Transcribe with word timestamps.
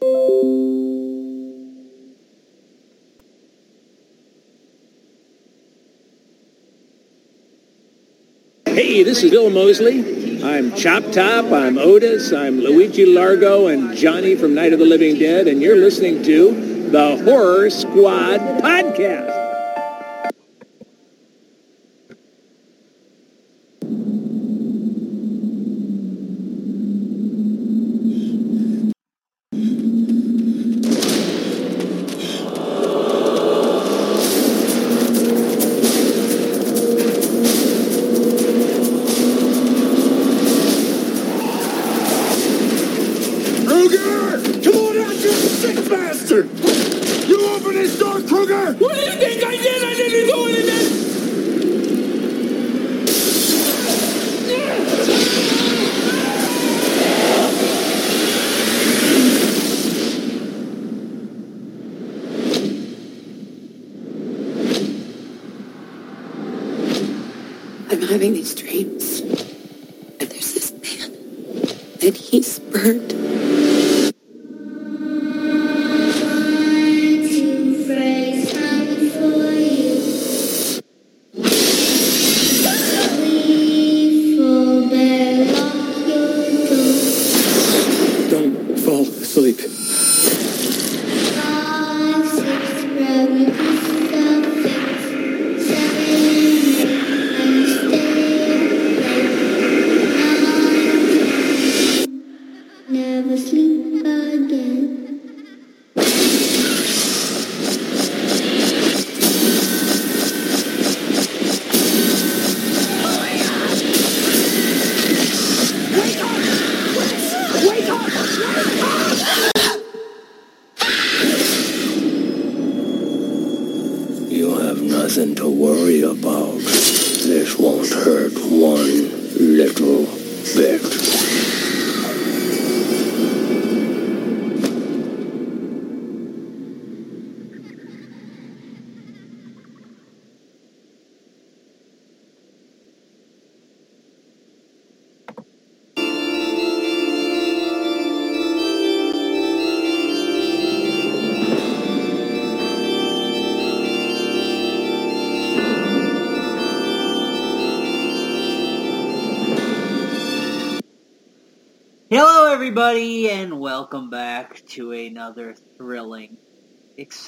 Hey, 0.00 0.12
this 9.02 9.24
is 9.24 9.30
Bill 9.30 9.50
Moseley. 9.50 10.42
I'm 10.44 10.74
Chop 10.76 11.02
Top, 11.10 11.46
I'm 11.46 11.78
Otis, 11.78 12.32
I'm 12.32 12.60
Luigi 12.60 13.06
Largo, 13.06 13.66
and 13.66 13.96
Johnny 13.96 14.36
from 14.36 14.54
Night 14.54 14.72
of 14.72 14.78
the 14.78 14.84
Living 14.84 15.18
Dead, 15.18 15.48
and 15.48 15.60
you're 15.60 15.76
listening 15.76 16.22
to 16.22 16.90
the 16.90 17.16
Horror 17.24 17.68
Squad 17.70 18.38
Podcast. 18.62 19.37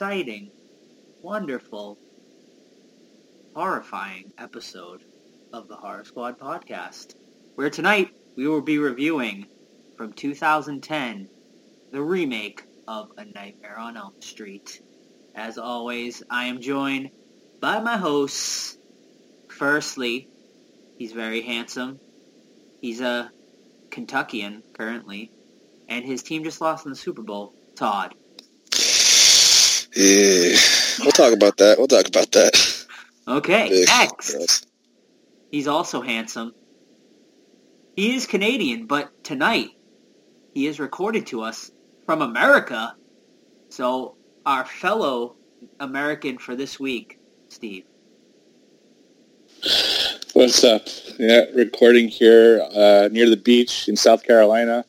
Exciting, 0.00 0.50
wonderful, 1.20 1.98
horrifying 3.54 4.32
episode 4.38 5.02
of 5.52 5.68
the 5.68 5.76
Horror 5.76 6.06
Squad 6.06 6.38
podcast. 6.38 7.14
Where 7.54 7.68
tonight 7.68 8.08
we 8.34 8.48
will 8.48 8.62
be 8.62 8.78
reviewing 8.78 9.44
from 9.98 10.14
2010 10.14 11.28
the 11.92 12.00
remake 12.00 12.62
of 12.88 13.10
A 13.18 13.26
Nightmare 13.26 13.78
on 13.78 13.98
Elm 13.98 14.14
Street. 14.22 14.80
As 15.34 15.58
always, 15.58 16.22
I 16.30 16.46
am 16.46 16.62
joined 16.62 17.10
by 17.60 17.78
my 17.80 17.98
hosts. 17.98 18.78
Firstly, 19.50 20.28
he's 20.96 21.12
very 21.12 21.42
handsome. 21.42 22.00
He's 22.80 23.02
a 23.02 23.30
Kentuckian 23.90 24.62
currently, 24.72 25.30
and 25.90 26.06
his 26.06 26.22
team 26.22 26.42
just 26.42 26.62
lost 26.62 26.86
in 26.86 26.90
the 26.90 26.96
Super 26.96 27.20
Bowl. 27.20 27.52
Todd. 27.76 28.14
Yeah, 29.94 30.56
we'll 31.00 31.12
talk 31.12 31.32
about 31.32 31.56
that. 31.56 31.78
We'll 31.78 31.88
talk 31.88 32.06
about 32.06 32.30
that. 32.32 32.86
Okay, 33.26 33.68
Big 33.68 33.88
next. 33.88 34.32
gross. 34.32 34.66
He's 35.50 35.66
also 35.66 36.00
handsome. 36.00 36.54
He 37.96 38.14
is 38.14 38.26
Canadian, 38.26 38.86
but 38.86 39.10
tonight 39.24 39.70
he 40.54 40.66
is 40.66 40.78
recorded 40.78 41.26
to 41.28 41.42
us 41.42 41.70
from 42.06 42.22
America. 42.22 42.94
So 43.68 44.16
our 44.46 44.64
fellow 44.64 45.36
American 45.80 46.38
for 46.38 46.54
this 46.56 46.78
week, 46.78 47.18
Steve. 47.48 47.84
What's 50.32 50.62
up? 50.64 50.82
Yeah, 51.18 51.44
recording 51.54 52.08
here 52.08 52.62
uh, 52.74 53.08
near 53.12 53.28
the 53.28 53.36
beach 53.36 53.88
in 53.88 53.96
South 53.96 54.22
Carolina 54.22 54.84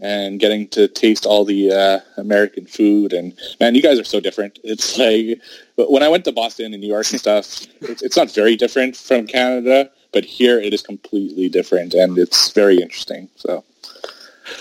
and 0.00 0.38
getting 0.38 0.68
to 0.68 0.86
taste 0.88 1.26
all 1.26 1.44
the 1.44 1.72
uh, 1.72 2.00
American 2.16 2.66
food. 2.66 3.12
And 3.12 3.36
man, 3.60 3.74
you 3.74 3.82
guys 3.82 3.98
are 3.98 4.04
so 4.04 4.20
different. 4.20 4.58
It's 4.62 4.96
like 5.04 5.40
when 5.76 6.02
I 6.02 6.08
went 6.08 6.24
to 6.26 6.32
Boston 6.32 6.72
and 6.72 6.80
New 6.80 6.88
York 6.88 7.10
and 7.10 7.20
stuff, 7.20 7.66
it's, 7.80 8.02
it's 8.02 8.16
not 8.16 8.30
very 8.30 8.56
different 8.56 8.96
from 8.96 9.26
Canada, 9.26 9.90
but 10.12 10.24
here 10.24 10.60
it 10.60 10.72
is 10.72 10.82
completely 10.82 11.48
different 11.48 11.94
and 11.94 12.16
it's 12.18 12.52
very 12.52 12.80
interesting. 12.80 13.28
So 13.36 13.64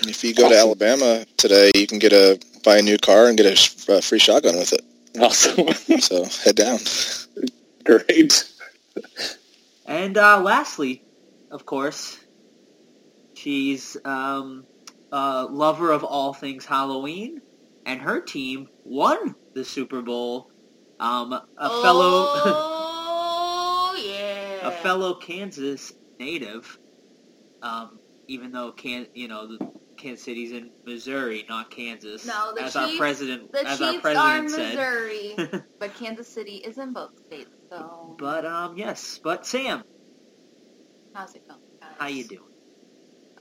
If 0.03 0.23
you 0.23 0.33
go 0.33 0.49
to 0.49 0.57
Alabama 0.57 1.25
today, 1.37 1.71
you 1.75 1.87
can 1.87 1.99
get 1.99 2.13
a 2.13 2.39
buy 2.63 2.77
a 2.77 2.81
new 2.81 2.97
car 2.97 3.27
and 3.27 3.37
get 3.37 3.45
a 3.45 3.55
sh- 3.55 3.87
uh, 3.89 4.01
free 4.01 4.19
shotgun 4.19 4.57
with 4.57 4.73
it. 4.73 4.83
awesome. 5.19 5.67
So 6.01 6.25
head 6.43 6.55
down. 6.55 6.79
Great. 7.85 8.51
And 9.85 10.17
uh, 10.17 10.41
lastly, 10.41 11.01
of 11.49 11.65
course, 11.65 12.19
she's 13.33 13.95
um, 14.03 14.65
a 15.11 15.45
lover 15.45 15.91
of 15.91 16.03
all 16.03 16.33
things 16.33 16.65
Halloween, 16.65 17.41
and 17.85 18.01
her 18.01 18.19
team 18.21 18.67
won 18.83 19.35
the 19.53 19.63
Super 19.65 20.01
Bowl. 20.01 20.49
Um, 20.99 21.31
a 21.31 21.69
fellow, 21.81 22.25
Oh 22.35 23.95
yeah. 24.03 24.67
a 24.67 24.71
fellow 24.71 25.13
Kansas 25.15 25.93
native, 26.19 26.77
um, 27.61 27.99
even 28.27 28.51
though 28.51 28.71
can 28.71 29.07
you 29.13 29.27
know 29.27 29.47
the 29.47 29.71
Kansas 29.95 30.23
City's 30.25 30.51
in 30.51 30.71
Missouri, 30.85 31.45
not 31.47 31.69
Kansas. 31.71 32.25
No, 32.25 32.53
the 32.55 32.63
as 32.63 32.75
our 32.75 32.87
Chiefs- 32.87 32.97
president, 32.99 33.51
The 33.51 33.67
as 33.67 33.77
Chiefs 33.79 33.95
our 33.95 34.01
president 34.01 34.45
are 34.45 34.49
said. 34.49 34.69
Missouri, 34.75 35.35
but 35.79 35.93
Kansas 35.95 36.27
City 36.27 36.55
is 36.57 36.77
in 36.77 36.93
both 36.93 37.11
states. 37.27 37.49
So 37.69 38.15
But 38.19 38.45
um, 38.45 38.77
yes. 38.77 39.19
But 39.23 39.45
Sam, 39.45 39.83
how's 41.13 41.35
it 41.35 41.47
going? 41.47 41.59
guys? 41.79 41.89
how 41.99 42.07
you 42.07 42.23
doing? 42.23 42.41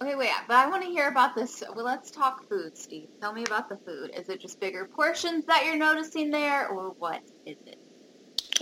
Okay, 0.02 0.14
wait, 0.14 0.31
but 0.46 0.56
I 0.56 0.69
want 0.69 0.82
to 0.82 0.90
hear 0.90 1.08
about 1.08 1.34
this. 1.34 1.62
Well, 1.75 1.84
let's 1.84 2.10
talk 2.10 2.46
food, 2.48 2.76
Steve. 2.76 3.08
Tell 3.20 3.32
me 3.32 3.44
about 3.44 3.69
the 3.69 3.78
food. 3.78 4.10
Is 4.14 4.28
it 4.28 4.40
just 4.40 4.60
bigger 4.60 4.84
portions 4.84 5.46
that 5.46 5.64
you're 5.64 5.76
noticing 5.76 6.31
there, 6.31 6.69
or 6.69 6.90
what 6.98 7.22
is 7.46 7.56
it? 7.66 7.78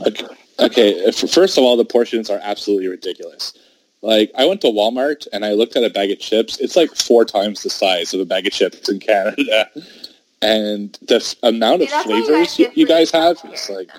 Okay. 0.07 0.27
okay. 0.61 1.07
Uh, 1.07 1.13
first 1.13 1.59
of 1.59 1.65
all, 1.65 1.77
the 1.77 1.85
portions 1.85 2.31
are 2.31 2.39
absolutely 2.43 2.89
ridiculous. 2.89 3.53
Like, 4.01 4.31
I 4.37 4.45
went 4.45 4.61
to 4.61 4.69
Walmart 4.69 5.27
and 5.33 5.45
I 5.45 5.53
looked 5.55 5.77
at 5.77 5.83
a 5.83 5.91
bag 5.91 6.11
of 6.11 6.19
chips. 6.19 6.61
It's 6.61 6.77
like 6.77 6.95
four 6.95 7.25
times 7.25 7.63
the 7.63 7.71
size 7.71 8.15
of 8.15 8.21
a 8.21 8.25
bag 8.25 8.47
of 8.47 8.53
chips 8.53 8.89
in 8.89 9.01
Canada. 9.01 9.71
and 10.43 10.99
the 11.03 11.37
amount 11.43 11.83
See, 11.83 11.87
of 11.87 11.93
what 11.93 12.07
you 12.07 12.25
flavors 12.25 12.47
guys 12.47 12.59
you, 12.59 12.67
get 12.67 12.79
you 12.79 12.87
for 12.87 12.93
guys 12.93 13.11
have 13.11 13.41
is 13.53 13.71
like 13.71 13.91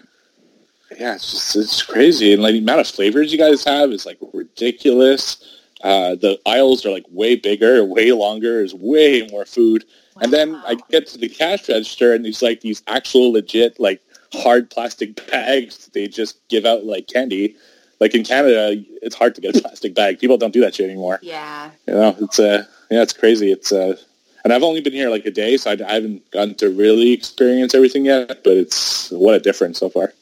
yeah, 1.00 1.16
it's 1.16 1.32
just 1.32 1.56
it's 1.56 1.82
crazy, 1.82 2.34
and 2.34 2.42
like 2.42 2.54
the 2.54 2.60
amount 2.60 2.82
of 2.82 2.88
flavors 2.88 3.32
you 3.32 3.38
guys 3.38 3.64
have 3.64 3.92
is 3.92 4.06
like 4.06 4.18
ridiculous. 4.34 5.44
Uh, 5.86 6.16
the 6.16 6.40
aisles 6.48 6.84
are 6.86 6.90
like 6.92 7.06
way 7.12 7.36
bigger, 7.36 7.84
way 7.86 8.12
longer. 8.12 8.54
There's 8.58 8.74
way 8.74 9.28
more 9.32 9.46
food, 9.46 9.86
and 10.20 10.34
then 10.34 10.56
I 10.66 10.76
get 10.90 11.06
to 11.10 11.18
the 11.20 11.30
cash 11.30 11.70
register, 11.70 12.14
and 12.14 12.26
there's 12.26 12.42
like 12.42 12.62
these 12.62 12.82
actual 12.88 13.34
legit 13.34 13.80
like 13.80 14.02
hard 14.34 14.70
plastic 14.72 15.10
bags 15.32 15.90
they 15.94 16.08
just 16.08 16.40
give 16.50 16.66
out 16.66 16.86
like 16.86 17.08
candy. 17.08 17.56
Like 18.00 18.16
in 18.16 18.24
Canada, 18.26 18.84
it's 19.04 19.16
hard 19.16 19.36
to 19.36 19.42
get 19.42 19.56
a 19.56 19.62
plastic 19.62 19.94
bag. 19.96 20.20
People 20.20 20.38
don't 20.38 20.52
do 20.54 20.62
that 20.62 20.74
shit 20.76 20.90
anymore. 20.90 21.20
Yeah. 21.22 21.70
You 21.88 21.94
know, 21.94 22.16
it's 22.20 22.40
uh, 22.40 22.66
yeah, 22.90 23.04
it's 23.04 23.14
crazy. 23.14 23.52
It's 23.52 23.72
uh, 23.72 23.96
and 24.44 24.52
I've 24.52 24.64
only 24.64 24.82
been 24.82 24.94
here 24.94 25.10
like 25.12 25.26
a 25.28 25.32
day, 25.32 25.56
so 25.58 25.70
I, 25.72 25.78
I 25.88 25.94
haven't 25.94 26.30
gotten 26.32 26.56
to 26.56 26.70
really 26.72 27.12
experience 27.14 27.76
everything 27.76 28.06
yet. 28.06 28.44
But 28.44 28.54
it's 28.58 29.12
what 29.12 29.36
a 29.36 29.40
difference 29.40 29.78
so 29.80 29.90
far. 29.90 30.14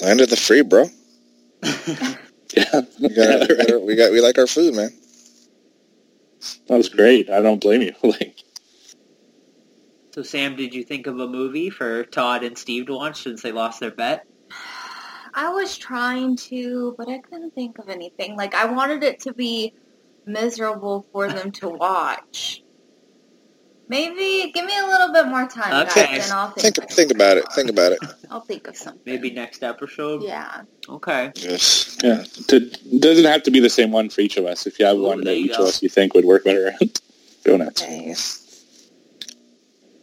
Land 0.00 0.20
of 0.20 0.30
the 0.30 0.36
free, 0.36 0.62
bro. 0.62 0.86
Yeah, 2.56 2.80
We 2.98 3.08
got, 3.10 3.48
we, 3.48 3.56
got 3.56 3.70
our- 3.70 3.78
we 3.80 3.94
got 3.96 4.10
we 4.12 4.20
like 4.22 4.38
our 4.38 4.46
food, 4.46 4.74
man. 4.74 4.90
That 6.66 6.76
was 6.76 6.88
great. 6.88 7.30
I 7.30 7.40
don't 7.40 7.60
blame 7.60 7.82
you. 7.82 7.94
like, 8.02 8.42
So, 10.14 10.22
Sam, 10.22 10.56
did 10.56 10.74
you 10.74 10.84
think 10.84 11.06
of 11.06 11.18
a 11.18 11.28
movie 11.28 11.70
for 11.70 12.04
Todd 12.04 12.44
and 12.44 12.56
Steve 12.56 12.86
to 12.86 12.94
watch 12.94 13.22
since 13.22 13.42
they 13.42 13.52
lost 13.52 13.80
their 13.80 13.90
bet? 13.90 14.26
I 15.34 15.50
was 15.50 15.78
trying 15.78 16.36
to, 16.36 16.94
but 16.98 17.08
I 17.08 17.18
couldn't 17.18 17.54
think 17.54 17.78
of 17.78 17.88
anything. 17.88 18.36
Like 18.36 18.54
I 18.54 18.64
wanted 18.64 19.04
it 19.04 19.20
to 19.20 19.34
be 19.34 19.72
miserable 20.26 21.06
for 21.12 21.28
them 21.28 21.52
to 21.52 21.68
watch. 21.68 22.62
Maybe 23.90 24.52
give 24.52 24.66
me 24.66 24.78
a 24.78 24.86
little 24.86 25.12
bit 25.12 25.26
more 25.28 25.48
time, 25.48 25.86
Okay. 25.86 26.04
guys, 26.18 26.24
and 26.24 26.32
I'll 26.38 26.50
think. 26.50 26.76
Think 26.76 26.90
think 26.90 27.10
about 27.10 27.38
it. 27.38 27.44
Think 27.54 27.70
about 27.70 27.92
it. 27.92 27.98
I'll 28.30 28.42
think 28.42 28.68
of 28.68 28.76
something. 28.76 29.00
Maybe 29.06 29.30
next 29.30 29.62
episode? 29.62 30.22
Yeah. 30.22 30.62
Okay. 30.88 31.32
Just 31.34 32.02
yeah, 32.02 32.22
it 32.50 33.00
doesn't 33.00 33.24
have 33.24 33.42
to 33.44 33.50
be 33.50 33.60
the 33.60 33.70
same 33.70 33.90
one 33.90 34.10
for 34.10 34.20
each 34.20 34.36
of 34.36 34.44
us. 34.44 34.66
If 34.66 34.78
you 34.78 34.84
have 34.84 34.98
Ooh, 34.98 35.04
one 35.04 35.22
that 35.24 35.34
each 35.34 35.56
go. 35.56 35.62
of 35.62 35.68
us 35.68 35.82
you 35.82 35.88
think 35.88 36.12
would 36.14 36.26
work 36.26 36.44
better, 36.44 36.72
go 37.44 37.56
nuts. 37.56 37.82
Okay. 37.82 38.14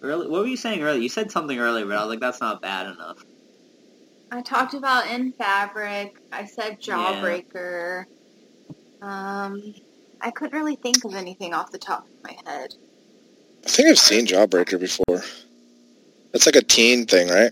Early, 0.02 0.28
what 0.28 0.42
were 0.42 0.48
you 0.48 0.58
saying 0.58 0.82
earlier? 0.82 1.02
You 1.02 1.10
said 1.10 1.32
something 1.32 1.58
earlier, 1.60 1.86
but 1.86 1.98
I 1.98 2.02
was 2.02 2.10
like, 2.10 2.20
that's 2.20 2.42
not 2.42 2.62
bad 2.62 2.88
enough. 2.88 3.24
I 4.32 4.42
talked 4.42 4.74
about 4.74 5.08
in 5.08 5.32
fabric. 5.32 6.18
I 6.32 6.46
said 6.46 6.82
jawbreaker. 6.82 8.06
Um, 9.02 9.74
I 10.22 10.32
couldn't 10.32 10.58
really 10.58 10.76
think 10.76 11.06
of 11.06 11.14
anything 11.14 11.54
off 11.54 11.72
the 11.72 11.78
top 11.78 12.06
of 12.08 12.24
my 12.24 12.36
head. 12.52 12.74
I 13.66 13.70
think 13.70 13.90
I've 13.90 14.00
seen 14.00 14.28
Jawbreaker 14.28 14.80
before. 14.80 15.24
That's 16.32 16.46
like 16.46 16.56
a 16.56 16.62
teen 16.62 17.06
thing, 17.06 17.30
right? 17.30 17.52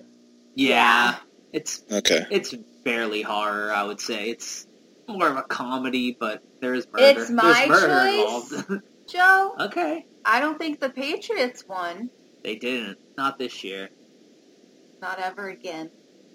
Yeah. 0.55 1.15
It's 1.51 1.81
Okay. 1.91 2.25
it's 2.29 2.53
barely 2.83 3.21
horror, 3.21 3.71
I 3.71 3.83
would 3.83 3.99
say. 3.99 4.29
It's 4.29 4.67
more 5.07 5.27
of 5.27 5.37
a 5.37 5.43
comedy, 5.43 6.15
but 6.19 6.43
there 6.61 6.73
is 6.73 6.87
murder. 6.91 7.19
It's 7.21 7.29
my 7.29 7.65
There's 7.67 7.81
murder 7.81 7.87
choice. 8.11 8.51
involved. 8.53 8.81
Joe, 9.07 9.55
okay. 9.59 10.05
I 10.25 10.39
don't 10.39 10.57
think 10.57 10.79
the 10.79 10.89
Patriots 10.89 11.67
won. 11.67 12.09
They 12.43 12.55
didn't. 12.55 12.97
Not 13.17 13.37
this 13.37 13.63
year. 13.63 13.89
Not 15.01 15.19
ever 15.19 15.49
again. 15.49 15.89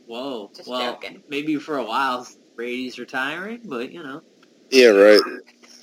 Whoa. 0.07 0.51
Just 0.55 0.69
well, 0.69 0.93
joking. 0.95 1.23
maybe 1.29 1.57
for 1.57 1.79
a 1.79 1.85
while 1.85 2.27
Brady's 2.57 2.99
retiring, 2.99 3.61
but 3.65 3.93
you 3.93 4.03
know. 4.03 4.23
Yeah, 4.71 4.89
right. 4.89 5.21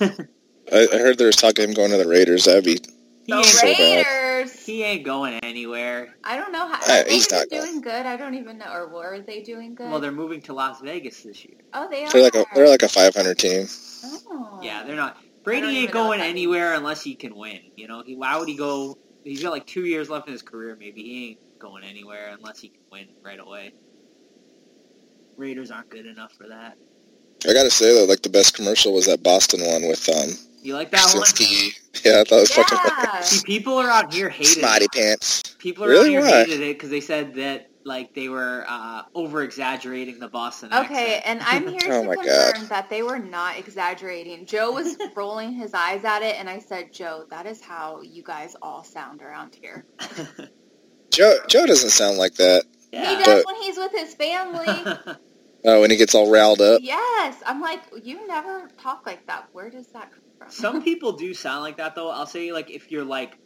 I, 0.72 0.88
I 0.92 0.98
heard 0.98 1.18
there 1.18 1.26
was 1.28 1.36
talk 1.36 1.58
of 1.58 1.64
him 1.64 1.74
going 1.74 1.90
to 1.90 1.96
the 1.96 2.08
Raiders. 2.08 2.44
That'd 2.44 2.64
be 2.64 2.78
He 3.26 3.32
The 3.32 3.38
ain't, 3.38 3.46
so. 3.46 3.66
Raiders. 3.66 4.64
he 4.66 4.82
ain't 4.84 5.04
going 5.04 5.34
anywhere. 5.42 6.14
I 6.22 6.36
don't 6.36 6.52
know 6.52 6.68
how. 6.68 6.74
Uh, 6.74 7.00
Are 7.02 7.04
he's 7.10 7.26
even 7.26 7.38
not 7.38 7.50
going. 7.50 7.62
doing 7.62 7.80
good? 7.80 8.06
I 8.06 8.16
don't 8.16 8.34
even 8.34 8.58
know. 8.58 8.72
Or 8.72 8.88
were 8.88 9.20
they 9.20 9.42
doing 9.42 9.74
good? 9.74 9.90
Well, 9.90 9.98
they're 9.98 10.12
moving 10.12 10.40
to 10.42 10.52
Las 10.52 10.80
Vegas 10.80 11.22
this 11.22 11.44
year. 11.44 11.56
oh, 11.74 11.88
they 11.90 12.04
are. 12.04 12.10
they're 12.12 12.22
like 12.22 12.36
a 12.36 12.44
they're 12.54 12.68
like 12.68 12.82
a 12.82 12.88
500 12.88 13.36
team. 13.38 13.66
Oh. 14.04 14.60
Yeah, 14.62 14.84
they're 14.84 14.94
not. 14.96 15.16
Brady 15.42 15.66
ain't 15.66 15.76
even 15.76 15.94
know 15.94 16.00
what 16.02 16.06
going 16.08 16.18
that 16.20 16.24
means. 16.26 16.34
anywhere 16.34 16.74
unless 16.74 17.02
he 17.02 17.14
can 17.16 17.34
win. 17.34 17.60
You 17.76 17.88
know, 17.88 18.02
he, 18.06 18.14
why 18.14 18.36
would 18.38 18.48
he 18.48 18.56
go? 18.56 18.96
He's 19.24 19.42
got 19.42 19.50
like 19.50 19.66
two 19.66 19.84
years 19.84 20.08
left 20.08 20.28
in 20.28 20.32
his 20.32 20.42
career. 20.42 20.76
Maybe 20.78 21.02
he 21.02 21.28
ain't 21.30 21.58
going 21.58 21.82
anywhere 21.82 22.28
unless 22.36 22.60
he 22.60 22.68
can 22.68 22.80
win 22.92 23.08
right 23.24 23.40
away. 23.40 23.72
Raiders 25.36 25.70
aren't 25.70 25.90
good 25.90 26.06
enough 26.06 26.32
for 26.32 26.48
that. 26.48 26.76
I 27.48 27.52
gotta 27.52 27.70
say 27.70 27.92
though, 27.94 28.04
like 28.06 28.22
the 28.22 28.28
best 28.30 28.54
commercial 28.54 28.92
was 28.92 29.06
that 29.06 29.22
Boston 29.22 29.60
one 29.64 29.86
with 29.88 30.08
um 30.08 30.30
You 30.62 30.74
like 30.74 30.90
that 30.92 31.12
one? 31.14 31.24
Krasinski. 32.02 32.08
Yeah, 32.10 32.20
I 32.20 32.24
thought 32.24 32.36
it 32.36 32.40
was 32.40 32.52
fucking 32.52 32.78
Yeah. 33.14 33.20
See, 33.22 33.44
people 33.44 33.80
around 33.80 34.12
here 34.12 34.28
hated 34.28 34.58
smarty 34.60 34.84
it. 34.86 34.92
pants. 34.92 35.42
People 35.58 35.84
around 35.84 35.92
Really? 35.92 36.10
here 36.10 36.20
Why? 36.22 36.30
hated 36.44 36.60
it 36.60 36.74
because 36.76 36.90
they 36.90 37.00
said 37.00 37.34
that 37.34 37.70
like 37.84 38.14
they 38.14 38.28
were 38.28 38.64
uh, 38.68 39.02
over 39.14 39.42
exaggerating 39.42 40.18
the 40.18 40.26
Boston 40.26 40.72
Okay, 40.74 41.18
accent. 41.18 41.22
and 41.26 41.40
I'm 41.42 41.68
here 41.72 41.92
Oh 41.92 42.02
to 42.02 42.08
my 42.08 42.14
confirm 42.16 42.52
God. 42.62 42.68
that 42.68 42.90
they 42.90 43.02
were 43.04 43.18
not 43.18 43.58
exaggerating. 43.58 44.44
Joe 44.44 44.72
was 44.72 44.96
rolling 45.16 45.52
his 45.52 45.72
eyes 45.72 46.04
at 46.04 46.22
it, 46.22 46.34
and 46.38 46.50
I 46.50 46.58
said, 46.58 46.92
Joe, 46.92 47.26
that 47.30 47.46
is 47.46 47.60
how 47.60 48.00
you 48.02 48.22
guys 48.24 48.56
all 48.60 48.82
sound 48.82 49.22
around 49.22 49.54
here. 49.60 49.84
Joe 51.10 51.36
Joe 51.48 51.66
doesn't 51.66 51.90
sound 51.90 52.18
like 52.18 52.34
that. 52.34 52.64
He 52.92 52.98
does 52.98 53.24
But- 53.44 53.46
when 53.46 53.56
he's 53.62 53.76
with 53.76 53.92
his 53.92 54.14
family. 54.14 55.16
Oh, 55.64 55.80
when 55.80 55.90
he 55.90 55.96
gets 55.96 56.14
all 56.14 56.30
riled 56.30 56.60
up. 56.60 56.80
yes, 56.82 57.42
I'm 57.44 57.60
like, 57.60 57.80
you 58.04 58.24
never 58.28 58.68
talk 58.80 59.04
like 59.04 59.26
that. 59.26 59.48
Where 59.52 59.68
does 59.70 59.88
that 59.88 60.10
come 60.12 60.20
from? 60.20 60.25
Some 60.48 60.82
people 60.82 61.12
do 61.12 61.34
sound 61.34 61.62
like 61.62 61.78
that 61.78 61.94
though. 61.94 62.10
I'll 62.10 62.26
say 62.26 62.52
like 62.52 62.70
if 62.70 62.90
you're 62.90 63.04
like 63.04 63.38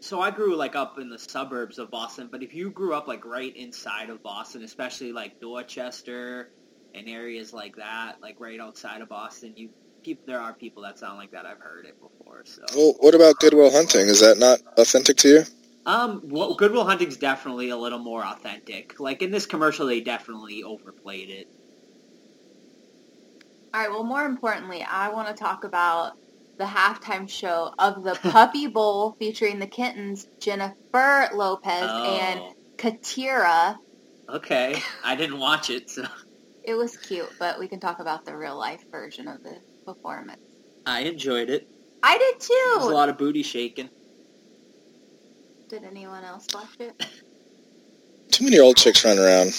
so 0.00 0.20
I 0.20 0.30
grew 0.30 0.56
like 0.56 0.76
up 0.76 0.98
in 0.98 1.10
the 1.10 1.18
suburbs 1.18 1.78
of 1.78 1.90
Boston, 1.90 2.28
but 2.32 2.42
if 2.42 2.54
you 2.54 2.70
grew 2.70 2.94
up 2.94 3.06
like 3.06 3.24
right 3.24 3.54
inside 3.54 4.10
of 4.10 4.22
Boston, 4.22 4.62
especially 4.64 5.12
like 5.12 5.40
Dorchester 5.40 6.50
and 6.94 7.08
areas 7.08 7.52
like 7.52 7.76
that, 7.76 8.16
like 8.22 8.40
right 8.40 8.60
outside 8.60 9.02
of 9.02 9.08
Boston, 9.08 9.52
you 9.56 9.70
people 10.02 10.24
there 10.26 10.40
are 10.40 10.54
people 10.54 10.82
that 10.84 10.98
sound 10.98 11.18
like 11.18 11.32
that. 11.32 11.44
I've 11.44 11.60
heard 11.60 11.84
it 11.84 11.96
before. 12.00 12.44
So 12.46 12.62
Well, 12.74 12.94
what 13.00 13.14
about 13.14 13.38
Good 13.38 13.54
Will 13.54 13.70
Hunting? 13.70 14.08
Is 14.08 14.20
that 14.20 14.38
not 14.38 14.60
authentic 14.78 15.18
to 15.18 15.28
you? 15.28 15.44
um 15.84 16.22
well, 16.24 16.54
Good 16.54 16.72
Will 16.72 16.84
Hunting's 16.84 17.18
definitely 17.18 17.68
a 17.70 17.76
little 17.76 17.98
more 17.98 18.24
authentic. 18.24 18.98
Like 18.98 19.22
in 19.22 19.30
this 19.30 19.46
commercial 19.46 19.86
they 19.86 20.00
definitely 20.00 20.62
overplayed 20.62 21.28
it. 21.30 21.48
All 23.72 23.80
right, 23.80 23.90
well, 23.90 24.04
more 24.04 24.24
importantly, 24.24 24.82
I 24.82 25.10
want 25.10 25.28
to 25.28 25.34
talk 25.34 25.64
about 25.64 26.12
the 26.58 26.64
halftime 26.64 27.28
show 27.28 27.72
of 27.78 28.02
the 28.02 28.14
Puppy 28.30 28.66
Bowl 28.66 29.14
featuring 29.18 29.58
the 29.58 29.66
kittens 29.66 30.26
Jennifer 30.40 31.28
Lopez 31.34 31.82
and 31.82 32.40
Oh. 32.40 32.52
Shakira. 32.78 33.76
Okay. 34.28 34.82
I 35.04 35.14
didn't 35.16 35.38
watch 35.38 35.70
it, 35.70 35.88
so 35.90 36.04
It 36.64 36.74
was 36.74 36.96
cute, 36.96 37.30
but 37.38 37.58
we 37.58 37.68
can 37.68 37.78
talk 37.80 38.00
about 38.00 38.24
the 38.24 38.36
real 38.36 38.56
life 38.58 38.82
version 38.90 39.28
of 39.28 39.42
the 39.42 39.56
performance. 39.86 40.40
I 40.86 41.00
enjoyed 41.02 41.50
it. 41.50 41.66
I 42.02 42.16
did 42.18 42.40
too. 42.40 42.72
There's 42.78 42.90
a 42.90 42.94
lot 42.94 43.08
of 43.08 43.18
booty 43.18 43.42
shaking. 43.42 43.90
Did 45.68 45.84
anyone 45.84 46.24
else 46.24 46.46
watch 46.54 46.68
it? 46.80 46.94
Too 48.32 48.44
many 48.44 48.58
old 48.58 48.76
chicks 48.76 49.04
running 49.04 49.22
around. 49.22 49.52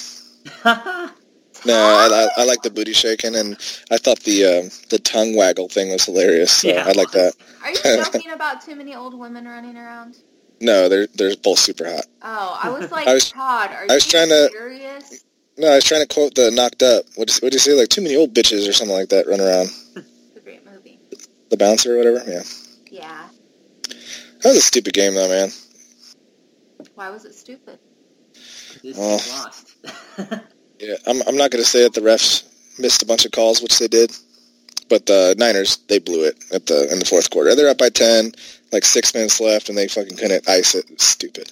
No, 1.66 1.74
I, 1.76 2.28
I, 2.38 2.42
I 2.42 2.46
like 2.46 2.62
the 2.64 2.72
booty 2.72 2.94
shaking, 2.94 3.36
and 3.36 3.54
I 3.92 3.98
thought 3.98 4.20
the 4.22 4.46
um, 4.46 4.70
the 4.90 4.98
tongue 5.00 5.36
waggle 5.36 5.70
thing 5.70 5.92
was 5.92 6.06
hilarious. 6.06 6.52
So 6.54 6.70
Yeah, 6.70 6.86
I 6.88 6.92
like 6.94 7.12
that. 7.12 7.34
Are 7.64 7.70
you 7.72 8.04
talking 8.04 8.32
about 8.32 8.62
too 8.62 8.76
many 8.76 8.96
old 8.96 9.18
women 9.18 9.46
running 9.48 9.78
around? 9.78 10.18
No, 10.60 10.90
they're 10.90 11.08
they're 11.16 11.36
both 11.36 11.60
super 11.60 11.86
hot. 11.90 12.06
Oh, 12.24 12.60
I 12.64 12.70
was 12.70 12.92
like, 12.98 13.08
I 13.08 13.14
was- 13.14 13.32
Todd, 13.32 13.72
are 13.72 13.86
I 13.90 13.94
was 13.96 14.06
you 14.06 14.12
trying 14.12 14.30
to- 14.30 14.50
serious? 14.52 15.24
No, 15.58 15.68
I 15.72 15.76
was 15.76 15.84
trying 15.84 16.02
to 16.02 16.08
quote 16.08 16.34
the 16.34 16.50
knocked 16.50 16.82
up. 16.82 17.06
What 17.16 17.28
did 17.28 17.38
what 17.44 17.54
you 17.54 17.60
say? 17.60 17.74
Like 17.74 17.90
too 17.90 18.02
many 18.02 18.16
old 18.16 18.34
bitches 18.34 18.68
or 18.68 18.74
something 18.74 18.96
like 18.96 19.10
that 19.10 19.28
run 19.28 19.42
around. 19.42 19.70
It's 19.96 20.38
a 20.38 20.40
great 20.40 20.66
movie. 20.66 21.00
The 21.50 21.58
bouncer 21.58 21.94
or 21.94 21.98
whatever. 21.98 22.24
Yeah, 22.28 22.44
Yeah. 22.90 23.28
that 23.88 24.46
was 24.46 24.58
a 24.58 24.62
stupid 24.62 24.94
game 24.94 25.14
though, 25.14 25.28
man. 25.30 25.50
Why 26.96 27.10
was 27.10 27.26
it 27.26 27.36
stupid? 27.36 27.78
This 28.82 28.98
Well. 28.98 29.20
lost. 29.30 29.76
Yeah, 30.82 30.96
I'm 31.08 31.22
I'm 31.28 31.38
not 31.38 31.52
gonna 31.52 31.64
say 31.64 31.84
that 31.84 31.94
the 31.94 32.02
refs 32.02 32.44
missed 32.80 33.04
a 33.04 33.06
bunch 33.06 33.26
of 33.26 33.32
calls, 33.32 33.62
which 33.62 33.78
they 33.80 33.88
did, 33.88 34.12
but 34.90 35.06
the 35.06 35.36
Niners 35.38 35.78
they 35.88 36.00
blew 36.00 36.26
it 36.26 36.36
at 36.54 36.66
the 36.66 36.92
in 36.92 37.00
the 37.00 37.06
fourth 37.06 37.30
quarter. 37.30 37.56
They're 37.56 37.70
up 37.70 37.78
by 37.78 37.90
ten, 37.90 38.32
like 38.72 38.84
six 38.84 39.14
minutes 39.14 39.40
left, 39.40 39.70
and 39.70 39.78
they 39.78 39.88
fucking 39.88 40.18
couldn't 40.18 40.50
ice 40.50 40.74
it. 40.76 41.00
Stupid. 41.00 41.52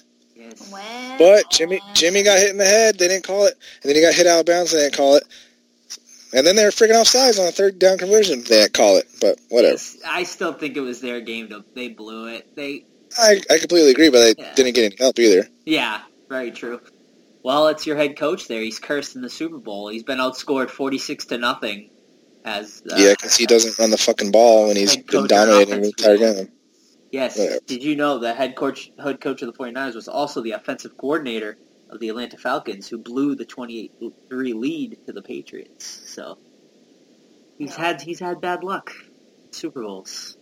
When? 0.70 1.18
But 1.18 1.48
Jimmy 1.50 1.80
Jimmy 1.94 2.22
got 2.24 2.38
hit 2.38 2.50
in 2.50 2.58
the 2.58 2.64
head. 2.64 2.98
They 2.98 3.08
didn't 3.08 3.24
call 3.24 3.46
it, 3.46 3.54
and 3.82 3.88
then 3.88 3.94
he 3.96 4.02
got 4.02 4.14
hit 4.14 4.26
out 4.26 4.40
of 4.40 4.46
bounds. 4.46 4.72
They 4.72 4.80
didn't 4.80 4.96
call 4.96 5.16
it. 5.16 5.24
And 6.32 6.46
then 6.46 6.54
they 6.54 6.64
were 6.64 6.70
freaking 6.70 6.98
off 7.00 7.08
sides 7.08 7.38
on 7.40 7.46
a 7.48 7.50
third 7.52 7.78
down 7.78 7.98
conversion. 7.98 8.40
They 8.40 8.60
didn't 8.62 8.74
call 8.74 8.96
it, 8.98 9.08
but 9.20 9.38
whatever. 9.48 9.78
I 10.06 10.22
still 10.22 10.52
think 10.52 10.76
it 10.76 10.80
was 10.80 11.00
their 11.00 11.20
game. 11.20 11.48
To, 11.48 11.64
they 11.74 11.88
blew 11.88 12.26
it. 12.28 12.54
They, 12.54 12.84
I, 13.18 13.40
I 13.50 13.58
completely 13.58 13.90
agree, 13.90 14.10
but 14.10 14.20
they 14.36 14.42
Yeah. 14.42 14.54
didn't 14.54 14.74
get 14.76 14.84
any 14.84 14.96
help 14.96 15.18
either. 15.18 15.48
yeah, 15.66 16.00
very 16.28 16.52
true. 16.52 16.80
Well, 17.42 17.68
it's 17.68 17.86
your 17.86 17.96
head 17.96 18.18
coach 18.18 18.48
there. 18.48 18.60
He's 18.60 18.78
cursed 18.78 19.16
in 19.16 19.22
the 19.22 19.30
Super 19.30 19.58
Bowl. 19.58 19.88
He's 19.88 20.02
been 20.02 20.18
outscored 20.18 20.70
forty-six 20.70 21.26
to 21.26 21.38
nothing. 21.38 21.90
As 22.44 22.82
uh, 22.90 22.96
Yeah, 22.96 23.10
because 23.10 23.36
he 23.36 23.46
doesn't 23.46 23.78
run 23.78 23.90
the 23.90 23.98
fucking 23.98 24.30
ball, 24.30 24.68
and 24.68 24.78
he's 24.78 24.96
been 24.96 25.26
dominating 25.26 25.82
the 25.82 25.88
entire 25.88 26.16
game. 26.16 26.48
Yes. 27.10 27.38
Whatever. 27.38 27.58
Did 27.66 27.82
you 27.82 27.96
know 27.96 28.18
the 28.18 28.34
head 28.34 28.56
coach 28.56 28.90
head 29.02 29.20
coach 29.20 29.42
of 29.42 29.52
the 29.52 29.58
49ers 29.58 29.94
was 29.94 30.08
also 30.08 30.42
the 30.42 30.52
offensive 30.52 30.96
coordinator 30.96 31.58
of 31.90 31.98
the 31.98 32.08
Atlanta 32.08 32.38
Falcons 32.38 32.88
who 32.88 32.98
blew 32.98 33.34
the 33.34 33.44
28-3 33.44 34.54
lead 34.54 34.98
to 35.06 35.12
the 35.12 35.22
Patriots. 35.22 36.02
So 36.06 36.38
he's 37.58 37.74
had 37.74 38.00
he's 38.00 38.20
had 38.20 38.40
bad 38.40 38.62
luck. 38.62 38.92
in 39.46 39.52
Super 39.52 39.82
Bowls. 39.82 40.36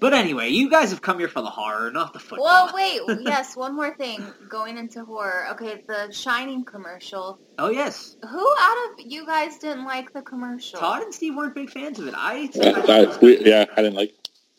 But 0.00 0.14
anyway, 0.14 0.50
you 0.50 0.70
guys 0.70 0.90
have 0.90 1.02
come 1.02 1.18
here 1.18 1.28
for 1.28 1.40
the 1.42 1.50
horror, 1.50 1.90
not 1.90 2.12
the 2.12 2.18
football. 2.20 2.44
Well, 2.44 2.72
wait. 2.74 3.00
Yes, 3.26 3.56
one 3.56 3.74
more 3.74 3.94
thing. 3.96 4.24
Going 4.48 4.78
into 4.78 5.04
horror. 5.04 5.48
Okay, 5.52 5.82
the 5.88 6.12
Shining 6.12 6.64
commercial. 6.64 7.40
Oh 7.58 7.70
yes. 7.70 8.16
Who 8.22 8.54
out 8.60 8.76
of 8.92 9.06
you 9.06 9.26
guys 9.26 9.58
didn't 9.58 9.84
like 9.84 10.12
the 10.12 10.22
commercial? 10.22 10.78
Todd 10.78 11.02
and 11.02 11.12
Steve 11.12 11.34
weren't 11.34 11.54
big 11.54 11.70
fans 11.70 11.98
of 11.98 12.06
it. 12.06 12.14
I 12.16 12.48
Uh, 12.54 12.80
that- 12.86 13.18
we- 13.20 13.44
yeah, 13.44 13.64
I 13.76 13.82
didn't 13.82 13.94
like. 13.96 14.14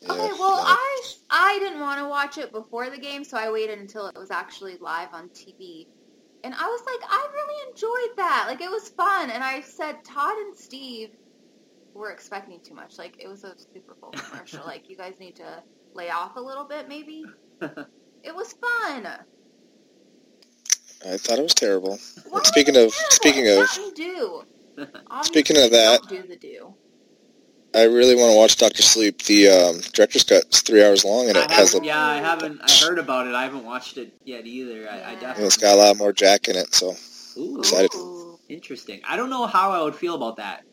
Okay, 0.10 0.31
well, 0.39 0.62
I 0.65 1.01
I 1.29 1.60
didn't 1.60 1.79
want 1.81 2.00
to 2.00 2.08
watch 2.08 2.38
it 2.38 2.51
before 2.51 2.89
the 2.89 2.98
game, 2.98 3.24
so 3.24 3.38
I 3.38 3.51
waited 3.51 3.79
until 3.79 4.08
it 4.08 4.17
was 4.17 4.31
actually 4.31 4.77
live 4.77 5.10
on 5.13 5.29
TV. 5.29 5.88
And 6.43 6.53
I 6.53 6.65
was 6.67 6.81
like, 6.86 7.12
I 7.12 7.27
really 7.34 7.69
enjoyed 7.72 8.17
that. 8.17 8.46
Like, 8.48 8.62
it 8.62 8.69
was 8.72 8.88
fun. 8.89 9.29
And 9.29 9.43
I 9.43 9.60
said, 9.60 10.05
Todd 10.05 10.38
and 10.38 10.55
Steve 10.58 11.10
were 11.93 12.12
expecting 12.12 12.60
too 12.62 12.74
much. 12.74 12.98
Like, 12.98 13.15
it 13.22 13.27
was 13.27 13.43
a 13.43 13.53
Super 13.74 13.96
Bowl 13.96 14.12
commercial. 14.12 14.63
like, 14.65 14.89
you 14.89 14.98
guys 14.98 15.15
need 15.19 15.36
to 15.38 15.63
lay 15.93 16.10
off 16.10 16.36
a 16.36 16.41
little 16.41 16.65
bit, 16.65 16.88
maybe. 16.88 17.25
It 18.22 18.36
was 18.36 18.51
fun. 18.51 19.08
I 21.08 21.15
thought 21.17 21.39
it 21.39 21.43
was 21.43 21.53
terrible. 21.53 21.98
Why 22.27 22.41
Speaking 22.43 22.75
of 22.75 22.88
it 22.88 22.91
speaking 23.13 23.46
terrible? 23.46 23.63
of, 23.63 23.69
It's 23.69 23.77
Mountain 23.77 23.93
Dew. 23.96 24.43
Speaking 25.24 25.58
of 25.58 25.72
that- 25.72 26.01
don't 26.10 26.27
the 26.29 26.36
do. 26.36 26.74
I 27.74 27.84
really 27.84 28.15
want 28.15 28.31
to 28.31 28.36
watch 28.38 28.58
Doctor 28.58 28.81
Sleep. 28.81 29.22
The 29.24 29.48
um, 29.50 29.79
director's 29.93 30.24
cut 30.24 30.43
is 30.51 30.62
three 30.62 30.84
hours 30.84 31.05
long, 31.05 31.29
and 31.29 31.38
I 31.38 31.43
it 31.46 31.51
has 31.51 31.75
a, 31.75 31.84
yeah, 31.84 32.03
I 32.03 32.15
haven't. 32.17 32.60
I 32.63 32.86
heard 32.86 32.98
about 32.98 33.27
it. 33.27 33.36
I 33.36 33.43
haven't 33.43 33.63
watched 33.63 33.98
it 33.98 34.12
yet 34.25 34.48
either. 34.48 34.89
I, 34.89 35.12
I 35.12 35.13
definitely. 35.13 35.46
it's 35.46 35.58
got 35.58 35.75
a 35.75 35.77
lot 35.77 35.96
more 35.96 36.12
Jack 36.12 36.48
in 36.48 36.55
it. 36.55 36.74
So 36.74 36.96
Ooh, 37.38 37.60
excited. 37.60 37.91
interesting. 38.50 39.01
I 39.08 39.15
don't 39.17 39.29
know 39.29 39.46
how 39.46 39.69
I 39.72 39.84
would 39.84 39.96
feel 39.96 40.15
about 40.15 40.38
that 40.38 40.63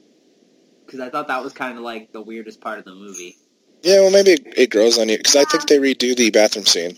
because 0.86 1.00
I 1.00 1.10
thought 1.10 1.28
that 1.28 1.42
was 1.42 1.52
kind 1.52 1.76
of 1.76 1.84
like 1.84 2.12
the 2.12 2.22
weirdest 2.22 2.60
part 2.60 2.78
of 2.78 2.84
the 2.84 2.94
movie. 2.94 3.36
yeah, 3.82 4.00
well 4.00 4.10
maybe 4.10 4.32
it, 4.32 4.46
it 4.56 4.70
grows 4.70 4.98
on 4.98 5.08
you 5.08 5.16
because 5.18 5.36
I 5.36 5.44
think 5.44 5.66
they 5.66 5.78
redo 5.78 6.16
the 6.16 6.30
bathroom 6.30 6.64
scene. 6.66 6.96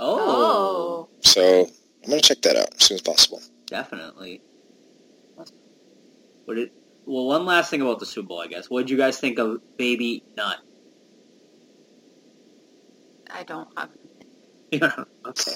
Oh, 0.00 1.08
So 1.20 1.68
I'm 2.02 2.10
gonna 2.10 2.20
check 2.22 2.42
that 2.42 2.56
out 2.56 2.74
as 2.74 2.84
soon 2.86 2.96
as 2.96 3.02
possible. 3.02 3.40
definitely. 3.66 4.40
Would 6.46 6.58
it? 6.58 6.72
Well, 7.06 7.26
one 7.26 7.46
last 7.46 7.70
thing 7.70 7.82
about 7.82 7.98
the 8.00 8.06
Super 8.06 8.28
Bowl, 8.28 8.40
I 8.40 8.46
guess. 8.48 8.68
What 8.68 8.80
did 8.82 8.90
you 8.90 8.96
guys 8.96 9.18
think 9.18 9.38
of 9.38 9.60
Baby 9.76 10.24
Nut? 10.36 10.58
I 13.30 13.42
don't 13.44 13.68
have. 13.76 13.90
okay. 15.26 15.52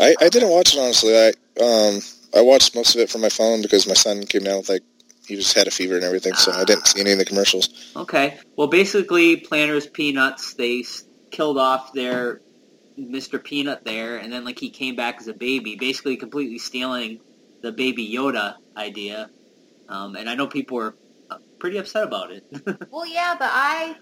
I, 0.00 0.14
I 0.20 0.28
didn't 0.28 0.50
watch 0.50 0.74
it 0.74 0.80
honestly. 0.80 1.16
I 1.16 1.28
um 1.62 2.00
I 2.34 2.40
watched 2.42 2.74
most 2.74 2.94
of 2.94 3.00
it 3.00 3.10
from 3.10 3.20
my 3.20 3.28
phone 3.28 3.60
because 3.62 3.86
my 3.86 3.94
son 3.94 4.24
came 4.24 4.42
down 4.44 4.58
with 4.58 4.68
like 4.68 4.82
he 5.30 5.36
just 5.36 5.56
had 5.56 5.66
a 5.66 5.70
fever 5.70 5.94
and 5.94 6.04
everything, 6.04 6.34
so 6.34 6.52
I 6.52 6.64
didn't 6.64 6.86
see 6.86 7.00
any 7.00 7.12
of 7.12 7.18
the 7.18 7.24
commercials. 7.24 7.92
Okay. 7.96 8.38
Well, 8.56 8.66
basically, 8.66 9.36
Planters 9.36 9.86
Peanuts 9.86 10.54
they 10.54 10.84
killed 11.30 11.56
off 11.56 11.92
their 11.92 12.40
Mr. 12.98 13.42
Peanut 13.42 13.84
there, 13.84 14.16
and 14.16 14.32
then 14.32 14.44
like 14.44 14.58
he 14.58 14.70
came 14.70 14.96
back 14.96 15.20
as 15.20 15.28
a 15.28 15.34
baby, 15.34 15.76
basically 15.76 16.16
completely 16.16 16.58
stealing 16.58 17.20
the 17.62 17.72
Baby 17.72 18.10
Yoda 18.12 18.56
idea. 18.76 19.30
Um, 19.88 20.16
and 20.16 20.28
I 20.28 20.34
know 20.34 20.46
people 20.46 20.76
were 20.76 20.94
uh, 21.30 21.38
pretty 21.58 21.78
upset 21.78 22.04
about 22.04 22.32
it. 22.32 22.44
Well, 22.90 23.06
yeah, 23.06 23.36
but 23.38 23.50
I 23.52 23.96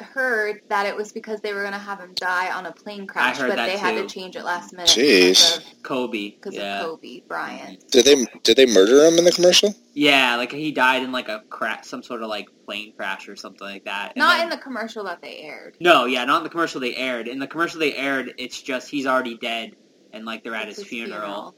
heard 0.00 0.62
that 0.68 0.86
it 0.86 0.96
was 0.96 1.12
because 1.12 1.40
they 1.40 1.52
were 1.52 1.60
going 1.60 1.72
to 1.72 1.78
have 1.78 2.00
him 2.00 2.12
die 2.14 2.50
on 2.52 2.66
a 2.66 2.72
plane 2.72 3.06
crash, 3.06 3.38
heard 3.38 3.48
but 3.48 3.56
that 3.56 3.66
they 3.66 3.76
had 3.76 3.94
to 3.96 4.06
change 4.12 4.36
it 4.36 4.44
last 4.44 4.72
minute 4.72 4.88
Jeez. 4.88 5.28
because 5.28 5.56
of, 5.58 5.82
Kobe. 5.82 6.30
'cause 6.40 6.54
yeah. 6.54 6.80
of 6.80 6.86
Kobe 6.86 7.20
Bryant. 7.28 7.90
Did 7.90 8.04
they 8.04 8.24
did 8.42 8.56
they 8.56 8.66
murder 8.66 9.04
him 9.06 9.18
in 9.18 9.24
the 9.24 9.32
commercial? 9.32 9.74
Yeah, 9.94 10.36
like 10.36 10.52
he 10.52 10.72
died 10.72 11.02
in 11.02 11.12
like 11.12 11.28
a 11.28 11.42
crash, 11.50 11.86
some 11.86 12.02
sort 12.02 12.22
of 12.22 12.28
like 12.28 12.48
plane 12.64 12.92
crash 12.96 13.28
or 13.28 13.36
something 13.36 13.66
like 13.66 13.84
that. 13.84 14.12
And 14.14 14.18
Not 14.18 14.36
then- 14.38 14.44
in 14.44 14.50
the 14.50 14.56
commercial 14.62 15.04
that 15.04 15.20
they 15.22 15.38
aired. 15.38 15.76
No, 15.80 16.06
yeah, 16.06 16.24
not 16.24 16.38
in 16.38 16.44
the 16.44 16.50
commercial 16.50 16.80
they 16.80 16.96
aired. 16.96 17.28
In 17.28 17.38
the 17.38 17.46
commercial 17.46 17.78
they 17.80 17.94
aired, 17.94 18.32
it's 18.38 18.60
just 18.62 18.88
he's 18.90 19.06
already 19.06 19.36
dead, 19.36 19.76
and 20.12 20.24
like 20.24 20.42
they're 20.44 20.54
at 20.54 20.68
his, 20.68 20.78
his 20.78 20.86
funeral. 20.86 21.20
funeral. 21.20 21.54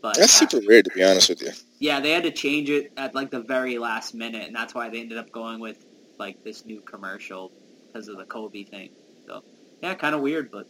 But 0.00 0.16
That's 0.16 0.32
super 0.32 0.60
weird 0.64 0.84
to 0.84 0.90
be 0.92 1.02
honest 1.02 1.28
with 1.28 1.42
you. 1.42 1.50
yeah, 1.80 1.98
they 1.98 2.12
had 2.12 2.22
to 2.22 2.30
change 2.30 2.70
it 2.70 2.92
at 2.96 3.14
like 3.16 3.30
the 3.32 3.40
very 3.40 3.78
last 3.78 4.14
minute, 4.14 4.46
and 4.46 4.54
that's 4.54 4.72
why 4.74 4.88
they 4.88 5.00
ended 5.00 5.18
up 5.18 5.32
going 5.32 5.58
with 5.60 5.84
like 6.18 6.42
this 6.44 6.64
new 6.64 6.80
commercial 6.80 7.52
because 7.92 8.08
of 8.08 8.16
the 8.18 8.24
Kobe 8.24 8.64
thing. 8.64 8.90
So 9.26 9.42
yeah, 9.82 9.94
kind 9.94 10.14
of 10.14 10.20
weird, 10.20 10.50
but 10.50 10.66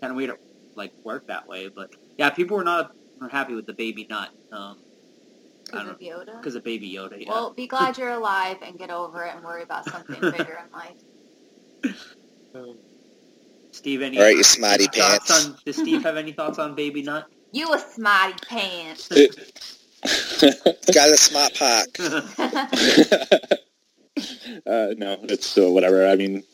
kind 0.00 0.10
of 0.10 0.16
weird 0.16 0.30
it 0.30 0.40
like 0.76 0.92
worked 1.04 1.28
that 1.28 1.46
way. 1.48 1.68
But 1.68 1.90
yeah, 2.18 2.30
people 2.30 2.56
were 2.56 2.64
not 2.64 2.92
were 3.20 3.28
happy 3.28 3.54
with 3.54 3.66
the 3.66 3.74
baby 3.74 4.06
nut. 4.08 4.30
Um, 4.52 4.78
I 5.72 5.84
Because 5.84 5.86
don't 5.86 5.90
of 5.90 6.00
Yoda? 6.00 6.38
because 6.38 6.54
of 6.54 6.64
baby 6.64 6.92
Yoda. 6.92 7.20
Yeah. 7.20 7.30
Well, 7.30 7.52
be 7.54 7.66
glad 7.66 7.98
you're 7.98 8.10
alive 8.10 8.58
and 8.62 8.78
get 8.78 8.90
over 8.90 9.24
it 9.24 9.34
and 9.34 9.44
worry 9.44 9.62
about 9.62 9.84
something 9.86 10.20
bigger 10.20 10.58
in 10.64 10.72
life. 10.72 10.96
Steve, 13.72 14.02
any 14.02 14.18
All 14.18 14.24
right, 14.24 14.36
you 14.36 14.42
smarty 14.42 14.84
any 14.84 15.00
thoughts 15.00 15.30
pants. 15.30 15.46
On, 15.46 15.56
does 15.64 15.76
Steve 15.76 16.02
have 16.02 16.16
any 16.16 16.32
thoughts 16.32 16.58
on 16.58 16.74
baby 16.74 17.02
nut? 17.02 17.26
You 17.52 17.72
a 17.72 17.78
smarty 17.78 18.34
pants. 18.46 19.08
Got 20.94 21.10
a 21.10 21.16
smart 21.16 21.54
pack. 21.54 21.88
uh, 24.66 24.94
no, 24.96 25.18
it's 25.24 25.56
uh, 25.58 25.70
whatever. 25.70 26.08
I 26.08 26.16
mean, 26.16 26.44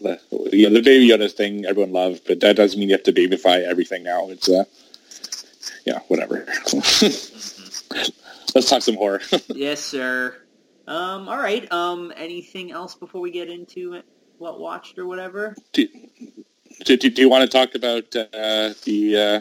the, 0.00 0.20
yeah, 0.52 0.68
the 0.68 0.82
Baby 0.82 1.08
Yoda 1.08 1.30
thing 1.30 1.66
everyone 1.66 1.92
loved, 1.92 2.26
but 2.26 2.40
that 2.40 2.56
doesn't 2.56 2.78
mean 2.78 2.88
you 2.88 2.94
have 2.94 3.04
to 3.04 3.12
babyfy 3.12 3.62
everything 3.64 4.02
now. 4.02 4.28
It's 4.30 4.48
uh, 4.48 4.64
yeah, 5.84 6.00
whatever. 6.08 6.46
Let's 8.54 8.68
talk 8.68 8.82
some 8.82 8.96
horror. 8.96 9.20
yes, 9.48 9.80
sir. 9.80 10.36
Um, 10.86 11.28
all 11.28 11.38
right. 11.38 11.70
Um, 11.72 12.12
anything 12.16 12.72
else 12.72 12.94
before 12.94 13.20
we 13.20 13.30
get 13.30 13.48
into 13.48 13.94
it? 13.94 14.04
What 14.38 14.58
watched 14.58 14.98
or 14.98 15.06
whatever? 15.06 15.54
do, 15.72 15.86
do, 16.84 16.96
do 16.96 17.22
you 17.22 17.28
want 17.28 17.48
to 17.48 17.58
talk 17.58 17.74
about 17.74 18.16
uh, 18.16 18.72
the 18.84 19.16
uh, 19.16 19.40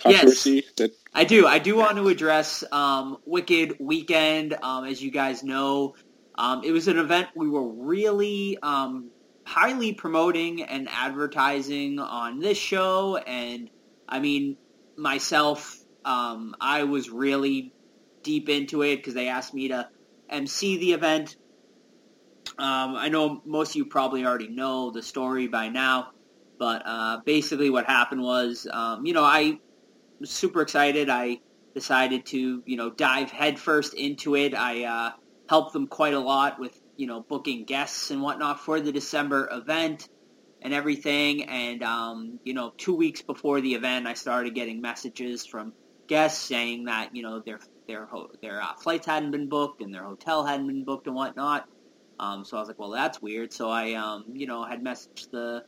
controversy 0.00 0.64
that 0.76 0.92
I 1.14 1.24
do. 1.24 1.46
I 1.46 1.58
do 1.58 1.76
want 1.76 1.96
to 1.96 2.08
address 2.08 2.64
um, 2.72 3.18
Wicked 3.26 3.76
Weekend. 3.80 4.56
Um, 4.62 4.84
as 4.84 5.02
you 5.02 5.10
guys 5.10 5.42
know, 5.42 5.94
um, 6.40 6.64
it 6.64 6.72
was 6.72 6.88
an 6.88 6.98
event 6.98 7.28
we 7.34 7.50
were 7.50 7.68
really 7.68 8.56
um, 8.62 9.10
highly 9.44 9.92
promoting 9.92 10.62
and 10.62 10.88
advertising 10.90 11.98
on 11.98 12.40
this 12.40 12.56
show. 12.56 13.18
And 13.18 13.68
I 14.08 14.20
mean, 14.20 14.56
myself, 14.96 15.76
um, 16.02 16.56
I 16.58 16.84
was 16.84 17.10
really 17.10 17.74
deep 18.22 18.48
into 18.48 18.80
it 18.80 18.96
because 18.96 19.12
they 19.12 19.28
asked 19.28 19.52
me 19.52 19.68
to 19.68 19.90
MC 20.30 20.78
the 20.78 20.92
event. 20.92 21.36
Um, 22.58 22.96
I 22.96 23.10
know 23.10 23.42
most 23.44 23.72
of 23.72 23.76
you 23.76 23.84
probably 23.84 24.24
already 24.24 24.48
know 24.48 24.90
the 24.90 25.02
story 25.02 25.46
by 25.46 25.68
now, 25.68 26.12
but 26.58 26.82
uh, 26.86 27.18
basically 27.26 27.68
what 27.68 27.84
happened 27.84 28.22
was, 28.22 28.66
um, 28.72 29.04
you 29.04 29.12
know, 29.12 29.24
I 29.24 29.58
was 30.18 30.30
super 30.30 30.62
excited. 30.62 31.10
I 31.10 31.40
decided 31.74 32.24
to, 32.26 32.62
you 32.64 32.76
know, 32.78 32.88
dive 32.88 33.30
headfirst 33.30 33.92
into 33.92 34.36
it. 34.36 34.54
I 34.54 34.84
uh, 34.84 35.10
helped 35.50 35.72
them 35.72 35.88
quite 35.88 36.14
a 36.14 36.18
lot 36.20 36.60
with, 36.60 36.80
you 36.96 37.08
know, 37.08 37.22
booking 37.28 37.64
guests 37.64 38.12
and 38.12 38.22
whatnot 38.22 38.60
for 38.60 38.78
the 38.80 38.92
December 38.92 39.48
event 39.50 40.08
and 40.62 40.72
everything. 40.72 41.42
And, 41.42 41.82
um, 41.82 42.38
you 42.44 42.54
know, 42.54 42.72
two 42.76 42.94
weeks 42.94 43.20
before 43.20 43.60
the 43.60 43.74
event, 43.74 44.06
I 44.06 44.14
started 44.14 44.54
getting 44.54 44.80
messages 44.80 45.44
from 45.44 45.72
guests 46.06 46.40
saying 46.40 46.84
that, 46.84 47.16
you 47.16 47.24
know, 47.24 47.40
their 47.40 47.58
their 47.88 48.08
their 48.40 48.62
uh, 48.62 48.74
flights 48.74 49.06
hadn't 49.06 49.32
been 49.32 49.48
booked 49.48 49.82
and 49.82 49.92
their 49.92 50.04
hotel 50.04 50.46
hadn't 50.46 50.68
been 50.68 50.84
booked 50.84 51.08
and 51.08 51.16
whatnot. 51.16 51.68
Um, 52.20 52.44
so 52.44 52.56
I 52.56 52.60
was 52.60 52.68
like, 52.68 52.78
well, 52.78 52.90
that's 52.90 53.20
weird. 53.20 53.52
So 53.52 53.70
I, 53.70 53.94
um, 53.94 54.26
you 54.32 54.46
know, 54.46 54.62
had 54.62 54.84
messaged 54.84 55.32
the 55.32 55.64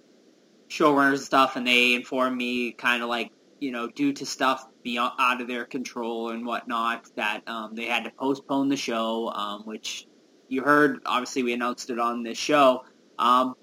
showrunners 0.69 1.15
and 1.15 1.21
stuff, 1.23 1.57
and 1.57 1.67
they 1.67 1.95
informed 1.95 2.37
me 2.37 2.71
kind 2.71 3.03
of 3.03 3.09
like, 3.09 3.33
you 3.59 3.73
know, 3.73 3.89
due 3.89 4.13
to 4.13 4.27
stuff 4.27 4.65
beyond 4.83 5.15
out 5.19 5.41
of 5.41 5.49
their 5.49 5.65
control 5.65 6.31
and 6.31 6.45
whatnot, 6.45 7.07
that 7.17 7.43
um, 7.47 7.75
they 7.75 7.87
had 7.87 8.05
to 8.05 8.11
postpone 8.11 8.69
the 8.69 8.77
show, 8.77 9.29
um, 9.29 9.63
which 9.63 10.07
you 10.49 10.63
heard. 10.63 11.01
Obviously, 11.07 11.43
we 11.43 11.53
announced 11.53 11.91
it 11.91 11.99
on 11.99 12.23
this 12.23 12.39
show. 12.39 12.85
Um, 13.19 13.55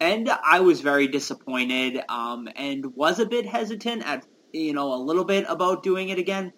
and 0.00 0.30
I 0.30 0.60
was 0.60 0.80
very 0.80 1.08
disappointed 1.08 2.00
um, 2.08 2.48
and 2.54 2.94
was 2.94 3.18
a 3.18 3.26
bit 3.26 3.46
hesitant 3.46 4.06
at, 4.06 4.26
you 4.52 4.72
know, 4.72 4.94
a 4.94 5.00
little 5.02 5.24
bit 5.24 5.44
about 5.48 5.82
doing 5.82 6.10
it 6.10 6.18
again. 6.18 6.52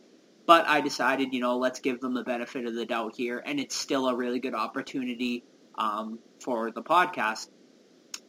But 0.47 0.67
I 0.67 0.81
decided, 0.81 1.33
you 1.33 1.41
know, 1.41 1.57
let's 1.57 1.81
give 1.81 2.01
them 2.01 2.13
the 2.13 2.25
benefit 2.25 2.67
of 2.67 2.75
the 2.75 2.85
doubt 2.85 3.15
here, 3.17 3.43
and 3.45 3.61
it's 3.61 3.77
still 3.77 4.09
a 4.09 4.17
really 4.17 4.41
good 4.41 4.55
opportunity 4.55 5.45
um, 5.79 6.19
for 6.41 6.71
the 6.71 6.83
podcast. 6.83 7.49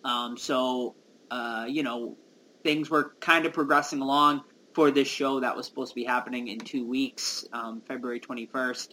Um, 0.03 0.37
so, 0.37 0.95
uh, 1.29 1.65
you 1.67 1.83
know, 1.83 2.17
things 2.63 2.89
were 2.89 3.15
kind 3.19 3.45
of 3.45 3.53
progressing 3.53 4.01
along 4.01 4.43
for 4.73 4.91
this 4.91 5.07
show 5.07 5.39
that 5.41 5.55
was 5.55 5.65
supposed 5.65 5.89
to 5.89 5.95
be 5.95 6.03
happening 6.03 6.47
in 6.47 6.59
two 6.59 6.85
weeks, 6.85 7.45
um, 7.51 7.81
February 7.87 8.19
21st. 8.19 8.89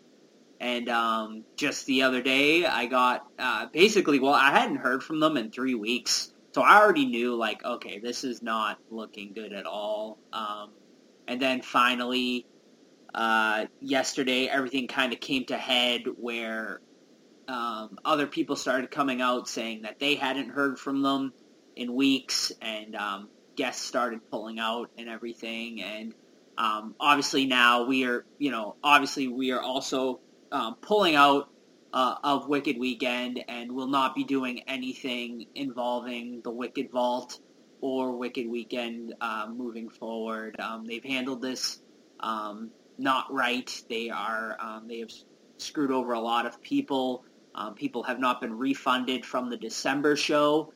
And 0.61 0.89
um, 0.89 1.45
just 1.57 1.87
the 1.87 2.03
other 2.03 2.21
day, 2.21 2.67
I 2.67 2.87
got 2.87 3.27
uh, 3.39 3.67
basically, 3.73 4.19
well, 4.19 4.35
I 4.35 4.51
hadn't 4.51 4.77
heard 4.77 5.05
from 5.05 5.21
them 5.21 5.37
in 5.37 5.51
three 5.51 5.75
weeks. 5.75 6.33
so 6.53 6.63
I 6.63 6.81
already 6.81 7.07
knew 7.07 7.37
like, 7.37 7.65
okay, 7.65 8.01
this 8.01 8.25
is 8.25 8.43
not 8.43 8.79
looking 8.91 9.33
good 9.35 9.53
at 9.53 9.67
all. 9.67 10.19
Um, 10.33 10.71
and 11.29 11.41
then 11.41 11.63
finally, 11.63 12.47
uh, 13.15 13.67
yesterday, 13.81 14.47
everything 14.47 14.89
kind 14.89 15.13
of 15.13 15.21
came 15.21 15.45
to 15.47 15.57
head 15.57 16.03
where 16.17 16.81
um, 17.47 17.99
other 18.05 18.27
people 18.27 18.57
started 18.57 18.91
coming 18.91 19.21
out 19.21 19.49
saying 19.49 19.83
that 19.83 19.99
they 19.99 20.17
hadn't 20.17 20.51
heard 20.51 20.79
from 20.79 21.03
them 21.03 21.33
in 21.77 21.95
weeks, 21.95 22.53
and 22.61 22.95
um, 22.97 23.29
guests 23.59 23.85
started 23.85 24.21
pulling 24.31 24.61
out 24.61 24.89
and 24.97 25.09
everything. 25.09 25.83
And 25.83 26.15
um, 26.57 26.95
obviously 27.01 27.45
now 27.45 27.85
we 27.85 28.07
are, 28.07 28.25
you 28.39 28.53
know, 28.53 28.77
obviously 28.83 29.27
we 29.27 29.51
are 29.51 29.61
also 29.61 30.21
um, 30.53 30.77
pulling 30.81 31.17
out 31.17 31.51
uh, 31.93 32.15
of 32.23 32.49
Wicked 32.49 32.79
Weekend 32.79 33.45
and 33.49 33.73
will 33.73 33.89
not 33.89 34.15
be 34.15 34.23
doing 34.23 34.63
anything 34.69 35.47
involving 35.57 36.41
the 36.43 36.51
Wicked 36.51 36.91
Vault 36.93 37.41
or 37.81 38.17
Wicked 38.17 38.49
Weekend 38.49 39.15
uh, 39.21 39.49
moving 39.53 39.89
forward. 39.91 40.59
Um, 40.61 40.87
they've 40.87 41.05
handled 41.05 41.43
this 41.43 41.81
um, 42.21 42.71
not 42.97 43.33
right. 43.33 43.71
They 43.89 44.11
are 44.11 44.57
um, 44.61 44.87
they 44.89 45.01
have 45.01 45.13
screwed 45.57 45.91
over 45.91 46.13
a 46.13 46.21
lot 46.21 46.47
of 46.47 46.63
people. 46.63 47.25
Um, 47.55 47.75
people 47.75 48.05
have 48.05 48.21
not 48.21 48.41
been 48.41 48.57
refunded 48.57 49.27
from 49.27 49.51
the 49.51 49.57
December 49.57 50.15
show 50.15 50.73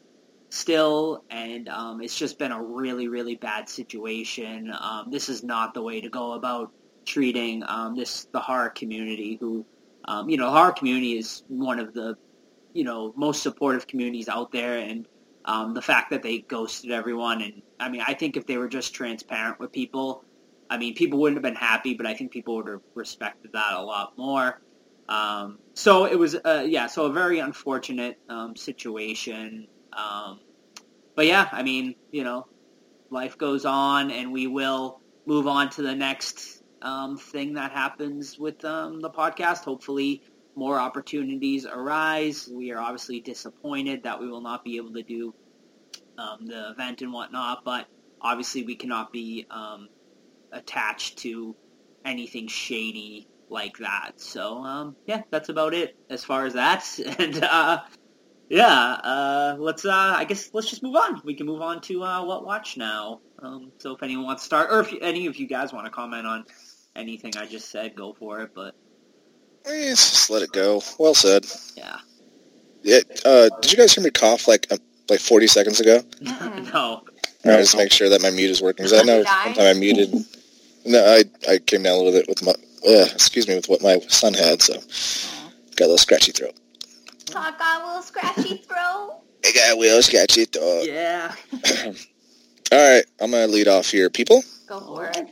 still, 0.53 1.25
and 1.31 1.69
um, 1.69 2.01
it's 2.03 2.17
just 2.17 2.39
been 2.39 2.53
a 2.53 2.63
really 2.63 3.09
really 3.09 3.37
bad 3.37 3.69
situation. 3.69 4.73
Um, 4.79 5.11
this 5.11 5.29
is 5.29 5.43
not 5.43 5.75
the 5.75 5.83
way 5.83 6.01
to 6.01 6.09
go 6.09 6.33
about 6.33 6.73
treating 7.05 7.65
this 7.97 8.27
the 8.33 8.41
horror 8.41 8.71
community 8.71 9.37
who 9.41 9.67
um, 10.05 10.29
you 10.29 10.37
know, 10.37 10.49
our 10.49 10.73
community 10.73 11.17
is 11.17 11.43
one 11.49 11.79
of 11.79 11.95
the, 11.95 12.17
you 12.73 12.85
know, 12.85 13.13
most 13.17 13.43
supportive 13.43 13.87
communities 13.87 14.29
out 14.29 14.53
there, 14.53 14.79
and 14.79 15.07
um, 15.45 15.75
the 15.75 15.83
fact 15.83 16.11
that 16.11 16.23
they 16.23 16.39
ghosted 16.39 16.91
everyone, 16.91 17.43
and 17.43 17.63
I 17.79 17.89
mean, 17.89 18.03
I 18.07 18.15
think 18.15 18.37
if 18.37 18.47
they 18.47 18.57
were 18.57 18.69
just 18.69 18.95
transparent 18.95 19.61
with 19.61 19.73
people, 19.73 20.25
I 20.71 20.79
mean, 20.79 20.95
people 20.95 21.19
wouldn't 21.21 21.37
have 21.37 21.43
been 21.43 21.61
happy, 21.61 21.95
but 21.95 22.07
I 22.07 22.15
think 22.15 22.33
people 22.33 22.57
would 22.57 22.69
have 22.69 22.81
respected 22.95 23.53
that 23.53 23.75
a 23.75 23.83
lot 23.83 24.17
more. 24.17 24.61
Um, 25.09 25.59
so 25.75 26.07
it 26.07 26.19
was, 26.19 26.35
uh, 26.35 26.65
yeah, 26.67 26.87
so 26.87 27.07
a 27.07 27.13
very 27.13 27.41
unfortunate 27.41 28.19
um, 28.29 28.57
situation. 28.57 29.67
Um, 29.97 30.41
but 31.15 31.27
yeah, 31.27 31.49
I 31.53 31.63
mean, 31.63 31.95
you 32.11 32.25
know, 32.25 32.47
life 33.11 33.37
goes 33.39 33.65
on, 33.65 34.11
and 34.11 34.33
we 34.33 34.47
will 34.47 35.01
move 35.27 35.47
on 35.47 35.71
to 35.71 35.83
the 35.83 35.95
next 35.95 36.63
um, 36.81 37.17
thing 37.17 37.55
that 37.55 37.73
happens 37.73 38.39
with 38.39 38.65
um, 38.65 39.01
the 39.01 39.11
podcast. 39.11 39.65
Hopefully, 39.65 40.23
more 40.55 40.79
opportunities 40.79 41.67
arise. 41.67 42.49
We 42.53 42.73
are 42.73 42.81
obviously 42.81 43.21
disappointed 43.21 44.03
that 44.05 44.21
we 44.21 44.29
will 44.29 44.41
not 44.41 44.65
be 44.65 44.77
able 44.77 44.93
to 44.95 45.03
do 45.03 45.35
um, 46.19 46.47
the 46.47 46.71
event 46.71 47.03
and 47.03 47.13
whatnot, 47.13 47.65
but 47.65 47.87
obviously 48.21 48.65
we 48.65 48.75
cannot 48.75 49.13
be 49.13 49.47
um, 49.51 49.89
attached 50.53 51.19
to 51.19 51.57
anything 52.05 52.49
shady 52.49 53.29
like 53.49 53.79
that. 53.79 54.13
So 54.17 54.59
um, 54.59 54.97
yeah, 55.07 55.23
that's 55.31 55.49
about 55.49 55.75
it 55.75 55.97
as 56.11 56.25
far 56.25 56.47
as 56.47 56.55
that. 56.55 56.85
And 57.19 57.43
uh, 57.43 57.83
yeah, 58.53 58.69
uh, 59.03 59.57
let's. 59.59 59.87
Uh, 59.87 59.91
I 59.91 60.25
guess 60.25 60.51
let's 60.53 60.69
just 60.69 60.83
move 60.83 60.95
on. 60.95 61.23
We 61.25 61.35
can 61.35 61.47
move 61.47 61.63
on 61.63 61.81
to 61.83 62.05
uh, 62.05 62.23
what 62.23 62.45
watch 62.45 62.77
now. 62.77 63.21
Um, 63.39 63.73
so 63.79 63.95
if 63.95 64.03
anyone 64.03 64.27
wants 64.27 64.43
to 64.43 64.47
start, 64.47 64.71
or 64.71 64.81
if 64.81 64.93
any 65.01 65.27
of 65.27 65.37
you 65.37 65.47
guys 65.47 65.73
want 65.73 65.87
to 65.87 65.91
comment 65.91 66.27
on 66.27 66.45
anything 66.95 67.33
I 67.39 67.47
just 67.47 67.71
said, 67.71 67.97
go 67.97 68.13
for 68.13 68.41
it. 68.43 68.51
But 68.55 68.75
Eh, 69.65 69.89
just 69.89 70.29
let 70.29 70.43
it 70.43 70.53
go. 70.53 70.83
Well 70.99 71.15
said. 71.15 71.47
yeah, 71.77 71.99
Yeah. 72.83 73.01
Uh, 73.25 73.49
did 73.63 73.73
you 73.73 73.79
guys 73.79 73.95
hear 73.95 74.05
me 74.05 74.11
cough 74.11 74.47
like 74.47 74.67
uh, 74.71 74.77
like 75.09 75.21
40 75.21 75.47
seconds 75.47 75.81
ago? 75.81 76.03
no, 76.21 77.05
I 77.47 77.57
just 77.57 77.75
make 77.75 77.91
sure 77.91 78.11
that 78.11 78.21
my 78.21 78.31
mute 78.31 78.51
is 78.51 78.61
working 78.61 78.85
because 78.85 79.01
I 79.01 79.03
know 79.03 79.19
one 79.19 79.55
time 79.55 79.61
I 79.61 79.73
muted. 79.73 80.13
No, 80.85 81.03
I 81.03 81.25
I 81.51 81.57
came 81.59 81.85
down 81.85 81.95
a 81.95 81.97
little 81.97 82.13
bit 82.13 82.29
with 82.29 82.43
my 82.43 82.53
uh, 82.53 83.07
excuse 83.15 83.49
me 83.49 83.55
with 83.55 83.71
what 83.71 83.81
my 83.81 83.99
son 84.09 84.35
had, 84.35 84.61
so 84.61 84.75
got 84.75 85.87
a 85.87 85.89
little 85.89 85.97
scratchy 85.97 86.33
throat. 86.33 86.55
Talk 87.33 87.59
got 87.59 87.83
a 87.83 87.87
little 87.87 88.03
scratchy 88.03 88.57
throat. 88.69 89.21
I 89.45 89.53
got 89.53 89.77
a 89.77 89.81
little 89.81 90.03
scratchy 90.03 90.45
throat. 90.45 90.85
yeah, 90.87 91.35
All 92.73 92.79
right, 92.95 93.05
I'm 93.21 93.31
gonna 93.31 93.47
lead 93.49 93.69
off 93.69 93.91
here, 93.91 94.09
people. 94.11 94.43
Go 94.67 94.81
for 94.81 95.07
it. 95.07 95.29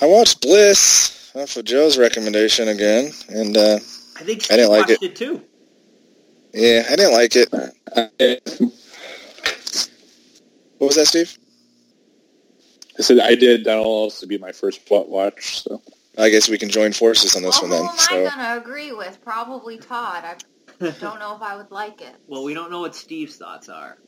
I 0.00 0.06
watched 0.06 0.40
Bliss 0.42 1.30
off 1.34 1.56
of 1.56 1.64
Joe's 1.64 1.96
recommendation 1.98 2.68
again, 2.68 3.10
and 3.28 3.56
uh, 3.56 3.76
I 4.16 4.22
think 4.24 4.50
I 4.50 4.56
didn't 4.56 4.70
like 4.70 4.88
watched 4.88 5.02
it. 5.02 5.12
it 5.12 5.16
too. 5.16 5.42
yeah, 6.52 6.84
I 6.90 6.96
didn't 6.96 7.12
like 7.12 7.32
it. 7.36 8.72
What 10.78 10.86
was 10.88 10.96
that, 10.96 11.06
Steve? 11.06 11.36
I 12.98 13.02
said 13.02 13.18
I 13.20 13.34
did. 13.34 13.64
That'll 13.64 13.84
also 13.84 14.26
be 14.26 14.38
my 14.38 14.52
first 14.52 14.80
what 14.88 15.08
watch. 15.08 15.62
So 15.62 15.80
I 16.18 16.28
guess 16.30 16.48
we 16.48 16.58
can 16.58 16.68
join 16.68 16.92
forces 16.92 17.34
on 17.36 17.42
this 17.42 17.60
well, 17.62 17.70
one 17.70 17.78
who 17.78 17.84
then. 17.84 17.92
am 17.92 17.98
So 17.98 18.14
I 18.14 18.24
gonna 18.36 18.60
agree 18.60 18.92
with? 18.92 19.18
Probably 19.24 19.78
Todd. 19.78 20.24
I 20.24 20.36
don't 21.00 21.18
know 21.18 21.34
if 21.34 21.42
I 21.42 21.56
would 21.56 21.70
like 21.70 22.00
it. 22.00 22.14
Well, 22.26 22.44
we 22.44 22.54
don't 22.54 22.70
know 22.70 22.80
what 22.80 22.94
Steve's 22.94 23.36
thoughts 23.36 23.68
are. 23.68 23.98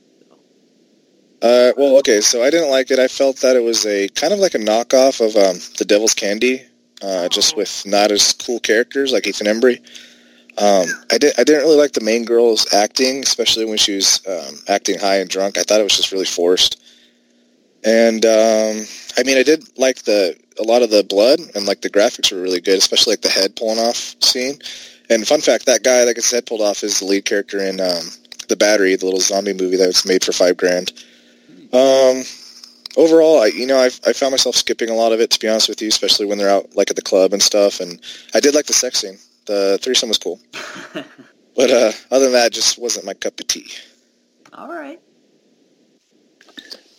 Uh, 1.43 1.73
well, 1.77 1.97
okay, 1.99 2.21
so 2.21 2.43
I 2.43 2.51
didn't 2.51 2.71
like 2.71 2.91
it. 2.91 2.99
I 2.99 3.09
felt 3.09 3.39
that 3.39 3.57
it 3.57 3.63
was 3.63 3.87
a 3.87 4.09
kind 4.09 4.33
of 4.33 4.39
like 4.41 4.55
a 4.55 4.59
knockoff 4.59 5.27
of 5.27 5.35
um, 5.37 5.59
The 5.79 5.87
Devil's 5.87 6.13
Candy, 6.13 6.63
uh, 7.03 7.29
just 7.29 7.57
with 7.57 7.83
not 7.87 8.13
as 8.13 8.33
cool 8.33 8.61
characters 8.61 9.13
like 9.13 9.27
Ethan 9.27 9.47
Embry. 9.47 9.79
Um, 10.59 10.87
I, 11.11 11.17
did, 11.17 11.33
I 11.39 11.45
didn't 11.45 11.63
really 11.63 11.79
like 11.79 11.93
the 11.93 12.03
main 12.03 12.27
girl's 12.27 12.73
acting, 12.75 13.23
especially 13.23 13.65
when 13.65 13.79
she 13.79 13.95
was 13.95 14.21
um, 14.27 14.57
acting 14.69 14.99
high 14.99 15.17
and 15.17 15.31
drunk. 15.31 15.57
I 15.57 15.63
thought 15.63 15.81
it 15.81 15.85
was 15.85 15.97
just 15.97 16.13
really 16.13 16.27
forced. 16.27 16.83
And 17.83 18.27
um, 18.27 18.85
I 19.17 19.23
mean, 19.25 19.39
I 19.39 19.43
did 19.43 19.65
like 19.79 20.03
the 20.03 20.37
a 20.59 20.63
lot 20.63 20.83
of 20.83 20.91
the 20.91 21.03
blood 21.03 21.41
and 21.55 21.65
like 21.65 21.81
the 21.81 21.89
graphics 21.89 22.31
were 22.31 22.43
really 22.43 22.61
good, 22.61 22.77
especially 22.77 23.13
like 23.13 23.23
the 23.23 23.31
head 23.31 23.57
pulling 23.57 23.79
off 23.79 24.15
scene. 24.23 24.59
And 25.11 25.27
fun 25.27 25.41
fact, 25.41 25.67
that 25.67 25.83
guy 25.83 26.05
that 26.05 26.15
gets 26.15 26.31
his 26.31 26.37
head 26.37 26.47
pulled 26.47 26.61
off 26.61 26.85
is 26.85 27.01
the 27.01 27.05
lead 27.05 27.25
character 27.25 27.59
in 27.59 27.81
um, 27.81 28.05
the 28.49 28.57
Battery, 28.57 28.95
the 28.95 29.05
little 29.05 29.21
zombie 29.21 29.53
movie 29.53 29.77
that 29.77 29.89
was 29.89 30.07
made 30.07 30.25
for 30.25 30.33
five 30.33 30.57
grand. 30.57 30.93
Um, 31.73 32.23
overall, 32.97 33.41
I 33.41 33.47
you 33.47 33.67
know 33.67 33.79
I 33.79 33.87
I 34.07 34.13
found 34.13 34.33
myself 34.33 34.55
skipping 34.55 34.89
a 34.89 34.95
lot 34.95 35.13
of 35.13 35.21
it 35.21 35.31
to 35.33 35.41
be 35.41 35.49
honest 35.49 35.69
with 35.69 35.83
you, 35.83 35.89
especially 35.89 36.27
when 36.27 36.39
they're 36.39 36.49
out 36.49 36.75
like 36.77 36.91
at 36.91 36.97
the 36.97 37.03
club 37.03 37.33
and 37.33 37.43
stuff. 37.43 37.81
And 37.81 38.01
I 38.35 38.41
did 38.41 38.55
like 38.55 38.67
the 38.67 38.73
sex 38.73 39.01
scene. 39.01 39.19
The 39.47 39.79
threesome 39.83 40.09
was 40.09 40.19
cool, 40.19 40.41
but 41.57 41.71
uh, 41.71 41.93
other 42.11 42.27
than 42.27 42.33
that, 42.35 42.49
it 42.49 42.53
just 42.53 42.79
wasn't 42.79 43.05
my 43.05 43.15
cup 43.15 43.41
of 43.41 43.49
tea. 43.49 43.69
All 44.53 44.69
right. 44.69 45.01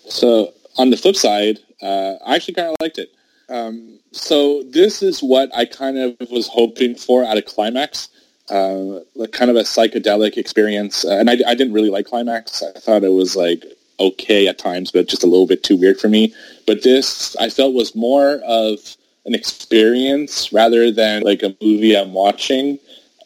So 0.09 0.53
on 0.77 0.89
the 0.89 0.97
flip 0.97 1.15
side, 1.15 1.59
uh, 1.81 2.15
I 2.25 2.35
actually 2.35 2.55
kind 2.55 2.69
of 2.69 2.75
liked 2.81 2.97
it. 2.97 3.13
Um, 3.51 3.99
so 4.11 4.63
this 4.63 5.03
is 5.03 5.21
what 5.21 5.55
I 5.55 5.65
kind 5.65 5.97
of 5.97 6.15
was 6.31 6.47
hoping 6.47 6.95
for 6.95 7.23
at 7.23 7.37
a 7.37 7.41
climax, 7.41 8.07
uh, 8.49 9.01
like 9.15 9.31
kind 9.31 9.51
of 9.51 9.57
a 9.57 9.61
psychedelic 9.61 10.37
experience. 10.37 11.05
Uh, 11.05 11.17
and 11.17 11.29
I, 11.29 11.33
I 11.45 11.55
didn't 11.55 11.73
really 11.73 11.89
like 11.89 12.07
climax. 12.07 12.63
I 12.63 12.79
thought 12.79 13.03
it 13.03 13.09
was 13.09 13.35
like 13.35 13.65
okay 13.99 14.47
at 14.47 14.57
times, 14.57 14.91
but 14.91 15.07
just 15.07 15.23
a 15.23 15.27
little 15.27 15.47
bit 15.47 15.63
too 15.63 15.77
weird 15.77 15.99
for 15.99 16.07
me. 16.07 16.33
But 16.65 16.83
this 16.83 17.35
I 17.37 17.49
felt 17.49 17.73
was 17.73 17.95
more 17.95 18.41
of 18.45 18.79
an 19.25 19.35
experience 19.35 20.51
rather 20.51 20.91
than 20.91 21.21
like 21.23 21.43
a 21.43 21.55
movie 21.61 21.95
I'm 21.95 22.13
watching. 22.13 22.79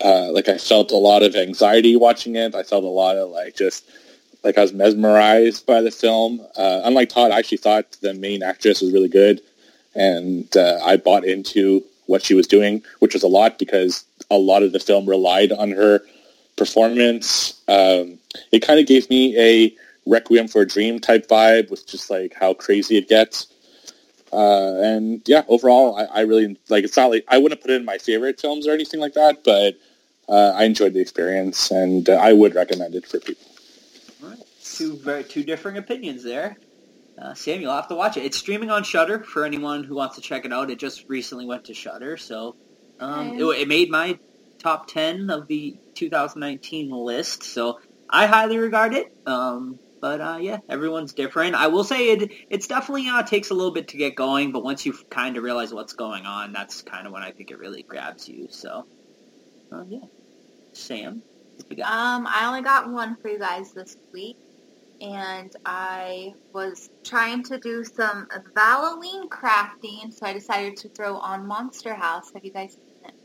Uh, 0.03 0.31
like 0.31 0.49
I 0.49 0.57
felt 0.57 0.91
a 0.91 0.97
lot 0.97 1.23
of 1.23 1.35
anxiety 1.35 1.95
watching 1.95 2.35
it. 2.35 2.53
I 2.53 2.63
felt 2.63 2.83
a 2.83 2.87
lot 2.87 3.15
of 3.15 3.29
like 3.29 3.55
just 3.55 3.89
like 4.43 4.57
I 4.57 4.61
was 4.61 4.73
mesmerized 4.73 5.65
by 5.65 5.81
the 5.81 5.91
film. 5.91 6.41
Uh, 6.55 6.81
unlike 6.83 7.09
Todd, 7.09 7.31
I 7.31 7.39
actually 7.39 7.57
thought 7.57 7.91
the 8.01 8.13
main 8.13 8.43
actress 8.43 8.81
was 8.81 8.91
really 8.91 9.07
good, 9.07 9.41
and 9.95 10.55
uh, 10.55 10.79
I 10.83 10.97
bought 10.97 11.25
into 11.25 11.83
what 12.07 12.23
she 12.23 12.33
was 12.33 12.47
doing, 12.47 12.83
which 12.99 13.13
was 13.13 13.23
a 13.23 13.27
lot 13.27 13.57
because 13.57 14.05
a 14.29 14.37
lot 14.37 14.63
of 14.63 14.71
the 14.71 14.79
film 14.79 15.07
relied 15.07 15.51
on 15.51 15.71
her 15.71 16.01
performance. 16.55 17.59
Um, 17.67 18.19
it 18.51 18.59
kind 18.59 18.79
of 18.79 18.85
gave 18.85 19.09
me 19.09 19.37
a 19.39 19.73
Requiem 20.05 20.47
for 20.47 20.61
a 20.61 20.67
Dream 20.67 20.99
type 20.99 21.27
vibe 21.27 21.71
with 21.71 21.87
just 21.87 22.09
like 22.09 22.33
how 22.33 22.53
crazy 22.53 22.97
it 22.97 23.09
gets. 23.09 23.47
Uh, 24.31 24.75
and 24.81 25.21
yeah, 25.25 25.43
overall, 25.47 25.95
I, 25.95 26.03
I 26.03 26.21
really 26.21 26.57
like. 26.69 26.83
It's 26.83 26.97
not 26.97 27.09
like 27.09 27.25
I 27.27 27.37
wouldn't 27.37 27.61
put 27.61 27.71
it 27.71 27.75
in 27.75 27.85
my 27.85 27.97
favorite 27.97 28.39
films 28.39 28.67
or 28.67 28.71
anything 28.71 28.99
like 28.99 29.13
that, 29.13 29.43
but 29.43 29.77
uh, 30.27 30.53
I 30.55 30.65
enjoyed 30.65 30.93
the 30.93 30.99
experience, 30.99 31.71
and 31.71 32.09
uh, 32.09 32.15
I 32.15 32.33
would 32.33 32.53
recommend 32.53 32.95
it 32.95 33.07
for 33.07 33.19
people. 33.19 33.47
Two 34.63 34.97
very 34.97 35.23
two 35.23 35.43
differing 35.43 35.77
opinions 35.77 36.23
there. 36.23 36.57
Uh, 37.21 37.33
Sam, 37.33 37.61
you'll 37.61 37.73
have 37.73 37.87
to 37.87 37.95
watch 37.95 38.17
it. 38.17 38.25
It's 38.25 38.37
streaming 38.37 38.69
on 38.71 38.83
Shudder 38.83 39.23
for 39.23 39.45
anyone 39.45 39.83
who 39.83 39.95
wants 39.95 40.15
to 40.15 40.21
check 40.21 40.45
it 40.45 40.51
out. 40.51 40.69
It 40.69 40.79
just 40.79 41.05
recently 41.07 41.45
went 41.45 41.65
to 41.65 41.73
Shudder, 41.73 42.17
so 42.17 42.55
um, 42.99 43.39
it, 43.39 43.43
it 43.43 43.67
made 43.67 43.89
my 43.89 44.19
top 44.59 44.87
ten 44.87 45.29
of 45.29 45.47
the 45.47 45.77
2019 45.95 46.91
list. 46.91 47.43
So 47.43 47.79
I 48.09 48.25
highly 48.25 48.57
regard 48.57 48.93
it. 48.93 49.15
Um, 49.25 49.79
but 50.01 50.21
uh, 50.21 50.37
yeah, 50.39 50.59
everyone's 50.69 51.13
different. 51.13 51.55
I 51.55 51.67
will 51.67 51.83
say 51.83 52.09
it 52.09 52.31
it's 52.49 52.67
definitely 52.67 53.07
uh, 53.07 53.23
takes 53.23 53.49
a 53.49 53.53
little 53.53 53.71
bit 53.71 53.87
to 53.87 53.97
get 53.97 54.15
going, 54.15 54.51
but 54.51 54.63
once 54.63 54.85
you 54.85 54.93
kind 55.09 55.35
of 55.35 55.43
realize 55.43 55.73
what's 55.73 55.93
going 55.93 56.27
on, 56.27 56.53
that's 56.53 56.83
kind 56.83 57.07
of 57.07 57.13
when 57.13 57.23
I 57.23 57.31
think 57.31 57.49
it 57.49 57.57
really 57.57 57.81
grabs 57.81 58.29
you. 58.29 58.47
So 58.51 58.85
uh, 59.71 59.83
yeah, 59.87 60.05
Sam, 60.73 61.23
what 61.55 61.71
you 61.71 61.77
got? 61.77 61.91
Um, 61.91 62.27
I 62.27 62.45
only 62.45 62.61
got 62.61 62.91
one 62.91 63.15
for 63.15 63.29
you 63.29 63.39
guys 63.39 63.71
this 63.71 63.97
week, 64.13 64.37
and 65.13 65.51
I 65.65 66.33
was 66.53 66.89
trying 67.05 67.43
to 67.45 67.59
do 67.59 67.83
some 67.83 68.27
Halloween 68.55 69.29
crafting, 69.29 70.13
so 70.13 70.25
I 70.25 70.33
decided 70.33 70.77
to 70.77 70.89
throw 70.89 71.17
on 71.17 71.47
Monster 71.47 71.93
House. 71.95 72.31
Have 72.33 72.45
you 72.45 72.51
guys 72.53 72.73
seen 72.73 72.95
it? 73.05 73.15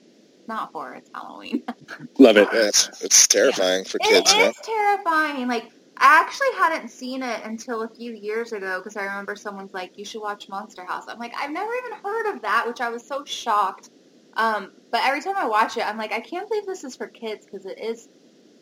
Not 0.49 0.71
horror, 0.73 0.95
it's 0.97 1.11
Halloween. 1.15 1.65
Love 2.19 2.37
it. 2.39 2.49
It's 2.53 2.91
it's 3.03 3.29
terrifying 3.29 3.85
for 3.85 3.99
It 4.01 4.25
kids. 4.25 4.31
is 4.33 4.37
man. 4.37 4.53
terrifying. 4.63 5.49
Like 5.49 5.65
I 5.99 6.21
actually 6.21 6.53
hadn't 6.59 6.91
seen 6.91 7.23
it 7.23 7.43
until 7.45 7.83
a 7.83 7.89
few 7.89 8.13
years 8.15 8.53
ago 8.53 8.79
because 8.81 8.97
I 8.97 9.05
remember 9.05 9.37
someone's 9.37 9.75
like, 9.75 9.99
"You 9.99 10.05
should 10.05 10.23
watch 10.23 10.49
Monster 10.49 10.85
House." 10.85 11.05
I'm 11.09 11.19
like, 11.19 11.35
I've 11.39 11.53
never 11.53 11.73
even 11.75 11.99
heard 12.05 12.35
of 12.35 12.43
that, 12.43 12.67
which 12.69 12.81
I 12.81 12.91
was 12.91 13.07
so 13.07 13.25
shocked. 13.25 13.91
Um, 14.35 14.73
but 14.93 15.03
every 15.05 15.23
time 15.23 15.37
I 15.37 15.47
watch 15.49 15.77
it, 15.77 15.87
I'm 15.87 15.99
like, 15.99 16.13
I 16.13 16.21
can't 16.21 16.49
believe 16.49 16.67
this 16.67 16.85
is 16.85 16.97
for 16.97 17.09
kids 17.09 17.47
because 17.47 17.67
it 17.67 17.79
is 17.81 18.09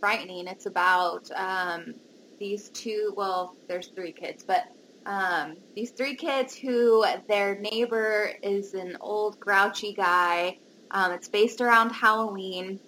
frightening. 0.00 0.46
It's 0.48 0.66
about 0.66 1.30
um, 1.36 1.94
these 2.38 2.68
two. 2.70 3.12
Well, 3.16 3.54
there's 3.66 3.88
three 3.88 4.12
kids, 4.12 4.42
but 4.42 4.68
um, 5.06 5.56
these 5.74 5.90
three 5.90 6.14
kids 6.14 6.54
who 6.54 7.04
their 7.28 7.58
neighbor 7.58 8.32
is 8.42 8.74
an 8.74 8.96
old 9.00 9.40
grouchy 9.40 9.92
guy. 9.94 10.58
Um, 10.90 11.12
it's 11.12 11.28
based 11.28 11.60
around 11.60 11.90
Halloween, 11.90 12.78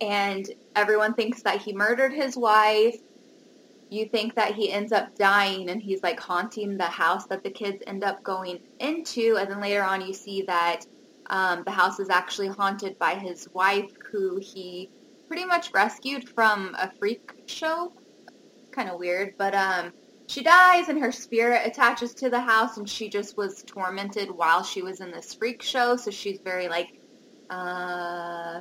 and 0.00 0.50
everyone 0.74 1.14
thinks 1.14 1.42
that 1.42 1.60
he 1.60 1.72
murdered 1.72 2.12
his 2.12 2.36
wife. 2.36 2.96
You 3.90 4.06
think 4.06 4.34
that 4.36 4.54
he 4.54 4.70
ends 4.70 4.92
up 4.92 5.16
dying 5.16 5.68
and 5.68 5.82
he's 5.82 6.02
like 6.02 6.20
haunting 6.20 6.76
the 6.76 6.84
house 6.84 7.26
that 7.26 7.42
the 7.42 7.50
kids 7.50 7.82
end 7.86 8.04
up 8.04 8.22
going 8.22 8.60
into, 8.78 9.36
and 9.38 9.50
then 9.50 9.60
later 9.60 9.82
on 9.82 10.00
you 10.00 10.14
see 10.14 10.42
that 10.42 10.86
um, 11.28 11.62
the 11.64 11.70
house 11.70 11.98
is 12.00 12.10
actually 12.10 12.48
haunted 12.48 12.98
by 12.98 13.14
his 13.14 13.48
wife, 13.52 13.90
who 14.10 14.36
he 14.36 14.90
pretty 15.28 15.44
much 15.44 15.72
rescued 15.72 16.28
from 16.28 16.74
a 16.78 16.90
freak 16.98 17.32
show. 17.46 17.92
Kind 18.72 18.88
of 18.88 18.98
weird, 18.98 19.34
but 19.36 19.54
um, 19.54 19.92
she 20.26 20.42
dies 20.42 20.88
and 20.88 21.00
her 21.00 21.10
spirit 21.10 21.66
attaches 21.66 22.14
to 22.14 22.30
the 22.30 22.40
house, 22.40 22.76
and 22.76 22.88
she 22.88 23.08
just 23.08 23.36
was 23.36 23.62
tormented 23.64 24.30
while 24.30 24.62
she 24.62 24.82
was 24.82 25.00
in 25.00 25.10
this 25.10 25.34
freak 25.34 25.62
show. 25.62 25.96
So 25.96 26.10
she's 26.10 26.38
very 26.44 26.68
like, 26.68 26.88
uh, 27.50 28.60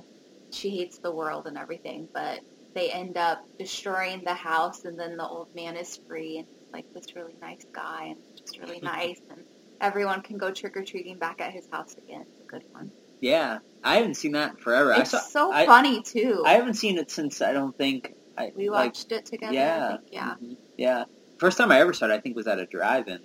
she 0.51 0.71
hates 0.71 0.97
the 0.97 1.11
world 1.11 1.45
and 1.45 1.57
everything. 1.57 2.07
But 2.13 2.39
they 2.73 2.91
end 2.91 3.17
up 3.17 3.43
destroying 3.57 4.23
the 4.23 4.33
house, 4.33 4.85
and 4.85 4.99
then 4.99 5.15
the 5.15 5.27
old 5.27 5.53
man 5.55 5.75
is 5.75 5.99
free 6.07 6.37
and 6.37 6.47
he's 6.47 6.73
like 6.73 6.91
this 6.93 7.15
really 7.15 7.35
nice 7.41 7.65
guy 7.71 8.05
and 8.05 8.17
just 8.35 8.59
really 8.59 8.79
nice, 8.83 9.21
and 9.29 9.43
everyone 9.79 10.21
can 10.21 10.37
go 10.37 10.51
trick 10.51 10.75
or 10.75 10.83
treating 10.83 11.17
back 11.17 11.39
at 11.41 11.51
his 11.51 11.67
house 11.71 11.95
again. 11.97 12.25
It's 12.27 12.41
a 12.41 12.47
good 12.47 12.63
one. 12.71 12.91
Yeah, 13.21 13.59
I 13.83 13.97
haven't 13.97 14.15
seen 14.15 14.31
that 14.31 14.51
in 14.51 14.57
forever. 14.57 14.93
It's 14.93 15.11
saw, 15.11 15.19
so 15.19 15.51
I, 15.51 15.65
funny 15.65 16.01
too. 16.01 16.43
I 16.45 16.53
haven't 16.53 16.75
seen 16.75 16.97
it 16.97 17.11
since 17.11 17.41
I 17.41 17.53
don't 17.53 17.77
think 17.77 18.13
I 18.37 18.51
we 18.55 18.69
like, 18.69 18.89
watched 18.93 19.11
it 19.11 19.25
together. 19.25 19.53
yeah, 19.53 19.85
I 19.85 19.97
think. 19.97 20.09
yeah. 20.11 20.35
mhm, 20.41 20.57
yeah. 20.77 21.03
First 21.39 21.57
time 21.57 21.71
I 21.71 21.79
ever 21.79 21.93
saw 21.93 22.05
it, 22.05 22.11
I 22.11 22.19
think, 22.19 22.35
was 22.35 22.47
at 22.47 22.59
a 22.59 22.65
drive-in. 22.65 23.19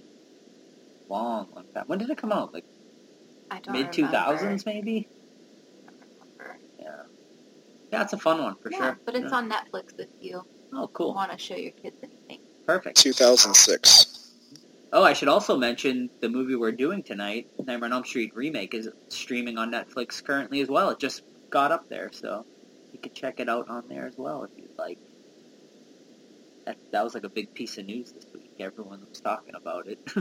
Long, 1.08 1.48
long 1.54 1.64
time. 1.74 1.84
When 1.86 1.98
did 1.98 2.10
it 2.10 2.16
come 2.18 2.32
out? 2.32 2.52
Like 2.54 2.64
mid 3.70 3.92
two 3.92 4.06
thousands, 4.08 4.64
maybe. 4.66 5.08
remember. 5.86 6.58
Yeah, 6.80 7.02
yeah, 7.92 8.02
it's 8.02 8.12
a 8.12 8.18
fun 8.18 8.42
one 8.42 8.56
for 8.56 8.70
yeah, 8.70 8.78
sure. 8.78 8.98
but 9.04 9.14
it's 9.14 9.30
Yeah. 9.30 9.36
on 9.36 9.50
Netflix 9.50 9.98
if 9.98 10.08
you 10.20 10.44
Oh, 10.72 10.88
cool, 10.88 11.14
want 11.14 11.30
to 11.30 11.38
show 11.38 11.54
your 11.56 11.70
kids 11.72 11.96
anything. 12.02 12.40
perfect. 12.66 12.96
2006. 12.96 14.10
Oh, 14.92 15.02
I 15.04 15.12
should 15.12 15.28
also 15.28 15.56
mention 15.56 16.08
the 16.20 16.28
movie 16.28 16.54
we're 16.56 16.72
doing 16.72 17.02
tonight, 17.02 17.48
Nightmare 17.58 17.86
on 17.88 17.92
Elm 17.92 18.04
Street 18.04 18.32
remake, 18.34 18.74
is 18.74 18.88
streaming 19.08 19.58
on 19.58 19.70
Netflix 19.70 20.22
currently 20.24 20.60
as 20.60 20.68
well. 20.68 20.90
It 20.90 20.98
just 21.00 21.22
got 21.50 21.70
up 21.72 21.88
there, 21.88 22.10
so 22.12 22.44
you 22.46 22.53
could 23.04 23.14
check 23.14 23.38
it 23.38 23.48
out 23.48 23.68
on 23.68 23.84
there 23.88 24.06
as 24.06 24.16
well 24.16 24.44
if 24.44 24.50
you'd 24.56 24.76
like. 24.78 24.98
That 26.64 26.76
that 26.92 27.04
was 27.04 27.14
like 27.14 27.24
a 27.24 27.28
big 27.28 27.54
piece 27.54 27.76
of 27.76 27.84
news 27.84 28.12
this 28.12 28.26
week. 28.32 28.50
Everyone 28.58 29.04
was 29.08 29.20
talking 29.20 29.54
about 29.54 29.86
it. 29.86 29.98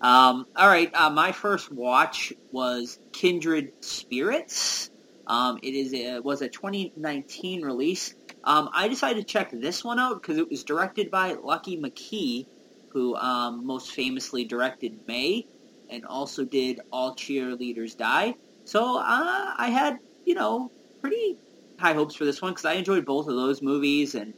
um, 0.00 0.46
all 0.56 0.66
right, 0.66 0.90
uh, 0.92 1.10
my 1.10 1.30
first 1.30 1.70
watch 1.72 2.32
was 2.50 2.98
Kindred 3.12 3.72
Spirits. 3.80 4.90
Um, 5.28 5.58
it 5.62 5.74
is 5.74 5.94
a, 5.94 6.18
was 6.18 6.42
a 6.42 6.48
2019 6.48 7.62
release. 7.62 8.14
Um, 8.42 8.68
I 8.74 8.88
decided 8.88 9.20
to 9.20 9.32
check 9.32 9.52
this 9.52 9.84
one 9.84 10.00
out 10.00 10.20
because 10.20 10.38
it 10.38 10.50
was 10.50 10.64
directed 10.64 11.10
by 11.12 11.34
Lucky 11.34 11.76
McKee, 11.76 12.46
who 12.88 13.14
um, 13.14 13.64
most 13.64 13.92
famously 13.92 14.44
directed 14.44 14.98
May 15.06 15.46
and 15.88 16.04
also 16.04 16.44
did 16.44 16.80
All 16.92 17.14
Cheerleaders 17.14 17.96
Die. 17.96 18.34
So 18.64 18.98
uh, 18.98 19.54
I 19.56 19.70
had, 19.72 19.98
you 20.24 20.34
know, 20.34 20.72
pretty 21.00 21.36
high 21.80 21.94
hopes 21.94 22.14
for 22.14 22.24
this 22.24 22.40
one 22.40 22.52
because 22.52 22.64
I 22.64 22.74
enjoyed 22.74 23.04
both 23.04 23.26
of 23.26 23.34
those 23.34 23.62
movies 23.62 24.14
and 24.14 24.34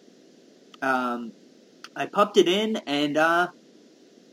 um, 0.80 1.32
I 1.94 2.06
popped 2.06 2.36
it 2.36 2.48
in 2.48 2.76
and 2.86 3.16
uh, 3.16 3.48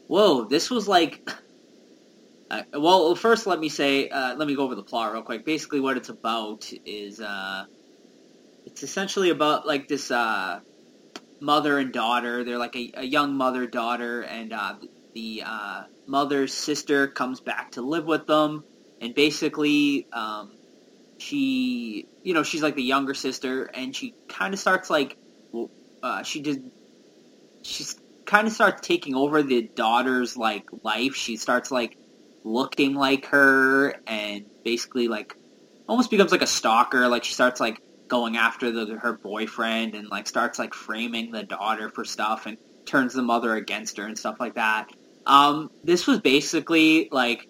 whoa, 0.08 0.46
this 0.46 0.70
was 0.70 0.88
like. 0.88 1.28
Uh, 2.52 2.64
well, 2.74 3.14
first 3.14 3.46
let 3.46 3.60
me 3.60 3.70
say, 3.70 4.10
uh, 4.10 4.36
let 4.36 4.48
me 4.48 4.56
go 4.56 4.64
over 4.64 4.74
the 4.74 4.82
plot 4.82 5.14
real 5.14 5.22
quick. 5.22 5.46
Basically, 5.46 5.80
what 5.80 5.98
it's 5.98 6.10
about 6.10 6.68
is 6.84 7.20
uh, 7.20 7.66
it's 8.66 8.82
essentially 8.82 9.30
about 9.30 9.68
like 9.68 9.88
this 9.88 10.10
uh, 10.10 10.60
mother 11.40 11.78
and 11.78 11.92
daughter. 11.94 12.44
They're 12.44 12.58
like 12.58 12.76
a, 12.76 12.92
a 12.96 13.04
young 13.04 13.36
mother 13.36 13.68
daughter, 13.68 14.22
and 14.22 14.54
uh, 14.54 14.76
the 15.14 15.44
uh, 15.46 15.84
mother's 16.08 16.54
sister 16.54 17.08
comes 17.08 17.40
back 17.40 17.72
to 17.74 17.82
live 17.82 18.06
with 18.06 18.26
them, 18.28 18.64
and 19.02 19.14
basically, 19.14 20.08
um, 20.12 20.59
she, 21.20 22.08
you 22.24 22.34
know, 22.34 22.44
she's 22.44 22.64
like 22.64 22.76
the 22.76 22.84
younger 22.84 23.14
sister, 23.14 23.66
and 23.66 23.96
she 23.96 24.16
kind 24.28 24.54
of 24.54 24.60
starts 24.60 24.90
like, 24.90 25.18
uh, 26.02 26.24
she 26.24 26.42
did, 26.42 26.72
she's 27.62 28.00
kind 28.26 28.48
of 28.48 28.54
starts 28.54 28.86
taking 28.88 29.16
over 29.16 29.44
the 29.44 29.64
daughter's 29.76 30.38
like 30.38 30.66
life. 30.84 31.16
She 31.16 31.38
starts 31.38 31.72
like 31.72 31.98
looking 32.44 32.96
like 32.96 33.26
her, 33.28 33.96
and 34.08 34.46
basically 34.64 35.08
like 35.08 35.36
almost 35.88 36.10
becomes 36.10 36.32
like 36.32 36.42
a 36.42 36.48
stalker. 36.48 37.08
Like 37.08 37.24
she 37.24 37.34
starts 37.34 37.60
like 37.60 37.82
going 38.08 38.38
after 38.38 38.72
the, 38.72 38.96
her 38.96 39.14
boyfriend 39.14 39.96
and 39.96 40.08
like 40.10 40.28
starts 40.28 40.58
like 40.58 40.74
framing 40.74 41.32
the 41.32 41.44
daughter 41.44 41.90
for 41.90 42.06
stuff 42.06 42.46
and 42.46 42.58
turns 42.86 43.14
the 43.14 43.22
mother 43.22 43.56
against 43.56 43.98
her 43.98 44.06
and 44.06 44.18
stuff 44.18 44.38
like 44.40 44.56
that. 44.56 44.90
Um, 45.26 45.70
this 45.84 46.08
was 46.08 46.20
basically 46.22 47.10
like 47.12 47.48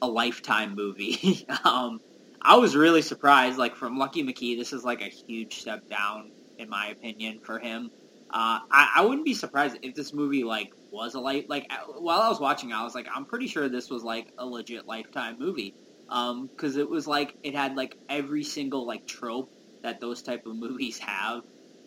a 0.00 0.08
lifetime 0.08 0.74
movie. 0.74 1.46
um, 1.64 2.00
I 2.44 2.56
was 2.56 2.74
really 2.76 3.02
surprised. 3.02 3.58
Like 3.58 3.76
from 3.76 3.98
Lucky 3.98 4.22
McKee, 4.24 4.56
this 4.58 4.72
is 4.72 4.84
like 4.84 5.00
a 5.00 5.12
huge 5.26 5.54
step 5.56 5.80
down 5.90 6.32
in 6.58 6.68
my 6.68 6.88
opinion 6.88 7.40
for 7.44 7.58
him. 7.58 7.90
Uh, 8.32 8.58
I, 8.70 8.88
I 8.96 9.02
wouldn't 9.02 9.26
be 9.26 9.34
surprised 9.34 9.78
if 9.82 9.94
this 9.94 10.12
movie 10.14 10.44
like 10.44 10.68
was 10.90 11.14
a 11.14 11.20
light. 11.20 11.46
Like 11.48 11.66
while 11.98 12.20
I 12.20 12.28
was 12.28 12.40
watching, 12.40 12.72
I 12.72 12.82
was 12.84 12.94
like, 12.94 13.06
I'm 13.14 13.26
pretty 13.26 13.46
sure 13.46 13.68
this 13.68 13.90
was 13.90 14.02
like 14.02 14.26
a 14.38 14.46
legit 14.46 14.86
lifetime 14.86 15.36
movie 15.38 15.74
because 16.08 16.76
it 16.76 16.88
was 16.88 17.06
like 17.06 17.34
it 17.42 17.54
had 17.54 17.76
like 17.76 17.94
every 18.08 18.42
single 18.42 18.86
like 18.86 19.06
trope 19.06 19.50
that 19.82 20.00
those 20.00 20.22
type 20.22 20.42
of 20.46 20.56
movies 20.58 20.98
have. 21.00 21.42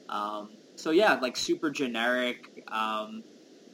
Um, 0.10 0.50
so 0.78 0.91
yeah, 0.91 1.15
like 1.22 1.38
super 1.38 1.72
generic. 1.72 2.38
Um, 2.72 3.24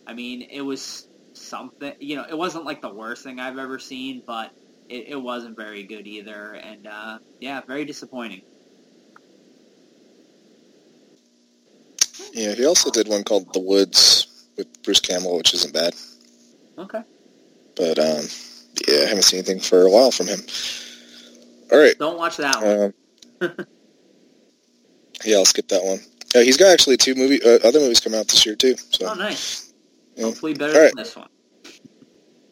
I 0.07 0.13
mean, 0.13 0.43
it 0.49 0.61
was 0.61 1.07
something. 1.33 1.93
You 1.99 2.17
know, 2.17 2.25
it 2.29 2.37
wasn't 2.37 2.65
like 2.65 2.81
the 2.81 2.93
worst 2.93 3.23
thing 3.23 3.39
I've 3.39 3.57
ever 3.57 3.79
seen, 3.79 4.23
but 4.25 4.51
it, 4.91 5.05
it 5.09 5.15
wasn't 5.21 5.55
very 5.55 5.83
good 5.83 6.05
either. 6.05 6.53
And 6.53 6.85
uh, 6.85 7.19
yeah, 7.39 7.61
very 7.61 7.85
disappointing. 7.85 8.41
Yeah, 12.33 12.53
he 12.53 12.65
also 12.65 12.91
did 12.91 13.07
one 13.07 13.23
called 13.23 13.51
The 13.53 13.59
Woods 13.59 14.27
with 14.57 14.83
Bruce 14.83 14.99
Campbell, 14.99 15.37
which 15.37 15.53
isn't 15.53 15.73
bad. 15.73 15.95
Okay. 16.77 17.01
But 17.75 17.99
um, 17.99 18.25
yeah, 18.87 19.03
I 19.03 19.07
haven't 19.07 19.23
seen 19.23 19.39
anything 19.39 19.59
for 19.59 19.81
a 19.81 19.89
while 19.89 20.11
from 20.11 20.27
him. 20.27 20.39
All 21.71 21.79
right. 21.79 21.97
Don't 21.97 22.17
watch 22.17 22.37
that 22.37 22.61
one. 22.61 22.93
Um, 23.41 23.55
yeah, 25.25 25.37
I'll 25.37 25.45
skip 25.45 25.69
that 25.69 25.83
one. 25.83 25.99
Yeah, 26.35 26.43
he's 26.43 26.57
got 26.57 26.71
actually 26.71 26.97
two 26.97 27.15
movie 27.15 27.41
uh, 27.43 27.59
other 27.67 27.79
movies 27.79 27.99
coming 27.99 28.19
out 28.19 28.27
this 28.27 28.45
year 28.45 28.55
too. 28.55 28.75
So, 28.91 29.07
Oh, 29.09 29.13
nice. 29.13 29.73
yeah. 30.15 30.25
Hopefully 30.25 30.53
better 30.53 30.73
All 30.73 30.79
right. 30.81 30.93
than 30.95 31.03
this 31.03 31.15
one. 31.15 31.27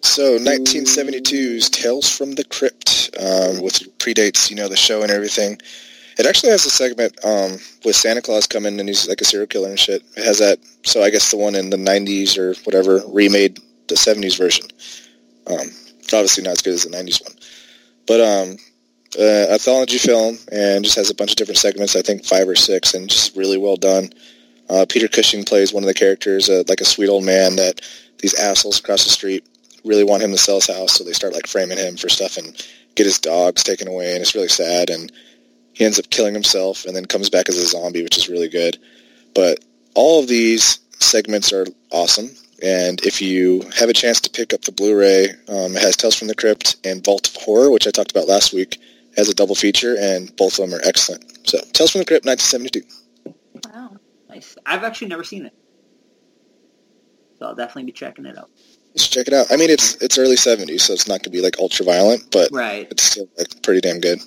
So 0.02 0.38
1972's 0.38 1.70
Tales 1.70 2.10
from 2.10 2.34
the 2.34 2.44
Crypt, 2.46 3.10
um, 3.20 3.62
which 3.62 3.80
predates 3.98 4.50
you 4.50 4.56
know 4.56 4.68
the 4.68 4.78
show 4.78 5.02
and 5.02 5.12
everything. 5.12 5.60
It 6.18 6.26
actually 6.26 6.50
has 6.50 6.66
a 6.66 6.70
segment 6.70 7.18
um, 7.24 7.58
with 7.86 7.96
Santa 7.96 8.22
Claus 8.22 8.46
coming 8.46 8.78
and 8.78 8.90
he's 8.90 9.08
like 9.08 9.22
a 9.22 9.26
serial 9.26 9.48
killer 9.48 9.70
and 9.70 9.80
shit. 9.80 10.04
It 10.18 10.26
has 10.26 10.40
that. 10.40 10.60
So 10.84 11.02
I 11.02 11.12
guess 11.12 11.32
the 11.32 11.38
one 11.38 11.56
in 11.56 11.70
the 11.70 11.78
90s 11.78 12.38
or 12.38 12.56
whatever 12.66 13.02
remade 13.08 13.60
the 13.88 13.96
70s 13.96 14.38
version. 14.38 14.66
Um, 15.48 15.68
obviously 16.14 16.44
not 16.44 16.52
as 16.52 16.62
good 16.62 16.74
as 16.74 16.84
the 16.84 16.90
90s 16.90 17.24
one, 17.24 17.36
but 18.06 18.20
um, 18.20 18.58
uh, 19.18 19.54
anthology 19.54 19.98
film 19.98 20.38
and 20.52 20.84
just 20.84 20.98
has 20.98 21.10
a 21.10 21.16
bunch 21.16 21.32
of 21.32 21.38
different 21.38 21.58
segments. 21.58 21.96
I 21.96 22.02
think 22.02 22.26
five 22.26 22.48
or 22.48 22.56
six, 22.56 22.94
and 22.94 23.10
just 23.10 23.36
really 23.36 23.58
well 23.58 23.78
done. 23.78 24.12
Uh, 24.70 24.86
Peter 24.88 25.08
Cushing 25.08 25.46
plays 25.46 25.74
one 25.74 25.84
of 25.84 25.88
the 25.88 25.94
characters, 25.94 26.50
uh, 26.50 26.64
like 26.68 26.82
a 26.82 26.86
sweet 26.86 27.10
old 27.10 27.24
man 27.24 27.56
that 27.56 27.82
these 28.20 28.36
assholes 28.36 28.80
across 28.80 29.06
the 29.06 29.10
street 29.10 29.46
really 29.86 30.04
want 30.04 30.24
him 30.24 30.32
to 30.32 30.38
sell 30.38 30.56
his 30.56 30.68
house, 30.68 30.94
so 30.94 31.04
they 31.04 31.14
start 31.14 31.34
like 31.34 31.48
framing 31.48 31.78
him 31.78 31.98
for 31.98 32.10
stuff 32.10 32.38
and 32.38 32.56
get 32.96 33.06
his 33.06 33.20
dogs 33.20 33.64
taken 33.64 33.88
away, 33.88 34.14
and 34.14 34.22
it's 34.22 34.36
really 34.36 34.48
sad. 34.48 34.90
And 34.90 35.12
he 35.74 35.86
ends 35.86 36.00
up 36.00 36.10
killing 36.10 36.34
himself, 36.34 36.86
and 36.86 36.96
then 36.96 37.06
comes 37.06 37.30
back 37.30 37.50
as 37.50 37.58
a 37.58 37.66
zombie, 37.66 38.04
which 38.04 38.18
is 38.18 38.30
really 38.30 38.50
good. 38.50 38.78
But 39.34 39.64
all 39.96 40.20
of 40.20 40.28
these 40.28 40.80
segments 41.00 41.54
are 41.54 41.66
awesome. 41.92 42.30
And 42.62 43.00
if 43.06 43.22
you 43.22 43.62
have 43.76 43.90
a 43.90 43.94
chance 43.94 44.20
to 44.22 44.30
pick 44.30 44.54
up 44.54 44.62
the 44.64 44.72
Blu-ray, 44.72 45.30
um, 45.48 45.76
it 45.76 45.82
has 45.82 45.96
Tales 45.96 46.16
from 46.16 46.28
the 46.28 46.36
Crypt 46.36 46.76
and 46.84 47.04
Vault 47.04 47.30
of 47.30 47.42
Horror, 47.42 47.72
which 47.72 47.88
I 47.88 47.92
talked 47.92 48.12
about 48.12 48.28
last 48.28 48.54
week, 48.54 48.80
as 49.18 49.30
a 49.30 49.34
double 49.34 49.56
feature, 49.56 49.96
and 49.98 50.36
both 50.36 50.60
of 50.60 50.70
them 50.70 50.78
are 50.78 50.82
excellent. 50.84 51.48
So, 51.48 51.60
Tales 51.74 51.92
from 51.92 52.00
the 52.00 52.06
Crypt, 52.06 52.26
1972. 52.26 53.74
Wow, 53.74 53.98
nice. 54.28 54.58
I've 54.66 54.84
actually 54.84 55.08
never 55.08 55.24
seen 55.24 55.46
it, 55.46 55.54
so 57.38 57.46
I'll 57.46 57.56
definitely 57.56 57.84
be 57.84 57.92
checking 57.94 58.26
it 58.26 58.38
out. 58.38 58.50
You 58.94 59.00
should 59.02 59.12
check 59.12 59.28
it 59.28 59.34
out. 59.34 59.52
I 59.52 59.56
mean, 59.58 59.70
it's 59.70 59.96
it's 59.96 60.18
early 60.18 60.36
70s, 60.36 60.82
so 60.82 60.94
it's 60.94 61.08
not 61.08 61.20
going 61.20 61.24
to 61.24 61.30
be 61.30 61.42
like 61.42 61.60
ultra 61.60 61.86
violent, 61.86 62.32
but 62.32 62.50
Right. 62.52 62.88
it's 62.90 63.04
still 63.04 63.28
like, 63.38 63.62
pretty 63.62 63.82
damn 63.82 64.00
good. 64.00 64.20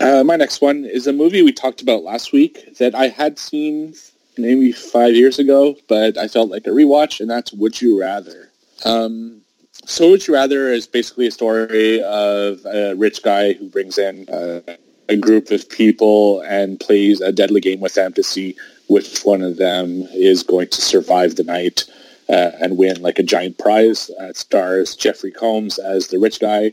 Uh, 0.00 0.24
my 0.24 0.34
next 0.36 0.62
one 0.62 0.86
is 0.86 1.06
a 1.06 1.12
movie 1.12 1.42
we 1.42 1.52
talked 1.52 1.82
about 1.82 2.02
last 2.02 2.32
week 2.32 2.78
that 2.78 2.94
I 2.94 3.08
had 3.08 3.38
seen 3.38 3.92
maybe 4.38 4.72
five 4.72 5.14
years 5.14 5.38
ago, 5.38 5.76
but 5.88 6.16
I 6.16 6.26
felt 6.26 6.50
like 6.50 6.66
a 6.66 6.70
rewatch, 6.70 7.20
and 7.20 7.28
that's 7.28 7.52
Would 7.52 7.82
You 7.82 8.00
Rather. 8.00 8.48
Um, 8.86 9.42
so 9.84 10.08
Would 10.10 10.26
You 10.26 10.32
Rather 10.32 10.68
is 10.72 10.86
basically 10.86 11.26
a 11.26 11.30
story 11.30 12.02
of 12.02 12.64
a 12.64 12.94
rich 12.94 13.22
guy 13.22 13.52
who 13.52 13.68
brings 13.68 13.98
in 13.98 14.26
uh, 14.30 14.62
a 15.10 15.16
group 15.16 15.50
of 15.50 15.68
people 15.68 16.40
and 16.42 16.80
plays 16.80 17.20
a 17.20 17.32
deadly 17.32 17.60
game 17.60 17.80
with 17.80 17.94
them 17.94 18.12
to 18.14 18.22
see 18.22 18.56
which 18.88 19.22
one 19.22 19.42
of 19.42 19.56
them 19.56 20.02
is 20.12 20.42
going 20.42 20.68
to 20.68 20.80
survive 20.80 21.36
the 21.36 21.44
night 21.44 21.84
uh, 22.28 22.52
and 22.60 22.78
win 22.78 23.02
like 23.02 23.18
a 23.18 23.22
giant 23.22 23.58
prize. 23.58 24.10
Uh, 24.20 24.24
it 24.24 24.36
stars 24.36 24.96
Jeffrey 24.96 25.30
Combs 25.30 25.78
as 25.78 26.08
the 26.08 26.18
rich 26.18 26.40
guy 26.40 26.72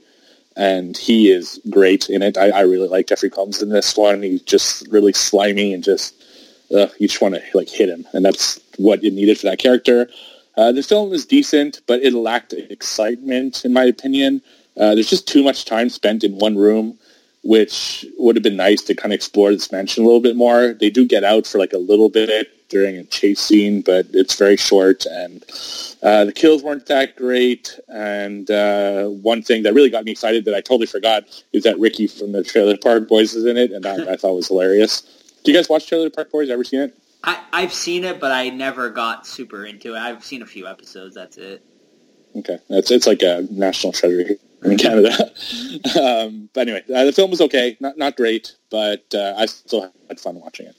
and 0.58 0.97
he 0.97 1.30
is 1.30 1.62
great 1.69 2.10
in 2.10 2.23
it. 2.23 2.38
I, 2.38 2.50
I 2.50 2.62
really 2.62 2.88
like 2.88 3.08
Jeffrey 3.08 3.30
Combs 3.30 3.62
in 3.62 3.69
this 3.69 3.95
one. 3.95 4.23
He's 4.23 4.41
just 4.41 4.88
really 4.88 5.13
slimy 5.13 5.73
and 5.73 5.84
just 5.84 6.15
uh, 6.76 6.88
you 6.97 7.08
just 7.08 7.21
want 7.21 7.36
to 7.36 7.41
like 7.54 7.69
hit 7.69 7.88
him, 7.88 8.06
and 8.12 8.26
that's 8.26 8.60
what 8.78 9.04
it 9.04 9.13
needed 9.13 9.38
for 9.38 9.45
that 9.45 9.60
character. 9.60 10.10
Uh, 10.58 10.71
the 10.71 10.82
film 10.82 11.13
is 11.13 11.26
decent, 11.26 11.82
but 11.88 12.02
it 12.02 12.13
lacked 12.13 12.54
excitement, 12.54 13.63
in 13.63 13.71
my 13.71 13.84
opinion. 13.84 14.41
Uh, 14.76 14.95
there's 14.95 15.10
just 15.10 15.28
too 15.28 15.43
much 15.43 15.65
time 15.65 15.89
spent 15.89 16.23
in 16.23 16.38
one 16.39 16.58
room, 16.58 16.97
which 17.47 18.05
would 18.17 18.36
have 18.36 18.43
been 18.43 18.57
nice 18.57 18.81
to 18.81 18.93
kind 18.93 19.13
of 19.13 19.15
explore 19.15 19.51
this 19.51 19.71
mansion 19.71 20.03
a 20.03 20.05
little 20.05 20.19
bit 20.19 20.36
more. 20.36 20.73
They 20.73 20.89
do 20.89 21.05
get 21.05 21.23
out 21.23 21.47
for 21.47 21.60
like 21.60 21.71
a 21.71 21.77
little 21.77 22.10
bit 22.10 22.67
during 22.67 22.97
a 22.97 23.05
chase 23.05 23.39
scene, 23.39 23.79
but 23.81 24.05
it's 24.12 24.36
very 24.36 24.57
short, 24.57 25.05
and 25.05 25.41
uh, 26.03 26.25
the 26.25 26.33
kills 26.33 26.62
weren't 26.62 26.88
that 26.88 27.15
great. 27.15 27.79
And 27.88 28.51
uh, 28.51 29.05
one 29.05 29.41
thing 29.41 29.63
that 29.63 29.73
really 29.73 29.89
got 29.89 30.03
me 30.03 30.12
excited 30.12 30.43
that 30.43 30.55
I 30.55 30.60
totally 30.60 30.88
forgot 30.88 31.23
is 31.53 31.63
that 31.63 31.79
Ricky 31.79 32.07
from 32.07 32.33
the 32.33 32.43
Trailer 32.43 32.75
Park 32.75 33.07
Boys 33.07 33.33
is 33.33 33.45
in 33.45 33.55
it, 33.55 33.71
and 33.71 33.86
that 33.86 34.10
I 34.10 34.17
thought 34.17 34.33
was 34.33 34.49
hilarious. 34.49 35.03
Do 35.45 35.53
you 35.53 35.57
guys 35.57 35.69
watch 35.69 35.88
Trailer 35.88 36.10
Park 36.10 36.29
Boys? 36.29 36.49
Ever 36.49 36.65
seen 36.65 36.81
it? 36.81 36.97
I, 37.23 37.39
I've 37.53 37.73
seen 37.73 38.03
it, 38.03 38.19
but 38.19 38.33
I 38.33 38.49
never 38.49 38.89
got 38.89 39.25
super 39.25 39.65
into 39.65 39.95
it. 39.95 39.99
I've 39.99 40.21
seen 40.21 40.41
a 40.41 40.45
few 40.45 40.67
episodes. 40.67 41.15
That's 41.15 41.38
it. 41.38 41.63
Okay, 42.36 42.60
it's 42.67 42.91
it's 42.91 43.07
like 43.07 43.21
a 43.21 43.47
national 43.49 43.93
treasure 43.93 44.36
in 44.63 44.78
Canada. 44.78 45.10
um, 46.02 46.50
but 46.54 46.62
anyway, 46.62 46.84
uh, 46.93 47.06
the 47.06 47.12
film 47.12 47.32
was 47.32 47.41
okay, 47.41 47.78
not 47.80 47.98
not 47.98 48.15
great, 48.15 48.56
but 48.70 49.04
uh, 49.13 49.36
I 49.38 49.46
still 49.46 49.91
had 50.08 50.20
fun 50.20 50.39
watching 50.39 50.67
it. 50.67 50.76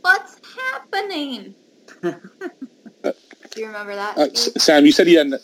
What's 0.00 0.40
happening? 0.72 1.54
Do 2.02 2.12
you 3.56 3.66
remember 3.66 3.94
that? 3.94 4.18
Uh, 4.18 4.34
Sam, 4.34 4.84
you 4.84 4.92
said 4.92 5.08
you 5.08 5.18
hadn't. 5.18 5.42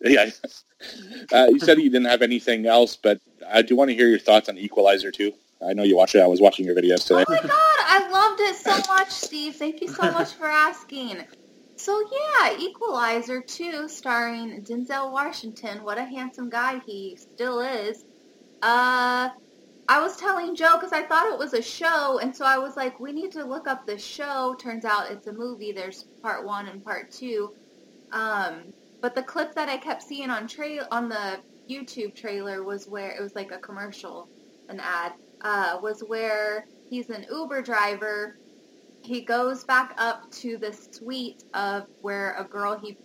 Yeah, 0.00 0.30
uh, 1.32 1.46
you 1.50 1.58
said 1.60 1.78
you 1.78 1.90
didn't 1.90 2.06
have 2.06 2.22
anything 2.22 2.66
else, 2.66 2.96
but 2.96 3.20
I 3.48 3.62
do 3.62 3.76
want 3.76 3.90
to 3.90 3.94
hear 3.94 4.08
your 4.08 4.18
thoughts 4.18 4.48
on 4.48 4.58
Equalizer 4.58 5.10
2. 5.10 5.32
I 5.66 5.72
know 5.72 5.82
you 5.82 5.96
watched 5.96 6.14
it. 6.14 6.20
I 6.20 6.26
was 6.26 6.40
watching 6.40 6.66
your 6.66 6.74
videos 6.74 7.06
today. 7.06 7.24
Oh 7.26 7.32
my 7.32 7.40
god, 7.40 7.50
I 7.50 8.08
loved 8.10 8.40
it 8.40 8.56
so 8.56 8.76
much, 8.92 9.10
Steve. 9.10 9.56
Thank 9.56 9.80
you 9.80 9.88
so 9.88 10.10
much 10.12 10.32
for 10.32 10.46
asking. 10.46 11.24
So 11.84 12.02
yeah, 12.10 12.56
Equalizer 12.58 13.42
2, 13.42 13.90
starring 13.90 14.62
Denzel 14.62 15.12
Washington. 15.12 15.84
What 15.84 15.98
a 15.98 16.04
handsome 16.04 16.48
guy 16.48 16.80
he 16.86 17.14
still 17.16 17.60
is. 17.60 18.02
Uh, 18.62 19.28
I 19.86 20.00
was 20.00 20.16
telling 20.16 20.56
Joe 20.56 20.78
because 20.80 20.94
I 20.94 21.02
thought 21.02 21.30
it 21.30 21.38
was 21.38 21.52
a 21.52 21.60
show, 21.60 22.20
and 22.20 22.34
so 22.34 22.46
I 22.46 22.56
was 22.56 22.74
like, 22.74 22.98
we 23.00 23.12
need 23.12 23.32
to 23.32 23.44
look 23.44 23.68
up 23.68 23.84
the 23.84 23.98
show. 23.98 24.56
Turns 24.58 24.86
out 24.86 25.10
it's 25.10 25.26
a 25.26 25.32
movie. 25.34 25.72
There's 25.72 26.06
part 26.22 26.46
one 26.46 26.68
and 26.68 26.82
part 26.82 27.10
two. 27.10 27.52
Um, 28.12 28.72
but 29.02 29.14
the 29.14 29.22
clip 29.22 29.54
that 29.54 29.68
I 29.68 29.76
kept 29.76 30.04
seeing 30.04 30.30
on 30.30 30.48
trail 30.48 30.86
on 30.90 31.10
the 31.10 31.38
YouTube 31.68 32.14
trailer 32.14 32.62
was 32.62 32.88
where 32.88 33.10
it 33.10 33.20
was 33.22 33.34
like 33.34 33.52
a 33.52 33.58
commercial, 33.58 34.26
an 34.70 34.80
ad, 34.80 35.12
uh, 35.42 35.76
was 35.82 36.02
where 36.06 36.64
he's 36.88 37.10
an 37.10 37.26
Uber 37.30 37.60
driver. 37.60 38.38
He 39.04 39.20
goes 39.20 39.64
back 39.64 39.94
up 39.98 40.30
to 40.40 40.56
the 40.56 40.72
suite 40.72 41.44
of 41.52 41.84
where 42.00 42.34
a 42.38 42.44
girl 42.44 42.78
he 42.78 42.96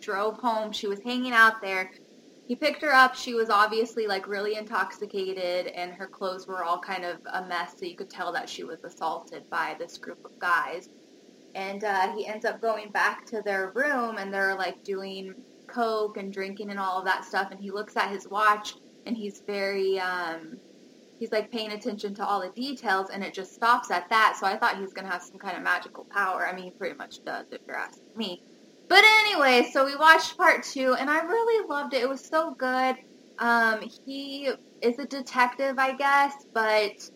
drove 0.00 0.38
home. 0.38 0.72
She 0.72 0.86
was 0.86 1.00
hanging 1.00 1.32
out 1.32 1.60
there. 1.60 1.90
He 2.46 2.56
picked 2.56 2.82
her 2.82 2.92
up. 2.92 3.14
She 3.14 3.34
was 3.34 3.50
obviously 3.50 4.06
like 4.06 4.26
really 4.26 4.56
intoxicated, 4.56 5.66
and 5.68 5.92
her 5.92 6.06
clothes 6.06 6.46
were 6.46 6.64
all 6.64 6.78
kind 6.78 7.04
of 7.04 7.18
a 7.32 7.46
mess. 7.46 7.74
So 7.78 7.86
you 7.86 7.96
could 7.96 8.10
tell 8.10 8.32
that 8.32 8.48
she 8.48 8.64
was 8.64 8.78
assaulted 8.82 9.42
by 9.50 9.76
this 9.78 9.98
group 9.98 10.24
of 10.24 10.38
guys. 10.38 10.88
And 11.54 11.84
uh, 11.84 12.14
he 12.16 12.26
ends 12.26 12.44
up 12.44 12.60
going 12.60 12.90
back 12.90 13.26
to 13.26 13.42
their 13.44 13.72
room, 13.74 14.16
and 14.18 14.32
they're 14.32 14.56
like 14.56 14.82
doing 14.84 15.34
coke 15.68 16.16
and 16.16 16.32
drinking 16.32 16.70
and 16.70 16.78
all 16.78 16.98
of 16.98 17.04
that 17.04 17.24
stuff. 17.24 17.48
And 17.50 17.60
he 17.60 17.70
looks 17.70 17.96
at 17.96 18.10
his 18.10 18.28
watch, 18.28 18.74
and 19.06 19.16
he's 19.16 19.42
very 19.46 19.98
um, 19.98 20.58
he's 21.18 21.32
like 21.32 21.50
paying 21.50 21.72
attention 21.72 22.14
to 22.16 22.26
all 22.26 22.40
the 22.40 22.50
details, 22.50 23.10
and 23.10 23.22
it 23.22 23.34
just 23.34 23.54
stops 23.54 23.90
at 23.90 24.08
that. 24.10 24.36
So 24.38 24.46
I 24.46 24.56
thought 24.56 24.76
he 24.76 24.82
was 24.82 24.92
gonna 24.92 25.10
have 25.10 25.22
some 25.22 25.38
kind 25.38 25.56
of 25.56 25.62
magical 25.62 26.04
power. 26.04 26.46
I 26.46 26.54
mean, 26.54 26.64
he 26.64 26.70
pretty 26.70 26.96
much 26.96 27.24
does 27.24 27.46
if 27.50 27.60
you're 27.66 27.76
asking 27.76 28.16
me. 28.16 28.42
But 28.88 29.02
anyway, 29.04 29.68
so 29.72 29.84
we 29.84 29.96
watched 29.96 30.36
part 30.36 30.62
two, 30.62 30.94
and 30.94 31.08
I 31.08 31.20
really 31.24 31.66
loved 31.68 31.94
it. 31.94 32.02
It 32.02 32.08
was 32.08 32.24
so 32.24 32.54
good. 32.54 32.96
Um, 33.38 33.80
he 34.06 34.50
is 34.82 34.98
a 34.98 35.06
detective, 35.06 35.78
I 35.78 35.96
guess, 35.96 36.34
but 36.52 37.10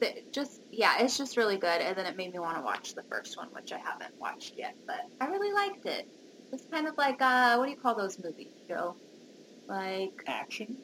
the, 0.00 0.14
just 0.32 0.60
yeah, 0.70 0.94
it's 1.00 1.18
just 1.18 1.36
really 1.36 1.56
good. 1.56 1.80
And 1.80 1.96
then 1.96 2.06
it 2.06 2.16
made 2.16 2.32
me 2.32 2.38
want 2.38 2.56
to 2.56 2.62
watch 2.62 2.94
the 2.94 3.02
first 3.04 3.36
one, 3.36 3.48
which 3.52 3.72
I 3.72 3.78
haven't 3.78 4.14
watched 4.20 4.54
yet, 4.56 4.74
but 4.86 5.00
I 5.20 5.26
really 5.26 5.52
liked 5.52 5.86
it. 5.86 6.08
It's 6.52 6.64
kind 6.70 6.86
of 6.86 6.96
like 6.96 7.20
uh, 7.20 7.56
what 7.56 7.66
do 7.66 7.70
you 7.70 7.76
call 7.76 7.94
those 7.94 8.22
movies, 8.22 8.52
Joe? 8.66 8.96
Like 9.68 10.22
Action. 10.26 10.76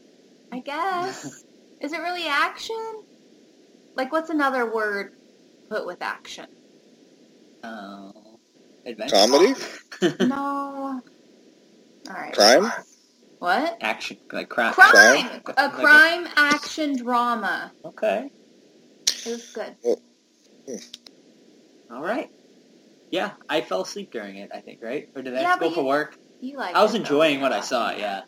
I 0.52 0.60
guess. 0.60 1.43
Is 1.84 1.92
it 1.92 1.98
really 2.00 2.26
action? 2.26 3.02
Like, 3.94 4.10
what's 4.10 4.30
another 4.30 4.72
word 4.72 5.10
put 5.68 5.86
with 5.86 6.00
action? 6.00 6.46
Uh, 7.62 8.10
adventure. 8.86 9.14
Comedy? 9.14 9.54
no. 10.20 11.02
All 12.08 12.14
right. 12.14 12.32
Crime? 12.32 12.72
What? 13.38 13.76
Action. 13.82 14.16
Like 14.32 14.48
crime. 14.48 14.72
Crime. 14.72 15.26
A 15.26 15.30
Like 15.46 15.58
a- 15.58 15.68
crime 15.68 16.26
action 16.36 16.96
drama. 16.96 17.70
Okay. 17.84 18.30
It 19.26 19.26
was 19.26 19.52
good. 19.52 19.76
All 21.90 22.02
right. 22.02 22.30
Yeah, 23.10 23.32
I 23.46 23.60
fell 23.60 23.82
asleep 23.82 24.10
during 24.10 24.38
it. 24.38 24.50
I 24.54 24.60
think, 24.62 24.80
right? 24.82 25.04
Or 25.14 25.20
did 25.20 25.34
I 25.36 25.42
Yeah, 25.42 25.48
have 25.48 25.58
to 25.58 25.66
but 25.66 25.68
go 25.68 25.74
for 25.74 25.80
you- 25.82 25.86
work? 25.86 26.16
You 26.40 26.56
like? 26.56 26.74
I 26.74 26.82
was 26.82 26.92
it, 26.94 26.98
though. 26.98 27.00
enjoying 27.04 27.42
what 27.42 27.52
I 27.52 27.60
saw. 27.60 27.90
Yeah. 27.90 28.22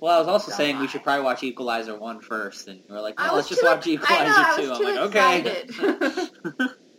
Well, 0.00 0.16
I 0.16 0.18
was 0.18 0.28
also 0.28 0.48
Don't 0.50 0.56
saying 0.56 0.78
we 0.78 0.88
should 0.88 1.02
probably 1.02 1.24
watch 1.24 1.42
Equalizer 1.42 1.98
one 1.98 2.20
first, 2.20 2.68
and 2.68 2.80
we 2.88 2.96
are 2.96 3.02
like, 3.02 3.18
"No, 3.18 3.34
let's 3.34 3.48
just 3.48 3.62
watch 3.62 3.86
Equalizer 3.86 4.24
know, 4.24 4.34
I 4.34 4.56
2. 4.56 4.70
was 4.70 4.80
I'm 4.80 4.84
like, 4.84 5.14
okay. 5.14 6.68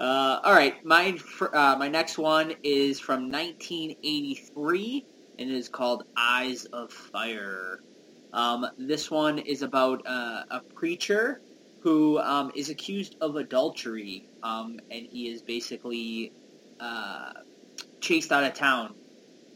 Uh, 0.00 0.40
all 0.44 0.54
right, 0.54 0.82
my 0.82 1.14
uh, 1.52 1.76
my 1.78 1.86
next 1.86 2.16
one 2.16 2.54
is 2.62 2.98
from 2.98 3.30
1983, 3.30 5.04
and 5.38 5.50
it 5.50 5.54
is 5.54 5.68
called 5.68 6.04
Eyes 6.16 6.64
of 6.64 6.90
Fire. 6.90 7.80
Um, 8.32 8.66
this 8.78 9.10
one 9.10 9.38
is 9.38 9.60
about 9.60 10.00
uh, 10.06 10.44
a 10.50 10.60
preacher 10.60 11.42
who 11.80 12.18
um, 12.18 12.50
is 12.54 12.70
accused 12.70 13.16
of 13.20 13.36
adultery, 13.36 14.26
um, 14.42 14.80
and 14.90 15.06
he 15.06 15.28
is 15.28 15.42
basically 15.42 16.32
uh, 16.80 17.34
chased 18.00 18.32
out 18.32 18.44
of 18.44 18.54
town 18.54 18.94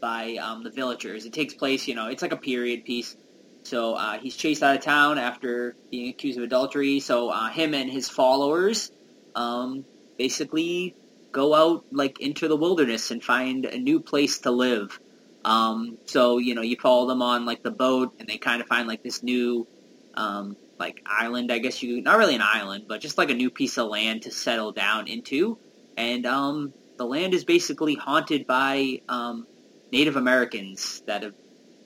by 0.05 0.35
um, 0.35 0.63
the 0.63 0.69
villagers. 0.69 1.25
It 1.25 1.33
takes 1.33 1.55
place, 1.55 1.87
you 1.87 1.95
know, 1.95 2.09
it's 2.09 2.21
like 2.21 2.31
a 2.31 2.37
period 2.37 2.85
piece. 2.85 3.17
So 3.63 3.95
uh, 3.95 4.19
he's 4.19 4.35
chased 4.35 4.61
out 4.61 4.75
of 4.75 4.83
town 4.83 5.17
after 5.17 5.75
being 5.89 6.09
accused 6.09 6.37
of 6.37 6.43
adultery. 6.43 6.99
So 6.99 7.29
uh, 7.29 7.49
him 7.49 7.73
and 7.73 7.89
his 7.89 8.07
followers 8.07 8.91
um, 9.33 9.83
basically 10.15 10.93
go 11.31 11.55
out 11.55 11.85
like 11.91 12.19
into 12.19 12.47
the 12.47 12.55
wilderness 12.55 13.09
and 13.09 13.23
find 13.23 13.65
a 13.65 13.79
new 13.79 13.99
place 13.99 14.37
to 14.41 14.51
live. 14.51 14.99
Um, 15.43 15.97
so 16.05 16.37
you 16.37 16.53
know 16.53 16.61
you 16.61 16.77
follow 16.79 17.07
them 17.07 17.23
on 17.23 17.45
like 17.45 17.63
the 17.63 17.71
boat, 17.71 18.13
and 18.19 18.29
they 18.29 18.37
kind 18.37 18.61
of 18.61 18.67
find 18.67 18.87
like 18.87 19.01
this 19.01 19.23
new 19.23 19.65
um, 20.13 20.55
like 20.77 21.01
island. 21.07 21.51
I 21.51 21.57
guess 21.57 21.81
you 21.81 21.99
not 22.03 22.19
really 22.19 22.35
an 22.35 22.43
island, 22.43 22.85
but 22.87 23.01
just 23.01 23.17
like 23.17 23.31
a 23.31 23.39
new 23.43 23.49
piece 23.49 23.79
of 23.79 23.87
land 23.89 24.21
to 24.23 24.31
settle 24.31 24.71
down 24.71 25.07
into. 25.07 25.57
And 25.97 26.27
um, 26.27 26.73
the 26.97 27.05
land 27.05 27.33
is 27.33 27.43
basically 27.43 27.95
haunted 27.95 28.45
by 28.45 29.01
um, 29.09 29.47
Native 29.91 30.15
Americans 30.15 31.01
that 31.07 31.23
have 31.23 31.33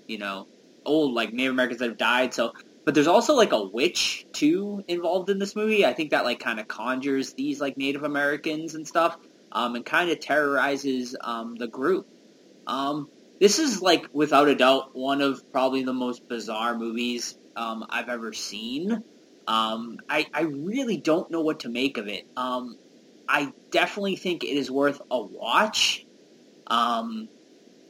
you 0.07 0.17
know 0.17 0.47
old 0.85 1.13
like 1.13 1.33
Native 1.33 1.53
Americans 1.53 1.79
that 1.79 1.89
have 1.89 1.97
died. 1.97 2.33
So 2.33 2.53
but 2.85 2.95
there's 2.95 3.07
also 3.07 3.35
like 3.35 3.51
a 3.51 3.63
witch 3.63 4.25
too 4.33 4.83
involved 4.88 5.29
in 5.29 5.38
this 5.38 5.55
movie. 5.55 5.85
I 5.85 5.93
think 5.93 6.12
that 6.12 6.23
like 6.23 6.39
kind 6.39 6.59
of 6.59 6.67
conjures 6.67 7.33
these 7.33 7.62
like 7.62 7.77
Native 7.77 8.03
Americans 8.03 8.73
and 8.73 8.88
stuff, 8.88 9.17
um, 9.51 9.75
and 9.75 9.85
kind 9.85 10.09
of 10.09 10.19
terrorizes 10.19 11.15
um, 11.21 11.55
the 11.55 11.67
group. 11.67 12.07
Um, 12.65 13.09
this 13.39 13.59
is 13.59 13.81
like 13.81 14.07
without 14.12 14.47
a 14.47 14.55
doubt 14.55 14.95
one 14.95 15.21
of 15.21 15.41
probably 15.51 15.83
the 15.83 15.93
most 15.93 16.27
bizarre 16.27 16.75
movies 16.75 17.38
um, 17.55 17.85
I've 17.89 18.09
ever 18.09 18.33
seen. 18.33 19.03
Um, 19.47 19.99
I, 20.09 20.27
I 20.33 20.41
really 20.41 20.97
don't 20.97 21.29
know 21.31 21.41
what 21.41 21.62
to 21.62 21.69
make 21.69 21.97
of 21.97 22.07
it. 22.07 22.27
Um, 22.38 22.77
I 23.27 23.51
definitely 23.71 24.15
think 24.15 24.43
it 24.43 24.57
is 24.57 24.69
worth 24.69 25.01
a 25.09 25.21
watch, 25.21 26.05
um, 26.67 27.27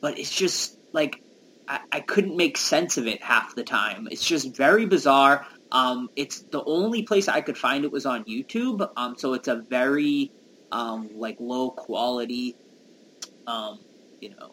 but 0.01 0.19
it's 0.19 0.33
just 0.33 0.77
like 0.93 1.21
I, 1.67 1.79
I 1.91 1.99
couldn't 1.99 2.35
make 2.35 2.57
sense 2.57 2.97
of 2.97 3.07
it 3.07 3.21
half 3.21 3.55
the 3.55 3.63
time. 3.63 4.07
It's 4.11 4.25
just 4.25 4.55
very 4.55 4.85
bizarre. 4.85 5.45
Um, 5.71 6.09
it's 6.15 6.41
the 6.41 6.63
only 6.63 7.03
place 7.03 7.27
I 7.27 7.41
could 7.41 7.57
find 7.57 7.85
it 7.85 7.91
was 7.91 8.05
on 8.05 8.23
YouTube, 8.25 8.89
um, 8.97 9.15
so 9.17 9.33
it's 9.33 9.47
a 9.47 9.55
very 9.55 10.31
um, 10.71 11.09
like 11.15 11.37
low 11.39 11.69
quality, 11.69 12.55
um, 13.45 13.79
you 14.19 14.31
know, 14.31 14.51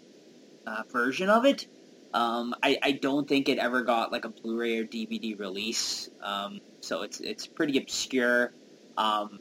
uh, 0.67 0.83
version 0.93 1.31
of 1.31 1.45
it. 1.47 1.67
Um, 2.13 2.55
I, 2.63 2.79
I 2.83 2.93
don't 2.93 3.29
think 3.29 3.49
it 3.49 3.59
ever 3.59 3.83
got 3.83 4.13
like 4.13 4.25
a 4.25 4.29
Blu-ray 4.29 4.79
or 4.79 4.85
DVD 4.85 5.39
release, 5.39 6.11
um, 6.23 6.61
so 6.81 7.03
it's 7.03 7.21
it's 7.21 7.47
pretty 7.47 7.79
obscure. 7.79 8.53
Um, 8.97 9.39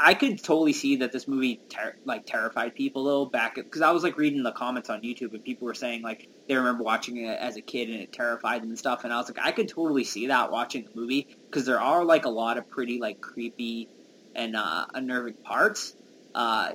I 0.00 0.14
could 0.14 0.42
totally 0.42 0.72
see 0.72 0.96
that 0.96 1.12
this 1.12 1.26
movie 1.26 1.60
ter- 1.68 1.96
like 2.04 2.24
terrified 2.24 2.74
people 2.74 3.04
though 3.04 3.26
back 3.26 3.56
because 3.56 3.82
I 3.82 3.90
was 3.90 4.02
like 4.02 4.16
reading 4.16 4.42
the 4.42 4.52
comments 4.52 4.90
on 4.90 5.02
YouTube 5.02 5.34
and 5.34 5.44
people 5.44 5.66
were 5.66 5.74
saying 5.74 6.02
like 6.02 6.28
they 6.46 6.56
remember 6.56 6.84
watching 6.84 7.16
it 7.16 7.38
as 7.38 7.56
a 7.56 7.60
kid 7.60 7.90
and 7.90 8.00
it 8.00 8.12
terrified 8.12 8.62
them 8.62 8.70
and 8.70 8.78
stuff 8.78 9.04
and 9.04 9.12
I 9.12 9.16
was 9.16 9.28
like 9.28 9.44
I 9.44 9.50
could 9.52 9.68
totally 9.68 10.04
see 10.04 10.28
that 10.28 10.52
watching 10.52 10.84
the 10.84 10.90
movie 10.98 11.26
because 11.46 11.66
there 11.66 11.80
are 11.80 12.04
like 12.04 12.24
a 12.24 12.30
lot 12.30 12.58
of 12.58 12.70
pretty 12.70 13.00
like 13.00 13.20
creepy 13.20 13.88
and 14.34 14.56
uh, 14.56 14.86
unnerving 14.94 15.34
parts. 15.34 15.94
Uh, 16.34 16.72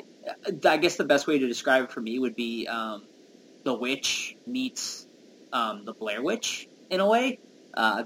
I 0.65 0.77
guess 0.77 0.97
the 0.97 1.05
best 1.05 1.25
way 1.25 1.39
to 1.39 1.47
describe 1.47 1.85
it 1.85 1.91
for 1.91 2.01
me 2.01 2.19
would 2.19 2.35
be 2.35 2.67
um, 2.67 3.03
the 3.63 3.73
witch 3.73 4.35
meets 4.45 5.07
um, 5.51 5.85
the 5.85 5.93
Blair 5.93 6.21
Witch 6.21 6.67
in 6.89 6.99
a 6.99 7.07
way. 7.07 7.39
Uh, 7.73 8.03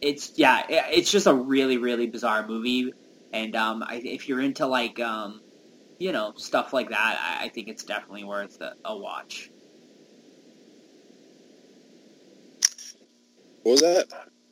it's 0.00 0.32
yeah, 0.36 0.64
it's 0.68 1.10
just 1.10 1.26
a 1.26 1.34
really 1.34 1.78
really 1.78 2.06
bizarre 2.06 2.46
movie, 2.46 2.92
and 3.32 3.54
um, 3.56 3.82
I, 3.82 3.96
if 4.04 4.28
you're 4.28 4.40
into 4.40 4.66
like 4.66 4.98
um, 5.00 5.40
you 5.98 6.12
know 6.12 6.32
stuff 6.36 6.72
like 6.72 6.90
that, 6.90 7.18
I, 7.20 7.44
I 7.46 7.48
think 7.48 7.68
it's 7.68 7.84
definitely 7.84 8.24
worth 8.24 8.60
a, 8.60 8.74
a 8.84 8.96
watch. 8.96 9.50
What 13.62 13.72
was 13.72 13.80
that? 13.82 14.06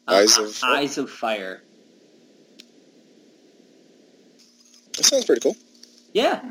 Uh, 0.06 0.12
Eyes 0.12 0.38
of 0.38 0.60
Eyes 0.64 0.98
of 0.98 1.10
Fire. 1.10 1.62
That 4.96 5.04
sounds 5.04 5.24
pretty 5.24 5.40
cool. 5.40 5.56
Yeah, 6.12 6.42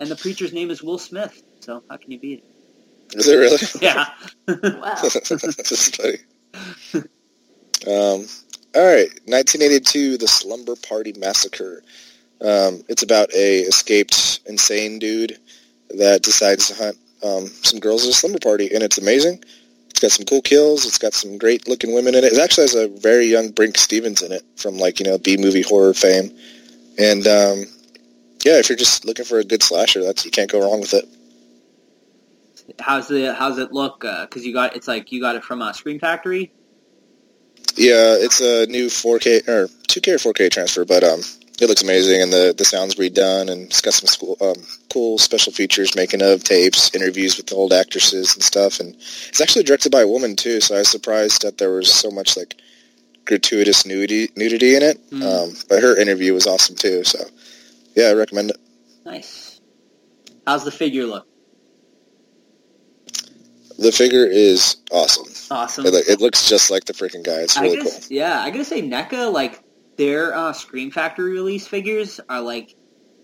and 0.00 0.10
the 0.10 0.16
preacher's 0.16 0.52
name 0.52 0.70
is 0.70 0.82
Will 0.82 0.98
Smith. 0.98 1.42
So 1.60 1.82
how 1.88 1.96
can 1.96 2.10
you 2.10 2.18
beat 2.18 2.40
it? 2.40 3.18
Is 3.18 3.28
it 3.28 3.36
really? 3.36 3.58
Yeah. 3.80 4.06
Wow. 4.48 4.94
this 5.02 5.72
is 5.72 5.88
funny. 5.90 6.18
Um, 7.84 8.26
all 8.74 8.84
right, 8.84 9.08
1982, 9.26 10.18
The 10.18 10.28
Slumber 10.28 10.76
Party 10.76 11.12
Massacre. 11.18 11.82
Um, 12.40 12.82
it's 12.88 13.02
about 13.02 13.32
a 13.34 13.60
escaped 13.60 14.40
insane 14.46 14.98
dude 14.98 15.38
that 15.90 16.22
decides 16.22 16.68
to 16.68 16.74
hunt 16.74 16.96
um, 17.22 17.46
some 17.46 17.80
girls 17.80 18.04
at 18.04 18.10
a 18.10 18.14
slumber 18.14 18.38
party, 18.38 18.72
and 18.74 18.82
it's 18.82 18.98
amazing. 18.98 19.42
It's 19.90 20.00
got 20.00 20.10
some 20.10 20.26
cool 20.26 20.42
kills. 20.42 20.86
It's 20.86 20.98
got 20.98 21.12
some 21.12 21.38
great 21.38 21.68
looking 21.68 21.94
women 21.94 22.14
in 22.14 22.24
it. 22.24 22.32
It 22.32 22.38
actually 22.38 22.64
has 22.64 22.74
a 22.74 22.88
very 22.88 23.26
young 23.26 23.52
Brinke 23.52 23.76
Stevens 23.76 24.22
in 24.22 24.32
it 24.32 24.42
from 24.56 24.78
like 24.78 24.98
you 24.98 25.06
know 25.06 25.18
B 25.18 25.36
movie 25.36 25.62
horror 25.62 25.94
fame, 25.94 26.36
and 26.98 27.26
um, 27.26 27.64
yeah, 28.44 28.58
if 28.58 28.68
you're 28.68 28.78
just 28.78 29.04
looking 29.04 29.24
for 29.24 29.38
a 29.38 29.44
good 29.44 29.62
slasher, 29.62 30.02
that's 30.02 30.24
you 30.24 30.30
can't 30.30 30.50
go 30.50 30.60
wrong 30.60 30.80
with 30.80 30.94
it. 30.94 31.08
how's 32.80 33.06
the 33.06 33.34
how's 33.34 33.58
it 33.58 33.72
look? 33.72 34.00
Because 34.00 34.44
you 34.44 34.52
got 34.52 34.74
it's 34.74 34.88
like 34.88 35.12
you 35.12 35.20
got 35.20 35.36
it 35.36 35.44
from 35.44 35.62
uh, 35.62 35.72
Scream 35.72 36.00
Factory. 36.00 36.50
Yeah, 37.76 38.16
it's 38.18 38.40
a 38.40 38.66
new 38.66 38.86
4K 38.86 39.48
or 39.48 39.68
2K 39.88 40.14
or 40.14 40.32
4K 40.32 40.50
transfer, 40.50 40.84
but 40.84 41.02
um, 41.04 41.20
it 41.60 41.68
looks 41.68 41.82
amazing, 41.82 42.20
and 42.20 42.32
the 42.32 42.54
the 42.56 42.64
sound's 42.64 42.96
redone, 42.96 43.50
and 43.50 43.66
it's 43.66 43.80
got 43.80 43.94
some 43.94 44.08
school, 44.08 44.36
um, 44.40 44.56
cool 44.92 45.18
special 45.18 45.52
features, 45.52 45.94
making 45.94 46.22
of 46.22 46.42
tapes, 46.42 46.94
interviews 46.94 47.36
with 47.36 47.46
the 47.46 47.54
old 47.54 47.72
actresses 47.72 48.34
and 48.34 48.42
stuff, 48.42 48.80
and 48.80 48.94
it's 49.28 49.40
actually 49.40 49.64
directed 49.64 49.92
by 49.92 50.02
a 50.02 50.08
woman 50.08 50.36
too. 50.36 50.60
So 50.60 50.74
I 50.74 50.78
was 50.78 50.90
surprised 50.90 51.42
that 51.42 51.58
there 51.58 51.70
was 51.70 51.92
so 51.92 52.10
much 52.10 52.36
like 52.36 52.56
gratuitous 53.24 53.86
nudity 53.86 54.28
nudity 54.36 54.74
in 54.74 54.82
it. 54.82 55.10
Mm. 55.10 55.22
Um, 55.22 55.56
but 55.68 55.82
her 55.82 55.96
interview 55.96 56.34
was 56.34 56.46
awesome 56.46 56.76
too. 56.76 57.04
So 57.04 57.18
yeah, 57.94 58.06
I 58.06 58.12
recommend 58.14 58.50
it. 58.50 58.56
Nice. 59.04 59.60
How's 60.46 60.64
the 60.64 60.72
figure 60.72 61.04
look? 61.04 61.26
The 63.78 63.92
figure 63.92 64.26
is 64.26 64.76
awesome. 64.90 65.31
Awesome. 65.52 65.86
It, 65.86 65.94
it 66.08 66.20
looks 66.20 66.48
just 66.48 66.70
like 66.70 66.84
the 66.84 66.92
freaking 66.94 67.22
guy. 67.24 67.40
It's 67.42 67.58
really 67.60 67.76
guess, 67.76 68.10
Yeah, 68.10 68.40
I 68.40 68.50
gotta 68.50 68.64
say 68.64 68.80
NECA, 68.82 69.32
like 69.32 69.62
their 69.96 70.34
uh, 70.34 70.52
Scream 70.52 70.90
Factory 70.90 71.32
release 71.32 71.66
figures 71.66 72.20
are 72.28 72.40
like 72.40 72.74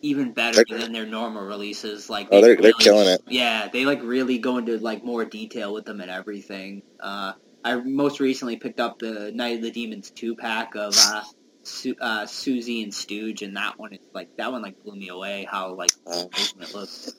even 0.02 0.32
better 0.32 0.62
They're- 0.68 0.78
than 0.78 0.92
their 0.92 1.06
normal 1.06 1.42
releases. 1.42 2.08
Like, 2.10 2.28
Oh, 2.30 2.40
they 2.40 2.48
they're- 2.54 2.62
they're 2.62 2.72
killing 2.72 3.08
it. 3.08 3.22
Yeah, 3.28 3.68
they 3.72 3.84
like 3.86 4.02
really 4.02 4.38
go 4.38 4.58
into 4.58 4.78
like 4.78 5.04
more 5.04 5.24
detail 5.24 5.72
with 5.72 5.86
them 5.86 6.00
and 6.00 6.10
everything. 6.10 6.82
Uh, 7.00 7.32
I 7.64 7.76
most 7.76 8.20
recently 8.20 8.56
picked 8.56 8.78
up 8.80 8.98
the 8.98 9.32
Night 9.32 9.56
of 9.56 9.62
the 9.62 9.70
Demons 9.70 10.10
two 10.10 10.36
pack 10.36 10.74
of 10.76 10.94
uh, 10.96 11.22
Su- 11.64 11.96
uh, 12.00 12.26
Susie 12.26 12.82
and 12.82 12.94
Stooge, 12.94 13.42
and 13.42 13.56
that 13.56 13.78
one 13.78 13.92
is 13.94 13.98
like 14.14 14.36
that 14.36 14.52
one 14.52 14.62
like 14.62 14.82
blew 14.84 14.94
me 14.94 15.08
away. 15.08 15.46
How 15.50 15.72
like 15.74 15.90
Oh. 16.06 16.28
amazing 16.32 16.62
it 16.62 16.74
looked. 16.74 17.10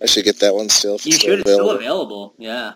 I 0.00 0.06
should 0.06 0.24
get 0.24 0.38
that 0.40 0.54
one 0.54 0.68
still. 0.70 0.98
You 1.02 1.12
should. 1.12 1.40
It's 1.40 1.50
still 1.52 1.70
available. 1.70 2.34
Yeah. 2.38 2.72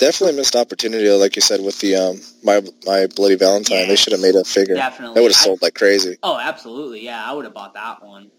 Definitely 0.00 0.36
missed 0.36 0.56
opportunity, 0.56 1.08
like 1.10 1.36
you 1.36 1.42
said, 1.42 1.60
with 1.62 1.78
the 1.80 1.94
um, 1.94 2.20
my 2.42 2.62
my 2.86 3.06
Bloody 3.14 3.36
Valentine. 3.36 3.80
Yeah. 3.80 3.86
They 3.86 3.96
should 3.96 4.12
have 4.14 4.22
made 4.22 4.34
a 4.34 4.44
figure. 4.44 4.74
Definitely. 4.74 5.14
That 5.14 5.20
would 5.22 5.32
have 5.32 5.40
sold 5.40 5.60
like 5.62 5.74
crazy. 5.74 6.16
Oh, 6.22 6.38
absolutely. 6.38 7.04
Yeah, 7.04 7.22
I 7.22 7.32
would 7.34 7.44
have 7.44 7.52
bought 7.52 7.74
that 7.74 8.02
one. 8.02 8.30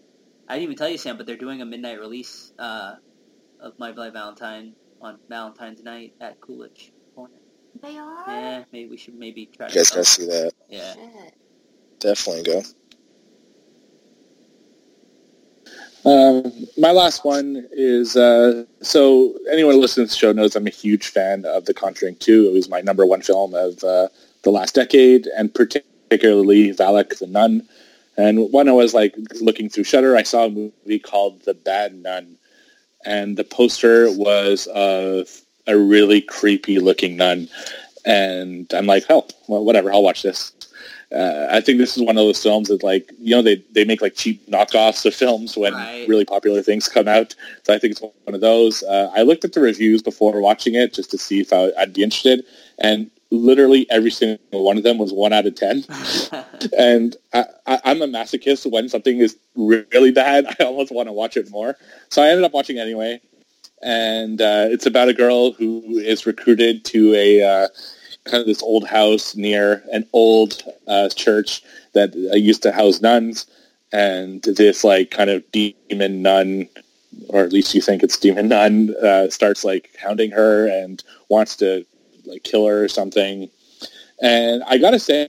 I 0.48 0.54
didn't 0.54 0.64
even 0.64 0.76
tell 0.76 0.88
you, 0.88 0.98
Sam, 0.98 1.16
but 1.16 1.26
they're 1.26 1.36
doing 1.36 1.62
a 1.62 1.64
midnight 1.64 2.00
release 2.00 2.52
uh, 2.58 2.96
of 3.60 3.78
My 3.78 3.92
Bloody 3.92 4.10
Valentine 4.10 4.74
on 5.00 5.18
Valentine's 5.28 5.82
night 5.84 6.14
at 6.20 6.40
Coolidge 6.40 6.92
Corner. 7.14 7.34
They 7.80 7.96
are? 7.96 8.24
Yeah, 8.26 8.64
maybe 8.72 8.90
we 8.90 8.96
should 8.96 9.14
maybe 9.14 9.46
try 9.46 9.66
You 9.66 9.72
to 9.72 9.78
guys 9.78 9.90
go. 9.90 9.96
gotta 9.96 10.04
see 10.04 10.26
that. 10.26 10.52
Yeah. 10.68 10.94
Shit. 10.94 11.34
Definitely 12.00 12.42
go. 12.42 12.62
Um, 16.04 16.52
my 16.76 16.90
last 16.90 17.24
one 17.24 17.68
is 17.70 18.16
uh, 18.16 18.64
so 18.80 19.38
anyone 19.50 19.80
listens 19.80 20.10
to 20.10 20.14
the 20.14 20.18
show 20.18 20.32
knows 20.32 20.56
I'm 20.56 20.66
a 20.66 20.70
huge 20.70 21.08
fan 21.08 21.44
of 21.44 21.66
The 21.66 21.74
Conjuring 21.74 22.16
2. 22.16 22.48
It 22.48 22.52
was 22.52 22.68
my 22.68 22.80
number 22.80 23.06
one 23.06 23.22
film 23.22 23.54
of 23.54 23.82
uh, 23.84 24.08
the 24.42 24.50
last 24.50 24.74
decade, 24.74 25.28
and 25.36 25.54
particularly 25.54 26.72
Valak 26.72 27.18
the 27.18 27.28
Nun. 27.28 27.66
And 28.16 28.52
when 28.52 28.68
I 28.68 28.72
was 28.72 28.94
like 28.94 29.14
looking 29.40 29.68
through 29.68 29.84
Shudder, 29.84 30.16
I 30.16 30.24
saw 30.24 30.46
a 30.46 30.50
movie 30.50 30.98
called 30.98 31.42
The 31.42 31.54
Bad 31.54 31.94
Nun, 31.94 32.36
and 33.04 33.36
the 33.36 33.44
poster 33.44 34.10
was 34.10 34.66
of 34.74 35.42
a 35.66 35.76
really 35.76 36.20
creepy 36.20 36.78
looking 36.78 37.16
nun. 37.16 37.48
And 38.04 38.72
I'm 38.74 38.86
like, 38.86 39.04
oh, 39.10 39.26
well, 39.48 39.64
whatever, 39.64 39.92
I'll 39.92 40.02
watch 40.02 40.22
this. 40.22 40.52
Uh, 41.14 41.48
I 41.50 41.60
think 41.60 41.78
this 41.78 41.96
is 41.96 42.02
one 42.02 42.16
of 42.16 42.24
those 42.24 42.42
films 42.42 42.68
that, 42.68 42.82
like, 42.82 43.12
you 43.18 43.34
know, 43.34 43.42
they, 43.42 43.62
they 43.72 43.84
make 43.84 44.00
like 44.00 44.14
cheap 44.14 44.46
knockoffs 44.48 45.04
of 45.04 45.14
films 45.14 45.56
when 45.56 45.74
Right. 45.74 46.06
really 46.08 46.24
popular 46.24 46.62
things 46.62 46.88
come 46.88 47.08
out. 47.08 47.34
So 47.64 47.74
I 47.74 47.78
think 47.78 47.92
it's 47.92 48.00
one 48.00 48.34
of 48.34 48.40
those. 48.40 48.82
Uh, 48.82 49.10
I 49.14 49.22
looked 49.22 49.44
at 49.44 49.52
the 49.52 49.60
reviews 49.60 50.02
before 50.02 50.40
watching 50.40 50.74
it 50.74 50.94
just 50.94 51.10
to 51.10 51.18
see 51.18 51.40
if 51.40 51.52
I, 51.52 51.70
I'd 51.78 51.92
be 51.92 52.02
interested, 52.02 52.44
and 52.78 53.10
literally 53.30 53.86
every 53.90 54.10
single 54.10 54.38
one 54.64 54.76
of 54.76 54.82
them 54.82 54.98
was 54.98 55.12
one 55.12 55.32
out 55.32 55.46
of 55.46 55.54
ten. 55.54 55.84
and 56.78 57.16
I, 57.32 57.44
I, 57.66 57.80
I'm 57.84 58.02
a 58.02 58.06
masochist. 58.06 58.70
When 58.70 58.88
something 58.88 59.18
is 59.18 59.36
really 59.56 60.12
bad, 60.12 60.46
I 60.60 60.64
almost 60.64 60.92
want 60.92 61.08
to 61.08 61.12
watch 61.12 61.36
it 61.36 61.50
more. 61.50 61.76
So 62.10 62.22
I 62.22 62.28
ended 62.28 62.44
up 62.44 62.52
watching 62.52 62.76
it 62.76 62.80
anyway. 62.80 63.20
And 63.82 64.40
uh, 64.40 64.66
it's 64.70 64.86
about 64.86 65.08
a 65.08 65.12
girl 65.14 65.52
who 65.52 65.82
is 65.98 66.24
recruited 66.24 66.84
to 66.86 67.14
a 67.14 67.42
uh, 67.42 67.68
kind 68.24 68.40
of 68.40 68.46
this 68.46 68.62
old 68.62 68.86
house 68.86 69.34
near 69.34 69.82
an 69.92 70.06
old 70.12 70.62
uh, 70.86 71.08
church 71.10 71.62
that 71.94 72.14
used 72.14 72.62
to 72.62 72.72
house 72.72 73.00
nuns. 73.00 73.46
And 73.92 74.42
this 74.42 74.84
like 74.84 75.10
kind 75.10 75.28
of 75.28 75.44
demon 75.52 76.22
nun, 76.22 76.68
or 77.28 77.42
at 77.42 77.52
least 77.52 77.74
you 77.74 77.82
think 77.82 78.02
it's 78.02 78.16
demon 78.16 78.48
nun, 78.48 78.94
uh, 79.02 79.28
starts 79.28 79.64
like 79.64 79.90
hounding 80.00 80.30
her 80.30 80.66
and 80.66 81.02
wants 81.28 81.56
to 81.56 81.84
like 82.24 82.42
kill 82.42 82.66
her 82.66 82.84
or 82.84 82.88
something. 82.88 83.50
And 84.22 84.62
I 84.64 84.78
gotta 84.78 84.98
say, 84.98 85.28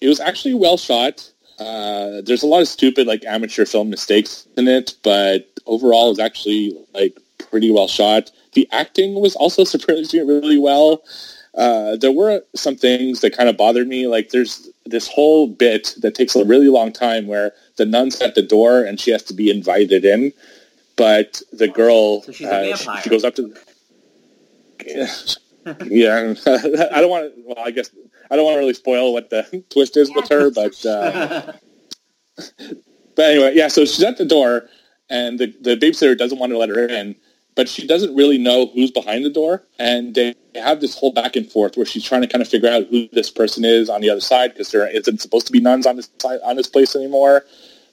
it 0.00 0.08
was 0.08 0.20
actually 0.20 0.54
well 0.54 0.76
shot. 0.76 1.30
Uh, 1.58 2.20
there's 2.24 2.44
a 2.44 2.46
lot 2.46 2.60
of 2.60 2.68
stupid 2.68 3.06
like 3.06 3.24
amateur 3.24 3.64
film 3.64 3.90
mistakes 3.90 4.46
in 4.56 4.68
it, 4.68 4.94
but 5.02 5.48
overall 5.66 6.10
it's 6.10 6.20
actually 6.20 6.78
like 6.94 7.18
pretty 7.50 7.70
well 7.70 7.88
shot. 7.88 8.30
The 8.52 8.68
acting 8.70 9.20
was 9.20 9.34
also 9.34 9.64
surprisingly 9.64 10.24
really 10.26 10.58
well. 10.58 11.02
Uh, 11.58 11.96
there 11.96 12.12
were 12.12 12.40
some 12.54 12.76
things 12.76 13.20
that 13.20 13.36
kind 13.36 13.48
of 13.48 13.56
bothered 13.56 13.88
me. 13.88 14.06
Like 14.06 14.30
there's 14.30 14.70
this 14.86 15.08
whole 15.08 15.48
bit 15.48 15.94
that 15.98 16.14
takes 16.14 16.36
a 16.36 16.44
really 16.44 16.68
long 16.68 16.92
time 16.92 17.26
where 17.26 17.52
the 17.76 17.84
nun's 17.84 18.20
at 18.20 18.36
the 18.36 18.42
door 18.42 18.84
and 18.84 19.00
she 19.00 19.10
has 19.10 19.24
to 19.24 19.34
be 19.34 19.50
invited 19.50 20.04
in, 20.04 20.32
but 20.96 21.42
the 21.52 21.66
girl 21.66 22.22
So 22.22 22.48
uh, 22.48 22.76
she, 22.76 23.02
she 23.02 23.10
goes 23.10 23.24
up 23.24 23.34
to. 23.34 23.52
yeah, 25.86 26.34
I 26.46 27.00
don't 27.00 27.10
want 27.10 27.34
to. 27.34 27.42
Well, 27.44 27.58
I 27.58 27.72
guess 27.72 27.90
I 28.30 28.36
don't 28.36 28.44
want 28.44 28.54
to 28.54 28.60
really 28.60 28.74
spoil 28.74 29.12
what 29.12 29.30
the 29.30 29.64
twist 29.70 29.96
is 29.96 30.10
with 30.14 30.28
her, 30.28 30.50
but. 30.54 30.86
Uh, 30.86 31.52
but 33.16 33.30
anyway, 33.30 33.52
yeah. 33.56 33.66
So 33.66 33.84
she's 33.84 34.04
at 34.04 34.16
the 34.16 34.24
door, 34.24 34.68
and 35.10 35.40
the 35.40 35.52
the 35.60 35.76
babysitter 35.76 36.16
doesn't 36.16 36.38
want 36.38 36.52
to 36.52 36.58
let 36.58 36.68
her 36.68 36.86
in, 36.86 37.16
but 37.58 37.68
she 37.68 37.88
doesn't 37.88 38.14
really 38.14 38.38
know 38.38 38.66
who's 38.68 38.92
behind 38.92 39.24
the 39.24 39.30
door, 39.30 39.64
and 39.80 40.14
they 40.14 40.32
have 40.54 40.80
this 40.80 40.96
whole 40.96 41.10
back 41.10 41.34
and 41.34 41.50
forth 41.50 41.76
where 41.76 41.84
she's 41.84 42.04
trying 42.04 42.20
to 42.20 42.28
kind 42.28 42.40
of 42.40 42.46
figure 42.46 42.68
out 42.68 42.86
who 42.86 43.08
this 43.08 43.32
person 43.32 43.64
is 43.64 43.90
on 43.90 44.00
the 44.00 44.08
other 44.08 44.20
side 44.20 44.52
because 44.52 44.70
there 44.70 44.86
isn't 44.86 45.20
supposed 45.20 45.44
to 45.48 45.52
be 45.52 45.58
nuns 45.58 45.84
on 45.84 45.96
this 45.96 46.08
on 46.44 46.54
this 46.54 46.68
place 46.68 46.94
anymore. 46.94 47.44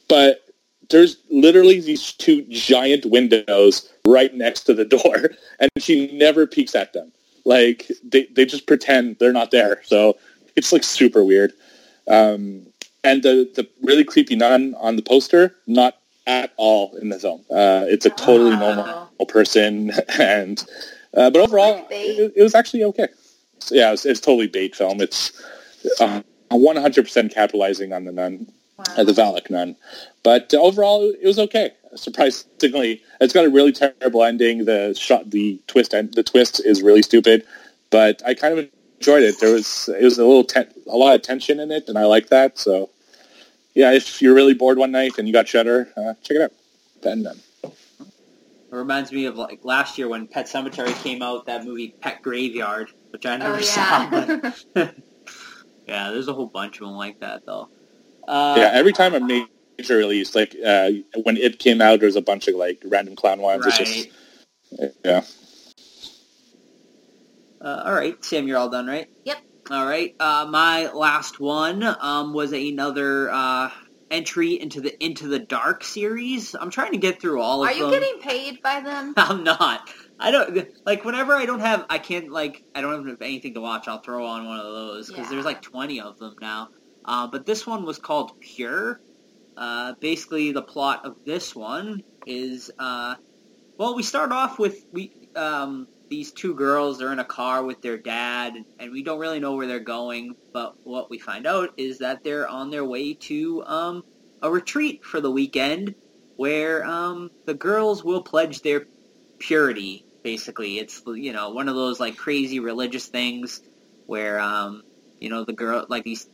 But 0.07 0.45
there's 0.91 1.17
literally 1.31 1.79
these 1.79 2.13
two 2.13 2.45
giant 2.47 3.07
windows 3.07 3.91
right 4.05 4.31
next 4.35 4.65
to 4.65 4.75
the 4.75 4.85
door, 4.99 5.31
and 5.59 5.71
she 5.79 6.15
never 6.15 6.45
peeks 6.45 6.75
at 6.75 6.93
them. 6.93 7.11
Like 7.43 7.91
they 8.03 8.27
they 8.35 8.45
just 8.45 8.67
pretend 8.67 9.17
they're 9.17 9.33
not 9.33 9.49
there. 9.49 9.81
So 9.83 10.15
it's 10.55 10.71
like 10.71 10.83
super 10.83 11.23
weird. 11.23 11.53
Um, 12.07 12.67
and 13.03 13.23
the 13.23 13.49
the 13.55 13.67
really 13.81 14.03
creepy 14.03 14.35
nun 14.35 14.75
on 14.77 14.95
the 14.95 15.01
poster, 15.01 15.55
not 15.65 15.97
at 16.27 16.51
all 16.57 16.95
in 16.97 17.09
the 17.09 17.19
film. 17.19 17.41
Uh, 17.49 17.85
it's 17.87 18.05
a 18.05 18.09
totally 18.09 18.55
normal 18.55 19.07
person, 19.27 19.91
and 20.19 20.63
uh, 21.15 21.29
but 21.29 21.41
overall, 21.41 21.85
it, 21.89 22.33
it 22.35 22.43
was 22.43 22.55
actually 22.55 22.83
okay. 22.83 23.07
So, 23.59 23.75
yeah, 23.75 23.93
it's, 23.93 24.05
it's 24.05 24.19
totally 24.19 24.47
bait 24.47 24.75
film. 24.75 25.01
It's 25.01 25.31
uh, 25.99 26.21
100% 26.51 27.33
capitalizing 27.33 27.93
on 27.93 28.05
the 28.05 28.11
nun, 28.11 28.51
uh, 28.97 29.03
the 29.03 29.11
Valak 29.11 29.49
nun. 29.49 29.75
But 30.23 30.53
uh, 30.53 30.61
overall, 30.61 31.03
it 31.03 31.25
was 31.25 31.39
okay. 31.39 31.71
Surprisingly, 31.95 33.01
it's 33.21 33.33
got 33.33 33.45
a 33.45 33.49
really 33.49 33.71
terrible 33.71 34.23
ending. 34.23 34.65
The 34.65 34.93
shot, 34.99 35.31
the 35.31 35.61
twist, 35.67 35.93
and 35.93 36.13
the 36.13 36.23
twist 36.23 36.63
is 36.65 36.81
really 36.81 37.01
stupid. 37.01 37.45
But 37.89 38.21
I 38.25 38.33
kind 38.33 38.59
of 38.59 38.69
enjoyed 38.99 39.23
it. 39.23 39.39
There 39.39 39.53
was 39.53 39.87
it 39.87 40.03
was 40.03 40.17
a 40.17 40.25
little 40.25 40.45
a 40.87 40.97
lot 40.97 41.15
of 41.15 41.21
tension 41.21 41.59
in 41.59 41.71
it, 41.71 41.87
and 41.87 41.97
I 41.97 42.03
like 42.03 42.27
that. 42.27 42.57
So 42.57 42.89
yeah, 43.75 43.91
if 43.91 44.21
you're 44.21 44.33
really 44.33 44.53
bored 44.53 44.77
one 44.77 44.91
night 44.91 45.17
and 45.17 45.27
you 45.27 45.33
got 45.33 45.47
Shudder, 45.47 45.87
uh, 45.97 46.13
check 46.23 46.37
it 46.37 46.41
out. 46.41 46.51
Then 47.03 47.23
then. 47.23 47.39
It 47.63 48.75
reminds 48.75 49.11
me 49.11 49.25
of 49.25 49.37
like 49.37 49.59
last 49.63 49.97
year 49.97 50.07
when 50.09 50.27
Pet 50.27 50.47
Sematary 50.47 50.93
came 51.03 51.21
out, 51.21 51.45
that 51.45 51.63
movie 51.63 51.93
Pet 52.01 52.21
Graveyard, 52.21 52.89
which 53.11 53.25
I 53.25 53.37
never 53.37 53.57
Oh, 53.57 53.61
saw. 53.61 54.09
yeah. 54.11 54.51
But 54.51 54.55
yeah, 55.87 56.11
there's 56.11 56.27
a 56.27 56.33
whole 56.33 56.47
bunch 56.47 56.79
of 56.81 56.87
them 56.87 56.95
like 56.95 57.19
that 57.19 57.45
though. 57.45 57.69
Uh, 58.27 58.55
yeah, 58.57 58.71
every 58.73 58.91
time 58.91 59.13
a 59.13 59.19
major 59.19 59.97
release, 59.97 60.33
like 60.35 60.55
uh, 60.65 60.89
when 61.23 61.37
it 61.37 61.59
came 61.59 61.79
out, 61.81 61.99
there's 61.99 62.15
a 62.15 62.21
bunch 62.21 62.47
of 62.47 62.55
like 62.55 62.81
random 62.85 63.15
clown 63.15 63.39
ones. 63.39 63.65
It's 63.65 63.79
Right. 63.79 63.87
just 63.87 64.09
yeah. 65.05 65.21
Uh, 67.61 67.83
all 67.85 67.93
right, 67.93 68.23
Sam, 68.23 68.47
you're 68.47 68.57
all 68.57 68.69
done, 68.69 68.87
right? 68.87 69.07
Yep. 69.25 69.37
All 69.71 69.85
right. 69.85 70.13
Uh, 70.19 70.47
my 70.49 70.91
last 70.91 71.39
one 71.39 71.83
um, 71.83 72.33
was 72.33 72.53
another 72.53 73.31
uh, 73.31 73.71
entry 74.11 74.59
into 74.59 74.79
the 74.79 75.03
Into 75.03 75.27
the 75.27 75.39
Dark 75.39 75.83
series. 75.83 76.55
I'm 76.59 76.69
trying 76.69 76.91
to 76.91 76.99
get 76.99 77.19
through 77.19 77.41
all 77.41 77.63
of 77.63 77.69
them. 77.69 77.81
Are 77.81 77.93
you 77.93 77.99
getting 77.99 78.19
paid 78.21 78.61
by 78.61 78.81
them? 78.81 79.13
I'm 79.17 79.43
not. 79.43 79.89
I 80.19 80.31
don't 80.31 80.67
like 80.85 81.03
whenever 81.03 81.33
I 81.33 81.45
don't 81.45 81.59
have 81.59 81.85
I 81.89 81.97
can't 81.97 82.31
like 82.31 82.61
I 82.73 82.81
don't 82.81 83.07
have 83.07 83.21
anything 83.21 83.55
to 83.55 83.61
watch. 83.61 83.87
I'll 83.87 84.01
throw 84.01 84.25
on 84.25 84.45
one 84.45 84.59
of 84.59 84.65
those 84.65 85.07
because 85.07 85.25
Yeah. 85.25 85.31
there's 85.31 85.45
like 85.45 85.61
20 85.61 85.99
of 85.99 86.17
them 86.19 86.35
now. 86.39 86.69
Uh, 87.03 87.27
but 87.27 87.45
this 87.45 87.65
one 87.67 87.85
was 87.85 87.97
called 87.97 88.31
Pure. 88.39 88.99
Uh, 89.57 89.93
basically, 89.99 90.51
the 90.51 90.61
plot 90.61 91.05
of 91.05 91.15
this 91.25 91.55
one 91.55 92.01
is 92.25 92.71
uh, 92.79 93.15
well, 93.77 93.95
we 93.95 94.03
start 94.03 94.31
off 94.31 94.59
with 94.59 94.77
we 94.93 95.11
um, 95.35 95.87
these 96.09 96.31
two 96.31 96.53
girls 96.53 97.01
are 97.01 97.11
in 97.11 97.19
a 97.19 97.25
car 97.25 97.63
with 97.63 97.81
their 97.81 97.97
dad, 97.97 98.53
and 98.79 98.91
we 98.91 99.03
don't 99.03 99.19
really 99.19 99.39
know 99.39 99.55
where 99.55 99.67
they're 99.67 99.79
going. 99.79 100.35
But 100.53 100.75
what 100.83 101.09
we 101.09 101.19
find 101.19 101.47
out 101.47 101.71
is 101.77 101.99
that 101.99 102.23
they're 102.23 102.47
on 102.47 102.69
their 102.69 102.85
way 102.85 103.13
to 103.13 103.63
um, 103.65 104.03
a 104.41 104.51
retreat 104.51 105.03
for 105.03 105.21
the 105.21 105.31
weekend, 105.31 105.95
where 106.35 106.85
um, 106.85 107.31
the 107.45 107.53
girls 107.53 108.03
will 108.03 108.21
pledge 108.21 108.61
their 108.61 108.85
purity. 109.39 110.05
Basically, 110.23 110.79
it's 110.79 111.01
you 111.07 111.33
know 111.33 111.51
one 111.51 111.69
of 111.69 111.75
those 111.75 111.99
like 111.99 112.17
crazy 112.17 112.59
religious 112.59 113.07
things 113.07 113.61
where 114.05 114.39
um, 114.39 114.83
you 115.19 115.29
know 115.29 115.43
the 115.43 115.53
girl 115.53 115.85
like 115.89 116.03
these 116.03 116.27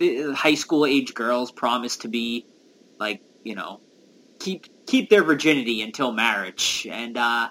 high 0.00 0.54
school 0.54 0.86
age 0.86 1.14
girls 1.14 1.52
promise 1.52 1.98
to 1.98 2.08
be 2.08 2.46
like 2.98 3.20
you 3.44 3.54
know 3.54 3.80
keep 4.38 4.66
keep 4.86 5.10
their 5.10 5.22
virginity 5.22 5.82
until 5.82 6.10
marriage 6.12 6.86
and 6.90 7.16
uh 7.18 7.48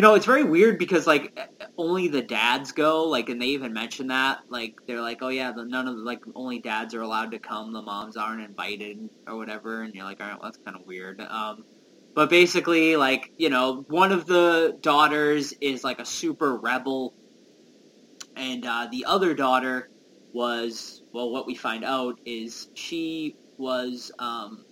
you 0.00 0.02
know 0.02 0.14
it's 0.14 0.24
very 0.24 0.44
weird 0.44 0.78
because 0.78 1.06
like 1.06 1.38
only 1.76 2.08
the 2.08 2.22
dads 2.22 2.72
go 2.72 3.04
like 3.04 3.28
and 3.28 3.38
they 3.38 3.48
even 3.48 3.74
mention 3.74 4.06
that 4.06 4.38
like 4.48 4.74
they're 4.86 5.02
like 5.02 5.18
oh 5.20 5.28
yeah 5.28 5.52
the, 5.52 5.62
none 5.62 5.86
of 5.86 5.94
the, 5.94 6.02
like 6.02 6.22
only 6.34 6.58
dads 6.58 6.94
are 6.94 7.02
allowed 7.02 7.30
to 7.30 7.38
come 7.38 7.70
the 7.74 7.82
moms 7.82 8.16
aren't 8.16 8.40
invited 8.40 9.10
or 9.26 9.36
whatever 9.36 9.82
and 9.82 9.94
you're 9.94 10.06
like 10.06 10.18
all 10.18 10.26
right 10.26 10.40
well, 10.40 10.50
that's 10.50 10.56
kind 10.64 10.74
of 10.74 10.86
weird 10.86 11.20
um 11.20 11.66
but 12.14 12.30
basically 12.30 12.96
like 12.96 13.30
you 13.36 13.50
know 13.50 13.84
one 13.88 14.10
of 14.10 14.24
the 14.24 14.74
daughters 14.80 15.52
is 15.60 15.84
like 15.84 16.00
a 16.00 16.06
super 16.06 16.56
rebel 16.56 17.12
and 18.36 18.64
uh, 18.64 18.88
the 18.90 19.04
other 19.04 19.34
daughter 19.34 19.90
was 20.32 21.02
well 21.12 21.30
what 21.30 21.46
we 21.46 21.54
find 21.54 21.84
out 21.84 22.18
is 22.24 22.68
she 22.72 23.36
was 23.58 24.10
um 24.18 24.64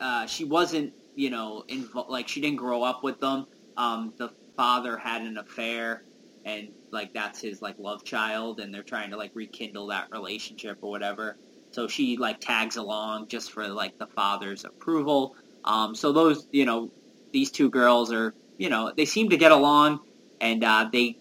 uh, 0.00 0.24
she 0.24 0.44
wasn't 0.44 0.90
you 1.14 1.28
know 1.28 1.64
invo- 1.68 2.08
like 2.08 2.28
she 2.28 2.40
didn't 2.40 2.56
grow 2.56 2.82
up 2.82 3.04
with 3.04 3.20
them 3.20 3.46
um 3.76 4.12
the 4.18 4.30
father 4.56 4.96
had 4.96 5.22
an 5.22 5.38
affair 5.38 6.02
and 6.44 6.68
like 6.92 7.12
that's 7.12 7.40
his 7.40 7.60
like 7.60 7.76
love 7.78 8.04
child 8.04 8.60
and 8.60 8.72
they're 8.72 8.82
trying 8.82 9.10
to 9.10 9.16
like 9.16 9.32
rekindle 9.34 9.88
that 9.88 10.08
relationship 10.12 10.78
or 10.80 10.90
whatever. 10.90 11.36
So 11.72 11.88
she 11.88 12.16
like 12.16 12.40
tags 12.40 12.76
along 12.76 13.28
just 13.28 13.52
for 13.52 13.68
like 13.68 13.98
the 13.98 14.06
father's 14.06 14.64
approval. 14.64 15.34
Um 15.64 15.94
so 15.94 16.12
those 16.12 16.46
you 16.52 16.64
know 16.64 16.90
these 17.32 17.50
two 17.50 17.70
girls 17.70 18.12
are 18.12 18.34
you 18.58 18.70
know 18.70 18.92
they 18.96 19.04
seem 19.04 19.30
to 19.30 19.36
get 19.36 19.52
along 19.52 20.00
and 20.40 20.62
uh 20.64 20.88
they 20.92 21.16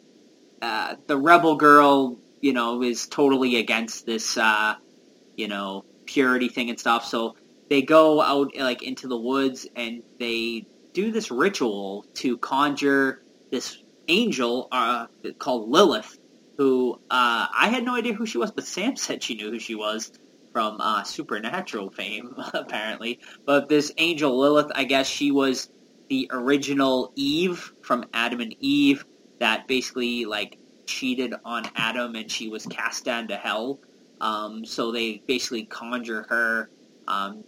uh 0.62 0.96
the 1.08 1.18
rebel 1.18 1.56
girl 1.58 2.20
you 2.42 2.54
know 2.54 2.84
is 2.84 3.08
totally 3.08 3.58
against 3.58 4.06
this 4.06 4.38
uh 4.38 4.76
you 5.36 5.48
know 5.48 5.84
purity 6.06 6.50
thing 6.50 6.70
and 6.70 6.80
stuff. 6.80 7.06
So 7.06 7.36
they 7.70 7.82
go 7.82 8.22
out 8.22 8.52
like 8.58 8.84
into 8.84 9.08
the 9.08 9.18
woods 9.18 9.68
and 9.76 10.04
they 10.20 10.68
do 10.96 11.12
this 11.12 11.30
ritual 11.30 12.06
to 12.16 12.38
conjure 12.38 13.22
this 13.52 13.84
angel 14.08 14.68
uh, 14.72 15.06
called 15.38 15.70
Lilith, 15.70 16.18
who 16.58 16.96
uh, 17.12 17.48
I 17.54 17.68
had 17.70 17.84
no 17.84 17.96
idea 17.96 18.14
who 18.14 18.26
she 18.26 18.38
was, 18.40 18.52
but 18.52 18.66
Sam 18.66 18.96
said 19.06 19.22
she 19.22 19.36
knew 19.36 19.52
who 19.52 19.60
she 19.60 19.76
was 19.76 20.12
from 20.52 20.80
uh, 20.80 21.04
Supernatural 21.04 21.92
fame, 21.92 22.34
apparently. 22.54 23.20
But 23.46 23.68
this 23.68 23.92
angel 23.98 24.40
Lilith, 24.40 24.72
I 24.74 24.86
guess 24.86 25.06
she 25.06 25.32
was 25.32 25.70
the 26.10 26.30
original 26.32 27.12
Eve 27.16 27.72
from 27.82 28.06
Adam 28.14 28.40
and 28.40 28.56
Eve 28.60 29.06
that 29.40 29.68
basically 29.68 30.24
like 30.24 30.58
cheated 30.86 31.34
on 31.44 31.64
Adam 31.76 32.16
and 32.16 32.32
she 32.32 32.48
was 32.48 32.66
cast 32.68 33.04
down 33.04 33.28
to 33.28 33.36
hell. 33.36 33.80
Um, 34.22 34.64
so 34.64 34.94
they 34.94 35.22
basically 35.28 35.66
conjure 35.66 36.26
her 36.30 36.70
um, 37.08 37.44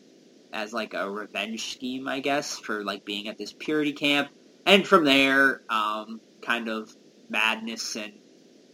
as 0.53 0.73
like 0.73 0.93
a 0.93 1.09
revenge 1.09 1.73
scheme, 1.73 2.07
I 2.07 2.19
guess, 2.19 2.57
for 2.57 2.83
like 2.83 3.05
being 3.05 3.27
at 3.27 3.37
this 3.37 3.53
purity 3.53 3.93
camp. 3.93 4.29
And 4.65 4.85
from 4.85 5.05
there, 5.05 5.61
um, 5.69 6.19
kind 6.41 6.67
of 6.67 6.93
madness 7.29 7.95
and 7.95 8.13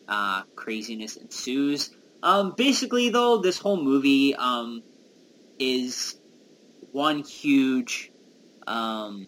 uh, 0.07 0.43
craziness 0.55 1.17
ensues. 1.17 1.91
Um, 2.21 2.53
basically, 2.55 3.09
though, 3.09 3.39
this 3.39 3.57
whole 3.57 3.81
movie 3.81 4.35
um, 4.35 4.81
is 5.59 6.15
one 6.91 7.19
huge, 7.19 8.11
um, 8.65 9.27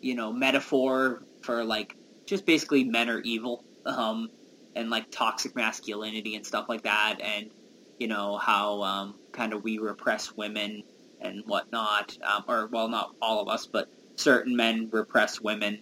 you 0.00 0.14
know, 0.14 0.32
metaphor 0.32 1.22
for 1.42 1.64
like 1.64 1.94
just 2.26 2.46
basically 2.46 2.84
men 2.84 3.08
are 3.08 3.20
evil, 3.20 3.64
um, 3.84 4.30
and 4.74 4.90
like 4.90 5.10
toxic 5.10 5.54
masculinity 5.56 6.36
and 6.36 6.46
stuff 6.46 6.68
like 6.68 6.82
that, 6.82 7.20
and 7.20 7.50
you 7.98 8.06
know 8.06 8.38
how 8.38 8.82
um, 8.82 9.14
kind 9.32 9.52
of 9.52 9.64
we 9.64 9.78
repress 9.78 10.32
women 10.36 10.82
and 11.20 11.42
whatnot, 11.46 12.16
um, 12.26 12.44
or 12.48 12.68
well, 12.72 12.88
not 12.88 13.10
all 13.20 13.40
of 13.42 13.48
us, 13.48 13.68
but 13.72 13.88
certain 14.16 14.56
men 14.56 14.88
repress 14.92 15.40
women 15.40 15.80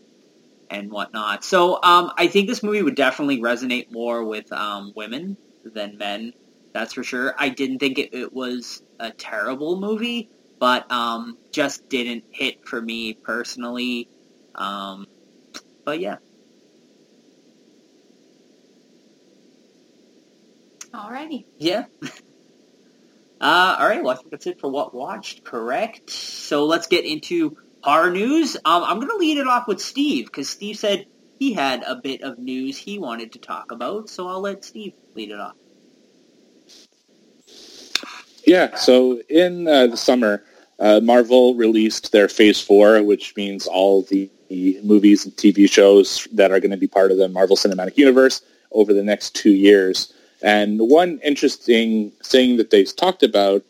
and 0.70 0.90
whatnot. 0.90 1.44
So 1.44 1.78
um, 1.82 2.12
I 2.18 2.28
think 2.28 2.48
this 2.48 2.62
movie 2.62 2.82
would 2.82 2.96
definitely 2.96 3.40
resonate 3.40 3.86
more 3.90 4.24
with 4.24 4.50
um, 4.52 4.92
women 4.96 5.38
than 5.64 5.98
men. 5.98 6.32
That's 6.74 6.94
for 6.94 7.04
sure. 7.04 7.34
I 7.38 7.48
didn't 7.50 7.78
think 7.78 7.98
it, 7.98 8.10
it 8.12 8.32
was 8.32 8.82
a 8.98 9.12
terrible 9.12 9.80
movie, 9.80 10.30
but 10.60 10.90
um, 10.90 11.38
just 11.52 11.88
didn't 11.88 12.24
hit 12.30 12.56
for 12.64 12.80
me 12.80 13.18
personally. 13.24 14.08
Um, 14.54 15.06
but 15.84 16.00
yeah. 16.00 16.16
Alrighty. 20.94 21.46
Yeah. 21.58 21.86
Uh, 23.46 23.76
all 23.78 23.86
right. 23.86 24.02
Well, 24.02 24.12
I 24.12 24.16
think 24.16 24.32
that's 24.32 24.48
it 24.48 24.58
for 24.58 24.68
what 24.68 24.92
watched. 24.92 25.44
Correct. 25.44 26.10
So 26.10 26.64
let's 26.64 26.88
get 26.88 27.04
into 27.04 27.56
horror 27.80 28.10
news. 28.10 28.56
Um, 28.64 28.82
I'm 28.82 28.96
going 28.96 29.08
to 29.08 29.16
lead 29.18 29.38
it 29.38 29.46
off 29.46 29.68
with 29.68 29.80
Steve 29.80 30.26
because 30.26 30.48
Steve 30.48 30.76
said 30.76 31.06
he 31.38 31.52
had 31.52 31.84
a 31.84 31.94
bit 31.94 32.22
of 32.22 32.40
news 32.40 32.76
he 32.76 32.98
wanted 32.98 33.34
to 33.34 33.38
talk 33.38 33.70
about. 33.70 34.08
So 34.08 34.26
I'll 34.26 34.40
let 34.40 34.64
Steve 34.64 34.94
lead 35.14 35.30
it 35.30 35.38
off. 35.38 35.54
Yeah, 38.44 38.74
so 38.74 39.22
in 39.28 39.68
uh, 39.68 39.86
the 39.86 39.96
summer, 39.96 40.42
uh, 40.80 40.98
Marvel 41.00 41.54
released 41.54 42.10
their 42.10 42.28
Phase 42.28 42.60
4, 42.60 43.04
which 43.04 43.36
means 43.36 43.68
all 43.68 44.02
the 44.02 44.28
movies 44.82 45.24
and 45.24 45.32
TV 45.36 45.70
shows 45.70 46.26
that 46.32 46.50
are 46.50 46.58
going 46.58 46.72
to 46.72 46.76
be 46.76 46.88
part 46.88 47.12
of 47.12 47.18
the 47.18 47.28
Marvel 47.28 47.54
Cinematic 47.54 47.96
Universe 47.96 48.42
over 48.72 48.92
the 48.92 49.04
next 49.04 49.36
two 49.36 49.52
years. 49.52 50.12
And 50.42 50.80
one 50.80 51.20
interesting 51.24 52.12
thing 52.24 52.56
that 52.58 52.70
they've 52.70 52.94
talked 52.94 53.22
about 53.22 53.64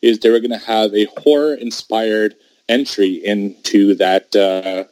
is 0.00 0.20
they 0.20 0.30
were 0.30 0.40
going 0.40 0.50
to 0.50 0.58
have 0.58 0.94
a 0.94 1.06
horror-inspired 1.18 2.34
entry 2.68 3.14
into 3.24 3.94
that 3.96 4.34
uh, 4.36 4.84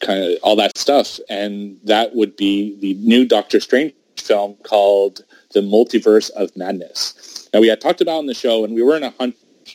kind 0.00 0.22
of 0.24 0.38
all 0.42 0.56
that 0.56 0.78
stuff, 0.78 1.18
and 1.28 1.78
that 1.84 2.14
would 2.14 2.36
be 2.36 2.78
the 2.80 2.94
new 2.94 3.24
Doctor 3.26 3.60
Strange 3.60 3.92
film 4.16 4.56
called 4.62 5.22
The 5.52 5.60
Multiverse 5.60 6.30
of 6.30 6.56
Madness. 6.56 7.48
Now 7.52 7.60
we 7.60 7.68
had 7.68 7.80
talked 7.80 8.00
about 8.00 8.20
in 8.20 8.26
the 8.26 8.34
show, 8.34 8.64
and 8.64 8.74
we 8.74 8.82
weren't 8.82 9.04
hundred 9.16 9.34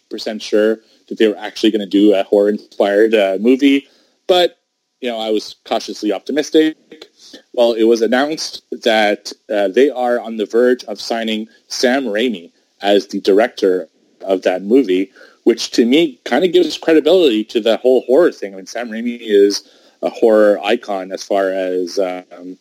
percent 0.10 0.42
sure 0.42 0.80
that 1.08 1.18
they 1.18 1.28
were 1.28 1.38
actually 1.38 1.72
going 1.72 1.82
to 1.82 1.86
do 1.86 2.14
a 2.14 2.24
horror-inspired 2.24 3.14
uh, 3.14 3.38
movie, 3.40 3.88
but 4.28 4.60
you 5.02 5.10
know 5.10 5.20
I 5.20 5.30
was 5.30 5.56
cautiously 5.66 6.12
optimistic. 6.12 6.76
Well, 7.54 7.74
it 7.74 7.84
was 7.84 8.02
announced 8.02 8.64
that 8.72 9.32
uh, 9.50 9.68
they 9.70 9.90
are 9.90 10.20
on 10.20 10.38
the 10.38 10.46
verge 10.46 10.84
of 10.86 11.02
signing 11.02 11.48
Sam 11.68 12.06
Raimi 12.06 12.52
as 12.82 13.08
the 13.08 13.20
director 13.22 13.90
of 14.22 14.44
that 14.44 14.62
movie, 14.62 15.12
which 15.44 15.72
to 15.72 15.86
me 15.86 16.20
kind 16.26 16.44
of 16.46 16.52
gives 16.52 16.78
credibility 16.78 17.44
to 17.46 17.62
the 17.62 17.78
whole 17.78 18.02
horror 18.02 18.32
thing. 18.32 18.54
I 18.54 18.58
mean, 18.58 18.66
Sam 18.66 18.90
Raimi 18.90 19.18
is 19.22 19.68
a 20.02 20.10
horror 20.10 20.60
icon 20.64 21.12
as 21.12 21.24
far 21.24 21.50
as 21.50 21.98
um, 21.98 22.58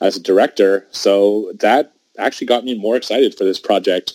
as 0.00 0.16
a 0.16 0.22
director, 0.22 0.86
so 0.90 1.52
that 1.60 1.92
actually 2.18 2.46
got 2.46 2.64
me 2.64 2.74
more 2.74 2.96
excited 2.96 3.34
for 3.36 3.44
this 3.44 3.58
project. 3.58 4.14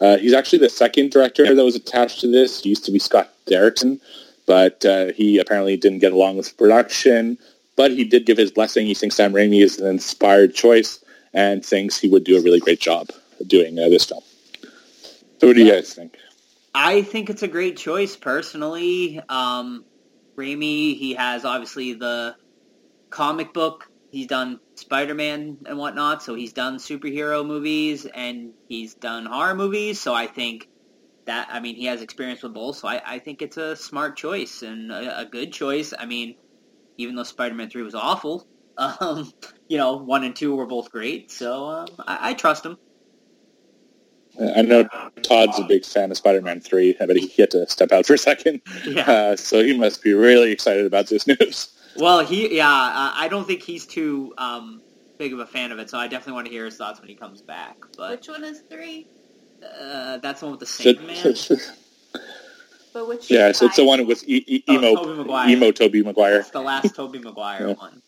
Uh, 0.00 0.18
he's 0.18 0.34
actually 0.34 0.58
the 0.58 0.68
second 0.68 1.10
director 1.10 1.54
that 1.54 1.64
was 1.64 1.76
attached 1.76 2.20
to 2.20 2.30
this. 2.30 2.62
He 2.62 2.70
used 2.70 2.84
to 2.84 2.92
be 2.92 2.98
Scott 2.98 3.32
Derrickson, 3.46 4.00
but 4.46 4.84
uh, 4.84 5.12
he 5.12 5.38
apparently 5.38 5.76
didn't 5.76 6.00
get 6.00 6.12
along 6.12 6.36
with 6.36 6.56
production. 6.56 7.38
But 7.76 7.90
he 7.90 8.04
did 8.04 8.26
give 8.26 8.38
his 8.38 8.50
blessing. 8.50 8.86
He 8.86 8.94
thinks 8.94 9.16
Sam 9.16 9.32
Raimi 9.32 9.62
is 9.62 9.78
an 9.78 9.86
inspired 9.86 10.54
choice 10.54 11.04
and 11.34 11.64
thinks 11.64 11.98
he 11.98 12.08
would 12.08 12.24
do 12.24 12.38
a 12.38 12.40
really 12.40 12.60
great 12.60 12.80
job 12.80 13.10
doing 13.46 13.78
uh, 13.78 13.88
this 13.88 14.06
film. 14.06 14.22
So 15.38 15.46
what 15.46 15.56
do 15.56 15.62
you 15.62 15.70
guys 15.70 15.92
think? 15.92 16.16
I 16.74 17.02
think 17.02 17.28
it's 17.28 17.42
a 17.42 17.48
great 17.48 17.76
choice 17.76 18.16
personally. 18.16 19.20
Um, 19.28 19.84
Raimi, 20.36 20.96
he 20.96 21.14
has 21.14 21.44
obviously 21.44 21.92
the 21.92 22.36
comic 23.10 23.52
book. 23.52 23.90
He's 24.10 24.26
done 24.26 24.60
Spider-Man 24.76 25.58
and 25.66 25.78
whatnot, 25.78 26.22
so 26.22 26.34
he's 26.34 26.54
done 26.54 26.78
superhero 26.78 27.46
movies 27.46 28.06
and 28.06 28.52
he's 28.68 28.94
done 28.94 29.26
horror 29.26 29.54
movies. 29.54 30.00
So 30.00 30.14
I 30.14 30.26
think 30.26 30.68
that, 31.26 31.48
I 31.50 31.60
mean, 31.60 31.76
he 31.76 31.84
has 31.86 32.00
experience 32.00 32.42
with 32.42 32.54
both. 32.54 32.76
So 32.76 32.88
I, 32.88 33.02
I 33.04 33.18
think 33.18 33.42
it's 33.42 33.58
a 33.58 33.76
smart 33.76 34.16
choice 34.16 34.62
and 34.62 34.90
a, 34.90 35.20
a 35.20 35.24
good 35.26 35.52
choice. 35.52 35.92
I 35.98 36.06
mean, 36.06 36.36
even 36.98 37.14
though 37.14 37.22
Spider-Man 37.24 37.70
3 37.70 37.82
was 37.82 37.94
awful, 37.94 38.46
um, 38.78 39.32
you 39.68 39.78
know, 39.78 39.96
1 39.96 40.24
and 40.24 40.36
2 40.36 40.54
were 40.54 40.66
both 40.66 40.90
great. 40.90 41.30
So 41.30 41.64
um, 41.66 41.88
I, 42.06 42.30
I 42.30 42.34
trust 42.34 42.64
him. 42.66 42.76
I 44.38 44.60
know 44.60 44.86
Todd's 45.22 45.58
a 45.58 45.64
big 45.64 45.86
fan 45.86 46.10
of 46.10 46.18
Spider-Man 46.18 46.60
3, 46.60 46.96
but 46.98 47.16
he 47.16 47.28
had 47.40 47.50
to 47.52 47.66
step 47.70 47.90
out 47.90 48.04
for 48.04 48.12
a 48.14 48.18
second. 48.18 48.60
Yeah. 48.84 49.10
Uh, 49.10 49.36
so 49.36 49.64
he 49.64 49.78
must 49.78 50.02
be 50.02 50.12
really 50.12 50.52
excited 50.52 50.84
about 50.86 51.06
this 51.08 51.26
news. 51.26 51.72
Well, 51.98 52.22
he, 52.26 52.54
yeah, 52.54 52.68
uh, 52.68 53.12
I 53.14 53.26
don't 53.28 53.46
think 53.46 53.62
he's 53.62 53.86
too 53.86 54.34
um, 54.36 54.82
big 55.16 55.32
of 55.32 55.38
a 55.38 55.46
fan 55.46 55.72
of 55.72 55.78
it, 55.78 55.88
so 55.88 55.96
I 55.96 56.08
definitely 56.08 56.34
want 56.34 56.46
to 56.48 56.52
hear 56.52 56.66
his 56.66 56.76
thoughts 56.76 57.00
when 57.00 57.08
he 57.08 57.14
comes 57.14 57.40
back. 57.40 57.78
But 57.96 58.10
Which 58.10 58.28
one 58.28 58.44
is 58.44 58.60
three? 58.70 59.06
uh, 59.64 60.18
that's 60.18 60.40
the 60.40 60.46
one 60.46 60.50
with 60.50 60.60
the 60.60 60.66
So- 60.66 60.92
Sandman. 60.92 61.66
But 62.96 63.08
which? 63.08 63.30
yeah, 63.30 63.52
so 63.52 63.66
it's 63.66 63.76
the 63.76 63.84
one 63.84 64.06
with 64.06 64.26
e- 64.26 64.42
e- 64.46 64.64
Oh, 64.68 64.72
emo, 64.74 65.16
Maguire. 65.16 65.50
emo 65.50 65.70
Tobey 65.70 66.02
Maguire. 66.02 66.38
That's 66.38 66.48
the 66.48 66.62
last 66.62 66.94
Tobey 66.94 67.18
Maguire 67.18 67.68
Yeah. 67.68 67.74
one. 67.74 68.00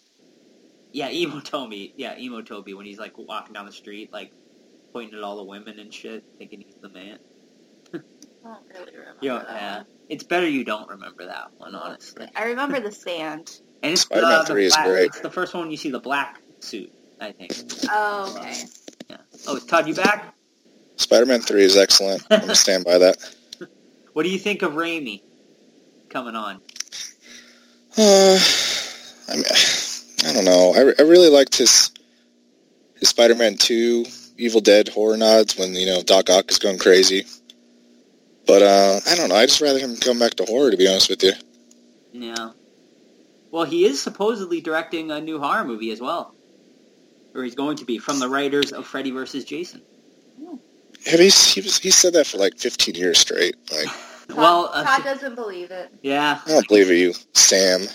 Yeah, 0.94 1.10
emo 1.10 1.40
Tobey. 1.40 1.92
Yeah, 1.98 2.16
emo 2.18 2.40
Tobey 2.40 2.72
when 2.72 2.86
he's 2.86 2.98
like 2.98 3.12
walking 3.18 3.52
down 3.52 3.66
the 3.66 3.72
street, 3.72 4.08
like 4.14 4.32
pointing 4.94 5.18
at 5.18 5.22
all 5.22 5.36
the 5.36 5.44
women 5.44 5.78
and 5.78 5.92
shit, 5.92 6.24
thinking 6.38 6.62
he's 6.64 6.76
the 6.80 6.88
man. 6.88 7.18
I 7.92 7.98
don't 8.48 8.56
really 8.72 8.96
remember. 8.96 9.18
Yeah, 9.20 9.38
that 9.40 9.46
yeah. 9.50 9.76
one. 9.76 9.86
It's 10.08 10.24
better 10.24 10.48
you 10.48 10.64
don't 10.64 10.88
remember 10.88 11.26
that 11.26 11.48
one, 11.58 11.74
honestly. 11.74 12.26
I 12.34 12.44
remember 12.46 12.80
the 12.80 12.92
sand. 12.92 13.60
And 13.82 13.92
it's 13.92 14.00
Spider-Man 14.00 14.32
uh, 14.32 14.42
the 14.44 14.54
3 14.54 14.64
is 14.64 14.76
great. 14.76 15.06
It's 15.08 15.20
the 15.20 15.30
first 15.30 15.52
one 15.52 15.70
you 15.70 15.76
see 15.76 15.90
the 15.90 16.00
black 16.00 16.40
suit, 16.62 16.90
I 17.20 17.32
think. 17.32 17.52
Oh, 17.90 18.34
okay. 18.38 18.64
Yeah. 19.10 19.16
Oh, 19.48 19.56
is 19.56 19.64
Todd 19.66 19.86
you 19.86 19.92
back? 19.94 20.34
Spider-Man 20.96 21.42
3 21.42 21.62
is 21.62 21.76
excellent. 21.76 22.24
I'm 22.30 22.38
going 22.38 22.48
to 22.48 22.56
stand 22.56 22.86
by 22.86 22.96
that. 22.96 23.18
What 24.18 24.24
do 24.24 24.30
you 24.30 24.38
think 24.40 24.62
of 24.62 24.72
Raimi 24.72 25.22
coming 26.08 26.34
on? 26.34 26.56
Uh, 27.96 28.38
I 29.28 29.36
mean, 29.36 29.44
I 30.26 30.32
don't 30.32 30.44
know. 30.44 30.72
I, 30.74 30.80
I 31.00 31.06
really 31.06 31.28
liked 31.28 31.56
his 31.56 31.92
his 32.98 33.10
Spider-Man 33.10 33.58
2 33.58 34.06
Evil 34.36 34.60
Dead 34.60 34.88
horror 34.88 35.16
nods 35.16 35.56
when, 35.56 35.72
you 35.72 35.86
know, 35.86 36.02
Doc 36.02 36.30
Ock 36.30 36.50
is 36.50 36.58
going 36.58 36.78
crazy. 36.78 37.26
But, 38.44 38.62
uh, 38.62 38.98
I 39.08 39.14
don't 39.14 39.28
know. 39.28 39.36
i 39.36 39.46
just 39.46 39.60
rather 39.60 39.78
him 39.78 39.94
come 39.94 40.18
back 40.18 40.34
to 40.34 40.44
horror, 40.46 40.72
to 40.72 40.76
be 40.76 40.88
honest 40.88 41.08
with 41.08 41.22
you. 41.22 41.34
Yeah. 42.10 42.50
Well, 43.52 43.66
he 43.66 43.84
is 43.84 44.02
supposedly 44.02 44.60
directing 44.60 45.12
a 45.12 45.20
new 45.20 45.38
horror 45.38 45.64
movie 45.64 45.92
as 45.92 46.00
well. 46.00 46.34
Or 47.36 47.44
he's 47.44 47.54
going 47.54 47.76
to 47.76 47.84
be, 47.84 47.98
from 47.98 48.18
the 48.18 48.28
writers 48.28 48.72
of 48.72 48.84
Freddy 48.84 49.12
vs. 49.12 49.44
Jason. 49.44 49.80
Yeah, 51.06 51.18
he's, 51.18 51.52
he, 51.52 51.60
was, 51.60 51.78
he 51.78 51.92
said 51.92 52.14
that 52.14 52.26
for 52.26 52.38
like 52.38 52.58
15 52.58 52.96
years 52.96 53.20
straight. 53.20 53.54
Like, 53.70 53.86
Well, 54.34 54.70
uh, 54.72 54.84
Todd 54.84 55.04
doesn't 55.04 55.34
believe 55.34 55.70
it. 55.70 55.92
Yeah, 56.02 56.40
I 56.44 56.48
don't 56.48 56.68
believe 56.68 56.90
it, 56.90 56.96
you, 56.98 57.14
Sam. 57.34 57.86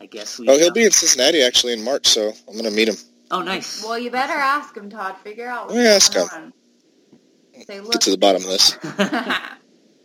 I 0.00 0.06
guess 0.06 0.38
we... 0.38 0.48
Oh, 0.48 0.58
he'll 0.58 0.72
be 0.72 0.84
in 0.84 0.90
Cincinnati, 0.90 1.42
actually, 1.42 1.72
in 1.72 1.82
March, 1.82 2.06
so 2.06 2.32
I'm 2.48 2.52
going 2.54 2.64
to 2.64 2.70
meet 2.70 2.88
him. 2.88 2.96
Oh, 3.30 3.42
nice. 3.42 3.82
Well, 3.82 3.98
you 3.98 4.10
better 4.10 4.34
ask 4.34 4.76
him, 4.76 4.88
Todd. 4.90 5.16
Figure 5.18 5.48
out 5.48 5.66
what's 5.66 5.76
Let 5.76 5.86
ask 5.86 6.14
going 6.14 6.28
him. 6.28 6.52
on. 7.54 7.62
Say, 7.66 7.80
look. 7.80 7.92
Get 7.92 8.00
to 8.02 8.10
the 8.10 8.18
bottom 8.18 8.42
of 8.42 8.48
this. 8.48 8.78
ask, 8.98 9.52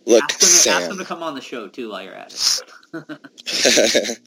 Look, 0.06 0.32
him 0.32 0.40
to, 0.40 0.46
ask 0.46 0.66
him 0.66 0.88
Sam. 0.88 0.98
to 0.98 1.06
come 1.06 1.22
on 1.22 1.36
the 1.36 1.42
show, 1.42 1.68
too, 1.68 1.90
while 1.92 2.02
you're 2.04 2.14
at 2.16 2.34
it. 2.34 2.62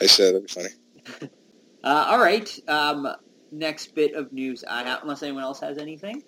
I 0.00 0.06
said 0.06 0.34
that'd 0.34 0.46
be 0.46 0.52
funny. 0.52 1.30
Uh, 1.82 2.08
all 2.10 2.18
right. 2.18 2.58
Um, 2.68 3.08
next 3.50 3.94
bit 3.94 4.12
of 4.14 4.34
news 4.34 4.64
I 4.68 4.82
have, 4.82 5.00
unless 5.00 5.22
anyone 5.22 5.44
else 5.44 5.60
has 5.60 5.78
anything. 5.78 6.22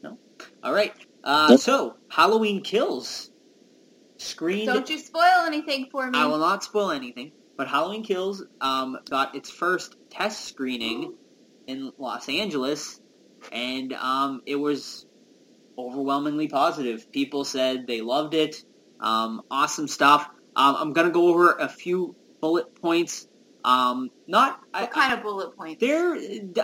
No. 0.00 0.16
All 0.62 0.72
right. 0.72 0.94
Uh, 1.24 1.56
So, 1.56 1.96
Halloween 2.08 2.62
Kills 2.62 3.30
screened. 4.18 4.66
Don't 4.66 4.88
you 4.88 4.98
spoil 4.98 5.44
anything 5.46 5.88
for 5.90 6.08
me. 6.08 6.18
I 6.18 6.26
will 6.26 6.38
not 6.38 6.62
spoil 6.62 6.90
anything, 6.90 7.32
but 7.56 7.66
Halloween 7.66 8.04
Kills 8.04 8.44
um, 8.60 8.98
got 9.08 9.34
its 9.34 9.50
first 9.50 9.96
test 10.10 10.44
screening 10.44 11.14
in 11.66 11.90
Los 11.98 12.28
Angeles, 12.28 13.00
and 13.50 13.92
um, 13.94 14.42
it 14.46 14.56
was 14.56 15.06
overwhelmingly 15.78 16.48
positive. 16.48 17.10
People 17.10 17.44
said 17.44 17.86
they 17.86 18.00
loved 18.00 18.34
it. 18.34 18.62
Um, 19.00 19.42
awesome 19.50 19.88
stuff. 19.88 20.28
Um, 20.56 20.76
I'm 20.78 20.92
gonna 20.92 21.10
go 21.10 21.28
over 21.28 21.52
a 21.52 21.68
few 21.68 22.14
bullet 22.40 22.66
points. 22.80 23.26
Um, 23.64 24.10
not 24.26 24.60
I, 24.74 24.82
What 24.82 24.90
kind 24.92 25.12
of 25.14 25.22
bullet 25.22 25.56
points? 25.56 25.80
they're 25.80 26.14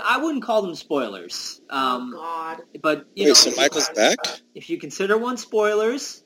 I 0.04 0.18
wouldn't 0.18 0.44
call 0.44 0.62
them 0.62 0.74
spoilers. 0.74 1.60
oh, 1.70 1.76
Um, 1.76 2.12
God. 2.12 2.58
but 2.82 3.04
you 3.14 3.24
Wait, 3.24 3.28
know, 3.30 3.34
so 3.34 3.50
Michael's 3.56 3.88
back? 3.90 4.18
if 4.54 4.68
you 4.68 4.78
consider 4.78 5.16
one 5.16 5.36
spoilers, 5.38 6.22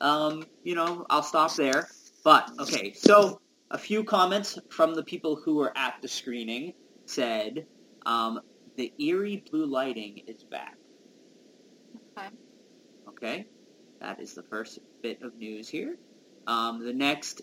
um, 0.00 0.44
you 0.64 0.74
know, 0.74 1.06
I'll 1.10 1.22
stop 1.22 1.54
there. 1.56 1.88
But 2.24 2.50
okay, 2.60 2.92
so 2.94 3.38
a 3.70 3.78
few 3.78 4.04
comments 4.04 4.58
from 4.70 4.94
the 4.94 5.04
people 5.04 5.40
who 5.44 5.56
were 5.56 5.72
at 5.76 5.94
the 6.02 6.08
screening 6.08 6.72
said 7.06 7.66
um, 8.06 8.40
the 8.76 8.92
eerie 8.98 9.44
blue 9.50 9.66
lighting 9.66 10.20
is 10.26 10.44
back. 10.50 10.76
Okay. 12.18 12.28
Okay, 13.08 13.46
that 14.00 14.20
is 14.20 14.34
the 14.34 14.42
first 14.50 14.78
bit 15.02 15.18
of 15.22 15.36
news 15.36 15.68
here. 15.68 15.96
Um, 16.46 16.84
the 16.84 16.92
next 16.92 17.42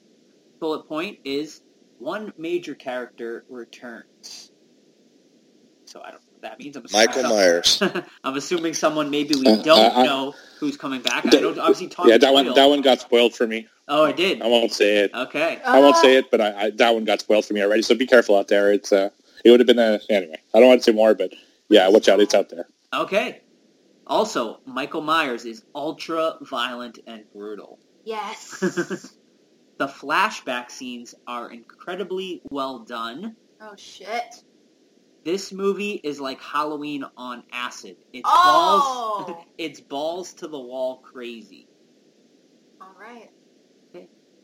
bullet 0.60 0.88
point 0.88 1.20
is 1.26 1.62
one 2.04 2.34
major 2.38 2.76
character 2.76 3.46
returns. 3.50 4.52
So 5.86 6.02
I 6.02 6.12
don't 6.12 6.22
know 6.22 6.28
what 6.34 6.42
that 6.42 6.60
means. 6.60 6.76
I'm 6.76 6.86
assuming 6.86 7.06
Michael 7.08 7.22
some- 7.24 7.32
Myers. 7.32 7.84
I'm 8.24 8.36
assuming 8.36 8.74
someone 8.74 9.10
maybe 9.10 9.36
we 9.36 9.48
Uh, 9.48 9.62
don't 9.64 9.80
I- 9.98 10.02
I- 10.02 10.06
know 10.06 10.34
who's 10.60 10.76
coming 10.78 11.02
back. 11.02 11.26
I 11.26 11.30
That- 11.30 11.42
don't 11.42 11.60
obviously 11.60 11.88
Tom. 11.88 12.10
Yeah, 12.10 12.18
that 12.18 12.34
one 12.34 12.54
that 12.54 12.66
one 12.66 12.82
got 12.82 13.00
spoiled 13.00 13.36
for 13.36 13.48
me. 13.48 13.68
Oh, 13.88 14.04
I 14.06 14.12
did. 14.12 14.42
I 14.42 14.48
won't 14.48 14.72
say 14.72 14.98
it. 15.00 15.14
Okay. 15.14 15.60
I 15.66 15.80
won't 15.80 15.96
Uh, 15.98 16.02
say 16.02 16.16
it, 16.16 16.32
but 16.32 16.40
I, 16.42 16.64
I, 16.66 16.70
that 16.72 16.94
one 16.94 17.04
got 17.06 17.20
spoiled 17.20 17.46
for 17.46 17.54
me 17.54 17.62
already. 17.62 17.82
So 17.82 17.96
be 17.96 18.08
careful 18.08 18.38
out 18.38 18.48
there. 18.48 18.72
It's 18.72 18.92
uh, 18.92 19.10
it 19.44 19.52
would 19.52 19.60
have 19.60 19.68
been 19.68 19.80
a 19.80 20.00
anyway. 20.10 20.42
I 20.54 20.60
don't 20.60 20.70
want 20.70 20.82
to 20.82 20.84
say 20.92 20.96
more, 20.96 21.14
but 21.14 21.34
Yeah, 21.70 21.88
watch 21.90 22.08
out, 22.10 22.20
it's 22.20 22.34
out 22.36 22.50
there. 22.50 22.68
Okay. 22.94 23.42
Also, 24.06 24.60
Michael 24.66 25.02
Myers 25.02 25.46
is 25.46 25.64
ultra 25.74 26.38
violent 26.42 27.00
and 27.08 27.24
brutal. 27.34 27.80
Yes. 28.04 29.10
the 29.78 29.88
flashback 29.88 30.70
scenes 30.72 31.16
are 31.28 31.52
incredibly 31.52 32.42
well 32.52 32.80
done. 32.80 33.36
oh 33.62 33.76
shit. 33.76 34.44
This 35.26 35.54
movie 35.54 35.94
is 36.04 36.20
like 36.20 36.42
Halloween 36.42 37.06
on 37.16 37.44
acid. 37.52 37.96
It's 38.12 38.30
Oh! 38.32 39.24
balls 39.26 39.46
it's 39.58 39.80
balls 39.80 40.34
to 40.36 40.48
the 40.48 40.60
wall 40.60 40.98
crazy. 40.98 41.66
All 42.82 42.94
right. 43.00 43.30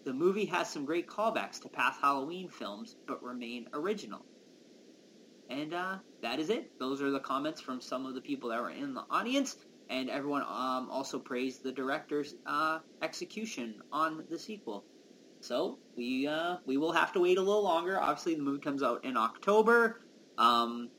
The 0.06 0.14
movie 0.14 0.46
has 0.46 0.70
some 0.70 0.86
great 0.86 1.08
callbacks 1.08 1.60
to 1.62 1.70
past 1.70 2.00
Halloween 2.02 2.50
films, 2.50 2.96
but 3.06 3.22
remain 3.22 3.68
original. 3.74 4.26
And 5.50 5.74
uh, 5.74 5.98
that 6.22 6.40
is 6.40 6.50
it. 6.50 6.72
Those 6.80 7.02
are 7.02 7.12
the 7.12 7.20
comments 7.20 7.60
from 7.60 7.82
some 7.82 8.06
of 8.06 8.16
the 8.16 8.22
people 8.22 8.50
that 8.50 8.62
were 8.62 8.70
in 8.72 8.94
the 8.94 9.04
audience, 9.10 9.58
and 9.90 10.10
everyone 10.10 10.44
um, 10.44 10.90
also 10.90 11.20
praised 11.20 11.64
the 11.64 11.72
director's 11.74 12.34
uh, 12.46 12.80
execution 13.02 13.82
on 13.92 14.24
the 14.30 14.40
sequel. 14.40 14.86
So 15.42 15.80
we 15.96 16.28
uh, 16.28 16.58
we 16.66 16.78
will 16.78 16.92
have 16.92 17.14
to 17.14 17.20
wait 17.20 17.38
a 17.38 17.42
little 17.42 17.64
longer. 17.64 18.00
Obviously, 18.00 18.36
the 18.36 18.42
movie 18.44 18.62
comes 18.62 18.84
out 18.84 19.06
in 19.06 19.16
October. 19.18 20.02
Um, 20.38 20.90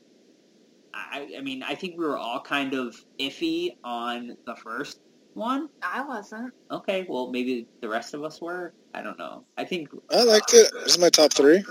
I, 0.93 1.35
I 1.37 1.41
mean, 1.41 1.63
I 1.63 1.75
think 1.75 1.97
we 1.97 2.05
were 2.05 2.17
all 2.17 2.41
kind 2.41 2.73
of 2.73 2.95
iffy 3.19 3.77
on 3.83 4.35
the 4.45 4.55
first 4.55 4.99
one. 5.33 5.69
I 5.81 6.03
wasn't. 6.03 6.53
Okay, 6.69 7.05
well, 7.07 7.31
maybe 7.31 7.67
the 7.81 7.87
rest 7.89 8.13
of 8.13 8.23
us 8.23 8.41
were. 8.41 8.73
I 8.93 9.01
don't 9.01 9.17
know. 9.17 9.45
I 9.57 9.63
think 9.63 9.89
I 10.09 10.23
liked 10.23 10.53
it. 10.53 10.71
This 10.73 10.95
is 10.95 10.99
my 10.99 11.09
top 11.09 11.33
three. 11.33 11.63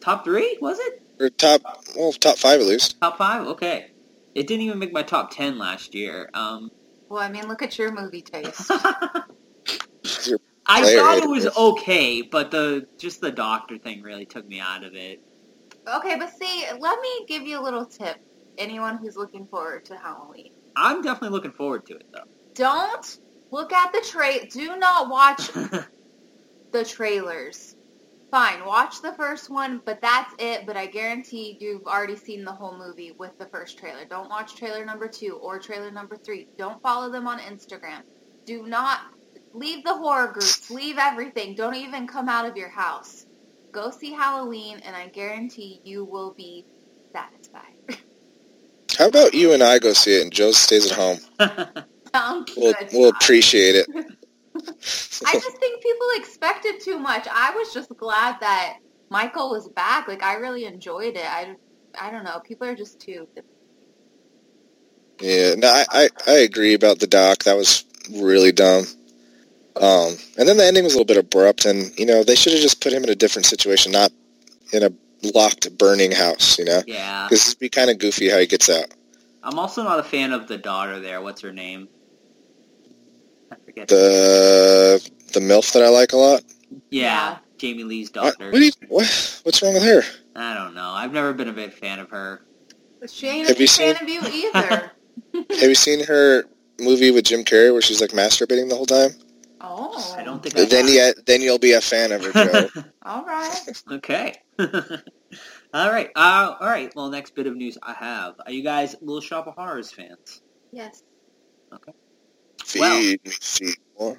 top 0.00 0.24
three 0.24 0.56
was 0.60 0.78
it? 0.78 1.02
Or 1.20 1.28
top, 1.28 1.60
well, 1.96 2.12
top 2.12 2.38
five 2.38 2.60
at 2.60 2.66
least. 2.66 2.98
Top 3.00 3.18
five? 3.18 3.46
Okay. 3.46 3.90
It 4.34 4.46
didn't 4.46 4.62
even 4.62 4.78
make 4.78 4.92
my 4.92 5.02
top 5.02 5.32
ten 5.32 5.58
last 5.58 5.94
year. 5.94 6.30
Um, 6.32 6.70
Well, 7.08 7.20
I 7.20 7.28
mean, 7.28 7.46
look 7.48 7.62
at 7.62 7.78
your 7.78 7.92
movie 7.92 8.22
taste. 8.22 8.70
You're 10.26 10.38
I 10.70 10.82
Player 10.82 10.98
thought 10.98 11.18
it 11.18 11.28
was 11.28 11.46
okay, 11.56 12.22
but 12.22 12.50
the 12.52 12.86
just 12.96 13.20
the 13.20 13.32
doctor 13.32 13.76
thing 13.76 14.02
really 14.02 14.24
took 14.24 14.46
me 14.46 14.60
out 14.60 14.84
of 14.84 14.94
it. 14.94 15.20
okay, 15.96 16.16
but 16.16 16.30
see, 16.30 16.64
let 16.78 17.00
me 17.00 17.24
give 17.26 17.42
you 17.42 17.60
a 17.60 17.62
little 17.62 17.84
tip. 17.84 18.18
Anyone 18.56 18.98
who's 18.98 19.16
looking 19.16 19.46
forward 19.46 19.84
to 19.86 19.96
Halloween. 19.96 20.52
I'm 20.76 21.02
definitely 21.02 21.34
looking 21.34 21.50
forward 21.52 21.86
to 21.86 21.94
it 21.96 22.06
though. 22.12 22.24
Don't 22.54 23.18
look 23.50 23.72
at 23.72 23.92
the 23.92 24.00
tra 24.06 24.46
Do 24.48 24.76
not 24.76 25.08
watch 25.08 25.48
the 26.72 26.84
trailers. 26.84 27.74
Fine, 28.30 28.64
watch 28.64 29.02
the 29.02 29.12
first 29.14 29.50
one, 29.50 29.80
but 29.84 30.00
that's 30.00 30.32
it. 30.38 30.64
But 30.66 30.76
I 30.76 30.86
guarantee 30.86 31.56
you've 31.60 31.86
already 31.86 32.14
seen 32.14 32.44
the 32.44 32.52
whole 32.52 32.78
movie 32.78 33.10
with 33.18 33.36
the 33.38 33.46
first 33.46 33.76
trailer. 33.76 34.04
Don't 34.04 34.28
watch 34.28 34.54
trailer 34.54 34.84
number 34.84 35.08
two 35.08 35.32
or 35.42 35.58
trailer 35.58 35.90
number 35.90 36.16
three. 36.16 36.46
Don't 36.56 36.80
follow 36.80 37.10
them 37.10 37.26
on 37.26 37.40
Instagram. 37.40 38.02
Do 38.44 38.68
not 38.68 39.00
leave 39.52 39.84
the 39.84 39.94
horror 39.94 40.28
groups. 40.32 40.70
Leave 40.70 40.96
everything. 40.98 41.54
Don't 41.54 41.74
even 41.74 42.06
come 42.06 42.28
out 42.28 42.46
of 42.46 42.56
your 42.56 42.68
house. 42.68 43.26
Go 43.72 43.90
see 43.90 44.12
Halloween, 44.12 44.80
and 44.84 44.96
I 44.96 45.08
guarantee 45.08 45.80
you 45.84 46.04
will 46.04 46.32
be 46.32 46.66
satisfied. 47.12 47.74
How 48.98 49.08
about 49.08 49.34
you 49.34 49.52
and 49.52 49.62
I 49.62 49.78
go 49.78 49.92
see 49.92 50.16
it 50.18 50.22
and 50.22 50.32
Joe 50.32 50.52
stays 50.52 50.90
at 50.90 50.96
home? 50.98 51.18
Sounds 52.14 52.52
We'll, 52.56 52.74
good. 52.74 52.88
we'll 52.92 53.08
appreciate 53.10 53.76
it. 53.76 53.86
I 55.24 55.34
just 55.34 55.56
think 55.58 55.82
people 55.82 56.06
expected 56.16 56.80
too 56.80 56.98
much. 56.98 57.26
I 57.30 57.52
was 57.54 57.72
just 57.72 57.96
glad 57.96 58.36
that 58.40 58.78
Michael 59.08 59.50
was 59.50 59.68
back. 59.68 60.08
Like 60.08 60.22
I 60.22 60.34
really 60.34 60.64
enjoyed 60.64 61.16
it. 61.16 61.24
I, 61.24 61.54
I 61.98 62.10
don't 62.10 62.24
know. 62.24 62.40
People 62.40 62.66
are 62.68 62.74
just 62.74 63.00
too. 63.00 63.28
Yeah, 65.20 65.54
no, 65.56 65.68
I, 65.68 65.84
I, 65.90 66.08
I 66.26 66.32
agree 66.38 66.74
about 66.74 66.98
the 66.98 67.06
doc. 67.06 67.44
That 67.44 67.56
was 67.56 67.84
really 68.10 68.52
dumb. 68.52 68.84
Um, 69.80 70.14
and 70.38 70.46
then 70.48 70.56
the 70.58 70.64
ending 70.66 70.84
was 70.84 70.92
a 70.94 70.98
little 70.98 71.06
bit 71.06 71.16
abrupt, 71.16 71.64
and 71.64 71.98
you 71.98 72.04
know 72.06 72.22
they 72.22 72.34
should 72.34 72.52
have 72.52 72.62
just 72.62 72.80
put 72.82 72.92
him 72.92 73.02
in 73.02 73.08
a 73.10 73.14
different 73.14 73.46
situation, 73.46 73.92
not 73.92 74.12
in 74.72 74.82
a 74.82 74.92
locked, 75.34 75.76
burning 75.78 76.12
house. 76.12 76.58
You 76.58 76.66
know, 76.66 76.82
yeah. 76.86 77.26
because 77.28 77.48
it'd 77.48 77.58
be 77.60 77.68
kind 77.70 77.90
of 77.90 77.98
goofy 77.98 78.28
how 78.28 78.38
he 78.38 78.46
gets 78.46 78.68
out. 78.68 78.86
I'm 79.42 79.58
also 79.58 79.82
not 79.82 79.98
a 79.98 80.02
fan 80.02 80.32
of 80.32 80.48
the 80.48 80.58
daughter 80.58 81.00
there. 81.00 81.22
What's 81.22 81.40
her 81.40 81.52
name? 81.52 81.88
I 83.50 83.56
forget. 83.64 83.88
The 83.88 85.10
the 85.32 85.40
milf 85.40 85.72
that 85.72 85.82
I 85.82 85.88
like 85.88 86.12
a 86.12 86.16
lot. 86.16 86.42
yeah, 86.90 87.02
Yeah. 87.30 87.38
Jamie 87.56 87.84
Lee's 87.84 88.10
daughter. 88.10 88.50
what, 88.50 88.58
do 88.58 88.64
you, 88.64 88.72
what 88.88 89.40
what's 89.44 89.62
wrong 89.62 89.74
with 89.74 89.82
her? 89.82 90.02
I 90.36 90.54
don't 90.54 90.74
know. 90.74 90.90
I've 90.90 91.12
never 91.12 91.32
been 91.32 91.48
a 91.48 91.52
big 91.52 91.72
fan 91.72 91.98
of 91.98 92.10
her. 92.10 92.42
She 93.08 93.26
ain't 93.28 93.48
Have 93.48 93.56
a 93.56 93.60
you 93.60 93.64
big 93.66 93.70
fan 93.70 93.96
seen- 93.96 94.20
of 94.20 94.32
you 94.34 94.50
either. 94.54 94.92
Have 95.60 95.68
you 95.68 95.74
seen 95.74 96.04
her 96.04 96.44
movie 96.78 97.10
with 97.10 97.24
Jim 97.24 97.44
Carrey 97.44 97.72
where 97.72 97.80
she's 97.82 98.00
like 98.00 98.10
masturbating 98.10 98.68
the 98.68 98.76
whole 98.76 98.86
time? 98.86 99.10
Oh, 99.60 100.14
I 100.18 100.22
don't 100.24 100.42
think 100.42 100.56
I 100.58 100.64
Then 100.64 100.88
you 100.88 101.12
then 101.26 101.42
you'll 101.42 101.58
be 101.58 101.72
a 101.72 101.80
fan 101.80 102.12
of 102.12 102.24
her, 102.24 102.32
Joe. 102.32 102.82
All 103.02 103.24
right. 103.24 103.82
okay. 103.90 104.34
all 104.58 105.90
right. 105.90 106.10
Uh, 106.14 106.54
all 106.60 106.66
right. 106.68 106.92
Well, 106.94 107.08
next 107.08 107.34
bit 107.34 107.46
of 107.46 107.56
news 107.56 107.78
I 107.82 107.94
have. 107.94 108.34
Are 108.44 108.52
you 108.52 108.62
guys 108.62 108.94
Little 109.00 109.20
Shop 109.20 109.46
of 109.46 109.54
Horrors 109.54 109.90
fans? 109.90 110.42
Yes. 110.70 111.02
feed 112.64 112.80
Well- 112.80 113.00
me, 113.00 113.18
feed 113.24 113.76
more. 113.98 114.18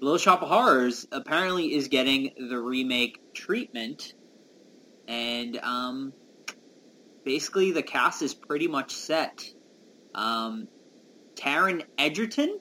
Little 0.00 0.18
Shop 0.18 0.42
of 0.42 0.48
Horrors 0.48 1.06
apparently 1.12 1.74
is 1.74 1.86
getting 1.86 2.32
the 2.50 2.58
remake 2.58 3.20
treatment, 3.34 4.14
and 5.06 5.56
um, 5.58 6.12
basically 7.24 7.70
the 7.70 7.84
cast 7.84 8.20
is 8.22 8.34
pretty 8.34 8.66
much 8.66 8.92
set. 8.92 9.44
Um, 10.12 10.66
Taron 11.36 11.84
Egerton, 11.98 12.58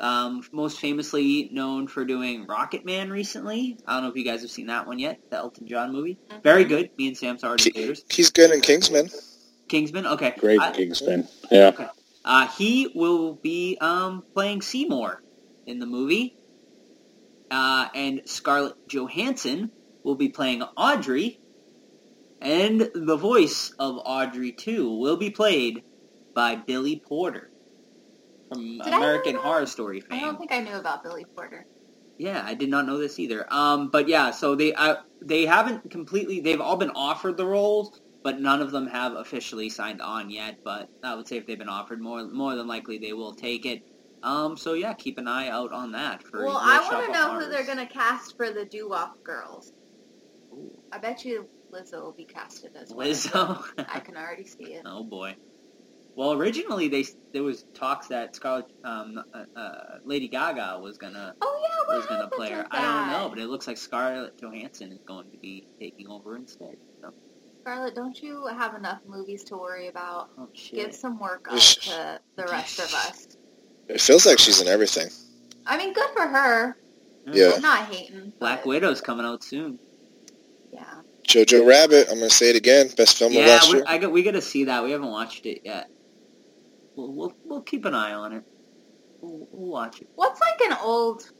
um, 0.00 0.42
most 0.52 0.80
famously 0.80 1.48
known 1.52 1.86
for 1.86 2.04
doing 2.04 2.46
Rocket 2.46 2.84
Man 2.84 3.10
recently. 3.10 3.78
I 3.86 3.94
don't 3.94 4.04
know 4.04 4.08
if 4.10 4.16
you 4.16 4.24
guys 4.24 4.42
have 4.42 4.50
seen 4.50 4.66
that 4.66 4.86
one 4.86 4.98
yet, 4.98 5.20
the 5.30 5.36
Elton 5.36 5.66
John 5.66 5.92
movie. 5.92 6.18
Very 6.42 6.64
good. 6.64 6.90
Me 6.98 7.08
and 7.08 7.16
Sam 7.16 7.38
saw 7.38 7.52
it 7.52 7.66
in 7.66 7.72
theaters. 7.72 8.04
He's 8.10 8.30
good 8.30 8.50
in 8.50 8.60
Kingsman. 8.60 9.08
Kingsman. 9.68 10.06
Okay. 10.06 10.34
Great 10.38 10.60
I- 10.60 10.72
Kingsman. 10.72 11.28
Yeah. 11.50 11.88
Uh, 12.24 12.48
he 12.48 12.90
will 12.94 13.34
be 13.34 13.76
um, 13.80 14.24
playing 14.32 14.62
Seymour 14.62 15.22
in 15.66 15.78
the 15.78 15.86
movie. 15.86 16.36
Uh, 17.50 17.88
and 17.94 18.22
Scarlett 18.24 18.74
Johansson 18.88 19.70
will 20.02 20.14
be 20.16 20.30
playing 20.30 20.62
Audrey. 20.62 21.38
And 22.40 22.90
the 22.94 23.16
voice 23.16 23.72
of 23.78 24.00
Audrey, 24.04 24.52
too, 24.52 24.98
will 24.98 25.16
be 25.16 25.30
played 25.30 25.82
by 26.34 26.56
Billy 26.56 27.00
Porter 27.06 27.50
from 28.48 28.78
Did 28.78 28.92
American? 28.92 29.36
Horror 29.36 29.66
Story 29.66 30.02
I 30.10 30.20
don't 30.20 30.38
think 30.38 30.52
I 30.52 30.60
knew 30.60 30.74
about 30.74 31.02
Billy 31.02 31.24
Porter. 31.24 31.66
Yeah, 32.18 32.42
I 32.44 32.54
did 32.54 32.68
not 32.68 32.86
know 32.86 32.98
this 32.98 33.18
either. 33.18 33.46
Um, 33.52 33.88
but 33.88 34.08
yeah, 34.08 34.30
so 34.30 34.54
they 34.54 34.72
uh, 34.72 34.96
they 35.20 35.46
haven't 35.46 35.90
completely. 35.90 36.40
They've 36.40 36.60
all 36.60 36.76
been 36.76 36.90
offered 36.90 37.36
the 37.36 37.46
roles, 37.46 38.00
but 38.22 38.40
none 38.40 38.62
of 38.62 38.70
them 38.70 38.86
have 38.86 39.14
officially 39.14 39.68
signed 39.68 40.00
on 40.00 40.30
yet. 40.30 40.58
But 40.62 40.88
I 41.02 41.14
would 41.14 41.26
say 41.26 41.38
if 41.38 41.46
they've 41.46 41.58
been 41.58 41.68
offered, 41.68 42.00
more 42.00 42.24
more 42.28 42.54
than 42.54 42.68
likely 42.68 42.98
they 42.98 43.12
will 43.12 43.34
take 43.34 43.66
it. 43.66 43.82
Um, 44.22 44.56
so 44.56 44.74
yeah, 44.74 44.94
keep 44.94 45.18
an 45.18 45.28
eye 45.28 45.48
out 45.48 45.72
on 45.72 45.92
that. 45.92 46.22
For 46.22 46.44
Well, 46.44 46.58
I 46.58 46.88
want 46.90 47.06
to 47.06 47.12
know 47.12 47.40
who 47.40 47.50
they're 47.50 47.66
gonna 47.66 47.86
cast 47.86 48.36
for 48.36 48.50
the 48.50 48.64
Doo 48.64 48.88
Wop 48.88 49.22
girls. 49.24 49.72
Ooh. 50.52 50.70
I 50.92 50.98
bet 50.98 51.24
you 51.24 51.48
Lizzo 51.72 52.02
will 52.02 52.12
be 52.12 52.24
casted 52.24 52.76
as 52.76 52.92
well. 52.94 53.08
Lizzo. 53.08 53.64
I 53.88 54.00
can 54.00 54.16
already 54.16 54.46
see 54.46 54.74
it. 54.74 54.82
oh 54.86 55.02
boy. 55.02 55.34
Well, 56.16 56.32
originally 56.32 56.88
they 56.88 57.04
there 57.32 57.42
was 57.42 57.64
talks 57.74 58.08
that 58.08 58.36
Scarlett, 58.36 58.66
um, 58.84 59.22
uh, 59.32 59.58
uh, 59.58 59.98
Lady 60.04 60.28
Gaga 60.28 60.78
was 60.80 60.96
gonna 60.96 61.34
Oh 61.40 61.60
yeah, 61.62 61.88
what 61.88 61.96
was 61.96 62.06
gonna 62.06 62.28
play 62.28 62.50
her. 62.52 62.58
with 62.58 62.66
I 62.70 62.82
don't 62.82 63.10
know, 63.10 63.28
but 63.28 63.38
it 63.38 63.46
looks 63.46 63.66
like 63.66 63.76
Scarlett 63.76 64.38
Johansson 64.40 64.92
is 64.92 65.00
going 65.04 65.30
to 65.32 65.36
be 65.38 65.66
taking 65.80 66.06
over 66.08 66.36
instead. 66.36 66.76
So, 67.00 67.12
Scarlett, 67.60 67.96
don't 67.96 68.20
you 68.22 68.46
have 68.46 68.74
enough 68.74 69.00
movies 69.06 69.42
to 69.44 69.56
worry 69.56 69.88
about? 69.88 70.30
oh. 70.38 70.48
Give 70.54 70.94
some 70.94 71.18
work 71.18 71.48
up 71.50 71.58
to 71.58 72.20
the 72.36 72.44
rest 72.44 72.78
of 72.78 72.94
us. 72.94 73.36
It 73.88 74.00
feels 74.00 74.24
like 74.24 74.38
she's 74.38 74.60
in 74.60 74.68
everything. 74.68 75.08
I 75.66 75.76
mean, 75.76 75.92
good 75.94 76.10
for 76.14 76.26
her. 76.26 76.76
Yeah. 77.26 77.52
I'm 77.56 77.62
not 77.62 77.86
hating. 77.86 78.32
Black 78.38 78.60
but, 78.60 78.68
Widow's 78.68 79.00
coming 79.00 79.26
out 79.26 79.42
soon. 79.42 79.78
Yeah. 80.72 81.00
Jojo 81.26 81.66
Rabbit. 81.66 82.08
I'm 82.10 82.18
gonna 82.18 82.30
say 82.30 82.50
it 82.50 82.56
again. 82.56 82.88
Best 82.96 83.16
film 83.18 83.32
of 83.32 83.38
Yeah, 83.38 83.46
last 83.46 83.70
we, 83.70 83.78
year. 83.78 83.84
I 83.88 83.98
got, 83.98 84.12
we 84.12 84.22
got 84.22 84.32
to 84.32 84.42
see 84.42 84.64
that. 84.64 84.84
We 84.84 84.90
haven't 84.90 85.10
watched 85.10 85.46
it 85.46 85.62
yet. 85.64 85.90
We'll, 86.96 87.12
we'll, 87.12 87.32
we'll 87.44 87.62
keep 87.62 87.84
an 87.84 87.94
eye 87.94 88.12
on 88.12 88.32
it. 88.32 88.44
We'll, 89.20 89.48
we'll 89.52 89.70
watch 89.70 90.00
it. 90.00 90.08
What's 90.14 90.40
like 90.40 90.70
an 90.70 90.76
old 90.82 91.30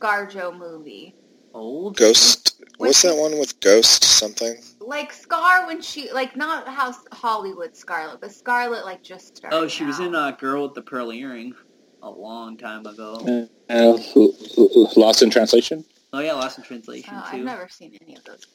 ScarJo 0.00 0.56
movie? 0.56 1.14
Old? 1.54 1.96
Ghost. 1.96 2.62
What's 2.78 3.02
that 3.02 3.16
one 3.16 3.38
with 3.38 3.58
Ghost 3.60 4.04
something? 4.04 4.56
Like 4.80 5.12
Scar 5.12 5.66
when 5.66 5.80
she 5.82 6.12
like 6.12 6.36
not 6.36 6.68
how 6.68 6.94
Hollywood 7.12 7.76
Scarlett, 7.76 8.20
but 8.20 8.32
Scarlett 8.32 8.84
like 8.84 9.02
just 9.02 9.36
started. 9.36 9.56
Oh, 9.56 9.68
she 9.68 9.84
was 9.84 10.00
out. 10.00 10.06
in 10.06 10.14
uh, 10.14 10.30
Girl 10.32 10.62
with 10.64 10.74
the 10.74 10.82
Pearl 10.82 11.12
Earring 11.12 11.54
a 12.02 12.10
long 12.10 12.56
time 12.56 12.86
ago. 12.86 13.48
Uh, 13.68 13.72
L- 13.72 14.00
L- 14.16 14.92
Lost 14.96 15.22
in 15.22 15.30
Translation. 15.30 15.84
Oh 16.12 16.20
yeah, 16.20 16.34
Lost 16.34 16.58
in 16.58 16.64
Translation 16.64 17.14
Oh, 17.14 17.30
too. 17.30 17.38
I've 17.38 17.44
never 17.44 17.68
seen 17.68 17.96
any 18.02 18.16
of 18.16 18.24
those. 18.24 18.46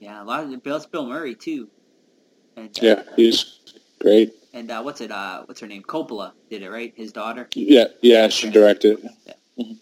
Yeah, 0.00 0.22
a 0.22 0.24
lot 0.24 0.44
of, 0.44 0.62
that's 0.62 0.86
Bill 0.86 1.06
Murray 1.06 1.34
too. 1.34 1.68
And, 2.56 2.68
uh, 2.68 2.80
Yeah, 2.82 3.02
he's 3.16 3.57
great. 4.00 4.32
And 4.52 4.70
uh, 4.70 4.82
what's 4.82 5.00
it? 5.00 5.10
Uh, 5.10 5.42
what's 5.44 5.60
her 5.60 5.66
name? 5.66 5.82
Coppola 5.82 6.32
did 6.50 6.62
it, 6.62 6.70
right? 6.70 6.92
His 6.96 7.12
daughter. 7.12 7.48
Yeah, 7.54 7.86
yeah, 8.02 8.28
she 8.28 8.50
directed. 8.50 8.98
it. 9.56 9.76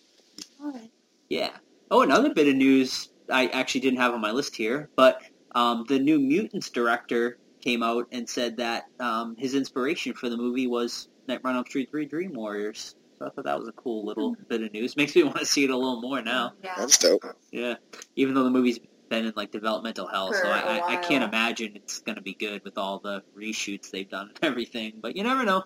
Yeah. 1.28 1.50
Oh, 1.90 2.02
another 2.02 2.32
bit 2.32 2.48
of 2.48 2.54
news 2.54 3.08
I 3.30 3.46
actually 3.48 3.80
didn't 3.80 3.98
have 4.00 4.14
on 4.14 4.20
my 4.20 4.30
list 4.30 4.56
here, 4.56 4.88
but 4.96 5.22
um, 5.54 5.84
the 5.88 5.98
new 5.98 6.18
Mutants 6.18 6.70
director 6.70 7.38
came 7.60 7.82
out 7.82 8.06
and 8.12 8.28
said 8.28 8.56
that 8.58 8.86
um, 9.00 9.36
his 9.36 9.54
inspiration 9.54 10.14
for 10.14 10.28
the 10.28 10.36
movie 10.36 10.66
was 10.66 11.08
Nightmare 11.26 11.50
on 11.50 11.56
Elm 11.56 11.66
Street 11.66 11.90
3 11.90 12.06
Dream 12.06 12.32
Warriors. 12.32 12.94
So 13.18 13.26
I 13.26 13.30
thought 13.30 13.44
that 13.44 13.58
was 13.58 13.68
a 13.68 13.72
cool 13.72 14.04
little 14.04 14.36
bit 14.48 14.62
of 14.62 14.72
news. 14.72 14.96
Makes 14.96 15.16
me 15.16 15.24
want 15.24 15.38
to 15.38 15.46
see 15.46 15.64
it 15.64 15.70
a 15.70 15.76
little 15.76 16.00
more 16.00 16.22
now. 16.22 16.52
Yeah. 16.62 16.74
That's 16.76 16.98
dope. 16.98 17.24
Yeah. 17.50 17.74
Even 18.14 18.34
though 18.34 18.44
the 18.44 18.50
movie's 18.50 18.78
been 19.08 19.26
in 19.26 19.32
like 19.36 19.50
developmental 19.50 20.06
hell, 20.06 20.28
For 20.28 20.38
so 20.38 20.50
I 20.50 20.96
can't 20.96 21.24
imagine 21.24 21.72
it's 21.76 22.00
going 22.00 22.16
to 22.16 22.22
be 22.22 22.34
good 22.34 22.62
with 22.64 22.78
all 22.78 22.98
the 22.98 23.22
reshoots 23.36 23.90
they've 23.90 24.08
done 24.08 24.28
and 24.28 24.38
everything. 24.42 24.94
But 25.00 25.16
you 25.16 25.22
never 25.24 25.44
know. 25.44 25.64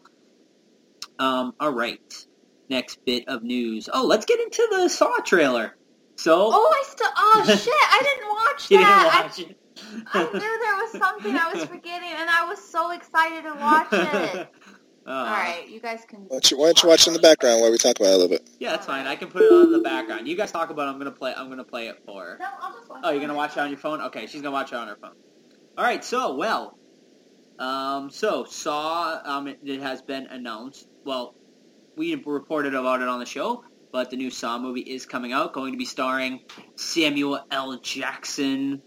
Um, 1.19 1.55
all 1.61 1.73
right. 1.73 2.27
Next 2.69 3.05
bit 3.05 3.29
of 3.29 3.43
news. 3.43 3.89
Oh, 3.93 4.07
let's 4.07 4.27
get 4.27 4.41
into 4.41 4.67
the 4.71 4.89
Saw 4.89 5.19
trailer. 5.19 5.77
So 6.17 6.51
Oh, 6.53 6.73
I 6.75 6.85
still. 6.87 7.11
Oh 7.17 7.45
shit! 7.47 7.69
I 7.75 8.01
didn't 8.03 8.29
watch 8.31 8.71
you 8.71 8.79
didn't 8.79 8.89
that. 8.91 9.23
watch 9.25 9.39
it. 9.41 9.57
I, 10.13 10.21
I 10.21 10.25
knew 10.25 10.39
there 10.39 10.77
was 10.77 10.91
something 10.93 11.35
I 11.37 11.53
was 11.55 11.65
forgetting, 11.75 12.11
and 12.15 12.29
I 12.31 12.45
was 12.47 12.63
so 12.63 12.91
excited 12.93 13.43
to 13.45 13.55
watch 13.55 13.89
it. 13.93 14.49
Uh, 15.11 15.13
All 15.13 15.25
right, 15.25 15.69
you 15.69 15.81
guys 15.81 16.05
can. 16.07 16.21
Why 16.21 16.29
don't 16.37 16.51
you, 16.53 16.57
why 16.57 16.67
don't 16.67 16.81
you 16.85 16.89
watch 16.89 17.09
in 17.09 17.15
the 17.15 17.19
background 17.19 17.61
while 17.61 17.73
we 17.73 17.79
talk 17.79 17.99
about 17.99 18.11
it 18.11 18.15
a 18.15 18.17
little 18.17 18.29
bit? 18.29 18.49
Yeah, 18.61 18.71
that's 18.71 18.87
fine. 18.87 19.09
I 19.09 19.17
can 19.17 19.27
put 19.27 19.43
it 19.43 19.53
on 19.53 19.67
in 19.67 19.73
the 19.73 19.81
background. 19.81 20.29
You 20.29 20.37
guys 20.37 20.53
talk 20.53 20.71
about 20.71 20.87
it. 20.87 20.93
I'm 20.93 20.99
gonna 20.99 21.11
play. 21.11 21.35
I'm 21.37 21.49
gonna 21.49 21.65
play 21.65 21.89
it 21.89 22.01
for. 22.07 22.25
her. 22.25 22.37
No, 22.39 22.47
I'll 22.61 22.75
just 22.75 22.89
watch. 22.89 23.01
Oh, 23.03 23.11
you're 23.11 23.21
gonna 23.21 23.35
watch 23.35 23.57
it 23.57 23.59
on 23.59 23.71
your 23.71 23.79
phone? 23.79 24.01
Okay, 24.03 24.27
she's 24.29 24.41
gonna 24.41 24.53
watch 24.53 24.71
it 24.71 24.77
on 24.77 24.87
her 24.87 24.95
phone. 24.95 25.15
All 25.77 25.83
right. 25.85 26.05
So, 26.05 26.37
well, 26.37 26.79
um, 27.59 28.11
so 28.11 28.45
Saw, 28.45 29.21
um, 29.25 29.49
it, 29.49 29.59
it 29.65 29.81
has 29.81 30.01
been 30.01 30.27
announced. 30.27 30.87
Well, 31.05 31.35
we 31.97 32.15
reported 32.15 32.77
about 32.77 33.03
it 33.03 33.09
on 33.09 33.19
the 33.19 33.27
show, 33.27 33.65
but 33.91 34.11
the 34.11 34.17
new 34.17 34.31
Saw 34.31 34.61
movie 34.61 34.81
is 34.81 35.07
coming 35.07 35.33
out. 35.33 35.53
Going 35.53 35.73
to 35.73 35.79
be 35.79 35.87
starring 35.87 36.45
Samuel 36.77 37.45
L. 37.51 37.81
Jackson 37.81 38.81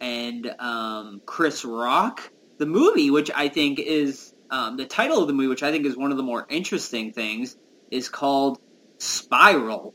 and 0.00 0.52
um, 0.58 1.22
Chris 1.24 1.64
Rock. 1.64 2.32
The 2.58 2.66
movie, 2.66 3.12
which 3.12 3.30
I 3.32 3.48
think 3.48 3.78
is 3.78 4.34
um, 4.50 4.76
the 4.76 4.86
title 4.86 5.20
of 5.20 5.26
the 5.26 5.32
movie, 5.32 5.48
which 5.48 5.62
I 5.62 5.70
think 5.70 5.86
is 5.86 5.96
one 5.96 6.10
of 6.10 6.16
the 6.16 6.22
more 6.22 6.46
interesting 6.48 7.12
things, 7.12 7.56
is 7.90 8.08
called 8.08 8.60
Spiral 8.98 9.94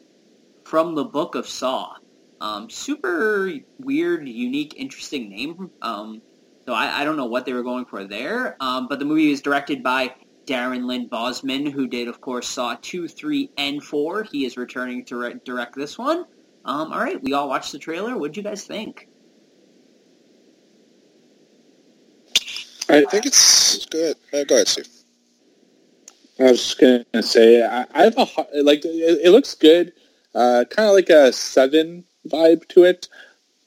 from 0.63 0.95
the 0.95 1.03
Book 1.03 1.35
of 1.35 1.47
Saw. 1.47 1.95
Um, 2.41 2.69
super 2.69 3.53
weird, 3.79 4.27
unique, 4.27 4.73
interesting 4.75 5.29
name. 5.29 5.71
Um, 5.81 6.21
so 6.65 6.73
I, 6.73 7.01
I 7.01 7.03
don't 7.03 7.17
know 7.17 7.25
what 7.25 7.45
they 7.45 7.53
were 7.53 7.63
going 7.63 7.85
for 7.85 8.03
there. 8.05 8.57
Um, 8.59 8.87
but 8.87 8.99
the 8.99 9.05
movie 9.05 9.31
is 9.31 9.41
directed 9.41 9.83
by 9.83 10.13
Darren 10.45 10.85
Lynn 10.85 11.09
Bousman, 11.09 11.71
who 11.71 11.87
did, 11.87 12.07
of 12.07 12.21
course, 12.21 12.47
Saw 12.47 12.75
2, 12.81 13.07
3, 13.07 13.51
and 13.57 13.83
4. 13.83 14.23
He 14.23 14.45
is 14.45 14.57
returning 14.57 15.05
to 15.05 15.17
re- 15.17 15.35
direct 15.45 15.75
this 15.75 15.97
one. 15.97 16.25
Um, 16.65 16.91
all 16.91 16.99
right, 16.99 17.21
we 17.21 17.33
all 17.33 17.49
watched 17.49 17.71
the 17.71 17.79
trailer. 17.79 18.17
What 18.17 18.33
did 18.33 18.37
you 18.37 18.43
guys 18.43 18.65
think? 18.65 19.07
I 22.89 23.05
think 23.05 23.25
it's 23.25 23.85
good. 23.85 24.15
Uh, 24.33 24.43
go 24.43 24.55
ahead, 24.55 24.67
Steve. 24.67 24.87
I 26.39 26.43
was 26.43 26.63
just 26.63 26.79
gonna 26.79 27.23
say, 27.23 27.63
I, 27.63 27.85
I 27.93 28.03
have 28.03 28.17
a 28.17 28.27
like 28.63 28.83
it, 28.85 29.21
it 29.23 29.31
looks 29.31 29.53
good, 29.55 29.93
uh, 30.33 30.65
kind 30.69 30.89
of 30.89 30.95
like 30.95 31.09
a 31.09 31.31
seven 31.31 32.03
vibe 32.27 32.67
to 32.69 32.83
it, 32.83 33.07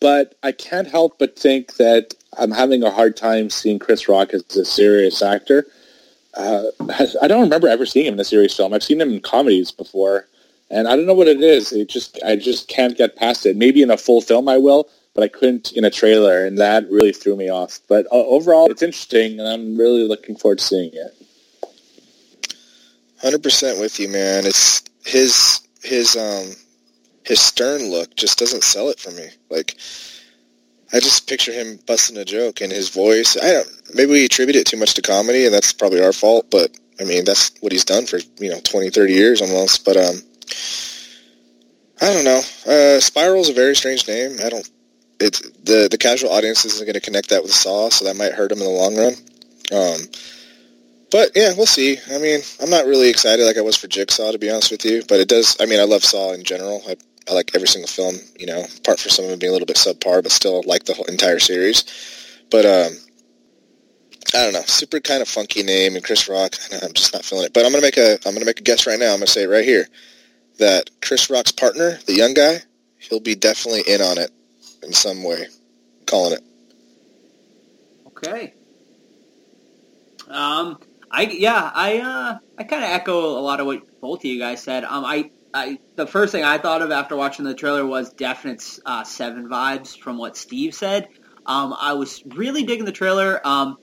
but 0.00 0.34
I 0.42 0.52
can't 0.52 0.88
help 0.88 1.18
but 1.18 1.38
think 1.38 1.76
that 1.76 2.14
I'm 2.38 2.50
having 2.50 2.82
a 2.82 2.90
hard 2.90 3.16
time 3.16 3.50
seeing 3.50 3.78
Chris 3.78 4.08
Rock 4.08 4.34
as 4.34 4.42
a 4.56 4.64
serious 4.64 5.22
actor. 5.22 5.66
Uh, 6.34 6.64
I 7.22 7.28
don't 7.28 7.42
remember 7.42 7.68
ever 7.68 7.86
seeing 7.86 8.06
him 8.06 8.14
in 8.14 8.20
a 8.20 8.24
serious 8.24 8.56
film. 8.56 8.74
I've 8.74 8.82
seen 8.82 9.00
him 9.00 9.12
in 9.12 9.20
comedies 9.20 9.70
before, 9.70 10.26
and 10.70 10.88
I 10.88 10.96
don't 10.96 11.06
know 11.06 11.14
what 11.14 11.28
it 11.28 11.40
is. 11.40 11.72
It 11.72 11.88
just 11.88 12.18
I 12.24 12.36
just 12.36 12.68
can't 12.68 12.98
get 12.98 13.16
past 13.16 13.46
it. 13.46 13.56
Maybe 13.56 13.82
in 13.82 13.90
a 13.90 13.96
full 13.96 14.20
film 14.20 14.48
I 14.48 14.58
will, 14.58 14.88
but 15.16 15.24
I 15.24 15.28
couldn't 15.28 15.72
in 15.72 15.86
a 15.86 15.90
trailer, 15.90 16.44
and 16.44 16.58
that 16.58 16.90
really 16.90 17.12
threw 17.12 17.36
me 17.36 17.48
off. 17.48 17.80
But 17.88 18.04
uh, 18.12 18.16
overall, 18.16 18.70
it's 18.70 18.82
interesting, 18.82 19.40
and 19.40 19.48
I'm 19.48 19.78
really 19.78 20.06
looking 20.06 20.36
forward 20.36 20.58
to 20.58 20.64
seeing 20.64 20.90
it. 20.92 21.72
Hundred 23.22 23.42
percent 23.42 23.80
with 23.80 23.98
you, 23.98 24.08
man. 24.10 24.44
It's 24.44 24.84
his 25.04 25.66
his 25.82 26.16
um 26.16 26.54
his 27.24 27.40
stern 27.40 27.90
look 27.90 28.14
just 28.14 28.38
doesn't 28.38 28.62
sell 28.62 28.90
it 28.90 29.00
for 29.00 29.10
me. 29.10 29.26
Like 29.48 29.74
I 30.92 31.00
just 31.00 31.26
picture 31.26 31.52
him 31.52 31.78
busting 31.86 32.18
a 32.18 32.24
joke 32.26 32.60
and 32.60 32.70
his 32.70 32.90
voice. 32.90 33.38
I 33.42 33.54
don't. 33.54 33.68
Maybe 33.94 34.12
we 34.12 34.26
attribute 34.26 34.56
it 34.56 34.66
too 34.66 34.76
much 34.76 34.92
to 34.94 35.02
comedy, 35.02 35.46
and 35.46 35.54
that's 35.54 35.72
probably 35.72 36.04
our 36.04 36.12
fault. 36.12 36.50
But 36.50 36.76
I 37.00 37.04
mean, 37.04 37.24
that's 37.24 37.52
what 37.60 37.72
he's 37.72 37.86
done 37.86 38.04
for 38.04 38.18
you 38.38 38.50
know 38.50 38.60
20, 38.60 38.90
30 38.90 39.12
years 39.14 39.40
almost. 39.40 39.82
But 39.86 39.96
um, 39.96 40.16
I 42.02 42.12
don't 42.12 42.24
know. 42.24 42.42
Uh, 42.66 43.00
Spiral's 43.00 43.48
a 43.48 43.54
very 43.54 43.74
strange 43.74 44.06
name. 44.06 44.36
I 44.44 44.50
don't. 44.50 44.68
It's 45.18 45.40
the 45.40 45.88
the 45.90 45.98
casual 45.98 46.30
audience 46.30 46.64
isn't 46.64 46.84
going 46.84 46.94
to 46.94 47.00
connect 47.00 47.30
that 47.30 47.42
with 47.42 47.52
Saw, 47.52 47.88
so 47.88 48.04
that 48.04 48.16
might 48.16 48.32
hurt 48.32 48.52
him 48.52 48.58
in 48.58 48.64
the 48.64 48.70
long 48.70 48.96
run. 48.96 49.14
Um, 49.72 50.06
but 51.10 51.30
yeah, 51.34 51.54
we'll 51.56 51.66
see. 51.66 51.98
I 52.12 52.18
mean, 52.18 52.40
I'm 52.60 52.70
not 52.70 52.86
really 52.86 53.08
excited 53.08 53.44
like 53.44 53.56
I 53.56 53.62
was 53.62 53.76
for 53.76 53.88
Jigsaw, 53.88 54.32
to 54.32 54.38
be 54.38 54.50
honest 54.50 54.70
with 54.70 54.84
you. 54.84 55.02
But 55.08 55.20
it 55.20 55.28
does. 55.28 55.56
I 55.60 55.66
mean, 55.66 55.80
I 55.80 55.84
love 55.84 56.04
Saw 56.04 56.32
in 56.32 56.44
general. 56.44 56.82
I, 56.86 56.96
I 57.30 57.34
like 57.34 57.52
every 57.54 57.68
single 57.68 57.88
film. 57.88 58.16
You 58.38 58.46
know, 58.46 58.64
apart 58.78 59.00
from 59.00 59.10
some 59.10 59.24
of 59.24 59.30
them 59.30 59.38
being 59.38 59.50
a 59.50 59.52
little 59.52 59.66
bit 59.66 59.76
subpar, 59.76 60.22
but 60.22 60.32
still 60.32 60.62
like 60.66 60.84
the 60.84 60.94
whole 60.94 61.06
entire 61.06 61.38
series. 61.38 61.84
But 62.50 62.66
um, 62.66 62.92
I 64.34 64.44
don't 64.44 64.52
know. 64.52 64.62
Super 64.62 65.00
kind 65.00 65.22
of 65.22 65.28
funky 65.28 65.62
name, 65.62 65.94
and 65.94 66.04
Chris 66.04 66.28
Rock. 66.28 66.56
I'm 66.82 66.92
just 66.92 67.14
not 67.14 67.24
feeling 67.24 67.46
it. 67.46 67.54
But 67.54 67.64
I'm 67.64 67.72
gonna 67.72 67.82
make 67.82 67.96
a. 67.96 68.18
I'm 68.26 68.34
gonna 68.34 68.44
make 68.44 68.60
a 68.60 68.64
guess 68.64 68.86
right 68.86 68.98
now. 68.98 69.12
I'm 69.12 69.18
gonna 69.18 69.28
say 69.28 69.46
right 69.46 69.64
here 69.64 69.86
that 70.58 70.90
Chris 71.00 71.30
Rock's 71.30 71.52
partner, 71.52 71.98
the 72.06 72.14
young 72.14 72.34
guy, 72.34 72.58
he'll 72.98 73.20
be 73.20 73.34
definitely 73.34 73.82
in 73.86 74.00
on 74.00 74.18
it 74.18 74.30
in 74.82 74.92
some 74.92 75.22
way. 75.22 75.46
calling 76.06 76.34
it. 76.34 76.44
Okay. 78.08 78.54
Um, 80.28 80.78
I 81.10 81.22
yeah, 81.22 81.70
I 81.74 81.98
uh, 81.98 82.38
I 82.58 82.64
kind 82.64 82.84
of 82.84 82.90
echo 82.90 83.38
a 83.38 83.40
lot 83.40 83.60
of 83.60 83.66
what 83.66 84.00
both 84.00 84.20
of 84.20 84.24
you 84.24 84.38
guys 84.38 84.62
said. 84.62 84.84
Um, 84.84 85.04
I 85.04 85.30
I 85.54 85.78
the 85.94 86.06
first 86.06 86.32
thing 86.32 86.44
I 86.44 86.58
thought 86.58 86.82
of 86.82 86.90
after 86.90 87.16
watching 87.16 87.44
the 87.44 87.54
trailer 87.54 87.86
was 87.86 88.12
definite 88.12 88.78
uh, 88.84 89.04
Seven 89.04 89.48
vibes 89.48 89.98
from 89.98 90.18
what 90.18 90.36
Steve 90.36 90.74
said. 90.74 91.08
Um, 91.44 91.74
I 91.78 91.92
was 91.92 92.22
really 92.26 92.64
digging 92.64 92.84
the 92.84 92.92
trailer. 92.92 93.40
Um, 93.46 93.78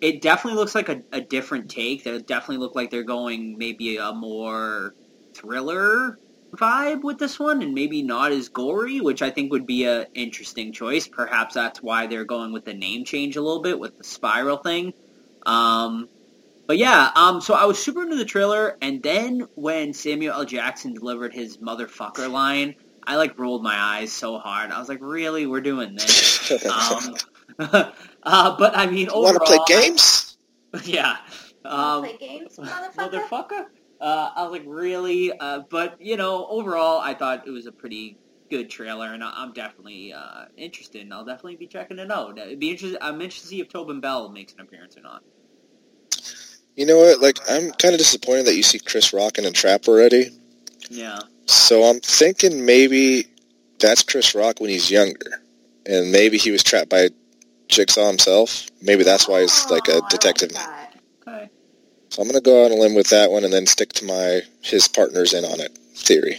it 0.00 0.20
definitely 0.20 0.58
looks 0.58 0.74
like 0.74 0.88
a, 0.88 1.02
a 1.10 1.20
different 1.20 1.70
take. 1.70 2.04
They 2.04 2.18
definitely 2.20 2.58
look 2.58 2.74
like 2.74 2.90
they're 2.90 3.02
going 3.02 3.56
maybe 3.58 3.96
a 3.96 4.12
more 4.12 4.94
thriller 5.34 6.18
vibe 6.52 7.02
with 7.02 7.18
this 7.18 7.38
one, 7.38 7.62
and 7.62 7.74
maybe 7.74 8.02
not 8.02 8.32
as 8.32 8.48
gory, 8.48 9.00
which 9.00 9.22
I 9.22 9.30
think 9.30 9.52
would 9.52 9.66
be 9.66 9.84
a 9.84 10.06
interesting 10.14 10.72
choice. 10.72 11.06
Perhaps 11.06 11.54
that's 11.54 11.82
why 11.82 12.06
they're 12.06 12.24
going 12.24 12.52
with 12.52 12.64
the 12.64 12.74
name 12.74 13.04
change 13.04 13.36
a 13.36 13.42
little 13.42 13.62
bit 13.62 13.78
with 13.78 13.98
the 13.98 14.04
spiral 14.04 14.56
thing. 14.56 14.94
Um, 15.46 16.08
but 16.66 16.76
yeah, 16.76 17.10
um, 17.16 17.40
so 17.40 17.54
I 17.54 17.64
was 17.64 17.82
super 17.82 18.02
into 18.02 18.16
the 18.16 18.24
trailer, 18.24 18.76
and 18.82 19.02
then 19.02 19.48
when 19.54 19.94
Samuel 19.94 20.34
L. 20.34 20.44
Jackson 20.44 20.92
delivered 20.92 21.32
his 21.32 21.56
motherfucker 21.58 22.30
line, 22.30 22.74
I 23.08 23.16
like 23.16 23.38
rolled 23.38 23.62
my 23.62 23.74
eyes 23.74 24.12
so 24.12 24.38
hard. 24.38 24.70
I 24.70 24.78
was 24.78 24.88
like, 24.88 24.98
really, 25.00 25.46
we're 25.46 25.62
doing 25.62 25.94
this? 25.94 26.52
um, 26.66 27.14
uh, 28.22 28.56
but 28.58 28.76
I 28.76 28.86
mean, 28.86 29.08
overall, 29.08 29.24
Want 29.24 29.36
to 29.36 29.44
play 29.46 29.58
games? 29.66 30.36
yeah. 30.84 31.16
Um, 31.64 32.02
play 32.02 32.16
games, 32.18 32.58
motherfucker. 32.58 32.92
motherfucker. 32.94 33.64
Uh, 34.00 34.30
I 34.36 34.42
was 34.42 34.52
like, 34.52 34.64
really? 34.66 35.32
Uh, 35.38 35.60
but 35.68 36.00
you 36.00 36.16
know, 36.16 36.46
overall, 36.48 37.00
I 37.00 37.14
thought 37.14 37.46
it 37.46 37.50
was 37.50 37.66
a 37.66 37.72
pretty 37.72 38.18
good 38.50 38.70
trailer, 38.70 39.12
and 39.12 39.22
I- 39.22 39.34
I'm 39.36 39.52
definitely 39.52 40.12
uh, 40.12 40.46
interested. 40.56 41.02
And 41.02 41.12
I'll 41.12 41.24
definitely 41.24 41.56
be 41.56 41.66
checking 41.66 41.98
it 41.98 42.10
out. 42.10 42.38
It'd 42.38 42.58
be 42.58 42.70
interested. 42.70 42.98
I'm 43.02 43.20
interested 43.20 43.42
to 43.42 43.48
see 43.48 43.60
if 43.60 43.68
Tobin 43.68 44.00
Bell 44.00 44.28
makes 44.28 44.54
an 44.54 44.60
appearance 44.60 44.96
or 44.96 45.00
not. 45.00 45.22
You 46.76 46.86
know 46.86 46.98
what? 46.98 47.20
Like, 47.20 47.38
I'm 47.50 47.72
kind 47.72 47.92
of 47.92 47.98
disappointed 47.98 48.46
that 48.46 48.54
you 48.54 48.62
see 48.62 48.78
Chris 48.78 49.12
Rock 49.12 49.38
in 49.38 49.44
a 49.44 49.50
trap 49.50 49.88
already. 49.88 50.30
Yeah. 50.88 51.18
So 51.46 51.82
I'm 51.84 51.98
thinking 52.00 52.64
maybe 52.64 53.26
that's 53.80 54.02
Chris 54.02 54.34
Rock 54.34 54.60
when 54.60 54.70
he's 54.70 54.90
younger, 54.90 55.42
and 55.86 56.12
maybe 56.12 56.38
he 56.38 56.50
was 56.50 56.62
trapped 56.62 56.90
by 56.90 57.08
Jigsaw 57.68 58.06
himself. 58.06 58.68
Maybe 58.80 59.02
that's 59.02 59.26
why 59.28 59.40
he's 59.40 59.66
like 59.70 59.88
a 59.88 60.00
detective. 60.08 60.52
Okay. 60.52 60.87
So 62.18 62.22
I'm 62.22 62.28
gonna 62.28 62.40
go 62.40 62.64
on 62.64 62.72
a 62.72 62.74
limb 62.74 62.94
with 62.96 63.10
that 63.10 63.30
one, 63.30 63.44
and 63.44 63.52
then 63.52 63.64
stick 63.66 63.92
to 63.92 64.04
my 64.04 64.40
his 64.60 64.88
partners 64.88 65.34
in 65.34 65.44
on 65.44 65.60
it 65.60 65.78
theory. 65.94 66.36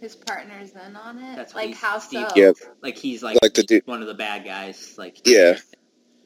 His 0.00 0.16
partner's 0.16 0.70
in 0.72 0.96
on 0.96 1.18
it. 1.18 1.36
That's 1.36 1.54
like 1.54 1.68
he's 1.68 1.78
how 1.78 1.98
Steve- 1.98 2.26
so? 2.30 2.34
Yep. 2.36 2.54
Like 2.82 2.96
he's 2.96 3.22
like, 3.22 3.36
Like 3.42 3.52
the 3.52 3.64
dude. 3.64 3.86
one 3.86 4.00
of 4.00 4.06
the 4.08 4.14
bad 4.14 4.46
guys. 4.46 4.94
Like 4.96 5.18
Yeah. 5.26 5.58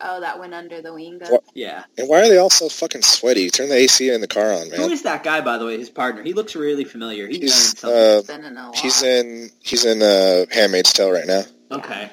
Oh, 0.01 0.21
that 0.21 0.39
went 0.39 0.55
under 0.55 0.81
the 0.81 0.95
wing. 0.95 1.19
What? 1.29 1.43
yeah. 1.55 1.85
And 1.99 2.09
why 2.09 2.21
are 2.21 2.29
they 2.29 2.37
all 2.39 2.51
so 2.51 2.69
fucking 2.69 3.03
sweaty? 3.03 3.51
Turn 3.51 3.69
the 3.69 3.75
AC 3.77 4.11
in 4.11 4.21
the 4.21 4.29
car 4.29 4.53
on, 4.53 4.71
Who 4.71 4.83
man. 4.83 4.93
is 4.93 5.03
that 5.03 5.25
guy, 5.25 5.41
by 5.41 5.59
the 5.59 5.67
way? 5.67 5.77
His 5.79 5.91
partner. 5.91 6.23
He 6.23 6.33
looks 6.33 6.55
really 6.55 6.85
familiar. 6.85 7.27
He's, 7.27 7.39
He's 7.41 7.75
done 7.75 8.25
something. 8.25 8.57
uh, 8.57 8.73
he's 8.75 9.03
in 9.03 9.51
he's 9.61 9.85
in 9.85 10.03
uh, 10.03 10.47
Handmaid's 10.55 10.93
Tale 10.93 11.11
right 11.11 11.27
now. 11.27 11.43
okay. 11.73 12.11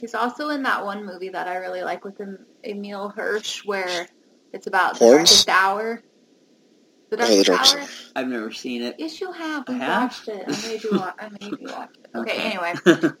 He's 0.00 0.14
also 0.14 0.50
in 0.50 0.62
that 0.62 0.84
one 0.84 1.04
movie 1.04 1.30
that 1.30 1.48
I 1.48 1.56
really 1.56 1.82
like 1.82 2.04
with 2.04 2.20
Em- 2.20 2.46
Emile 2.64 3.08
Hirsch, 3.10 3.64
where 3.64 4.06
it's 4.52 4.66
about 4.66 4.98
the 4.98 5.04
Horns? 5.04 5.44
Darkest 5.44 5.48
Hour. 5.48 6.02
The 7.10 7.16
Oh, 7.22 7.26
The 7.36 7.44
Darkest 7.44 7.46
Darkest 7.46 7.76
Hour. 7.76 8.12
I've 8.16 8.28
never 8.28 8.50
seen 8.52 8.82
it. 8.82 8.96
Yes, 8.98 9.20
you 9.20 9.32
have. 9.32 9.64
I 9.68 9.72
We 9.72 9.78
have? 9.78 10.02
watched 10.02 10.28
it. 10.28 10.44
I 10.46 10.68
made 10.68 10.84
you 10.84 10.90
watch. 10.92 11.14
I 11.18 11.28
made 11.28 11.42
you 11.42 11.58
watch 11.72 11.90
it. 11.96 12.10
Okay. 12.16 12.32
Okay. 12.32 12.42
Anyway, 12.42 12.74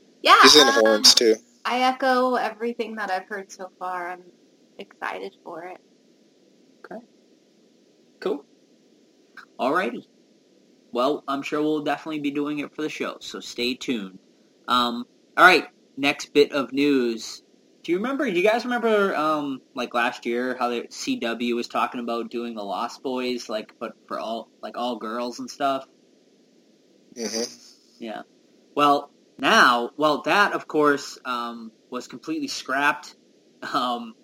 yeah. 0.22 0.36
He's 0.42 0.56
in 0.56 0.68
um, 0.68 0.74
Horns 0.74 1.14
too. 1.14 1.36
I 1.64 1.82
echo 1.82 2.34
everything 2.36 2.94
that 2.96 3.10
I've 3.10 3.26
heard 3.26 3.50
so 3.52 3.70
far. 3.78 4.10
I'm 4.10 4.22
excited 4.78 5.34
for 5.44 5.64
it. 5.64 5.78
Okay. 6.84 7.04
Cool. 8.20 8.44
Alrighty. 9.58 10.04
Well, 10.92 11.22
I'm 11.28 11.42
sure 11.42 11.62
we'll 11.62 11.82
definitely 11.84 12.20
be 12.20 12.30
doing 12.32 12.58
it 12.58 12.74
for 12.74 12.82
the 12.82 12.88
show, 12.88 13.18
so 13.20 13.38
stay 13.40 13.74
tuned. 13.74 14.18
Um, 14.66 15.04
alright, 15.38 15.66
next 15.96 16.32
bit 16.32 16.52
of 16.52 16.72
news. 16.72 17.42
Do 17.90 17.94
you 17.94 17.98
remember, 17.98 18.30
do 18.30 18.38
you 18.38 18.48
guys 18.48 18.62
remember, 18.62 19.16
um, 19.16 19.62
like 19.74 19.94
last 19.94 20.24
year, 20.24 20.54
how 20.56 20.68
the 20.68 20.82
CW 20.82 21.56
was 21.56 21.66
talking 21.66 21.98
about 21.98 22.30
doing 22.30 22.54
the 22.54 22.62
Lost 22.62 23.02
Boys, 23.02 23.48
like, 23.48 23.72
but 23.80 23.94
for 24.06 24.20
all, 24.20 24.48
like 24.62 24.78
all 24.78 24.94
girls 25.00 25.40
and 25.40 25.50
stuff? 25.50 25.84
hmm 27.16 27.42
Yeah. 27.98 28.22
Well, 28.76 29.10
now, 29.40 29.90
well, 29.96 30.22
that 30.26 30.52
of 30.52 30.68
course 30.68 31.18
um, 31.24 31.72
was 31.90 32.06
completely 32.06 32.46
scrapped. 32.46 33.16
Um, 33.74 34.14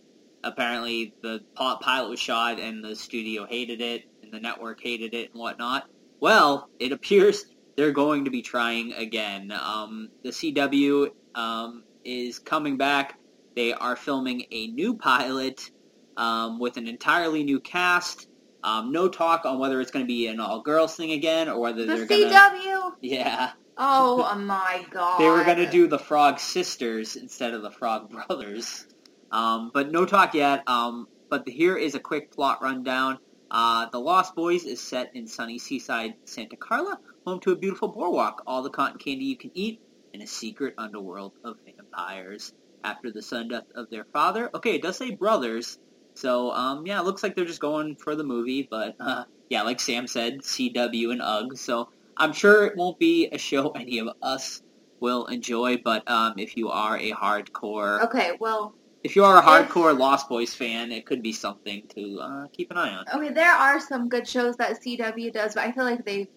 apparently, 0.44 1.12
the 1.24 1.40
pilot 1.56 2.08
was 2.08 2.20
shot, 2.20 2.60
and 2.60 2.84
the 2.84 2.94
studio 2.94 3.48
hated 3.50 3.80
it, 3.80 4.04
and 4.22 4.32
the 4.32 4.38
network 4.38 4.78
hated 4.80 5.12
it, 5.12 5.32
and 5.32 5.40
whatnot. 5.40 5.88
Well, 6.20 6.70
it 6.78 6.92
appears 6.92 7.44
they're 7.76 7.90
going 7.90 8.26
to 8.26 8.30
be 8.30 8.42
trying 8.42 8.92
again. 8.92 9.50
Um, 9.50 10.10
the 10.22 10.30
CW 10.30 11.08
um, 11.34 11.82
is 12.04 12.38
coming 12.38 12.76
back. 12.76 13.18
They 13.56 13.72
are 13.72 13.96
filming 13.96 14.44
a 14.50 14.68
new 14.68 14.94
pilot 14.94 15.70
um, 16.16 16.58
with 16.60 16.76
an 16.76 16.86
entirely 16.86 17.42
new 17.42 17.58
cast. 17.58 18.28
Um, 18.62 18.92
no 18.92 19.08
talk 19.08 19.46
on 19.46 19.58
whether 19.58 19.80
it's 19.80 19.90
going 19.90 20.04
to 20.04 20.08
be 20.08 20.26
an 20.26 20.40
all-girls 20.40 20.94
thing 20.94 21.12
again, 21.12 21.48
or 21.48 21.58
whether 21.58 21.86
The 21.86 21.94
they're 21.96 22.06
going 22.06 22.28
to. 22.28 22.34
CW. 22.34 22.92
Yeah. 23.00 23.52
Oh 23.78 24.34
my 24.38 24.84
god. 24.90 25.20
They 25.20 25.28
were 25.28 25.44
going 25.44 25.58
to 25.58 25.70
do 25.70 25.86
the 25.86 25.98
Frog 25.98 26.38
Sisters 26.38 27.16
instead 27.16 27.54
of 27.54 27.62
the 27.62 27.70
Frog 27.70 28.10
Brothers. 28.10 28.86
Um, 29.32 29.70
but 29.72 29.90
no 29.90 30.04
talk 30.04 30.34
yet. 30.34 30.68
Um, 30.68 31.08
but 31.28 31.48
here 31.48 31.76
is 31.76 31.94
a 31.94 32.00
quick 32.00 32.30
plot 32.32 32.62
rundown. 32.62 33.18
Uh, 33.50 33.86
the 33.90 34.00
Lost 34.00 34.34
Boys 34.34 34.64
is 34.64 34.80
set 34.80 35.14
in 35.14 35.26
sunny 35.26 35.58
seaside 35.58 36.14
Santa 36.24 36.56
Carla, 36.56 36.98
home 37.24 37.40
to 37.40 37.52
a 37.52 37.56
beautiful 37.56 37.88
boardwalk, 37.88 38.42
all 38.46 38.62
the 38.62 38.70
cotton 38.70 38.98
candy 38.98 39.24
you 39.24 39.36
can 39.36 39.50
eat, 39.54 39.80
and 40.12 40.22
a 40.22 40.26
secret 40.26 40.74
underworld 40.76 41.32
of 41.44 41.56
vampires. 41.64 42.52
After 42.86 43.10
the 43.12 43.20
sudden 43.20 43.48
death 43.48 43.64
of 43.74 43.86
their 43.90 44.06
father, 44.12 44.48
okay, 44.54 44.76
it 44.76 44.82
does 44.82 44.96
say 44.96 45.10
brothers, 45.10 45.76
so 46.14 46.52
um, 46.52 46.86
yeah, 46.86 47.00
it 47.00 47.04
looks 47.04 47.22
like 47.22 47.34
they're 47.34 47.44
just 47.44 47.60
going 47.60 47.96
for 47.96 48.14
the 48.14 48.22
movie. 48.24 48.66
But 48.70 48.94
uh, 49.00 49.24
yeah, 49.50 49.62
like 49.62 49.80
Sam 49.80 50.06
said, 50.06 50.38
CW 50.42 51.10
and 51.10 51.20
UGG. 51.20 51.56
So 51.58 51.88
I'm 52.16 52.32
sure 52.32 52.64
it 52.66 52.76
won't 52.76 52.98
be 52.98 53.28
a 53.32 53.38
show 53.38 53.70
any 53.76 53.98
of 53.98 54.08
us 54.22 54.62
will 55.00 55.26
enjoy. 55.26 55.78
But 55.84 56.08
um, 56.08 56.34
if 56.38 56.56
you 56.56 56.70
are 56.70 56.96
a 56.96 57.10
hardcore, 57.10 58.04
Okay, 58.04 58.32
well, 58.40 58.72
if 59.02 59.16
you 59.16 59.24
are 59.24 59.36
a 59.36 59.40
If- 59.40 59.68
hardcore 59.68 59.98
Lost 59.98 60.28
Boys 60.28 60.54
fan, 60.54 60.92
it 60.92 61.06
could 61.06 61.22
be 61.22 61.32
something 61.32 61.82
to 61.96 62.18
uh, 62.22 62.46
keep 62.52 62.70
an 62.70 62.78
eye 62.78 62.94
on. 62.94 63.04
okay, 63.14 63.32
there 63.34 63.50
are 63.52 63.80
some 63.80 64.08
good 64.08 64.28
shows 64.28 64.56
that 64.56 64.78
CW 64.80 65.32
does, 65.32 65.54
but 65.54 65.64
I 65.64 65.72
feel 65.72 65.84
like 65.84 66.04
they've 66.04 66.28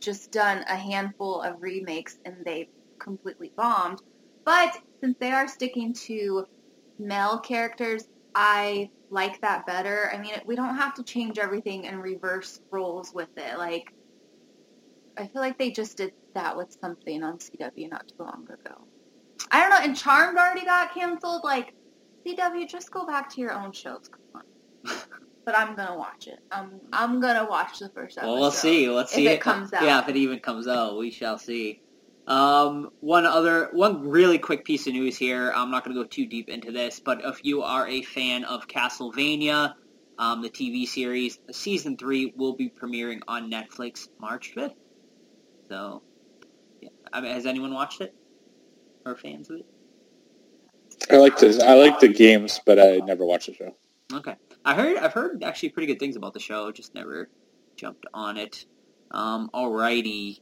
just 0.00 0.30
done 0.30 0.64
a 0.68 0.76
handful 0.76 1.42
of 1.42 1.60
remakes 1.60 2.16
and 2.24 2.36
they've 2.46 2.68
completely 2.98 3.52
bombed. 3.56 3.98
But 4.44 4.78
since 5.00 5.16
they 5.18 5.32
are 5.32 5.48
sticking 5.48 5.92
to 5.92 6.46
male 6.98 7.38
characters, 7.38 8.08
I 8.34 8.90
like 9.10 9.40
that 9.40 9.66
better. 9.66 10.10
I 10.12 10.18
mean, 10.18 10.32
we 10.46 10.56
don't 10.56 10.76
have 10.76 10.94
to 10.94 11.02
change 11.02 11.38
everything 11.38 11.86
and 11.86 12.02
reverse 12.02 12.60
roles 12.70 13.12
with 13.12 13.30
it. 13.36 13.58
Like, 13.58 13.92
I 15.16 15.26
feel 15.26 15.42
like 15.42 15.58
they 15.58 15.70
just 15.70 15.96
did 15.96 16.12
that 16.34 16.56
with 16.56 16.76
something 16.80 17.22
on 17.22 17.38
CW 17.38 17.90
not 17.90 18.08
too 18.08 18.22
long 18.22 18.46
ago. 18.46 18.76
I 19.50 19.60
don't 19.60 19.70
know, 19.70 19.80
and 19.82 19.96
Charmed 19.96 20.36
already 20.36 20.64
got 20.64 20.92
canceled. 20.92 21.42
Like, 21.44 21.74
CW, 22.26 22.68
just 22.68 22.90
go 22.90 23.06
back 23.06 23.32
to 23.34 23.40
your 23.40 23.52
own 23.52 23.72
shows. 23.72 24.08
Come 24.08 24.42
on. 24.86 24.96
but 25.48 25.56
I'm 25.56 25.74
gonna 25.74 25.96
watch 25.96 26.26
it. 26.26 26.40
I'm 26.52 26.78
I'm 26.92 27.22
gonna 27.22 27.48
watch 27.48 27.78
the 27.78 27.88
first 27.88 28.18
episode. 28.18 28.30
Well, 28.32 28.40
we'll 28.40 28.50
see. 28.50 28.90
Let's 28.90 29.12
if 29.12 29.16
see 29.16 29.26
if 29.28 29.32
it 29.32 29.40
comes 29.40 29.72
out. 29.72 29.82
Yeah, 29.82 30.02
if 30.02 30.08
it 30.10 30.16
even 30.16 30.40
comes 30.40 30.68
out, 30.68 30.98
we 30.98 31.10
shall 31.10 31.38
see. 31.38 31.80
Um, 32.28 32.90
one 33.00 33.24
other, 33.24 33.70
one 33.72 34.06
really 34.06 34.38
quick 34.38 34.66
piece 34.66 34.86
of 34.86 34.92
news 34.92 35.16
here. 35.16 35.50
I'm 35.50 35.70
not 35.70 35.82
going 35.82 35.96
to 35.96 36.02
go 36.02 36.06
too 36.06 36.26
deep 36.26 36.50
into 36.50 36.70
this, 36.70 37.00
but 37.00 37.24
if 37.24 37.40
you 37.42 37.62
are 37.62 37.88
a 37.88 38.02
fan 38.02 38.44
of 38.44 38.68
Castlevania, 38.68 39.74
um, 40.18 40.42
the 40.42 40.50
TV 40.50 40.86
series, 40.86 41.38
season 41.50 41.96
three 41.96 42.34
will 42.36 42.52
be 42.52 42.68
premiering 42.68 43.20
on 43.26 43.50
Netflix 43.50 44.08
March 44.20 44.52
5th. 44.54 44.74
So, 45.70 46.02
yeah. 46.82 46.90
I 47.10 47.22
mean, 47.22 47.32
has 47.32 47.46
anyone 47.46 47.72
watched 47.72 48.02
it? 48.02 48.14
Or 49.06 49.16
fans 49.16 49.48
of 49.48 49.60
it? 49.60 49.66
I 51.10 51.16
like 51.16 51.38
the 51.38 51.64
I 51.66 51.74
like 51.74 52.00
the 52.00 52.08
games, 52.08 52.60
but 52.66 52.78
I 52.78 52.96
never 52.98 53.24
watched 53.24 53.46
the 53.46 53.54
show. 53.54 53.74
Okay. 54.12 54.34
I 54.64 54.74
heard 54.74 54.98
I've 54.98 55.14
heard 55.14 55.42
actually 55.44 55.70
pretty 55.70 55.86
good 55.86 56.00
things 56.00 56.16
about 56.16 56.34
the 56.34 56.40
show, 56.40 56.70
just 56.72 56.94
never 56.94 57.30
jumped 57.76 58.04
on 58.12 58.36
it. 58.36 58.66
Um, 59.10 59.48
alrighty. 59.54 60.40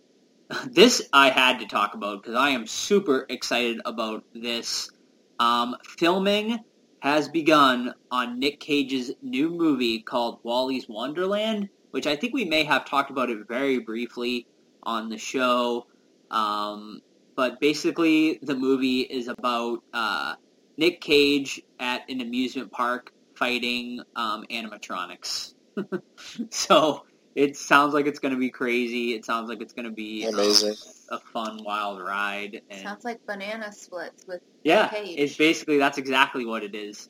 This 0.66 1.08
I 1.12 1.30
had 1.30 1.58
to 1.60 1.66
talk 1.66 1.94
about 1.94 2.22
because 2.22 2.36
I 2.36 2.50
am 2.50 2.66
super 2.66 3.26
excited 3.28 3.80
about 3.84 4.24
this. 4.32 4.90
Um, 5.38 5.76
filming 5.84 6.60
has 7.00 7.28
begun 7.28 7.94
on 8.10 8.38
Nick 8.38 8.60
Cage's 8.60 9.10
new 9.22 9.50
movie 9.50 10.00
called 10.00 10.38
Wally's 10.42 10.88
Wonderland, 10.88 11.68
which 11.90 12.06
I 12.06 12.16
think 12.16 12.32
we 12.32 12.44
may 12.44 12.64
have 12.64 12.84
talked 12.84 13.10
about 13.10 13.28
it 13.28 13.46
very 13.48 13.78
briefly 13.78 14.46
on 14.82 15.08
the 15.08 15.18
show. 15.18 15.86
Um, 16.30 17.02
but 17.34 17.60
basically, 17.60 18.38
the 18.42 18.54
movie 18.54 19.00
is 19.00 19.28
about 19.28 19.82
uh, 19.92 20.36
Nick 20.76 21.00
Cage 21.00 21.60
at 21.78 22.08
an 22.08 22.20
amusement 22.20 22.72
park 22.72 23.12
fighting 23.34 24.00
um, 24.14 24.44
animatronics. 24.50 25.54
so 26.50 27.04
it 27.36 27.56
sounds 27.56 27.94
like 27.94 28.06
it's 28.06 28.18
going 28.18 28.32
to 28.34 28.40
be 28.40 28.50
crazy. 28.50 29.12
It 29.14 29.24
sounds 29.24 29.48
like 29.48 29.60
it's 29.60 29.72
going 29.74 29.84
to 29.84 29.92
be 29.92 30.24
Amazing. 30.24 30.74
a 31.10 31.20
fun, 31.20 31.62
wild 31.62 32.00
ride. 32.02 32.62
And 32.70 32.80
Sounds 32.82 33.04
like 33.04 33.24
banana 33.26 33.70
splits 33.72 34.26
with 34.26 34.40
yeah, 34.64 34.88
Cage. 34.88 35.14
it's 35.18 35.36
basically 35.36 35.78
that's 35.78 35.98
exactly 35.98 36.44
what 36.46 36.64
it 36.64 36.74
is. 36.74 37.08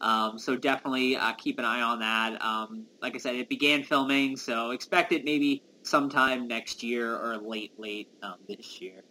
Um, 0.00 0.38
so 0.38 0.56
definitely 0.56 1.16
uh, 1.16 1.32
keep 1.34 1.58
an 1.58 1.64
eye 1.64 1.82
on 1.82 2.00
that. 2.00 2.42
Um, 2.42 2.86
like 3.00 3.14
I 3.14 3.18
said, 3.18 3.34
it 3.36 3.48
began 3.48 3.82
filming, 3.82 4.36
so 4.36 4.70
expect 4.70 5.12
it 5.12 5.24
maybe 5.24 5.62
sometime 5.82 6.48
next 6.48 6.82
year 6.82 7.14
or 7.14 7.36
late, 7.36 7.72
late 7.78 8.08
um, 8.22 8.34
this 8.48 8.80
year. 8.80 9.02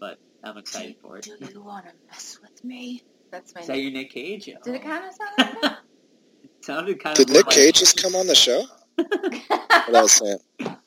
But 0.00 0.18
I'm 0.42 0.56
excited 0.58 0.96
for 1.02 1.18
it. 1.18 1.24
Do 1.24 1.36
you 1.52 1.62
want 1.62 1.86
to 1.86 1.92
mess 2.10 2.38
with 2.42 2.64
me? 2.64 3.02
That's 3.30 3.54
my 3.54 3.60
Is 3.60 3.66
that 3.68 3.74
name. 3.74 3.82
your 3.84 3.92
Nick 3.92 4.10
Cage? 4.10 4.44
Did 4.46 4.56
Oh. 4.66 4.72
it 4.72 4.82
kind 4.82 5.04
of 5.04 5.12
sound 5.14 5.32
like 5.38 5.60
that? 5.62 5.78
sounded 6.62 7.02
kind 7.02 7.16
Did 7.16 7.28
of 7.28 7.34
Nick 7.36 7.46
like- 7.46 7.54
Cage 7.56 7.78
just 7.78 8.00
come 8.02 8.14
on 8.14 8.26
the 8.26 8.34
show? 8.34 8.64
What 8.96 9.94
I 9.94 10.02
was 10.02 10.12
saying. 10.12 10.38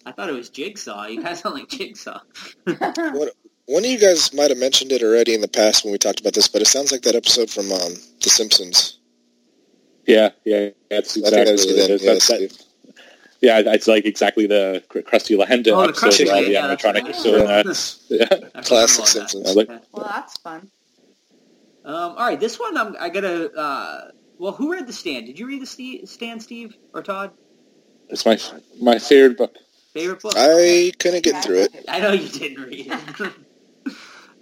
I 0.06 0.12
thought 0.12 0.30
it 0.30 0.34
was 0.34 0.50
Jigsaw. 0.50 1.06
You 1.08 1.22
guys 1.24 1.40
sound 1.40 1.56
like 1.56 1.70
Jigsaw. 1.70 2.20
What, 2.66 3.34
one 3.68 3.84
of 3.86 3.90
you 3.90 4.00
guys 4.00 4.34
might 4.34 4.50
have 4.50 4.58
mentioned 4.58 4.92
it 4.92 5.04
already 5.04 5.34
in 5.36 5.42
the 5.42 5.48
past 5.48 5.84
when 5.84 5.92
we 5.92 5.98
talked 6.00 6.20
about 6.20 6.34
this, 6.34 6.48
but 6.48 6.62
it 6.62 6.68
sounds 6.68 6.92
like 6.92 7.02
that 7.04 7.16
episode 7.16 7.50
from 7.50 7.72
um, 7.72 7.94
The 8.24 8.30
Simpsons. 8.30 9.00
Yeah, 10.06 10.30
yeah, 10.44 10.70
that's 10.90 11.16
I 11.18 11.30
think 11.30 11.36
I 11.36 11.40
exactly 11.42 11.58
see 11.58 11.68
what 11.70 11.76
that, 11.78 11.84
it 11.84 11.92
is. 11.92 12.04
yeah, 12.04 12.14
That's- 12.14 12.28
that- 12.28 12.66
yeah, 13.42 13.62
it's 13.74 13.88
like 13.88 14.06
exactly 14.06 14.48
the 14.48 14.84
Cr- 14.90 15.00
Krusty 15.00 15.38
the 15.38 15.46
Hand 15.46 15.66
Oh, 15.70 15.84
the 15.84 15.90
episode 15.90 16.08
Krusty 16.10 16.26
where 16.26 16.36
all 16.36 16.42
the 16.44 16.50
yeah, 16.52 16.68
that's 16.68 16.84
animatronic 16.84 17.04
right. 17.04 17.16
is 17.16 17.24
doing 17.24 17.46
that. 17.46 17.66
Yeah. 18.10 18.62
Classic 18.64 19.00
about 19.00 19.14
that. 19.14 19.30
Simpsons. 19.30 19.56
Like- 19.56 19.70
Okay. 19.70 19.80
well, 19.94 20.06
that's 20.14 20.38
fun. 20.40 20.70
Um, 21.86 21.94
all 21.96 22.16
right, 22.18 22.40
this 22.40 22.60
one 22.60 22.76
I'm, 22.76 22.96
I 23.00 23.08
gotta. 23.10 23.50
Uh, 23.54 24.12
well, 24.38 24.52
who 24.52 24.72
read 24.74 24.88
the 24.88 24.94
stand? 24.94 25.28
Did 25.28 25.40
you 25.40 25.48
read 25.48 25.62
the 25.62 25.66
Ste 25.66 26.06
stand, 26.10 26.44
Steve 26.44 26.76
or 26.94 27.02
Todd? 27.02 27.32
It's 28.10 28.26
my 28.26 28.40
my 28.82 29.00
favorite 29.00 29.38
book. 29.38 29.56
Favorite 29.94 30.22
book? 30.22 30.34
I 30.36 30.92
couldn't 31.00 31.24
get 31.24 31.44
through 31.44 31.64
it. 31.64 31.86
I 31.88 32.00
know 32.00 32.12
you 32.12 32.30
didn't 32.30 32.64
read 32.64 32.92
it. 32.92 33.34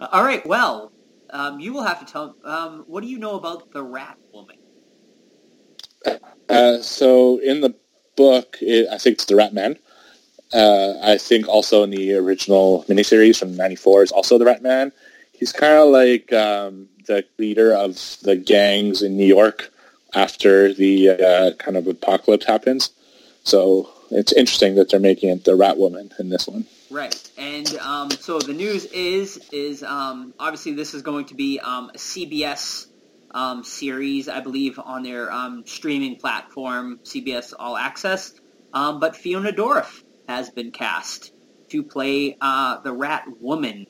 all 0.00 0.22
right, 0.22 0.44
well, 0.46 0.92
um, 1.30 1.60
you 1.60 1.72
will 1.72 1.82
have 1.82 2.04
to 2.04 2.10
tell. 2.10 2.36
Um, 2.44 2.84
what 2.86 3.02
do 3.02 3.08
you 3.08 3.18
know 3.18 3.36
about 3.36 3.72
the 3.72 3.82
Rat 3.82 4.18
Woman? 4.32 4.56
Uh, 6.48 6.78
so 6.78 7.38
in 7.38 7.60
the 7.60 7.74
book, 8.16 8.56
it, 8.60 8.88
I 8.90 8.98
think 8.98 9.14
it's 9.14 9.26
the 9.26 9.36
Rat 9.36 9.52
Man. 9.52 9.78
Uh, 10.52 10.94
I 11.02 11.18
think 11.18 11.46
also 11.46 11.82
in 11.82 11.90
the 11.90 12.14
original 12.14 12.84
miniseries 12.88 13.38
from 13.38 13.54
'94 13.56 14.04
is 14.04 14.12
also 14.12 14.38
the 14.38 14.44
Rat 14.44 14.62
Man. 14.62 14.92
He's 15.32 15.52
kind 15.52 15.74
of 15.74 15.88
like 15.90 16.32
um, 16.32 16.88
the 17.06 17.24
leader 17.38 17.72
of 17.74 17.94
the 18.22 18.36
gangs 18.36 19.02
in 19.02 19.16
New 19.16 19.26
York 19.26 19.70
after 20.14 20.72
the 20.72 21.10
uh, 21.10 21.52
kind 21.58 21.76
of 21.76 21.86
apocalypse 21.86 22.46
happens. 22.46 22.90
So 23.48 23.88
it's 24.10 24.34
interesting 24.34 24.74
that 24.74 24.90
they're 24.90 25.00
making 25.00 25.30
it 25.30 25.44
the 25.44 25.56
Rat 25.56 25.78
Woman 25.78 26.12
in 26.18 26.28
this 26.28 26.46
one. 26.46 26.66
Right, 26.90 27.30
and 27.38 27.66
um, 27.78 28.10
so 28.10 28.38
the 28.38 28.52
news 28.52 28.84
is 28.84 29.40
is 29.50 29.82
um, 29.82 30.34
obviously 30.38 30.74
this 30.74 30.92
is 30.92 31.00
going 31.00 31.24
to 31.26 31.34
be 31.34 31.58
um, 31.58 31.88
a 31.94 31.96
CBS 31.96 32.88
um, 33.30 33.64
series, 33.64 34.28
I 34.28 34.40
believe, 34.40 34.78
on 34.78 35.02
their 35.02 35.32
um, 35.32 35.64
streaming 35.64 36.16
platform, 36.16 37.00
CBS 37.04 37.54
All 37.58 37.78
Access. 37.78 38.34
Um, 38.74 39.00
but 39.00 39.16
Fiona 39.16 39.50
Dourif 39.50 40.02
has 40.28 40.50
been 40.50 40.70
cast 40.70 41.32
to 41.70 41.82
play 41.82 42.36
uh, 42.42 42.80
the 42.82 42.92
Rat 42.92 43.24
Woman. 43.40 43.86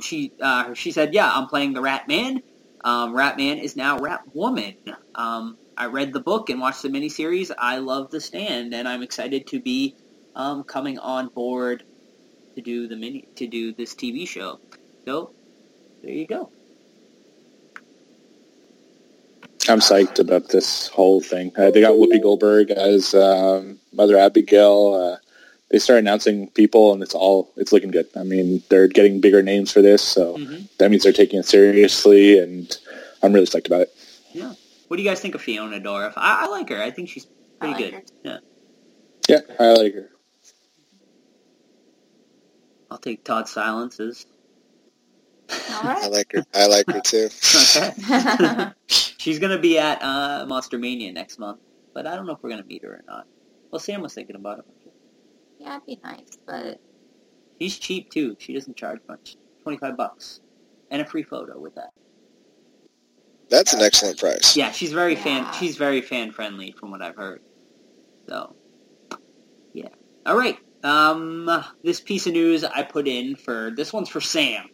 She 0.00 0.32
uh, 0.40 0.72
she 0.72 0.92
said, 0.92 1.12
"Yeah, 1.12 1.30
I'm 1.30 1.48
playing 1.48 1.74
the 1.74 1.82
Rat 1.82 2.08
Man. 2.08 2.42
Rat 2.82 3.36
Man 3.36 3.58
is 3.58 3.76
now 3.76 3.98
Rat 3.98 4.22
Woman." 4.32 4.76
I 5.76 5.86
read 5.86 6.12
the 6.12 6.20
book 6.20 6.50
and 6.50 6.60
watched 6.60 6.82
the 6.82 6.88
miniseries. 6.88 7.50
I 7.58 7.78
love 7.78 8.10
The 8.10 8.20
Stand, 8.20 8.74
and 8.74 8.86
I'm 8.86 9.02
excited 9.02 9.46
to 9.48 9.60
be 9.60 9.94
um, 10.36 10.64
coming 10.64 10.98
on 10.98 11.28
board 11.28 11.84
to 12.54 12.60
do 12.60 12.86
the 12.86 12.96
mini 12.96 13.26
to 13.36 13.46
do 13.46 13.72
this 13.72 13.94
TV 13.94 14.26
show. 14.26 14.60
So 15.04 15.32
there 16.02 16.12
you 16.12 16.26
go. 16.26 16.50
I'm 19.68 19.80
psyched 19.80 20.18
about 20.18 20.50
this 20.50 20.88
whole 20.88 21.20
thing. 21.20 21.50
Uh, 21.56 21.70
they 21.70 21.80
got 21.80 21.94
Whoopi 21.94 22.22
Goldberg 22.22 22.70
as 22.70 23.14
um, 23.14 23.78
Mother 23.92 24.18
Abigail. 24.18 24.94
Uh, 24.94 25.16
they 25.70 25.78
start 25.78 25.98
announcing 25.98 26.48
people, 26.50 26.92
and 26.92 27.02
it's 27.02 27.14
all 27.14 27.50
it's 27.56 27.72
looking 27.72 27.90
good. 27.90 28.06
I 28.14 28.22
mean, 28.22 28.62
they're 28.68 28.86
getting 28.88 29.20
bigger 29.20 29.42
names 29.42 29.72
for 29.72 29.80
this, 29.80 30.02
so 30.02 30.36
Mhm. 30.36 30.68
that 30.78 30.90
means 30.90 31.02
they're 31.02 31.12
taking 31.12 31.40
it 31.40 31.46
seriously, 31.46 32.38
and 32.38 32.76
I'm 33.22 33.32
really 33.32 33.46
psyched 33.46 33.66
about 33.66 33.80
it. 33.80 33.94
Yeah. 34.32 34.52
What 34.94 34.98
do 34.98 35.02
you 35.02 35.08
guys 35.10 35.18
think 35.18 35.34
of 35.34 35.42
Fiona 35.42 35.80
Dourif? 35.80 36.12
I, 36.14 36.44
I 36.44 36.46
like 36.46 36.68
her. 36.68 36.80
I 36.80 36.92
think 36.92 37.08
she's 37.08 37.26
pretty 37.58 37.74
like 37.74 37.82
good. 37.82 37.94
her. 37.94 38.02
Yeah. 38.22 38.38
Yeah, 39.28 39.40
I 39.58 39.72
like 39.72 39.92
her. 39.92 40.10
I'll 42.92 42.98
take 42.98 43.24
Todd 43.24 43.48
Silences. 43.48 44.24
All 45.50 45.56
I 45.82 46.06
like 46.06 46.30
her. 46.30 46.44
I 46.54 46.68
like 46.68 46.86
her 46.86 47.00
too. 47.00 47.28
Okay. 47.76 48.70
She's 48.86 49.40
gonna 49.40 49.58
be 49.58 49.80
at 49.80 50.00
uh, 50.00 50.46
Monster 50.46 50.78
Mania 50.78 51.12
next 51.12 51.40
month, 51.40 51.58
but 51.92 52.06
I 52.06 52.14
don't 52.14 52.24
know 52.24 52.34
if 52.34 52.38
we're 52.44 52.50
gonna 52.50 52.62
meet 52.62 52.84
her 52.84 52.92
or 52.92 53.04
not. 53.08 53.26
Well, 53.72 53.80
Sam 53.80 54.00
was 54.00 54.14
thinking 54.14 54.36
about 54.36 54.60
it. 54.60 54.64
yeah, 55.58 55.74
it'd 55.74 55.86
be 55.86 55.98
nice, 56.04 56.38
but 56.46 56.80
She's 57.60 57.80
cheap 57.80 58.12
too. 58.12 58.36
She 58.38 58.54
doesn't 58.54 58.76
charge 58.76 59.00
much. 59.08 59.38
Twenty-five 59.64 59.96
bucks, 59.96 60.38
and 60.92 61.02
a 61.02 61.04
free 61.04 61.24
photo 61.24 61.58
with 61.58 61.74
that. 61.74 61.90
That's 63.50 63.72
an 63.72 63.80
excellent 63.80 64.18
price. 64.18 64.56
Yeah, 64.56 64.72
she's 64.72 64.92
very 64.92 65.16
fan. 65.16 65.46
She's 65.54 65.76
very 65.76 66.00
fan 66.00 66.32
friendly, 66.32 66.72
from 66.72 66.90
what 66.90 67.02
I've 67.02 67.16
heard. 67.16 67.40
So, 68.28 68.56
yeah. 69.72 69.88
All 70.26 70.36
right. 70.36 70.58
Um, 70.82 71.64
this 71.82 72.00
piece 72.00 72.26
of 72.26 72.32
news 72.32 72.64
I 72.64 72.82
put 72.82 73.08
in 73.08 73.36
for 73.36 73.72
this 73.74 73.92
one's 73.92 74.08
for 74.08 74.20
Sam, 74.20 74.68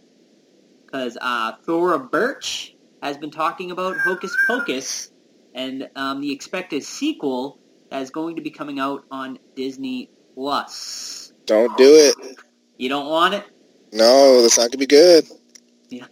because 0.84 1.16
uh, 1.20 1.52
Thora 1.64 1.98
Birch 1.98 2.74
has 3.02 3.16
been 3.16 3.30
talking 3.30 3.70
about 3.70 3.96
Hocus 3.98 4.36
Pocus 4.46 5.10
and 5.54 5.88
um, 5.96 6.20
the 6.20 6.32
expected 6.32 6.82
sequel 6.84 7.58
that 7.90 8.02
is 8.02 8.10
going 8.10 8.36
to 8.36 8.42
be 8.42 8.50
coming 8.50 8.78
out 8.78 9.04
on 9.10 9.38
Disney 9.56 10.10
Plus. 10.34 11.32
Don't 11.46 11.76
do 11.76 11.94
it. 11.96 12.36
You 12.76 12.88
don't 12.88 13.08
want 13.08 13.34
it? 13.34 13.44
No, 13.92 14.42
that's 14.42 14.58
not 14.58 14.70
gonna 14.70 14.78
be 14.78 14.86
good. 14.86 15.26
Yeah, 15.92 16.06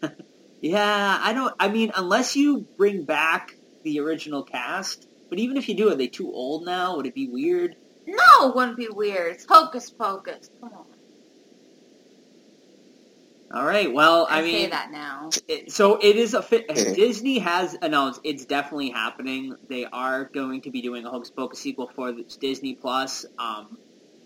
yeah. 0.60 1.20
I 1.22 1.32
don't. 1.32 1.54
I 1.58 1.68
mean, 1.68 1.92
unless 1.96 2.36
you 2.36 2.66
bring 2.76 3.04
back 3.04 3.54
the 3.84 4.00
original 4.00 4.42
cast, 4.42 5.06
but 5.28 5.38
even 5.38 5.56
if 5.56 5.68
you 5.68 5.74
do, 5.74 5.90
are 5.90 5.94
they 5.94 6.08
too 6.08 6.32
old 6.32 6.64
now? 6.64 6.96
Would 6.96 7.06
it 7.06 7.14
be 7.14 7.28
weird? 7.28 7.76
no, 8.08 8.48
it 8.48 8.56
wouldn't 8.56 8.76
be 8.76 8.88
weird. 8.88 9.34
It's 9.34 9.44
hocus 9.44 9.90
pocus. 9.90 10.50
Come 10.60 10.72
on. 10.72 10.84
All 13.50 13.64
right. 13.64 13.92
Well, 13.92 14.26
I, 14.28 14.40
I, 14.40 14.42
mean, 14.42 14.64
say 14.64 14.70
that 14.70 14.90
now. 14.90 15.30
it, 15.46 15.72
so 15.72 15.96
it 15.96 16.16
is 16.16 16.34
a 16.34 16.42
fit. 16.42 16.68
Disney 16.68 17.38
has 17.38 17.76
announced 17.80 18.20
it's 18.24 18.44
definitely 18.44 18.90
happening. 18.90 19.56
They 19.68 19.86
are 19.86 20.24
going 20.24 20.62
to 20.62 20.70
be 20.70 20.82
doing 20.82 21.06
a 21.06 21.10
Hocus 21.10 21.30
Pocus 21.30 21.58
sequel 21.58 21.90
for 21.94 22.12
Disney 22.40 22.74
Plus. 22.74 23.24
Um, 23.38 23.78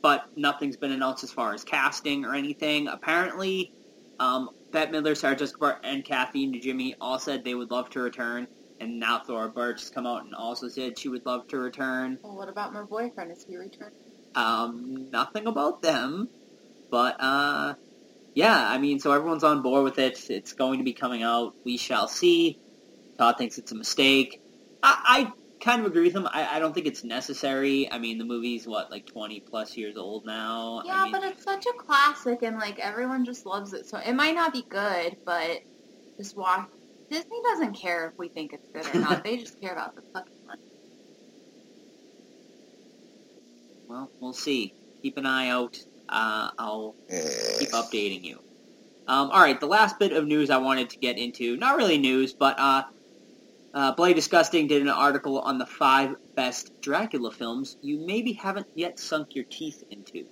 but 0.03 0.27
nothing's 0.37 0.77
been 0.77 0.91
announced 0.91 1.23
as 1.23 1.31
far 1.31 1.55
as 1.55 1.63
casting 1.63 2.25
or 2.25 2.35
anything. 2.35 2.89
Apparently, 2.89 3.73
um, 4.19 4.51
Bette 4.73 4.91
Midler, 4.91 5.17
Sarah 5.17 5.37
Jessica 5.37 5.59
Parker, 5.59 5.81
and 5.85 6.05
Kathy 6.05 6.45
and 6.45 6.61
Jimmy 6.61 6.95
all 7.01 7.19
said 7.19 7.45
they 7.45 7.55
would 7.55 7.71
love 7.71 7.91
to 7.91 8.01
return. 8.01 8.49
And 8.81 8.99
now 8.99 9.21
Thora 9.21 9.53
has 9.55 9.91
come 9.91 10.07
out 10.07 10.25
and 10.25 10.35
also 10.35 10.69
said 10.69 10.99
she 10.99 11.09
would 11.09 11.25
love 11.25 11.47
to 11.49 11.59
return. 11.59 12.19
Well, 12.23 12.37
what 12.37 12.49
about 12.49 12.73
my 12.73 12.83
boyfriend? 12.83 13.31
Is 13.31 13.45
he 13.45 13.57
returning? 13.57 13.95
Um, 14.35 15.09
nothing 15.13 15.47
about 15.47 15.83
them, 15.83 16.29
but 16.91 17.17
uh, 17.21 17.75
yeah, 18.35 18.69
I 18.71 18.79
mean, 18.79 18.99
so 18.99 19.13
everyone's 19.13 19.45
on 19.45 19.63
board 19.63 19.85
with 19.85 19.99
it. 19.99 20.19
It's 20.31 20.55
going 20.55 20.79
to 20.79 20.85
be 20.85 20.95
coming 20.95 21.23
out. 21.23 21.55
We 21.65 21.77
shall 21.77 22.09
see. 22.09 22.59
Todd 23.19 23.37
thinks 23.37 23.59
it's 23.59 23.73
a 23.73 23.77
mistake. 23.77 24.41
I, 24.83 24.97
I 25.05 25.33
kind 25.63 25.81
of 25.81 25.87
agree 25.87 26.05
with 26.05 26.15
him. 26.15 26.27
I, 26.27 26.57
I 26.57 26.59
don't 26.59 26.75
think 26.75 26.87
it's 26.87 27.05
necessary. 27.05 27.91
I 27.91 27.99
mean, 27.99 28.19
the 28.19 28.25
movie's 28.25 28.67
what 28.67 28.91
like 28.91 29.07
twenty 29.07 29.41
plus 29.41 29.77
years 29.77 29.97
old 29.97 30.27
now. 30.27 30.83
Yeah, 30.85 30.95
I 30.95 31.05
mean, 31.05 31.13
but 31.13 31.23
it's 31.25 31.45
such 31.45 31.67
a 31.67 31.73
classic, 31.73 32.43
and 32.43 32.57
like 32.59 32.79
everyone 32.79 33.25
just 33.25 33.47
loves 33.47 33.73
it. 33.73 33.87
So 33.87 33.99
it 33.99 34.15
might 34.15 34.35
not 34.35 34.53
be 34.53 34.63
good, 34.69 35.17
but 35.25 35.63
just 36.19 36.37
watch. 36.37 36.69
Disney 37.11 37.43
doesn't 37.45 37.75
care 37.75 38.09
if 38.09 38.19
we 38.19 38.29
think 38.29 38.53
it's 38.53 38.69
good 38.69 38.95
or 38.95 39.01
not. 39.01 39.25
they 39.25 39.37
just 39.37 39.61
care 39.61 39.73
about 39.73 39.95
the 39.95 40.03
fucking 40.13 40.47
money. 40.47 40.63
well, 43.93 44.11
we'll 44.21 44.33
see. 44.33 44.75
Keep 45.03 45.19
an 45.19 45.27
eye 45.27 45.49
out. 45.49 45.79
Uh, 46.09 46.51
I'll 46.59 46.95
keep 47.09 47.71
updating 47.71 48.25
you. 48.25 48.39
Um, 49.07 49.31
all 49.31 49.41
right, 49.41 49.59
the 49.59 49.67
last 49.67 49.99
bit 49.99 50.13
of 50.13 50.27
news 50.27 50.49
I 50.49 50.59
wanted 50.59 50.89
to 50.91 50.99
get 50.99 51.19
into, 51.19 51.57
not 51.57 51.77
really 51.77 51.99
news, 51.99 52.33
but 52.33 52.59
uh, 52.59 52.85
uh, 53.75 53.95
Disgusting 54.13 54.67
did 54.67 54.83
an 54.83 54.89
article 54.89 55.39
on 55.39 55.59
the 55.59 55.67
five 55.67 56.17
best 56.35 56.81
Dracula 56.83 57.31
films 57.31 57.77
you 57.83 57.99
maybe 57.99 58.33
haven't 58.33 58.67
yet 58.75 58.99
sunk 58.99 59.35
your 59.35 59.45
teeth 59.45 59.83
into. 59.91 60.27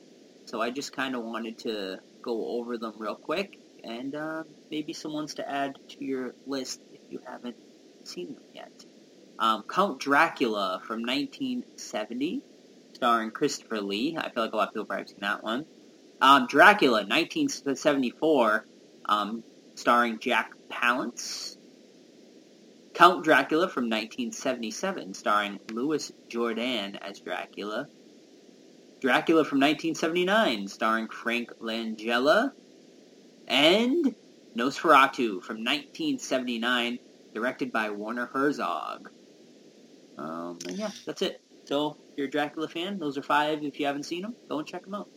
So 0.46 0.60
I 0.60 0.70
just 0.70 0.92
kind 0.92 1.14
of 1.14 1.22
wanted 1.22 1.58
to 1.60 2.00
go 2.22 2.58
over 2.58 2.76
them 2.76 2.94
real 2.98 3.14
quick, 3.14 3.58
and 3.84 4.14
uh, 4.14 4.42
maybe 4.70 4.92
some 4.92 5.12
ones 5.12 5.34
to 5.34 5.48
add 5.48 5.78
to 5.90 6.04
your 6.04 6.34
list 6.46 6.80
if 6.92 7.00
you 7.08 7.20
haven't 7.26 7.56
seen 8.04 8.34
them 8.34 8.42
yet. 8.52 8.84
Um, 9.38 9.64
Count 9.68 10.00
Dracula 10.00 10.82
from 10.84 11.02
1970, 11.02 12.42
starring 12.92 13.30
Christopher 13.30 13.80
Lee. 13.80 14.16
I 14.18 14.28
feel 14.28 14.42
like 14.42 14.52
a 14.52 14.56
lot 14.56 14.68
of 14.68 14.74
people 14.74 14.84
probably 14.84 15.02
have 15.02 15.08
seen 15.08 15.18
that 15.20 15.42
one. 15.42 15.64
Um, 16.20 16.46
Dracula, 16.46 16.98
1974, 17.06 18.66
um, 19.06 19.42
starring 19.76 20.18
Jack 20.18 20.52
Palance. 20.70 21.56
Count 22.94 23.24
Dracula 23.24 23.68
from 23.68 23.84
1977, 23.84 25.14
starring 25.14 25.60
Louis 25.72 26.12
Jourdan 26.28 26.98
as 27.00 27.20
Dracula. 27.20 27.86
Dracula 29.00 29.44
from 29.44 29.60
1979, 29.60 30.68
starring 30.68 31.08
Frank 31.08 31.52
Langella. 31.60 32.52
And 33.48 34.14
Nosferatu 34.56 35.42
from 35.42 35.64
1979, 35.64 36.98
directed 37.34 37.72
by 37.72 37.90
Werner 37.90 38.26
Herzog. 38.26 39.10
Um, 40.18 40.58
and 40.66 40.76
yeah, 40.76 40.90
that's 41.06 41.22
it. 41.22 41.40
So, 41.64 41.96
if 42.12 42.18
you're 42.18 42.26
a 42.26 42.30
Dracula 42.30 42.68
fan, 42.68 42.98
those 42.98 43.16
are 43.16 43.22
five. 43.22 43.62
If 43.62 43.80
you 43.80 43.86
haven't 43.86 44.02
seen 44.04 44.22
them, 44.22 44.34
go 44.48 44.58
and 44.58 44.66
check 44.66 44.84
them 44.84 44.94
out. 44.94 45.08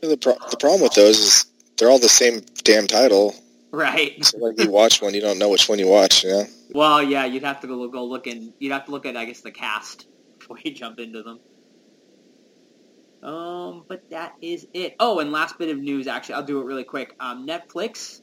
The, 0.00 0.16
pro- 0.16 0.36
the 0.50 0.56
problem 0.56 0.82
with 0.82 0.94
those 0.94 1.18
is 1.18 1.46
they're 1.76 1.88
all 1.88 1.98
the 1.98 2.08
same 2.08 2.42
damn 2.62 2.86
title. 2.86 3.34
Right. 3.70 4.24
So 4.24 4.38
like 4.38 4.60
you 4.60 4.70
watch 4.70 5.00
one, 5.00 5.14
you 5.14 5.20
don't 5.20 5.38
know 5.38 5.48
which 5.48 5.68
one 5.68 5.78
you 5.78 5.88
watch. 5.88 6.24
You 6.24 6.30
know. 6.30 6.46
Well, 6.74 7.04
yeah, 7.04 7.24
you'd 7.24 7.44
have 7.44 7.60
to 7.60 7.68
go, 7.68 7.86
go 7.88 8.04
look 8.04 8.26
in. 8.26 8.52
You'd 8.58 8.72
have 8.72 8.86
to 8.86 8.90
look 8.90 9.06
at, 9.06 9.16
I 9.16 9.24
guess, 9.24 9.40
the 9.40 9.52
cast 9.52 10.06
before 10.38 10.58
you 10.62 10.74
jump 10.74 10.98
into 10.98 11.22
them. 11.22 11.40
Um, 13.22 13.84
but 13.88 14.10
that 14.10 14.34
is 14.42 14.66
it. 14.74 14.96
Oh, 15.00 15.20
and 15.20 15.32
last 15.32 15.56
bit 15.56 15.70
of 15.70 15.78
news, 15.78 16.06
actually, 16.08 16.34
I'll 16.34 16.42
do 16.42 16.60
it 16.60 16.64
really 16.64 16.84
quick. 16.84 17.14
Um, 17.20 17.46
Netflix 17.46 18.20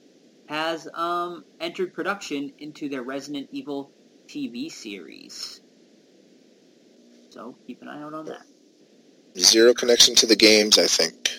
has 0.47 0.87
um 0.93 1.45
entered 1.61 1.93
production 1.93 2.51
into 2.59 2.89
their 2.89 3.01
Resident 3.01 3.47
Evil 3.51 3.89
TV 4.27 4.71
series. 4.71 5.61
So 7.29 7.55
keep 7.65 7.81
an 7.81 7.87
eye 7.87 8.03
out 8.03 8.13
on 8.13 8.25
that. 8.25 8.41
Zero 9.37 9.73
connection 9.73 10.13
to 10.15 10.27
the 10.27 10.35
games, 10.35 10.77
I 10.77 10.87
think. 10.87 11.29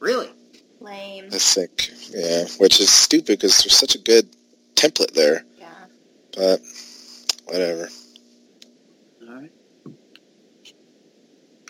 Really? 0.00 0.28
Lame. 0.80 1.28
I 1.32 1.38
think, 1.38 1.88
yeah, 2.10 2.44
which 2.58 2.80
is 2.80 2.90
stupid 2.90 3.38
because 3.38 3.58
there's 3.58 3.76
such 3.76 3.94
a 3.94 3.98
good 3.98 4.28
template 4.74 5.12
there. 5.12 5.44
Yeah. 6.36 6.56
But 6.56 6.60
whatever. 7.46 7.88
All 9.28 9.34
right. 9.34 9.52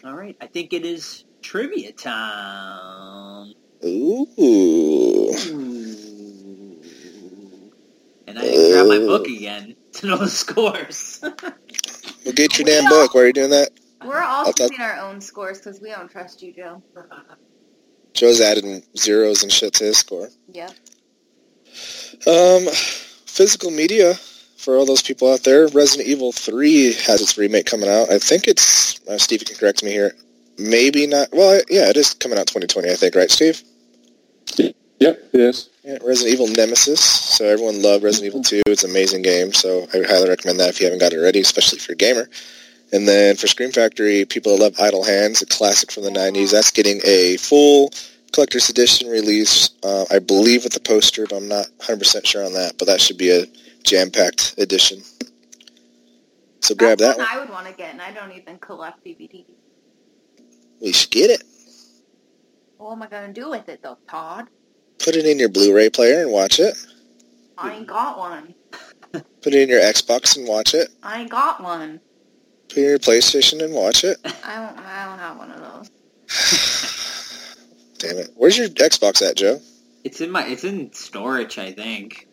All 0.05 0.15
right. 0.15 0.37
I 0.41 0.47
think 0.47 0.73
it 0.73 0.85
is 0.85 1.25
trivia 1.43 1.93
time. 1.93 3.53
Ooh. 3.85 4.27
Ooh. 4.39 5.35
And 8.27 8.39
I 8.39 8.43
didn't 8.43 8.73
grab 8.73 8.87
my 8.87 8.99
book 9.07 9.27
again 9.27 9.77
to 9.95 10.07
know 10.07 10.17
the 10.17 10.29
scores. 10.29 11.19
Well, 11.23 12.35
get 12.35 12.59
your 12.59 12.67
damn 12.67 12.89
book. 12.89 13.15
Why 13.15 13.23
are 13.23 13.27
you 13.27 13.33
doing 13.33 13.51
that? 13.51 13.71
We're 14.05 14.19
all 14.21 14.47
I'll 14.47 14.53
tell- 14.53 14.69
keeping 14.69 14.85
our 14.85 14.99
own 14.99 15.21
scores 15.21 15.59
because 15.59 15.81
we 15.81 15.91
don't 15.91 16.11
trust 16.11 16.43
you, 16.43 16.53
Joe. 16.53 16.83
Joe's 18.15 18.41
adding 18.41 18.83
zeros 18.97 19.43
and 19.43 19.51
shit 19.51 19.75
to 19.75 19.85
his 19.85 19.99
score. 19.99 20.29
Yeah. 20.49 20.71
Um, 22.27 22.67
physical 23.27 23.71
media 23.71 24.15
for 24.63 24.77
all 24.77 24.87
those 24.87 25.03
people 25.03 25.33
out 25.33 25.43
there. 25.43 25.67
Resident 25.69 26.09
Evil 26.09 26.33
3 26.33 26.93
has 26.93 27.21
its 27.21 27.37
remake 27.37 27.67
coming 27.67 27.89
out. 27.89 28.11
I 28.11 28.19
think 28.19 28.47
it's 28.47 29.01
uh, 29.09 29.19
Steve 29.19 29.41
you 29.41 29.47
can 29.47 29.57
correct 29.57 29.83
me 29.83 29.91
here. 29.91 30.13
Maybe 30.59 31.07
not. 31.07 31.29
Well, 31.33 31.61
yeah, 31.69 31.89
it 31.89 31.97
is 31.97 32.15
coming 32.15 32.39
out 32.39 32.47
2020. 32.47 32.91
I 32.91 32.95
think, 32.95 33.15
right, 33.15 33.31
Steve? 33.31 33.63
Yep, 35.03 35.31
it 35.33 35.41
is. 35.41 35.69
Yeah, 35.83 35.99
Resident 36.05 36.35
Evil 36.35 36.47
Nemesis. 36.47 37.01
So 37.01 37.45
everyone 37.47 37.83
loved 37.83 38.05
Resident 38.05 38.29
Evil 38.29 38.45
2. 38.45 38.63
It's 38.67 38.85
an 38.85 38.91
amazing 38.91 39.23
game. 39.23 39.53
So 39.53 39.89
I 39.93 40.03
highly 40.07 40.29
recommend 40.29 40.61
that 40.61 40.69
if 40.69 40.79
you 40.79 40.87
haven't 40.87 41.01
got 41.01 41.13
it 41.13 41.19
already, 41.19 41.41
especially 41.41 41.79
if 41.79 41.89
you're 41.89 41.95
a 41.95 41.97
gamer. 41.97 42.29
And 42.93 43.09
then 43.09 43.35
for 43.35 43.49
Scream 43.49 43.73
Factory, 43.73 44.25
people 44.27 44.57
that 44.57 44.63
love 44.63 44.77
Idle 44.79 45.03
Hands, 45.03 45.41
a 45.43 45.47
classic 45.47 45.91
from 45.91 46.05
the 46.05 46.11
90s, 46.11 46.53
that's 46.53 46.71
getting 46.71 47.01
a 47.05 47.37
full 47.39 47.91
collector's 48.33 48.71
edition 48.71 49.09
release, 49.09 49.71
uh, 49.83 50.05
I 50.11 50.21
believe 50.21 50.63
with 50.63 50.75
the 50.75 50.81
poster, 50.81 51.27
but 51.27 51.37
I'm 51.37 51.49
not 51.49 51.67
100% 51.81 52.25
sure 52.25 52.45
on 52.45 52.53
that. 52.53 52.79
But 52.79 52.87
that 52.87 53.01
should 53.01 53.19
be 53.19 53.31
a 53.31 53.45
jam-packed 53.83 54.55
edition. 54.59 55.03
So 56.61 56.75
grab 56.75 56.99
That's 56.99 57.17
that 57.17 57.19
one 57.19 57.27
one. 57.27 57.37
I 57.37 57.41
would 57.41 57.51
want 57.51 57.67
to 57.67 57.73
get, 57.73 57.93
and 57.93 58.01
I 58.01 58.13
don't 58.13 58.33
even 58.33 58.59
collect 58.59 59.05
DVDs. 59.05 59.47
We 60.81 60.93
should 60.93 61.11
get 61.11 61.31
it. 61.31 61.43
What 62.79 62.93
am 62.93 63.03
I 63.03 63.07
gonna 63.07 63.33
do 63.33 63.51
with 63.51 63.69
it 63.69 63.83
though, 63.83 63.99
Todd? 64.09 64.49
Put 64.99 65.17
it 65.17 65.27
in 65.27 65.39
your 65.39 65.49
Blu-ray 65.49 65.91
player 65.91 66.23
and 66.23 66.33
watch 66.33 66.61
it. 66.61 66.77
I 67.59 67.75
ain't 67.75 67.87
got 67.87 68.19
one. 68.19 68.55
Put 69.13 69.55
it 69.55 69.55
in 69.55 69.69
your 69.69 69.81
Xbox 69.81 70.37
and 70.37 70.49
watch 70.49 70.75
it. 70.75 70.89
I 71.03 71.21
ain't 71.21 71.31
got 71.31 71.63
one. 71.63 72.01
Put 72.69 72.79
it 72.79 72.83
in 72.83 72.89
your 72.89 72.99
PlayStation 72.99 73.63
and 73.63 73.75
watch 73.75 74.05
it. 74.05 74.19
I 74.25 74.57
don't. 74.57 74.79
I 74.79 75.05
don't 75.07 75.19
have 75.19 75.37
one 75.37 75.51
of 75.51 75.61
those. 75.61 75.91
Damn 77.99 78.19
it. 78.19 78.31
Where's 78.37 78.57
your 78.57 78.69
Xbox 78.69 79.29
at, 79.29 79.37
Joe? 79.37 79.61
It's 80.05 80.21
in 80.21 80.31
my. 80.31 80.47
It's 80.47 80.65
in 80.65 80.93
storage, 80.93 81.59
I 81.59 81.73
think. 81.73 82.29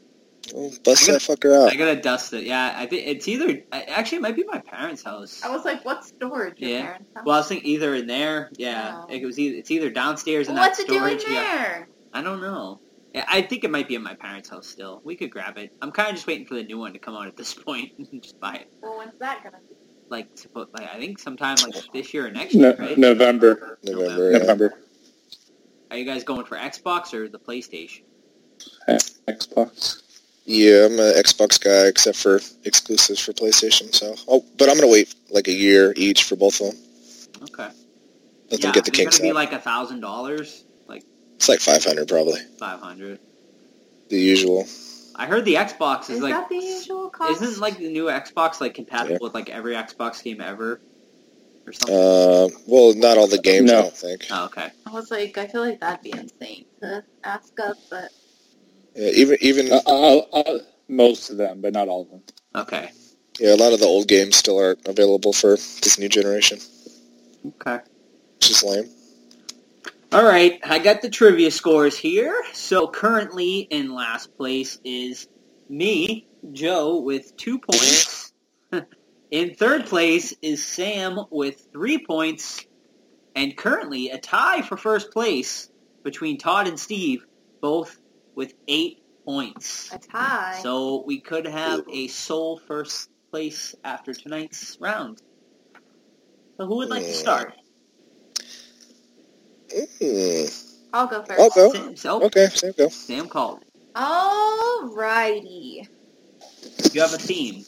Oh, 0.56 0.72
bust 0.84 1.10
I 1.10 1.14
that 1.14 1.22
fucker 1.22 1.56
out. 1.64 1.72
I 1.72 1.76
gotta 1.76 1.96
dust 2.00 2.34
it. 2.34 2.44
Yeah, 2.44 2.74
I 2.76 2.86
think 2.86 3.08
it's 3.08 3.28
either. 3.28 3.62
Actually, 3.72 4.18
it 4.20 4.22
might 4.22 4.36
be 4.36 4.44
my 4.46 4.60
parents' 4.60 5.04
house. 5.04 5.42
I 5.44 5.50
was 5.56 5.66
like, 5.66 5.84
what 5.86 6.04
storage? 6.06 6.60
Your 6.60 6.70
Yeah. 6.70 6.82
parents' 6.84 7.06
house? 7.16 7.24
Well, 7.26 7.36
I 7.36 7.40
was 7.40 7.48
thinking 7.48 7.70
either 7.70 7.96
in 7.96 8.08
there. 8.08 8.50
Yeah, 8.58 9.02
Oh. 9.04 9.08
it 9.10 9.26
was 9.26 9.38
either. 9.40 9.58
It's 9.58 9.72
either 9.72 9.90
downstairs 9.90 10.48
in 10.48 10.56
Well, 10.56 10.64
that 10.64 10.70
what's 10.70 10.80
it 10.80 10.88
doing 10.88 11.20
storage. 11.20 11.24
Yeah. 11.28 11.58
there? 11.58 11.88
I 12.14 12.22
don't 12.22 12.42
know. 12.42 12.80
I 13.28 13.42
think 13.42 13.64
it 13.64 13.72
might 13.72 13.88
be 13.88 13.96
in 13.96 14.04
my 14.04 14.14
parents' 14.14 14.50
house 14.50 14.68
still. 14.68 15.02
We 15.04 15.16
could 15.16 15.32
grab 15.32 15.58
it. 15.58 15.72
I'm 15.82 15.92
kind 15.92 16.10
of 16.10 16.16
just 16.16 16.28
waiting 16.28 16.46
for 16.46 16.54
the 16.56 16.64
new 16.64 16.78
one 16.78 16.94
to 16.94 17.00
come 17.00 17.16
out 17.16 17.28
at 17.28 17.36
this 17.38 17.54
point 17.66 17.92
and 17.98 18.22
just 18.22 18.40
buy 18.40 18.56
it. 18.56 18.72
Well, 18.82 18.98
when's 19.00 19.18
that 19.20 19.44
gonna 19.44 19.58
be? 19.68 19.76
Like, 20.10 20.36
suppo- 20.36 20.68
like 20.74 20.90
I 20.94 20.98
think 21.00 21.20
sometime 21.20 21.58
like 21.64 21.76
this 21.94 22.14
year 22.14 22.28
or 22.28 22.32
next 22.32 22.56
No, 22.56 22.70
year, 22.70 22.76
right? 22.80 22.98
November. 22.98 23.78
November. 23.84 24.32
yeah. 24.32 24.38
November. 24.40 24.74
Are 25.92 25.98
you 25.98 26.06
guys 26.06 26.24
going 26.24 26.46
for 26.46 26.56
Xbox 26.56 27.14
or 27.14 27.28
the 27.30 27.40
PlayStation? 27.40 28.02
Xbox. 29.28 30.02
Yeah, 30.52 30.86
I'm 30.88 30.94
an 30.94 31.14
Xbox 31.14 31.64
guy, 31.64 31.86
except 31.88 32.18
for 32.18 32.40
exclusives 32.66 33.20
for 33.20 33.34
PlayStation. 33.34 33.94
So, 33.94 34.16
oh, 34.28 34.44
but 34.58 34.68
I'm 34.68 34.76
gonna 34.80 34.92
wait 34.92 35.14
like 35.30 35.48
a 35.48 35.54
year 35.54 35.94
each 35.96 36.24
for 36.24 36.36
both 36.36 36.60
of 36.60 36.72
them. 36.72 36.78
Okay. 37.44 37.70
Let 38.50 38.60
yeah, 38.60 38.66
them 38.66 38.72
get 38.72 38.86
the 38.86 38.90
it's 38.90 38.98
kinks 38.98 39.18
gonna 39.20 39.28
be 39.28 39.30
out. 39.30 39.36
like 39.36 39.52
a 39.54 39.60
thousand 39.60 40.00
dollars, 40.00 40.64
like 40.88 41.04
it's 41.36 41.48
like 41.50 41.60
500 41.60 42.08
probably, 42.08 42.40
five 42.58 42.80
hundred. 42.80 43.20
the 44.10 44.18
usual. 44.20 44.66
I 45.16 45.28
heard 45.28 45.46
the 45.46 45.54
Xbox 45.56 46.04
is, 46.10 46.18
Is 46.18 46.22
like 46.22 46.34
that 46.34 46.50
the 46.50 46.56
usual 46.56 47.10
cost? 47.12 47.44
isn't 47.44 47.62
like 47.62 47.78
the 47.78 47.92
new 47.92 48.06
Xbox 48.06 48.60
like 48.60 48.74
compatible 48.74 49.12
Yeah. 49.14 49.18
with 49.22 49.36
like 49.36 49.50
every 49.52 49.76
Xbox 49.76 50.24
game 50.24 50.42
ever 50.42 50.82
or 51.68 51.74
something? 51.74 51.96
Uh, 51.96 52.48
well, 52.66 52.96
not 52.96 53.20
all 53.20 53.28
the 53.28 53.38
games, 53.38 53.70
I 53.70 53.76
No. 53.76 53.82
don't 53.84 53.96
think. 53.98 54.26
oh, 54.32 54.46
okay. 54.46 54.70
I 54.88 54.90
was 54.92 55.12
like, 55.12 55.38
I 55.38 55.46
feel 55.46 55.62
like 55.62 55.80
that'd 55.82 56.02
be 56.02 56.12
insane 56.18 56.66
to 56.82 57.04
ask 57.24 57.54
us, 57.60 57.78
but 57.92 58.10
Yeah, 59.00 59.12
even 59.12 59.38
even 59.42 59.72
Uh, 59.72 59.82
uh, 59.88 60.18
uh, 60.34 60.60
most 60.90 61.32
of 61.32 61.38
them, 61.38 61.62
but 61.62 61.74
not 61.74 61.90
all 61.90 62.04
of 62.04 62.12
them. 62.12 62.24
Okay. 62.56 62.92
yeah, 63.40 63.56
a 63.56 63.58
lot 63.58 63.74
of 63.74 63.80
the 63.80 63.88
old 63.88 64.08
games 64.08 64.38
still 64.38 64.60
aren't 64.60 64.88
available 64.88 65.34
for 65.34 65.52
this 65.52 66.00
new 66.00 66.10
generation, 66.10 66.60
Okay. 67.48 67.80
which 68.36 68.52
is 68.52 68.64
lame. 68.64 68.90
All 70.12 70.26
right, 70.26 70.60
I 70.64 70.80
got 70.80 71.04
the 71.04 71.12
trivia 71.12 71.52
scores 71.52 71.98
here. 71.98 72.44
So 72.54 72.88
currently 72.88 73.60
in 73.60 73.94
last 73.94 74.36
place 74.38 74.80
is 74.84 75.28
me, 75.70 76.28
Joe, 76.52 77.00
with 77.02 77.38
two 77.38 77.60
points. 77.60 78.34
in 79.32 79.56
third 79.56 79.86
place 79.88 80.34
is 80.42 80.66
Sam 80.66 81.20
with 81.32 81.68
three 81.74 82.04
points. 82.06 82.66
And 83.36 83.58
currently 83.58 84.10
a 84.12 84.20
tie 84.20 84.64
for 84.64 84.78
first 84.78 85.12
place 85.12 85.70
between 86.04 86.40
Todd 86.40 86.68
and 86.68 86.80
Steve, 86.80 87.26
both 87.62 87.99
with 88.40 88.54
eight 88.70 89.00
points. 89.26 89.92
a 89.94 90.00
tie. 90.00 90.62
So 90.64 91.04
we 91.06 91.20
could 91.20 91.46
have 91.46 91.82
a 91.92 92.08
sole 92.08 92.58
first 92.68 93.10
place 93.32 93.76
after 93.84 94.14
tonight's 94.14 94.78
round. 94.80 95.22
So 96.58 96.66
who 96.66 96.78
would 96.78 96.90
like 96.90 97.06
to 97.06 97.14
start? 97.14 97.54
Mm, 99.76 100.66
I'll 100.94 101.08
go 101.08 101.22
1st 101.22 101.38
I'll 101.38 101.50
go. 101.50 101.70
Sam, 101.74 101.96
so, 101.98 102.22
Okay, 102.22 102.48
Sam, 102.48 102.72
go. 102.78 102.88
Sam 102.88 103.28
called. 103.28 103.60
Alrighty. 103.98 105.86
Do 106.82 106.90
you 106.94 107.02
have 107.02 107.14
a 107.14 107.18
theme. 107.18 107.66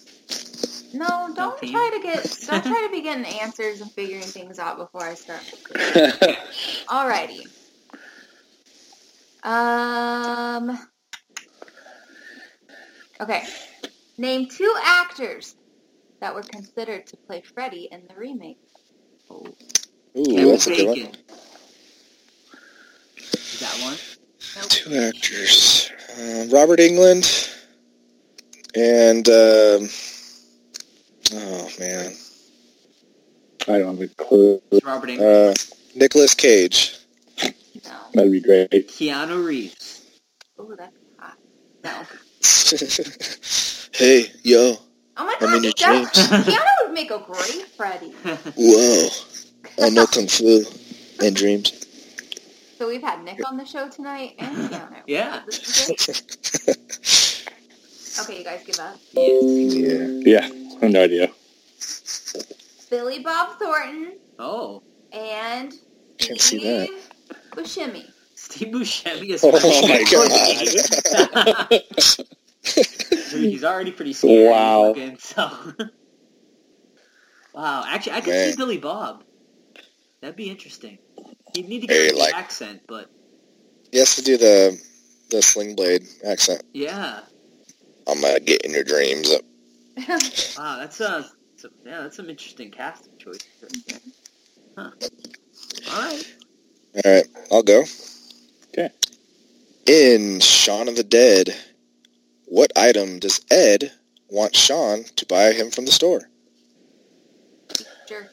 No, 0.94 1.34
don't 1.36 1.58
Okay. 1.58 1.68
try 1.72 1.90
to 1.96 2.00
get. 2.02 2.38
Don't 2.48 2.64
try 2.66 2.88
to 2.88 2.92
be 2.92 3.02
getting 3.02 3.26
answers 3.26 3.82
and 3.82 3.92
figuring 3.96 4.32
things 4.32 4.58
out 4.60 4.78
before 4.78 5.04
I 5.06 5.16
start. 5.16 5.44
Alrighty. 6.90 7.44
Um. 9.44 10.78
Okay. 13.22 13.44
Name 14.18 14.48
two 14.48 14.74
actors 14.84 15.56
that 16.22 16.36
were 16.36 16.44
considered 16.44 17.08
to 17.08 17.18
play 17.28 17.42
Freddy 17.54 17.90
in 17.92 18.04
the 18.08 18.16
remake. 18.16 18.58
Oh, 19.30 19.44
Ooh, 20.18 20.52
that's 20.52 20.68
a 20.68 20.72
good 20.72 20.88
one. 20.88 20.98
Is 23.38 23.60
that 23.60 23.74
one? 23.84 23.98
Two 24.70 24.96
actors: 24.96 25.92
uh, 26.20 26.46
Robert 26.52 26.80
Englund 26.80 27.58
and 28.76 29.28
um, 29.28 29.90
oh 31.34 31.70
man, 31.80 32.14
I 33.68 33.78
don't 33.80 33.98
have 33.98 34.02
a 34.02 34.08
clue. 34.16 34.62
Robert 34.84 35.10
Englund. 35.10 35.52
uh, 35.52 35.54
Nicolas 35.96 36.34
Cage. 36.34 36.98
No. 38.14 38.24
That'd 38.24 38.32
be 38.32 38.42
great. 38.42 38.70
Keanu 38.90 39.46
Reeves. 39.46 40.02
Ooh, 40.60 40.76
that's 40.78 40.96
hot. 41.20 41.38
No. 41.84 42.04
hey, 43.94 44.32
yo, 44.44 44.78
Oh 45.18 45.26
my 45.26 45.36
I'm 45.42 45.48
god, 45.48 45.58
in 45.58 45.64
your 45.64 45.74
he 45.78 45.84
does. 45.84 46.12
dreams. 46.12 46.12
Keanu 46.48 46.66
would 46.86 46.94
make 46.94 47.12
a 47.12 47.20
great 47.20 47.66
Freddy. 47.78 48.10
whoa, 48.58 49.08
I 49.84 49.90
know 49.90 50.06
kung 50.08 50.28
fu 50.28 50.64
and 51.24 51.36
dreams. 51.36 51.72
So 52.78 52.88
we've 52.88 53.02
had 53.02 53.24
Nick 53.24 53.48
on 53.48 53.58
the 53.58 53.66
show 53.66 53.90
tonight 53.90 54.36
and 54.40 54.58
Keanu. 54.72 54.96
Yeah. 55.08 55.42
This 55.46 55.90
is 55.90 57.44
great. 57.46 57.48
Okay, 58.20 58.38
you 58.40 58.44
guys 58.44 58.64
give 58.66 58.80
up. 58.80 58.98
Yeah. 59.14 60.40
Yeah, 60.40 60.50
I 60.78 60.86
have 60.86 60.92
no 60.92 61.04
idea. 61.04 61.30
Billy 62.90 63.20
Bob 63.20 63.58
Thornton 63.58 64.14
Oh, 64.40 64.82
and 65.14 65.74
Can't 66.18 66.42
see 66.42 66.64
that. 66.64 66.90
Steve 67.32 67.66
Buscemi. 67.66 68.06
Steve 68.36 68.68
Buscemi 68.74 69.30
is 69.30 69.44
Oh 69.44 69.52
Freddy. 69.52 69.88
my 69.88 70.04
god. 70.12 71.82
Dude, 73.32 73.50
he's 73.52 73.64
already 73.64 73.92
pretty 73.92 74.14
scary 74.14 74.48
Wow. 74.50 74.88
looking, 74.90 75.18
so. 75.18 75.50
wow, 77.54 77.84
actually, 77.88 78.14
I 78.14 78.22
could 78.22 78.32
Man. 78.34 78.52
see 78.52 78.58
Billy 78.58 78.78
Bob. 78.78 79.24
That'd 80.22 80.36
be 80.36 80.50
interesting. 80.50 80.98
You'd 81.56 81.68
need 81.70 81.88
to 81.88 81.94
Hey, 81.94 82.08
get 82.08 82.16
a 82.16 82.20
like- 82.20 82.36
accent, 82.36 82.82
but 82.88 83.10
He 83.92 84.00
has 84.00 84.16
to 84.16 84.22
do 84.24 84.38
the 84.38 84.82
the 85.30 85.42
sling 85.42 85.76
blade 85.76 86.06
accent. 86.26 86.64
yeah. 86.74 87.22
I'm 88.08 88.20
gonna 88.22 88.40
get 88.40 88.64
in 88.66 88.72
your 88.72 88.84
dreams. 88.84 89.32
Up. 89.32 89.42
wow, 90.58 90.78
that's 90.78 91.00
uh, 91.00 91.24
that's 91.52 91.66
a, 91.66 91.70
yeah, 91.86 92.02
that's 92.02 92.18
some 92.18 92.30
interesting 92.30 92.72
casting 92.72 93.18
choice. 93.18 93.40
right. 93.62 94.00
Huh. 94.78 94.92
All 95.92 96.02
right. 96.02 96.36
All 96.96 97.02
right, 97.14 97.26
I'll 97.52 97.64
go. 97.64 97.84
Okay. 98.70 98.90
In 99.86 100.40
Shaun 100.40 100.88
of 100.88 100.96
the 100.96 101.04
Dead, 101.04 101.56
what 102.46 102.72
item 102.78 103.20
does 103.20 103.42
Ed 103.50 103.92
want 104.30 104.56
Shaun 104.56 105.04
to 105.16 105.26
buy 105.26 105.54
him 105.54 105.72
from 105.72 105.86
the 105.86 105.92
store? 105.92 106.22
Jerky. 108.08 108.28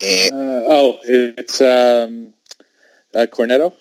Eh, 0.00 0.28
Uh, 0.32 0.64
oh, 0.68 0.98
it's 1.04 1.60
um, 1.60 2.34
uh, 3.14 3.26
Cornetto. 3.30 3.72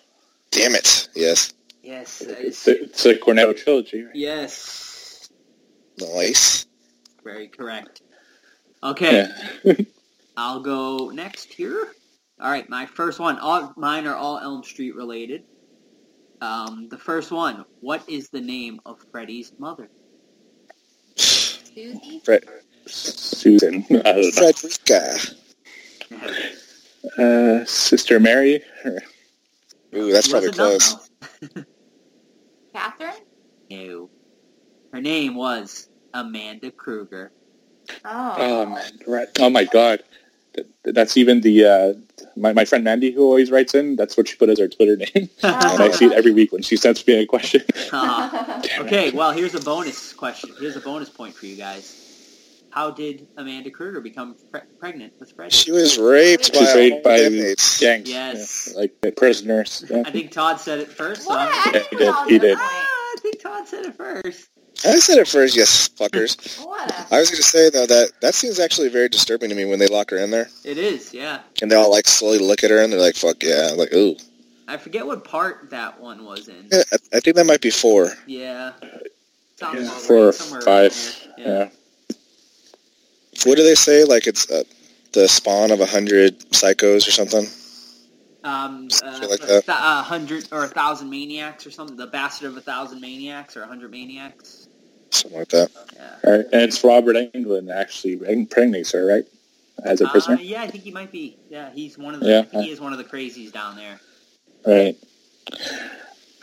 damn 0.51 0.75
it. 0.75 1.09
Yes. 1.15 1.53
Yes. 1.83 2.21
It's, 2.21 2.67
it's 2.67 3.05
a 3.05 3.15
Cornetto 3.15 3.55
trilogy. 3.55 4.03
Right? 4.03 4.15
Yes. 4.15 5.29
Nice. 5.99 6.65
Very 7.23 7.47
correct. 7.47 8.01
Okay. 8.83 9.27
Yeah. 9.63 9.73
I'll 10.37 10.61
go 10.61 11.09
next 11.09 11.53
here. 11.53 11.87
All 12.41 12.49
right, 12.49 12.67
my 12.69 12.87
first 12.87 13.19
one. 13.19 13.37
All 13.37 13.71
mine 13.77 14.07
are 14.07 14.15
all 14.15 14.39
Elm 14.39 14.63
Street 14.63 14.95
related. 14.95 15.43
Um, 16.41 16.87
the 16.89 16.97
first 16.97 17.31
one. 17.31 17.65
What 17.81 18.07
is 18.09 18.29
the 18.29 18.41
name 18.41 18.79
of 18.83 18.97
Freddy's 19.11 19.51
mother? 19.59 19.89
Susie? 21.15 22.19
Fred, 22.23 22.45
Susan. 22.87 23.85
I. 24.05 24.31
Frederica. 24.31 25.17
Uh, 27.17 27.63
Sister 27.65 28.19
Mary. 28.19 28.63
Ooh, 29.95 30.11
that's 30.11 30.27
probably 30.27 30.51
close. 30.51 31.09
Catherine? 32.73 33.13
No. 33.69 34.09
Her 34.93 35.01
name 35.01 35.35
was 35.35 35.89
Amanda 36.13 36.71
Krueger. 36.71 37.31
Oh. 38.03 38.35
oh 38.37 38.65
man, 38.65 38.91
right. 39.05 39.27
Oh 39.39 39.49
my 39.49 39.65
God. 39.65 40.01
Th- 40.55 40.67
That's 40.83 41.15
even 41.17 41.41
the 41.41 41.65
uh, 41.65 41.93
my 42.35 42.51
my 42.53 42.65
friend 42.65 42.83
Mandy 42.83 43.11
who 43.11 43.23
always 43.23 43.51
writes 43.51 43.73
in. 43.73 43.95
That's 43.95 44.17
what 44.17 44.27
she 44.27 44.35
put 44.35 44.49
as 44.49 44.59
her 44.59 44.67
Twitter 44.67 44.97
name, 44.97 45.29
and 45.43 45.81
I 45.83 45.89
see 45.91 46.05
it 46.05 46.11
every 46.13 46.31
week 46.31 46.51
when 46.51 46.61
she 46.61 46.75
sends 46.77 47.05
me 47.07 47.13
a 47.15 47.25
question. 47.25 47.61
Uh, 47.93 48.61
okay, 48.79 49.11
well, 49.11 49.31
here's 49.31 49.53
a 49.55 49.59
bonus 49.59 50.13
question. 50.13 50.49
Here's 50.59 50.75
a 50.77 50.79
bonus 50.81 51.09
point 51.09 51.33
for 51.35 51.45
you 51.45 51.55
guys. 51.57 51.97
How 52.71 52.89
did 52.89 53.27
Amanda 53.35 53.69
Krueger 53.69 53.99
become 53.99 54.35
pre- 54.49 54.61
pregnant 54.79 55.13
with 55.19 55.33
Fred? 55.33 55.51
She 55.51 55.71
was 55.71 55.97
raped 55.97 56.53
by, 56.53 56.59
She's 56.59 56.73
raped 56.75 56.95
all 56.97 57.01
by 57.03 57.17
the 57.19 57.25
inmates. 57.27 57.79
gangs. 57.81 58.09
Yes. 58.09 58.69
Yeah, 58.73 58.79
like 58.79 59.01
the 59.01 59.11
prisoners. 59.11 59.83
Yeah. 59.89 60.03
I 60.05 60.11
think 60.11 60.31
Todd 60.31 60.59
said 60.61 60.79
it 60.79 60.87
first. 60.89 61.23
so 61.23 61.29
What? 61.31 61.39
I'm- 61.39 61.51
I 61.53 61.71
Yeah, 61.73 61.83
he 61.89 61.97
did. 61.97 62.15
He 62.29 62.39
did. 62.39 62.57
Ah. 62.57 62.87
I 63.13 63.15
think 63.21 63.41
Todd 63.41 63.67
said 63.67 63.85
it 63.85 63.95
first. 63.95 64.49
I 64.85 64.99
said 64.99 65.17
it 65.17 65.27
first, 65.27 65.55
yes, 65.55 65.89
fuckers. 65.89 66.63
What? 66.65 66.91
I 67.11 67.19
was 67.19 67.29
going 67.29 67.37
to 67.37 67.43
say, 67.43 67.69
though, 67.69 67.85
that 67.85 68.11
that 68.21 68.33
seems 68.33 68.59
actually 68.59 68.89
very 68.89 69.09
disturbing 69.09 69.49
to 69.49 69.55
me 69.55 69.65
when 69.65 69.79
they 69.79 69.87
lock 69.87 70.09
her 70.11 70.17
in 70.17 70.31
there. 70.31 70.47
It 70.63 70.77
is, 70.77 71.13
yeah. 71.13 71.41
And 71.61 71.69
they 71.69 71.75
all, 71.75 71.91
like, 71.91 72.07
slowly 72.07 72.39
look 72.39 72.63
at 72.63 72.71
her 72.71 72.81
and 72.81 72.91
they're 72.91 72.99
like, 72.99 73.15
fuck 73.15 73.43
yeah. 73.43 73.69
I'm 73.71 73.77
like, 73.77 73.93
ooh. 73.93 74.15
I 74.67 74.77
forget 74.77 75.05
what 75.05 75.23
part 75.23 75.69
that 75.71 75.99
one 75.99 76.23
was 76.25 76.47
in. 76.47 76.67
Yeah, 76.71 76.83
I, 76.91 77.17
I 77.17 77.19
think 77.19 77.35
that 77.35 77.45
might 77.45 77.61
be 77.61 77.69
four. 77.69 78.09
Yeah. 78.25 78.71
Sounds 79.57 79.81
Yeah, 79.81 79.89
four 79.89 80.17
or 80.17 80.25
right, 80.27 80.33
somewhere 80.33 80.61
five. 80.61 80.91
around 81.37 81.45
there. 81.45 81.71
Yeah. 82.09 82.15
What 83.45 83.55
do 83.55 83.63
they 83.63 83.75
say? 83.75 84.03
Like, 84.03 84.27
it's 84.27 84.49
uh, 84.49 84.63
the 85.13 85.27
spawn 85.27 85.71
of 85.71 85.79
a 85.81 85.85
hundred 85.85 86.39
psychos 86.51 87.07
or 87.07 87.11
something? 87.11 87.45
Um, 88.43 88.85
uh, 88.85 88.89
Something 88.89 89.29
like 89.29 89.43
a 89.43 89.45
that. 89.45 89.65
th- 89.65 89.77
a 89.77 90.01
hundred 90.01 90.47
or 90.51 90.63
a 90.63 90.67
thousand 90.67 91.09
maniacs 91.09 91.67
or 91.67 91.71
something. 91.71 91.95
The 91.95 92.07
bastard 92.07 92.47
of 92.49 92.57
a 92.57 92.61
thousand 92.61 92.99
maniacs 92.99 93.55
or 93.55 93.61
a 93.61 93.67
hundred 93.67 93.91
maniacs. 93.91 94.60
Something 95.11 95.39
like 95.39 95.49
that. 95.49 95.69
Yeah. 95.95 96.15
All 96.25 96.37
right. 96.37 96.45
And 96.53 96.61
it's 96.63 96.83
Robert 96.83 97.15
Englund 97.33 97.73
actually 97.73 98.19
impregnates 98.27 98.91
her, 98.93 99.05
right? 99.05 99.23
As 99.83 99.99
a 100.01 100.05
Uh, 100.07 100.11
prisoner. 100.11 100.35
yeah, 100.41 100.61
I 100.63 100.67
think 100.67 100.83
he 100.83 100.91
might 100.91 101.11
be. 101.11 101.37
Yeah, 101.49 101.71
he's 101.73 101.97
one 101.97 102.13
of 102.13 102.19
the. 102.21 102.27
Yeah. 102.51 102.61
He 102.61 102.69
is 102.71 102.79
one 102.79 102.91
of 102.93 102.97
the 102.97 103.03
crazies 103.05 103.51
down 103.51 103.75
there. 103.75 103.99
Right. 104.65 104.95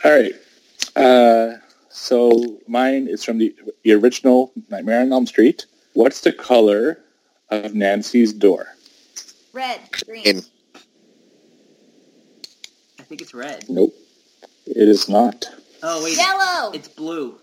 All 0.03 0.11
right. 0.11 0.33
Uh, 0.95 1.57
so 1.89 2.59
mine 2.67 3.07
is 3.07 3.23
from 3.23 3.37
the, 3.37 3.55
the 3.83 3.93
original 3.93 4.51
Nightmare 4.69 5.01
on 5.01 5.11
Elm 5.13 5.25
Street. 5.25 5.65
What's 5.93 6.21
the 6.21 6.31
color 6.33 6.99
of 7.49 7.73
Nancy's 7.73 8.33
door? 8.33 8.67
Red, 9.53 9.79
green. 10.05 10.25
In- 10.25 10.43
I 12.99 13.03
think 13.03 13.21
it's 13.21 13.33
red. 13.33 13.65
Nope. 13.69 13.93
It 14.67 14.87
is 14.87 15.09
not. 15.09 15.45
Oh 15.81 16.03
wait, 16.03 16.17
Yellow. 16.17 16.71
it's 16.73 16.87
blue. 16.89 17.39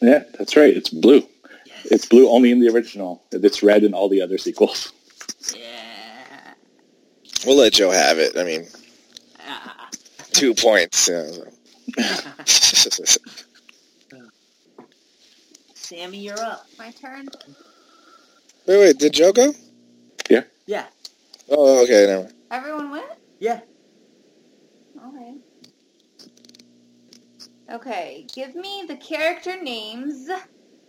Yeah, 0.00 0.24
that's 0.38 0.56
right. 0.56 0.74
It's 0.76 0.88
blue. 0.90 1.22
Yes. 1.66 1.86
It's 1.90 2.06
blue 2.06 2.28
only 2.28 2.50
in 2.50 2.60
the 2.60 2.68
original. 2.68 3.22
It's 3.32 3.62
red 3.62 3.84
in 3.84 3.94
all 3.94 4.08
the 4.08 4.22
other 4.22 4.38
sequels. 4.38 4.92
Yeah. 5.54 6.54
We'll 7.46 7.56
let 7.56 7.72
Joe 7.74 7.90
have 7.90 8.18
it. 8.18 8.36
I 8.36 8.44
mean, 8.44 8.66
Ah. 9.46 9.88
two 10.32 10.54
points. 10.54 11.08
Yeah. 11.08 11.30
so. 12.46 13.20
Sammy, 15.74 16.18
you're 16.18 16.40
up. 16.40 16.66
My 16.78 16.92
turn. 16.92 17.28
wait, 18.66 18.78
wait, 18.78 18.98
did 18.98 19.12
Joe 19.12 19.32
go? 19.32 19.52
Yeah. 20.28 20.44
Yeah. 20.66 20.86
Oh, 21.48 21.82
okay, 21.82 22.06
never. 22.06 22.30
Everyone 22.50 22.90
went? 22.90 23.10
Yeah. 23.40 23.60
Okay. 25.04 25.34
Okay, 27.72 28.26
give 28.34 28.54
me 28.54 28.84
the 28.88 28.96
character 28.96 29.60
names 29.62 30.28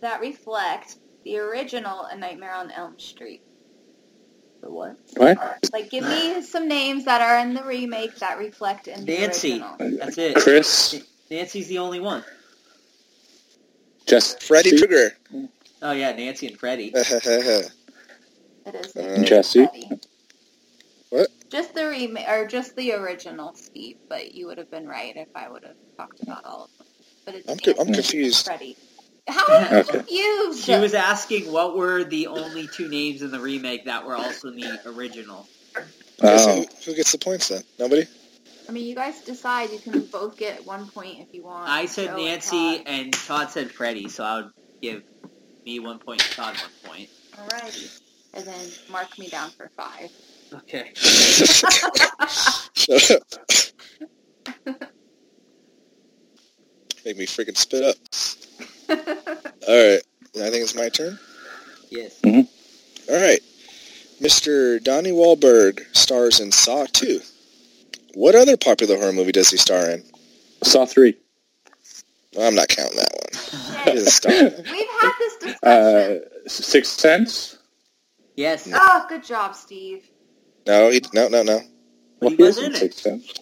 that 0.00 0.20
reflect 0.20 0.96
the 1.24 1.38
original 1.38 2.04
A 2.06 2.16
Nightmare 2.16 2.54
on 2.54 2.70
Elm 2.72 2.98
Street. 2.98 3.42
The 4.62 4.70
what? 4.70 4.96
What? 5.16 5.38
Like, 5.72 5.90
give 5.90 6.04
me 6.04 6.42
some 6.42 6.66
names 6.68 7.04
that 7.04 7.20
are 7.20 7.38
in 7.38 7.54
the 7.54 7.62
remake 7.62 8.16
that 8.18 8.38
reflect 8.38 8.88
in 8.88 9.04
the 9.06 9.12
Nancy. 9.12 9.52
original. 9.52 9.98
That's 9.98 10.18
it. 10.18 10.36
Chris. 10.36 11.00
Nancy's 11.30 11.68
the 11.68 11.78
only 11.78 12.00
one. 12.00 12.24
Just 14.06 14.42
Freddy 14.42 14.76
Krueger. 14.76 15.12
Oh 15.82 15.92
yeah, 15.92 16.12
Nancy 16.12 16.48
and 16.48 16.58
Freddy. 16.58 16.94
It 18.64 18.76
is 18.76 18.96
Uh, 18.96 19.24
Jesse. 19.24 19.66
Freddy. 19.66 19.90
What? 21.12 21.28
Just 21.50 21.74
the 21.74 21.86
remake, 21.88 22.26
or 22.26 22.46
just 22.46 22.74
the 22.74 22.92
original, 22.92 23.52
Steve. 23.54 23.98
But 24.08 24.34
you 24.34 24.46
would 24.46 24.56
have 24.56 24.70
been 24.70 24.88
right 24.88 25.14
if 25.14 25.28
I 25.34 25.50
would 25.50 25.62
have 25.62 25.76
talked 25.98 26.22
about 26.22 26.46
all 26.46 26.64
of 26.64 26.70
them. 26.78 26.86
But 27.26 27.34
it's 27.34 27.50
I'm, 27.50 27.58
co- 27.58 27.74
I'm 27.78 27.92
confused. 27.92 28.46
Freddy. 28.46 28.78
How 29.28 29.44
are 29.46 29.60
you 29.60 29.76
Okay. 29.80 29.98
confused? 29.98 30.64
She 30.64 30.74
was 30.78 30.94
asking 30.94 31.52
what 31.52 31.76
were 31.76 32.02
the 32.02 32.28
only 32.28 32.66
two 32.66 32.88
names 32.88 33.20
in 33.20 33.30
the 33.30 33.38
remake 33.38 33.84
that 33.84 34.06
were 34.06 34.16
also 34.16 34.48
in 34.48 34.56
the 34.56 34.80
original. 34.86 35.46
Oh. 36.22 36.56
who, 36.56 36.66
who 36.86 36.94
gets 36.94 37.12
the 37.12 37.18
points 37.18 37.48
then? 37.48 37.62
Nobody? 37.78 38.06
I 38.66 38.72
mean, 38.72 38.86
you 38.86 38.94
guys 38.94 39.20
decide. 39.20 39.70
You 39.70 39.80
can 39.80 40.06
both 40.06 40.38
get 40.38 40.66
one 40.66 40.88
point 40.88 41.18
if 41.20 41.34
you 41.34 41.42
want. 41.44 41.68
I 41.68 41.84
said 41.84 42.06
Joe 42.06 42.16
and 42.16 42.24
Nancy 42.24 42.78
Todd. 42.78 42.82
and 42.86 43.12
Todd 43.12 43.50
said 43.50 43.70
Freddy, 43.70 44.08
so 44.08 44.24
I 44.24 44.36
would 44.36 44.50
give 44.80 45.02
me 45.66 45.78
one 45.78 45.98
point, 45.98 46.20
Todd 46.20 46.56
one 46.56 46.90
point. 46.90 47.10
Alrighty. 47.34 47.90
And 48.32 48.46
then 48.46 48.70
mark 48.90 49.18
me 49.18 49.28
down 49.28 49.50
for 49.50 49.70
five. 49.76 50.10
Okay. 50.54 50.92
Make 57.04 57.16
me 57.16 57.26
freaking 57.26 57.56
spit 57.56 57.82
up. 57.82 57.96
All 59.68 59.74
right. 59.74 60.00
I 60.36 60.50
think 60.50 60.62
it's 60.62 60.74
my 60.74 60.88
turn. 60.88 61.18
Yes. 61.90 62.18
All 62.24 62.32
right. 63.08 63.40
Mr. 64.20 64.82
Donnie 64.82 65.10
Wahlberg 65.10 65.80
stars 65.96 66.40
in 66.40 66.52
Saw 66.52 66.86
2. 66.92 67.20
What 68.14 68.34
other 68.34 68.56
popular 68.56 68.96
horror 68.96 69.12
movie 69.12 69.32
does 69.32 69.50
he 69.50 69.56
star 69.56 69.90
in? 69.90 70.02
Saw 70.62 70.84
three. 70.86 71.16
Well, 72.34 72.46
I'm 72.46 72.54
not 72.54 72.68
counting 72.68 72.98
that 72.98 73.12
one. 73.12 73.22
He 73.82 73.90
Shit. 73.90 73.94
doesn't 73.94 74.12
star. 74.12 74.32
We've 74.32 74.86
had 75.00 75.12
this 75.18 75.36
discussion. 75.38 75.58
Uh, 75.62 76.18
Sixth 76.48 77.00
Sense. 77.00 77.58
Yes. 78.36 78.68
oh, 78.72 79.06
good 79.08 79.24
job, 79.24 79.54
Steve. 79.56 80.08
No, 80.66 80.90
he, 80.90 81.02
no, 81.12 81.28
no, 81.28 81.42
no. 81.42 81.60
But 82.20 82.30
he 82.30 82.36
Well, 82.36 82.48
was 82.48 82.58
is 82.58 82.64
in 82.64 82.72
it. 82.72 82.78
Sixth 82.78 83.00
Sense. 83.00 83.34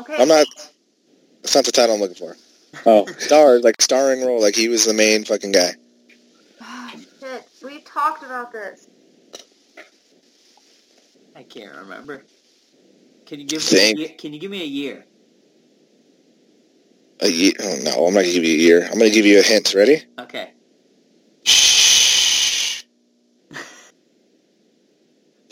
Okay. 0.00 0.16
I'm 0.18 0.28
not. 0.28 0.46
That's 1.42 1.54
not 1.54 1.64
the 1.64 1.72
title 1.72 1.94
I'm 1.94 2.00
looking 2.00 2.16
for. 2.16 2.36
Oh, 2.84 3.06
Star, 3.18 3.58
like 3.60 3.80
starring 3.80 4.24
role, 4.24 4.40
like 4.40 4.54
he 4.54 4.68
was 4.68 4.84
the 4.84 4.92
main 4.92 5.24
fucking 5.24 5.52
guy. 5.52 5.70
Ah, 6.60 6.92
shit. 7.20 7.48
We 7.64 7.80
talked 7.80 8.24
about 8.24 8.52
this. 8.52 8.88
I 11.34 11.42
can't 11.42 11.74
remember. 11.76 12.24
Can 13.26 13.40
you 13.40 13.46
give 13.46 13.60
me? 13.60 13.66
A 13.66 13.80
Think. 13.80 13.98
year? 13.98 14.08
Can 14.18 14.32
you 14.32 14.40
give 14.40 14.50
me 14.50 14.62
a 14.62 14.66
year? 14.66 15.04
A 17.20 17.28
year? 17.28 17.52
Oh, 17.60 17.76
no, 17.82 18.06
I'm 18.06 18.14
not 18.14 18.20
gonna 18.20 18.32
give 18.32 18.44
you 18.44 18.54
a 18.54 18.58
year. 18.60 18.84
I'm 18.84 18.98
gonna 18.98 19.10
give 19.10 19.26
you 19.26 19.38
a 19.38 19.42
hint. 19.42 19.74
Ready? 19.74 20.04
Okay. 20.18 20.50
Shh. 21.44 21.75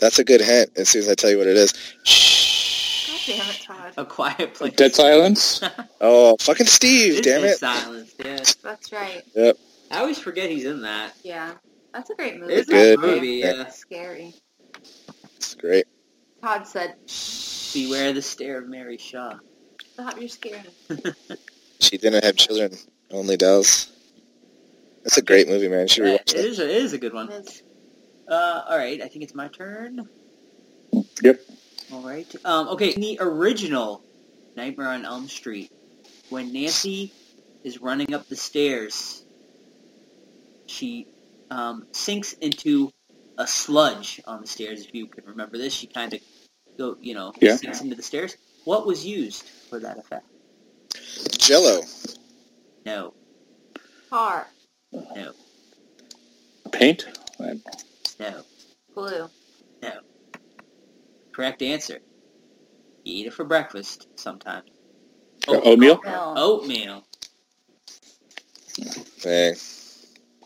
That's 0.05 0.19
a 0.19 0.23
good 0.23 0.39
hint. 0.41 0.69
As 0.77 0.89
soon 0.89 1.01
as 1.01 1.09
I 1.09 1.15
tell 1.15 1.31
you 1.31 1.39
what 1.39 1.47
it 1.47 1.57
is. 1.57 1.73
Shh. 2.03 3.07
God 3.07 3.19
damn 3.25 3.49
it, 3.49 3.61
Todd. 3.65 3.93
A 3.97 4.05
quiet 4.05 4.53
place. 4.53 4.73
Dead 4.75 4.93
Silence. 4.93 5.61
Oh, 5.99 6.37
fucking 6.41 6.67
Steve! 6.67 7.17
It 7.17 7.23
Damn 7.23 7.43
is 7.43 7.53
it! 7.53 7.57
Silence. 7.57 8.13
Yeah. 8.23 8.43
That's 8.61 8.91
right. 8.91 9.23
Yep. 9.33 9.57
I 9.89 9.97
always 9.97 10.19
forget 10.19 10.51
he's 10.51 10.65
in 10.65 10.81
that. 10.83 11.13
Yeah. 11.23 11.53
That's 11.91 12.11
a 12.11 12.15
great 12.15 12.39
movie. 12.39 12.53
It's 12.53 12.69
a 12.69 12.71
good 12.71 12.99
movie. 12.99 13.27
Yeah. 13.37 13.63
It's 13.63 13.77
scary. 13.77 14.35
It's 15.37 15.55
great. 15.55 15.85
Todd 16.43 16.67
said, 16.67 16.97
Shh. 17.07 17.73
Beware 17.73 18.13
the 18.13 18.21
stare 18.21 18.59
of 18.59 18.69
Mary 18.69 18.99
Shaw. 18.99 19.39
Stop, 19.93 20.19
you're 20.19 20.29
scared. 20.29 20.67
She 21.79 21.97
didn't 21.97 22.23
have 22.23 22.35
children. 22.35 22.71
Only 23.11 23.35
does. 23.37 23.91
That's 25.03 25.17
a 25.17 25.21
great 25.23 25.47
movie, 25.49 25.67
man. 25.67 25.87
She 25.87 25.95
should 25.95 26.05
Yeah, 26.07 26.17
rewatch 26.17 26.33
it 26.35 26.35
it. 26.35 26.45
is. 26.45 26.59
A, 26.59 26.63
it 26.63 26.69
is 26.83 26.93
a 26.93 26.97
good 26.99 27.13
one. 27.13 27.29
It's- 27.31 27.63
Uh, 28.27 28.63
all 28.67 28.77
right. 28.77 29.01
I 29.01 29.07
think 29.07 29.23
it's 29.23 29.35
my 29.35 29.47
turn. 29.47 30.07
Yep. 31.21 31.39
All 31.91 32.01
right. 32.01 32.33
Um, 32.43 32.67
okay. 32.69 32.89
In 32.89 33.01
the 33.01 33.17
original 33.21 34.01
Nightmare 34.55 34.89
on 34.89 35.05
Elm 35.05 35.27
Street, 35.27 35.71
when 36.29 36.51
Nancy 36.51 37.11
is 37.63 37.81
running 37.81 38.13
up 38.13 38.27
the 38.27 38.35
stairs, 38.35 39.23
she 40.67 41.07
um, 41.51 41.85
sinks 41.91 42.33
into 42.33 42.91
a 43.37 43.45
sludge 43.45 44.21
on 44.25 44.41
the 44.41 44.47
stairs. 44.47 44.85
If 44.85 44.93
you 44.93 45.07
can 45.07 45.25
remember 45.25 45.57
this, 45.57 45.73
she 45.73 45.87
kind 45.87 46.13
of 46.13 46.19
go, 46.77 46.97
you 47.01 47.13
know, 47.13 47.33
Yeah. 47.41 47.55
sinks 47.57 47.81
into 47.81 47.95
the 47.95 48.03
stairs. 48.03 48.37
What 48.63 48.87
was 48.87 49.05
used 49.05 49.43
for 49.69 49.79
that 49.79 49.97
effect? 49.99 50.25
Jello. 51.37 51.81
No, 52.85 53.13
Tar. 54.09 54.47
no, 54.93 55.33
Paint? 56.71 57.05
No, 58.19 58.41
Blue. 58.93 59.27
no. 59.81 59.91
Correct 61.31 61.61
answer. 61.61 61.99
You 63.03 63.13
eat 63.21 63.27
it 63.27 63.33
for 63.33 63.43
breakfast 63.45 64.07
sometimes. 64.15 64.69
Uh, 65.47 65.59
oatmeal? 65.63 65.99
Oatmeal. 66.05 66.33
Oatmeal. 66.37 67.03
Dang. 69.21 69.55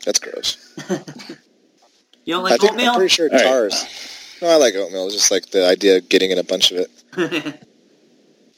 That's 0.05 0.19
gross. 0.19 0.57
You 2.29 2.35
don't 2.35 2.45
I 2.45 2.51
like 2.51 2.61
think, 2.61 2.79
I'm 2.79 2.95
pretty 2.95 3.07
sure 3.07 3.27
All 3.27 3.37
right. 3.37 3.43
tars. 3.43 4.37
No, 4.39 4.49
I 4.49 4.55
like 4.57 4.75
oatmeal. 4.75 5.07
It's 5.07 5.15
just 5.15 5.31
like 5.31 5.49
the 5.49 5.65
idea 5.67 5.97
of 5.97 6.09
getting 6.09 6.29
in 6.29 6.37
a 6.37 6.43
bunch 6.43 6.71
of 6.71 6.77
it. 6.77 7.65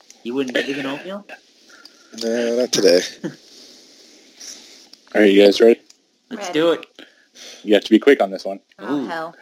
you 0.23 0.33
wouldn't 0.33 0.55
dig 0.55 0.77
an 0.77 0.85
oatmeal? 0.85 1.25
No, 2.21 2.57
not 2.57 2.73
today. 2.73 2.99
Are 5.15 5.23
you 5.23 5.41
guys 5.41 5.61
ready? 5.61 5.79
Let's 6.29 6.47
Ready. 6.47 6.59
do 6.59 6.71
it. 6.73 6.85
You 7.63 7.73
have 7.75 7.83
to 7.83 7.89
be 7.89 7.99
quick 7.99 8.21
on 8.21 8.31
this 8.31 8.45
one. 8.45 8.59
Oh, 8.79 8.97
Ooh. 8.99 9.07
hell. 9.07 9.35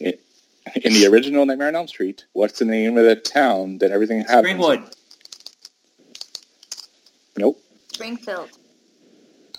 In 0.00 0.92
the 0.94 1.06
original 1.06 1.46
Nightmare 1.46 1.68
on 1.68 1.76
Elm 1.76 1.86
Street, 1.88 2.24
what's 2.32 2.58
the 2.58 2.64
name 2.64 2.98
of 2.98 3.04
the 3.04 3.14
town 3.16 3.78
that 3.78 3.90
everything 3.92 4.20
happens? 4.22 4.48
in? 4.48 4.58
Springwood. 4.58 4.92
Nope. 7.38 7.60
Springfield. 7.92 8.50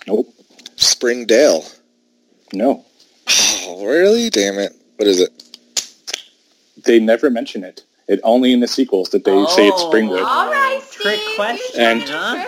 Nope. 0.06 0.34
Springdale. 0.76 1.64
No. 2.52 2.84
Oh, 3.64 3.84
really? 3.86 4.30
Damn 4.30 4.58
it. 4.58 4.72
What 4.96 5.08
is 5.08 5.20
it? 5.20 5.30
They 6.84 6.98
never 6.98 7.30
mention 7.30 7.64
it. 7.64 7.82
It 8.06 8.20
only 8.22 8.52
in 8.52 8.60
the 8.60 8.68
sequels 8.68 9.10
that 9.10 9.24
they 9.24 9.32
say 9.46 9.68
it's 9.68 9.80
Oh. 9.82 9.90
Springwood. 9.90 10.24
All 10.24 10.50
right, 10.50 10.80
Steve. 10.82 11.02
Trick 11.02 11.20
question, 11.36 11.80
And- 11.80 12.06
to 12.06 12.12
huh? 12.12 12.44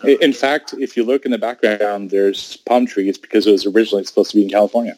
Trick 0.00 0.16
us. 0.18 0.22
I- 0.22 0.24
In 0.24 0.32
fact, 0.32 0.74
if 0.78 0.96
you 0.96 1.04
look 1.04 1.24
in 1.24 1.30
the 1.30 1.38
background, 1.38 2.10
there's 2.10 2.56
palm 2.58 2.86
trees 2.86 3.18
because 3.18 3.46
it 3.46 3.52
was 3.52 3.66
originally 3.66 4.04
supposed 4.04 4.30
to 4.32 4.36
be 4.36 4.42
in 4.44 4.50
California. 4.50 4.96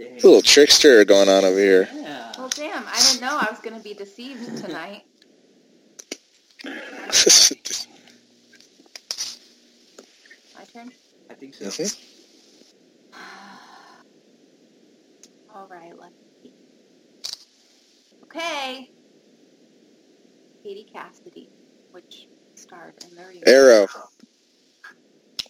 A 0.00 0.04
little 0.26 0.42
trickster 0.42 1.04
going 1.04 1.28
on 1.28 1.44
over 1.44 1.58
here. 1.58 1.88
Yeah. 1.94 2.32
Well, 2.38 2.48
damn. 2.48 2.84
I 2.86 3.00
didn't 3.08 3.20
know 3.20 3.36
I 3.40 3.48
was 3.50 3.60
going 3.60 3.76
to 3.76 3.82
be 3.82 3.94
deceived 3.94 4.58
tonight. 4.64 5.04
My 10.56 10.64
turn. 10.72 10.92
I 11.30 11.34
think 11.34 11.54
so. 11.54 11.64
Mhm. 11.66 11.98
All 15.54 15.66
right, 15.68 15.92
let's 15.98 16.14
see. 16.42 16.52
Okay. 18.24 18.90
Katie 20.62 20.86
Cassidy, 20.92 21.50
which 21.90 22.28
starred 22.72 22.94
in 23.10 23.16
the. 23.16 23.48
Arrow. 23.48 23.86
You 25.42 25.48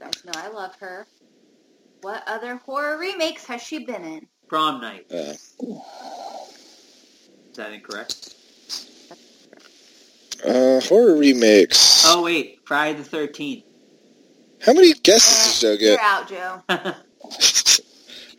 guys 0.00 0.24
know 0.24 0.32
I 0.34 0.48
love 0.48 0.74
her. 0.76 1.06
What 2.02 2.22
other 2.26 2.56
horror 2.56 2.98
remakes 2.98 3.44
has 3.46 3.62
she 3.62 3.84
been 3.84 4.04
in? 4.04 4.26
Prom 4.48 4.80
night. 4.82 5.06
Uh, 5.10 5.14
Is 5.34 5.80
that 7.54 7.72
incorrect? 7.72 8.34
uh, 10.46 10.80
horror 10.80 11.16
remakes. 11.16 12.04
Oh 12.06 12.22
wait, 12.22 12.60
Friday 12.66 12.98
the 12.98 13.04
Thirteenth. 13.04 13.64
How 14.64 14.74
many 14.74 14.92
guesses 14.92 15.60
does 15.60 15.60
Joe 15.60 15.68
You're 15.82 15.96
get? 15.96 16.00
out, 16.00 16.28
Joe. 16.28 16.62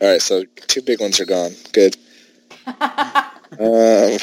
All 0.00 0.08
right, 0.08 0.22
so 0.22 0.44
two 0.68 0.82
big 0.82 1.00
ones 1.00 1.18
are 1.20 1.24
gone. 1.24 1.50
Good. 1.72 1.96
you 2.66 2.74
Um, 3.60 4.18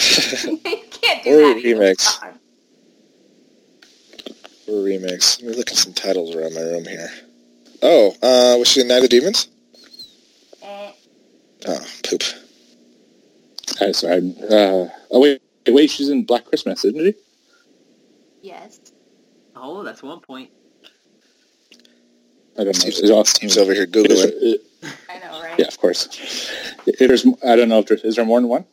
can't 0.91 1.23
do 1.23 1.29
Horror 1.29 1.41
that. 1.41 1.57
either. 1.63 1.79
remakes. 1.79 2.19
God. 4.69 4.73
horror 4.75 4.83
remakes. 4.85 5.41
Let 5.41 5.51
me 5.51 5.57
look 5.57 5.71
at 5.71 5.77
some 5.77 5.93
titles 5.93 6.35
around 6.35 6.53
my 6.55 6.61
room 6.61 6.85
here. 6.85 7.09
Oh, 7.81 8.09
uh, 8.21 8.57
was 8.57 8.67
she 8.67 8.81
in 8.81 8.87
Night 8.87 9.03
of 9.03 9.09
Demons? 9.09 9.47
Eh, 10.61 10.91
Oh, 11.67 11.85
poop. 12.03 12.23
Uh, 13.81 13.93
sorry. 13.93 14.35
Uh, 14.49 14.87
oh, 15.11 15.19
wait. 15.19 15.41
Wait, 15.67 15.89
she's 15.89 16.09
in 16.09 16.23
Black 16.25 16.45
Christmas, 16.45 16.83
isn't 16.85 16.99
she? 16.99 17.13
yes. 18.41 18.79
oh, 19.55 19.83
that's 19.83 20.01
one 20.01 20.19
point. 20.19 20.49
I 22.57 22.63
don't 22.63 22.67
know. 22.67 22.71
Steve's, 22.73 22.99
Is 22.99 23.11
all- 23.11 23.25
Steve's 23.25 23.57
over 23.57 23.73
here 23.73 23.85
googling. 23.85 24.55
I 25.09 25.19
know, 25.19 25.41
right? 25.41 25.59
Yeah, 25.59 25.67
of 25.67 25.77
course. 25.79 26.07
If 26.87 26.97
there's, 26.99 27.25
I 27.45 27.55
don't 27.55 27.69
know 27.69 27.79
if 27.79 27.85
there's, 27.87 28.03
is 28.03 28.15
there 28.15 28.25
more 28.25 28.39
than 28.39 28.49
one? 28.49 28.65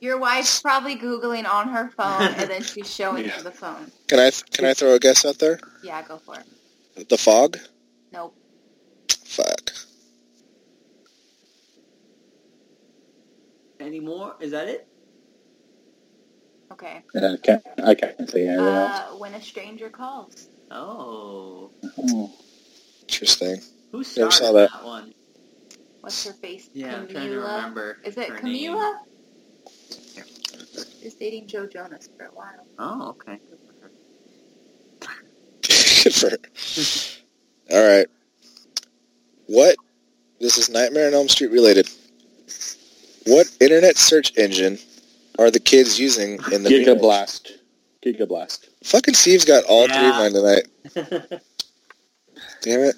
Your 0.00 0.18
wife's 0.18 0.60
probably 0.60 0.96
Googling 0.96 1.46
on 1.48 1.68
her 1.68 1.90
phone 1.90 2.22
and 2.34 2.50
then 2.50 2.62
she's 2.62 2.92
showing 2.94 3.26
Yeah. 3.26 3.36
you 3.36 3.42
the 3.42 3.50
phone. 3.50 3.90
Can 4.08 4.18
I 4.18 4.30
can 4.52 4.64
I 4.64 4.74
throw 4.74 4.94
a 4.94 4.98
guess 4.98 5.24
out 5.24 5.38
there? 5.38 5.60
Yeah, 5.82 6.02
go 6.02 6.18
for 6.18 6.36
it. 6.38 7.08
The 7.08 7.18
Fog. 7.18 7.58
Nope. 8.12 8.34
Fuck. 9.24 9.70
Any 13.78 14.00
more? 14.00 14.36
Is 14.40 14.50
that 14.50 14.68
it? 14.68 14.86
Okay. 16.72 17.02
Uh, 17.14 17.36
can't, 17.42 17.62
I 17.82 17.94
can't 17.94 18.16
say 18.30 18.46
anything 18.46 18.64
else. 18.66 19.00
Uh, 19.00 19.16
when 19.16 19.34
a 19.34 19.40
stranger 19.42 19.88
calls. 19.88 20.48
Oh, 20.70 21.70
Oh. 21.98 22.32
Interesting. 23.02 23.60
who 23.90 23.98
Never 23.98 24.04
started 24.04 24.32
saw 24.32 24.52
that. 24.52 24.70
that 24.72 24.84
one? 24.84 25.12
What's 26.00 26.24
her 26.26 26.32
face? 26.34 26.70
Yeah, 26.72 26.96
I'm 26.96 27.08
trying 27.08 27.28
to 27.30 27.38
remember. 27.40 27.98
Is 28.04 28.16
it 28.16 28.28
her 28.28 28.36
Camilla? 28.36 28.98
name. 29.02 29.09
Is 31.02 31.14
dating 31.14 31.46
Joe 31.46 31.66
Jonas 31.66 32.10
for 32.16 32.26
a 32.26 32.30
while. 32.30 32.66
Oh, 32.78 33.08
okay. 33.10 33.38
Good 36.02 36.14
for 36.14 36.30
her. 36.30 36.38
All 37.72 37.96
right. 37.96 38.06
What? 39.46 39.76
This 40.40 40.58
is 40.58 40.68
Nightmare 40.68 41.08
on 41.08 41.14
Elm 41.14 41.28
Street 41.28 41.50
related. 41.50 41.88
What 43.26 43.46
internet 43.60 43.96
search 43.96 44.36
engine 44.36 44.78
are 45.38 45.50
the 45.50 45.60
kids 45.60 45.98
using 45.98 46.38
in 46.52 46.62
the 46.62 46.70
Giga 46.70 46.86
remake? 46.88 47.00
Blast. 47.00 47.52
Giga 48.04 48.28
Blast. 48.28 48.68
Fucking 48.84 49.14
Steve's 49.14 49.44
got 49.44 49.64
all 49.64 49.86
three 49.86 50.08
of 50.08 50.14
mine 50.16 50.32
tonight. 50.32 50.66
Damn 52.62 52.80
it. 52.80 52.96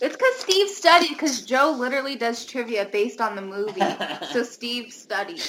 It's 0.00 0.16
because 0.16 0.36
Steve 0.36 0.68
studied, 0.68 1.08
because 1.08 1.42
Joe 1.42 1.74
literally 1.76 2.14
does 2.14 2.44
trivia 2.44 2.88
based 2.90 3.20
on 3.20 3.34
the 3.34 3.42
movie. 3.42 3.80
so 4.32 4.42
Steve 4.44 4.92
studied. 4.92 5.42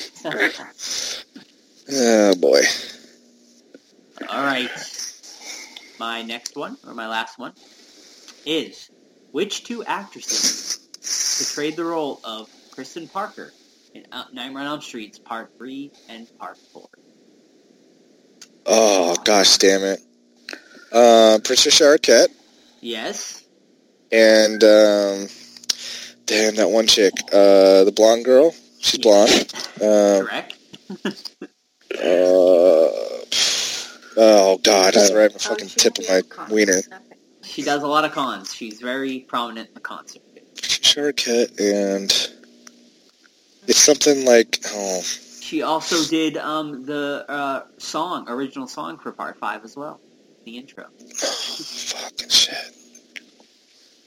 Oh 1.92 2.36
boy. 2.36 2.62
All 4.28 4.44
right. 4.44 4.70
My 6.00 6.22
next 6.22 6.56
one, 6.56 6.78
or 6.88 6.94
my 6.94 7.08
last 7.08 7.38
one, 7.38 7.54
is 8.46 8.90
which 9.32 9.66
two 9.66 9.84
actresses 9.84 10.80
portrayed 11.38 11.76
the 11.76 11.86
role 11.86 12.20
of 12.24 12.50
Kristen 12.72 13.08
Parker 13.08 13.52
in 13.94 14.06
Out- 14.12 14.34
Nightmare 14.34 14.64
on 14.64 14.68
Elm 14.68 14.82
Street's 14.82 15.20
Part 15.20 15.52
3 15.58 15.92
and 16.10 16.28
Part 16.40 16.58
4? 16.74 16.88
Oh 18.66 19.16
gosh, 19.24 19.58
damn 19.58 19.84
it. 19.84 20.00
Uh, 20.92 21.40
Patricia 21.44 21.84
Arquette 21.84 22.30
Yes. 22.82 23.39
And 24.12 24.64
um, 24.64 25.28
damn 26.26 26.56
that 26.56 26.70
one 26.70 26.88
chick, 26.88 27.14
uh, 27.32 27.84
the 27.84 27.94
blonde 27.96 28.26
girl. 28.26 28.54
She's 28.80 29.00
blonde. 29.00 29.54
Um, 29.82 30.26
Correct. 30.26 30.56
uh, 31.96 32.90
oh 34.18 34.60
god, 34.64 34.94
that's 34.94 35.12
right. 35.14 35.32
My 35.32 35.36
Oh, 35.36 35.50
fucking 35.50 35.68
she 35.68 35.76
tip 35.80 35.98
of 36.00 36.08
my 36.10 36.22
wiener. 36.50 36.82
She 37.44 37.64
does 37.64 37.84
a 37.84 37.88
lot 37.88 38.06
of 38.06 38.12
cons. 38.12 38.54
She's 38.54 38.80
very 38.80 39.20
prominent 39.22 39.70
in 39.70 39.74
the 39.74 39.80
concert. 39.82 40.22
Patricia 40.56 41.00
Arquette 41.02 41.60
and 41.60 42.12
it's 43.68 43.80
something 43.80 44.26
like 44.26 44.60
oh 44.68 45.02
She 45.02 45.62
also 45.64 46.04
did 46.10 46.38
um, 46.38 46.86
the 46.86 47.26
uh, 47.28 47.64
song, 47.78 48.30
original 48.30 48.68
song 48.68 48.98
for 48.98 49.12
Part 49.12 49.38
5 49.40 49.64
as 49.66 49.76
well. 49.76 50.00
The 50.46 50.58
intro. 50.58 50.86
fucking 51.16 52.30
shit. 52.30 52.76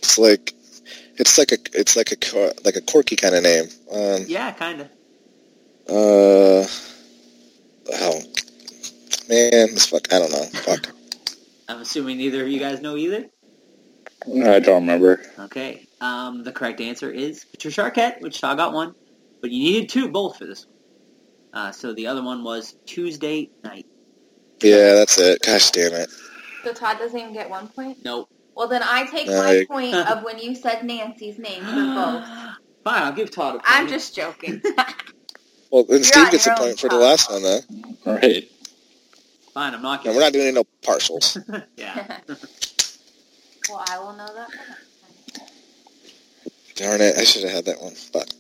It's 0.03 0.19
like 0.19 0.53
it's 1.17 1.39
like 1.39 1.53
a 1.53 1.59
it's 1.75 1.97
like 1.97 2.11
a 2.13 2.53
like 2.65 2.77
a 2.77 2.81
quirky 2.81 3.17
kind 3.17 3.35
of 3.35 3.43
name. 3.45 3.67
Um, 3.93 4.25
Yeah, 4.27 4.51
kind 4.53 4.81
of. 4.81 4.87
uh, 5.89 6.67
oh 7.93 8.21
man, 9.29 9.69
this 9.75 9.87
fuck. 9.87 10.13
I 10.13 10.19
don't 10.19 10.33
know. 10.33 10.45
Fuck. 10.61 10.89
I'm 11.69 11.81
assuming 11.81 12.19
neither 12.19 12.43
of 12.43 12.49
you 12.49 12.59
guys 12.59 12.81
know 12.81 12.97
either. 12.97 13.27
I 14.27 14.61
don't 14.61 14.83
remember. 14.83 15.23
Okay. 15.39 15.87
Um, 16.01 16.43
the 16.45 16.53
correct 16.53 16.81
answer 16.81 17.11
is 17.11 17.45
Patricia 17.45 17.83
Arquette, 17.91 18.21
which 18.21 18.37
Shaw 18.37 18.55
got 18.55 18.73
one, 18.73 18.95
but 19.41 19.51
you 19.51 19.63
needed 19.63 19.89
two, 19.89 20.09
both 20.09 20.37
for 20.39 20.47
this 20.47 20.67
one. 20.67 20.75
Uh, 21.55 21.73
so 21.73 21.93
the 21.95 22.07
other 22.09 22.23
one 22.23 22.43
was 22.45 22.75
Tuesday 22.87 23.51
Knight. 23.63 23.87
Yeah, 24.63 24.95
that's 24.95 25.19
it. 25.19 25.43
Gosh 25.43 25.71
damn 25.71 25.93
it. 25.93 26.11
So 26.65 26.73
Todd 26.73 26.99
doesn't 26.99 27.19
even 27.19 27.33
get 27.33 27.49
one 27.51 27.69
point? 27.69 27.99
Nope. 28.05 28.29
Well, 28.55 28.69
then 28.69 28.83
I 28.85 29.07
take 29.07 29.29
No, 29.29 29.39
my 29.39 29.65
point 29.67 29.95
of 29.95 30.23
when 30.25 30.39
you 30.39 30.55
said 30.55 30.85
Nancy's 30.85 31.39
name 31.39 31.63
for 31.65 31.75
both. 31.95 32.25
Fine, 32.85 33.03
I'll 33.03 33.13
give 33.13 33.31
Todd 33.31 33.51
a 33.57 33.59
point. 33.59 33.65
I'm 33.67 33.89
just 33.89 34.15
joking. 34.15 34.61
Well, 35.71 35.85
then 35.85 36.05
Steve 36.05 36.31
gets 36.31 36.47
a 36.47 36.55
point 36.55 36.79
for 36.79 36.91
the 36.91 36.97
last 36.97 37.31
one, 37.31 37.43
though. 37.43 37.61
All 38.05 38.15
right. 38.19 38.47
Fine, 39.55 39.75
I'm 39.75 39.81
not 39.81 40.05
No, 40.05 40.13
we're 40.13 40.21
not 40.21 40.35
doing 40.35 40.49
any 40.49 40.55
no 40.55 40.65
partials. 40.83 41.43
yeah. 41.79 42.19
well, 43.71 43.83
I 43.89 43.99
will 43.99 44.13
know 44.13 44.27
that. 44.35 44.51
for 44.51 44.59
next 44.59 45.35
time. 45.35 45.47
Darn 46.77 47.01
it, 47.01 47.17
I 47.17 47.25
should 47.25 47.45
have 47.45 47.53
had 47.53 47.65
that 47.65 47.81
one. 47.81 47.95
But 48.13 48.35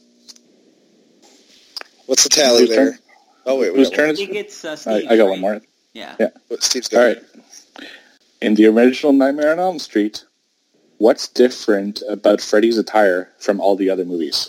what's 2.05 2.25
the 2.25 2.29
tally 2.29 2.61
Whose 2.61 2.69
there? 2.69 2.91
turn? 2.93 2.99
Oh 3.47 3.59
wait, 3.59 3.73
we 3.73 3.79
Whose 3.79 3.89
got 3.89 3.97
turn 3.97 4.09
I 4.11 4.13
is 4.13 4.21
it? 4.21 4.37
it's 4.37 4.65
uh, 4.65 4.73
I, 4.73 4.75
Steve. 4.75 5.05
I 5.11 5.17
got 5.17 5.25
right? 5.25 5.31
one 5.31 5.41
more. 5.41 5.61
Yeah. 5.95 6.17
Yeah. 6.21 6.29
one. 6.49 6.61
Steve's 6.61 6.93
All 6.93 6.99
got 7.01 7.07
right. 7.07 7.19
In 8.43 8.57
the 8.57 8.67
original 8.67 9.13
Nightmare 9.13 9.53
on 9.53 9.61
Elm 9.61 9.79
Street, 9.79 10.25
what's 10.99 11.29
different 11.29 12.03
about 12.09 12.41
Freddy's 12.41 12.77
attire 12.77 13.31
from 13.39 13.61
all 13.61 13.77
the 13.77 13.89
other 13.89 14.05
movies? 14.05 14.49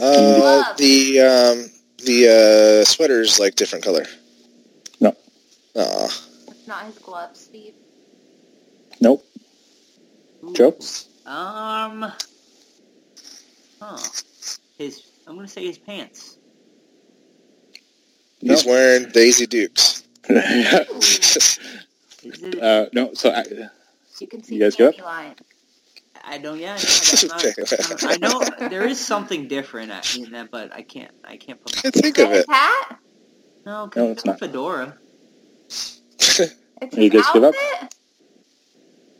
Uh, 0.00 0.74
the 0.74 1.20
um, 1.20 1.70
the 2.04 2.82
uh, 2.82 2.84
sweater's 2.84 3.38
like 3.38 3.54
different 3.54 3.84
color. 3.84 4.04
No. 4.98 5.14
Aw. 5.76 6.04
It's 6.48 6.66
not 6.66 6.86
his 6.86 6.98
gloves, 6.98 7.38
Steve. 7.38 7.74
Nope. 9.00 9.24
Ooh. 10.42 10.52
Joe? 10.54 10.76
Um. 11.26 12.12
Huh. 13.80 13.98
His. 14.78 15.12
I'm 15.28 15.36
gonna 15.36 15.46
say 15.46 15.64
his 15.64 15.78
pants. 15.78 16.38
He's 18.40 18.66
wearing 18.66 19.10
Daisy 19.10 19.46
Dukes. 19.46 20.02
Uh, 22.60 22.86
no. 22.92 23.12
So 23.14 23.30
I, 23.30 23.44
You 24.20 24.26
can 24.26 24.42
see 24.42 24.54
You 24.56 24.70
guys 24.70 24.78
line. 25.02 25.34
I 26.26 26.38
don't. 26.38 26.58
Yeah. 26.58 26.76
No, 26.76 27.28
not, 27.28 28.02
I 28.04 28.16
know 28.16 28.68
there 28.68 28.86
is 28.86 28.98
something 28.98 29.46
different 29.48 29.90
at- 29.92 30.16
in 30.16 30.30
that, 30.32 30.50
but 30.50 30.72
I 30.72 30.82
can't. 30.82 31.10
I 31.24 31.36
can't 31.36 31.60
put. 31.62 31.76
My, 31.76 31.82
Can't 31.82 31.94
think 31.94 32.18
of 32.18 32.32
it. 32.32 32.46
hat? 32.48 32.98
no, 33.66 33.90
No, 33.94 34.10
it's 34.10 34.22
it's 34.22 34.24
a 34.24 34.26
not. 34.28 34.38
fedora. 34.40 34.98
It's 36.82 36.96
You 36.96 37.08
guys 37.08 37.24
give 37.32 37.44
up? 37.44 37.54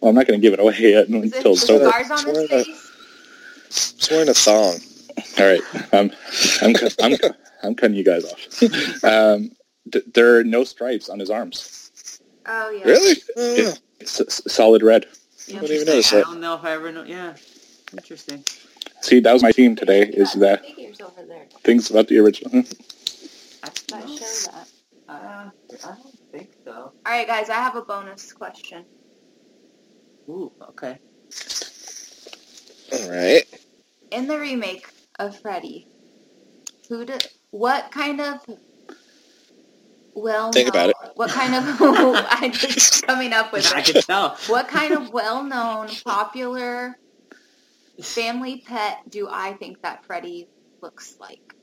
well, 0.00 0.08
I'm 0.10 0.14
not 0.14 0.26
going 0.26 0.40
to 0.40 0.42
give 0.42 0.52
it 0.54 0.60
away 0.60 0.74
yet 0.80 1.08
until 1.08 1.52
it's 1.52 1.68
over. 1.70 1.88
scars 1.88 2.10
on 2.10 2.26
his 2.26 2.34
Swear 2.36 2.48
to- 2.48 2.64
face? 2.64 3.96
He's 3.96 4.08
wearing 4.10 4.28
a 4.28 4.34
thong. 4.34 4.74
All 5.38 5.46
right. 5.46 5.94
Um, 5.94 6.10
I'm 6.62 6.74
I'm 7.02 7.16
I'm 7.62 7.74
cutting 7.74 7.96
you 7.96 8.04
guys 8.04 8.24
off. 8.24 9.04
Um, 9.04 9.50
th- 9.92 10.04
there 10.14 10.36
are 10.38 10.44
no 10.44 10.64
stripes 10.64 11.08
on 11.08 11.18
his 11.20 11.30
arms. 11.30 11.83
Oh, 12.46 12.70
yeah. 12.70 12.84
Really? 12.84 13.16
Oh, 13.36 13.54
It- 13.56 13.80
It's 14.00 14.52
solid 14.52 14.82
red. 14.82 15.06
Yeah. 15.46 15.60
Wouldn't 15.60 15.70
even 15.80 15.86
notice 15.86 16.12
I 16.12 16.16
that. 16.16 16.24
don't 16.26 16.40
know 16.40 16.54
if 16.56 16.64
I 16.64 16.72
ever 16.72 16.90
know. 16.92 17.02
Yeah. 17.04 17.34
Interesting. 17.92 18.44
See, 19.00 19.20
that 19.20 19.32
was 19.32 19.42
my 19.42 19.52
theme 19.52 19.76
today. 19.76 20.06
You 20.06 20.22
Is 20.22 20.32
that 20.34 20.64
figures 20.64 21.00
over 21.00 21.22
there. 21.26 21.46
things 21.62 21.90
about 21.90 22.08
the 22.08 22.18
original? 22.18 22.64
I, 23.62 23.68
That 23.88 24.08
show 24.08 24.50
that. 24.52 24.68
uh, 25.08 25.50
I 25.84 25.86
don't 25.86 26.18
think 26.32 26.50
so. 26.64 26.72
All 26.72 26.92
right, 27.06 27.26
guys. 27.26 27.48
I 27.50 27.54
have 27.54 27.76
a 27.76 27.82
bonus 27.82 28.32
question. 28.32 28.84
Ooh. 30.28 30.50
Okay. 30.70 30.98
All 32.92 33.10
right. 33.10 33.44
In 34.10 34.26
the 34.26 34.38
remake 34.38 34.86
of 35.18 35.38
Freddy, 35.40 35.86
who 36.88 37.04
did? 37.04 37.26
What 37.50 37.90
kind 37.90 38.20
of? 38.20 38.40
Well, 40.14 40.52
Think 40.52 40.68
about 40.68 40.90
it. 40.90 40.96
What 41.16 41.30
kind 41.30 41.54
of? 41.54 41.64
I'm 42.30 42.52
just 42.52 43.02
coming 43.06 43.32
up 43.32 43.52
with 43.52 43.72
I 43.74 43.80
it. 43.80 43.84
can 43.86 44.02
tell. 44.02 44.36
What 44.48 44.68
kind 44.68 44.94
of 44.94 45.12
well-known, 45.12 45.88
popular 46.04 46.96
family 48.02 48.62
pet 48.66 48.98
do 49.08 49.28
I 49.30 49.54
think 49.54 49.82
that 49.82 50.04
Freddy 50.04 50.48
looks 50.80 51.16
like? 51.20 51.54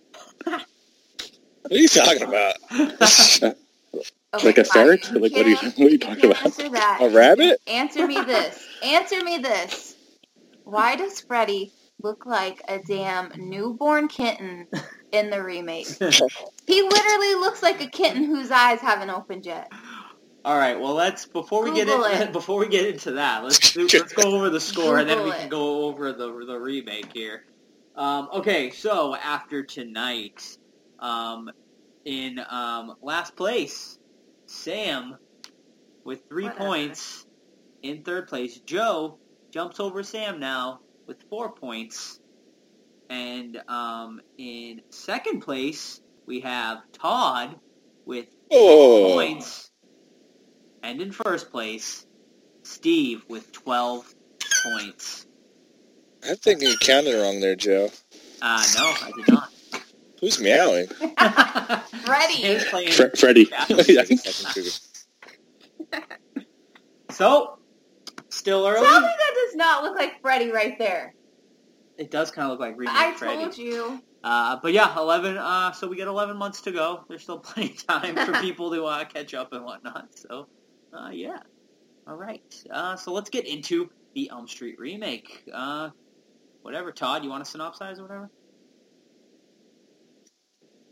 What 0.46 0.66
are 1.72 1.76
you 1.76 1.88
talking 1.88 2.24
about? 2.24 2.56
Okay, 4.34 4.48
Like 4.48 4.58
a 4.58 4.64
fine. 4.64 4.84
ferret? 4.86 5.12
Like, 5.14 5.32
what 5.34 5.46
are 5.46 5.50
you- 5.50 5.56
what 5.58 5.80
are 5.80 5.90
you 5.90 5.98
talking 6.00 6.32
can't 6.32 6.58
about? 6.58 6.72
That. 6.74 7.00
A 7.02 7.10
rabbit? 7.10 7.60
Answer 7.68 8.08
me 8.08 8.16
this. 8.22 8.66
Answer 8.84 9.24
me 9.24 9.38
this. 9.40 9.96
Why 10.64 10.96
does 10.96 11.20
Freddy 11.22 11.72
look 12.04 12.26
like 12.26 12.62
a 12.68 12.80
damn 12.80 13.32
newborn 13.38 14.08
kitten 14.08 14.68
in 15.12 15.30
the 15.30 15.44
remake? 15.44 15.88
He 15.88 16.82
literally 16.82 17.36
looks 17.36 17.62
like 17.64 17.82
a 17.82 17.88
kitten 17.88 18.24
whose 18.26 18.52
eyes 18.52 18.80
haven't 18.80 19.10
opened 19.10 19.46
yet. 19.46 19.72
All 20.44 20.58
right. 20.58 20.80
Well, 20.80 20.94
let's 20.94 21.26
before 21.26 21.64
we 21.64 21.72
Google 21.72 22.04
get 22.04 22.22
in, 22.22 22.28
it. 22.28 22.34
before 22.34 22.60
we 22.60 22.68
get 22.68 22.88
into 22.88 23.12
that, 23.14 23.44
let's 23.44 23.72
do, 23.74 23.82
let's 23.82 24.14
go 24.14 24.36
over 24.36 24.50
the 24.50 24.60
score 24.60 24.98
and 24.98 25.10
then 25.10 25.20
we 25.20 25.26
Google 25.26 25.40
can 25.40 25.50
go 25.50 25.84
over 25.86 26.12
the 26.14 26.46
the 26.46 26.58
remake 26.60 27.12
here. 27.14 27.46
Um, 27.96 28.30
okay, 28.34 28.72
so 28.72 29.16
after 29.16 29.64
tonight, 29.64 30.58
um, 31.00 31.52
in 32.06 32.40
um, 32.50 32.96
last 33.02 33.36
place, 33.36 34.00
Sam 34.48 35.18
with 36.04 36.28
three 36.30 36.46
Whatever. 36.46 36.66
points. 36.66 37.26
In 37.84 38.04
third 38.04 38.28
place, 38.28 38.60
Joe 38.60 39.18
jumps 39.52 39.80
over 39.80 40.04
Sam 40.04 40.40
now 40.40 40.82
with 41.12 41.22
four 41.30 41.52
points. 41.52 42.20
And 43.10 43.62
um, 43.68 44.22
in 44.38 44.82
second 44.92 45.42
place, 45.42 46.00
we 46.26 46.40
have 46.40 46.80
Todd 46.94 47.58
with 48.06 48.28
Oh. 48.50 49.12
points. 49.16 49.70
And 50.84 51.02
in 51.02 51.12
first 51.12 51.52
place, 51.52 52.06
Steve 52.64 53.26
with 53.28 53.52
12 53.52 54.16
points. 54.64 55.28
I 56.24 56.36
think 56.36 56.62
you 56.62 56.78
counted 56.80 57.22
wrong 57.22 57.42
there, 57.42 57.56
Joe. 57.58 57.90
Uh, 58.42 58.64
no, 58.78 58.86
I 58.86 59.12
did 59.18 59.28
not. 59.28 59.52
Who's 60.22 60.40
meowing? 60.40 60.88
Freddy. 60.88 62.36
Sam's 62.42 62.64
playing 62.66 62.92
Fre- 62.94 63.16
Freddy. 63.18 63.50
Yeah. 63.52 63.66
Yeah. 63.88 64.04
Fucking 64.04 64.18
cougar. 64.54 64.70
So, 67.10 67.58
still 68.42 68.66
early. 68.68 68.86
Tell 68.86 69.00
me 69.02 69.08
that 69.08 69.34
does 69.46 69.56
not 69.56 69.84
look 69.84 69.96
like 69.96 70.20
Freddy 70.22 70.52
right 70.52 70.78
there. 70.80 71.14
It 71.98 72.10
does 72.10 72.32
kind 72.32 72.46
of 72.46 72.52
look 72.52 72.60
like 72.60 72.78
remake 72.78 72.96
I 72.96 73.14
Freddy. 73.14 73.44
told 73.44 73.58
you. 73.58 74.02
Uh, 74.24 74.58
but 74.62 74.74
yeah, 74.74 74.98
11, 74.98 75.38
uh, 75.38 75.72
so 75.72 75.88
we 75.88 75.96
get 75.96 76.08
11 76.08 76.36
months 76.38 76.62
to 76.62 76.72
go. 76.72 77.04
There's 77.08 77.22
still 77.24 77.40
plenty 77.48 77.72
of 77.74 77.86
time 77.88 78.16
for 78.16 78.34
people 78.42 78.72
to 78.72 78.86
uh, 78.86 79.06
catch 79.06 79.34
up 79.36 79.54
and 79.54 79.64
whatnot. 79.64 80.08
So, 80.18 80.48
uh, 80.94 81.10
yeah. 81.12 81.38
All 82.08 82.16
right. 82.16 82.42
Uh, 82.70 82.96
so 82.96 83.14
let's 83.14 83.30
get 83.30 83.46
into 83.48 83.90
the 84.16 84.30
Elm 84.32 84.48
Street 84.48 84.80
remake. 84.80 85.44
Uh, 85.54 85.90
whatever, 86.64 86.92
Todd, 86.92 87.24
you 87.24 87.30
want 87.30 87.46
to 87.46 87.58
synopsize 87.58 88.00
or 88.00 88.04
whatever? 88.04 88.30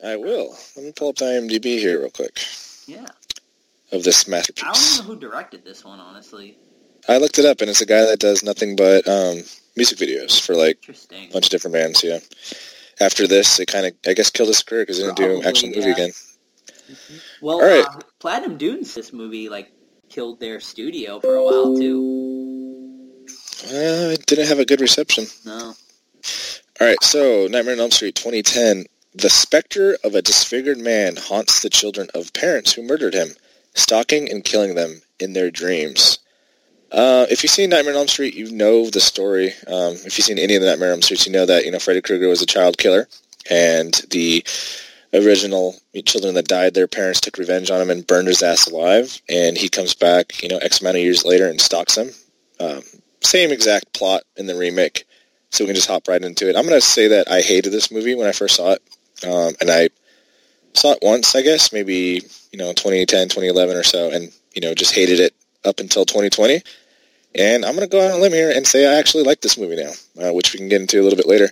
I 0.04 0.16
will. 0.16 0.56
Let 0.76 0.86
me 0.86 0.92
pull 0.96 1.10
up 1.10 1.16
the 1.16 1.26
IMDb 1.26 1.80
here 1.80 2.00
real 2.00 2.10
quick 2.12 2.40
Yeah. 2.88 3.06
of 3.92 4.04
this 4.04 4.28
masterpiece. 4.28 4.64
I 4.64 4.72
don't 4.72 5.08
know 5.08 5.14
who 5.14 5.20
directed 5.20 5.66
this 5.66 5.84
one, 5.84 6.00
honestly. 6.00 6.58
I 7.10 7.18
looked 7.18 7.40
it 7.40 7.46
up, 7.46 7.62
and 7.62 7.70
it's 7.70 7.82
a 7.82 7.88
guy 7.88 8.06
that 8.06 8.20
does 8.20 8.44
nothing 8.44 8.76
but 8.76 9.08
um, 9.08 9.42
music 9.76 9.98
videos 9.98 10.40
for 10.40 10.54
like 10.56 10.78
a 10.88 11.32
bunch 11.34 11.48
of 11.48 11.52
different 11.52 11.74
bands. 11.74 12.04
Yeah. 12.04 12.20
After 13.02 13.28
this, 13.28 13.60
it 13.60 13.68
kind 13.68 13.88
of, 13.88 13.94
I 14.06 14.14
guess, 14.14 14.30
killed 14.30 14.50
his 14.50 14.62
career 14.62 14.84
because 14.84 14.98
he 14.98 15.04
didn't 15.04 15.18
do 15.18 15.24
an 15.24 15.30
Probably, 15.42 15.48
actual 15.48 15.70
movie 15.70 15.82
yeah. 15.82 15.94
again. 15.94 16.12
Well, 17.42 17.62
All 17.62 17.68
right. 17.68 17.86
uh, 17.86 18.00
Platinum 18.20 18.58
Dunes, 18.58 18.94
this 18.94 19.12
movie, 19.14 19.50
like, 19.50 19.72
killed 20.10 20.40
their 20.40 20.60
studio 20.60 21.20
for 21.20 21.36
a 21.36 21.44
while, 21.44 21.76
too. 21.78 23.26
Uh, 23.66 24.14
it 24.14 24.26
didn't 24.26 24.48
have 24.48 24.60
a 24.60 24.66
good 24.66 24.82
reception. 24.82 25.26
No. 25.46 25.74
All 26.82 26.88
right, 26.88 27.02
so 27.02 27.48
Nightmare 27.50 27.74
on 27.76 27.80
Elm 27.80 27.92
Street 27.92 28.16
2010. 28.16 28.86
The 29.16 29.30
specter 29.30 29.98
of 30.04 30.14
a 30.16 30.22
disfigured 30.22 30.78
man 30.78 31.16
haunts 31.16 31.62
the 31.62 31.70
children 31.70 32.10
of 32.14 32.34
parents 32.34 32.74
who 32.74 32.84
murdered 32.84 33.14
him, 33.14 33.30
stalking 33.74 34.30
and 34.30 34.44
killing 34.44 34.76
them 34.76 35.02
in 35.20 35.34
their 35.34 35.52
dreams. 35.52 36.20
Uh, 36.92 37.26
if 37.30 37.44
you've 37.44 37.52
seen 37.52 37.70
Nightmare 37.70 37.94
on 37.94 38.00
Elm 38.00 38.08
Street, 38.08 38.34
you 38.34 38.52
know 38.52 38.90
the 38.90 39.00
story. 39.00 39.50
Um, 39.68 39.94
if 39.94 40.18
you've 40.18 40.26
seen 40.26 40.40
any 40.40 40.56
of 40.56 40.62
the 40.62 40.68
Nightmare 40.68 40.90
on 40.90 40.94
Elm 40.94 41.02
Streets, 41.02 41.28
you 41.28 41.32
know 41.32 41.46
that 41.46 41.66
you 41.66 41.72
know 41.72 41.80
Freddy 41.80 42.02
Krueger 42.02 42.28
was 42.28 42.42
a 42.42 42.48
child 42.48 42.78
killer, 42.78 43.08
and 43.50 43.94
the 44.10 44.44
original 45.14 45.76
children 46.06 46.36
that 46.36 46.48
died, 46.48 46.74
their 46.74 46.88
parents 46.88 47.20
took 47.20 47.38
revenge 47.38 47.72
on 47.72 47.82
him 47.82 47.90
and 47.90 48.06
burned 48.06 48.28
his 48.28 48.44
ass 48.44 48.68
alive. 48.68 49.22
And 49.28 49.58
he 49.58 49.70
comes 49.70 49.96
back, 49.96 50.42
you 50.44 50.50
know, 50.50 50.58
X 50.58 50.82
amount 50.82 50.98
of 50.98 51.04
years 51.04 51.26
later 51.26 51.48
and 51.48 51.60
stalks 51.60 51.96
them. 51.96 52.10
Um, 52.60 52.82
same 53.22 53.52
exact 53.52 53.94
plot 53.94 54.24
in 54.38 54.46
the 54.46 54.56
remake 54.56 55.06
so 55.52 55.64
we 55.64 55.68
can 55.68 55.76
just 55.76 55.88
hop 55.88 56.08
right 56.08 56.22
into 56.22 56.50
it. 56.50 56.56
I'm 56.56 56.68
to 56.68 56.82
say 56.82 57.10
that 57.10 57.30
I 57.30 57.42
hated 57.42 57.72
this 57.72 57.92
movie 57.92 58.16
when 58.16 58.28
I 58.28 58.32
first 58.32 58.56
saw 58.56 58.74
it, 58.74 58.84
um, 59.26 59.54
and 59.60 59.70
I 59.70 59.90
saw 60.74 60.92
it 60.92 61.00
once, 61.02 61.36
I 61.36 61.42
guess, 61.42 61.74
maybe 61.74 62.22
you 62.52 62.60
know 62.60 62.72
2010, 62.74 63.30
2011 63.30 63.76
or 63.76 63.84
so, 63.84 64.12
and 64.12 64.32
you 64.54 64.62
know 64.62 64.74
just 64.74 64.94
hated 64.94 65.20
it 65.20 65.34
up 65.66 65.80
until 65.80 66.06
2020. 66.06 66.62
And 67.40 67.64
I'm 67.64 67.74
going 67.74 67.88
to 67.88 67.92
go 67.92 68.06
out 68.06 68.12
on 68.12 68.20
a 68.20 68.22
limb 68.22 68.34
here 68.34 68.52
and 68.52 68.68
say 68.68 68.86
I 68.86 69.00
actually 69.00 69.24
like 69.24 69.40
this 69.40 69.58
movie 69.58 69.78
now, 69.78 70.28
uh, 70.28 70.34
which 70.34 70.52
we 70.52 70.60
can 70.60 70.68
get 70.68 70.82
into 70.82 71.00
a 71.00 71.04
little 71.04 71.16
bit 71.16 71.26
later. 71.26 71.50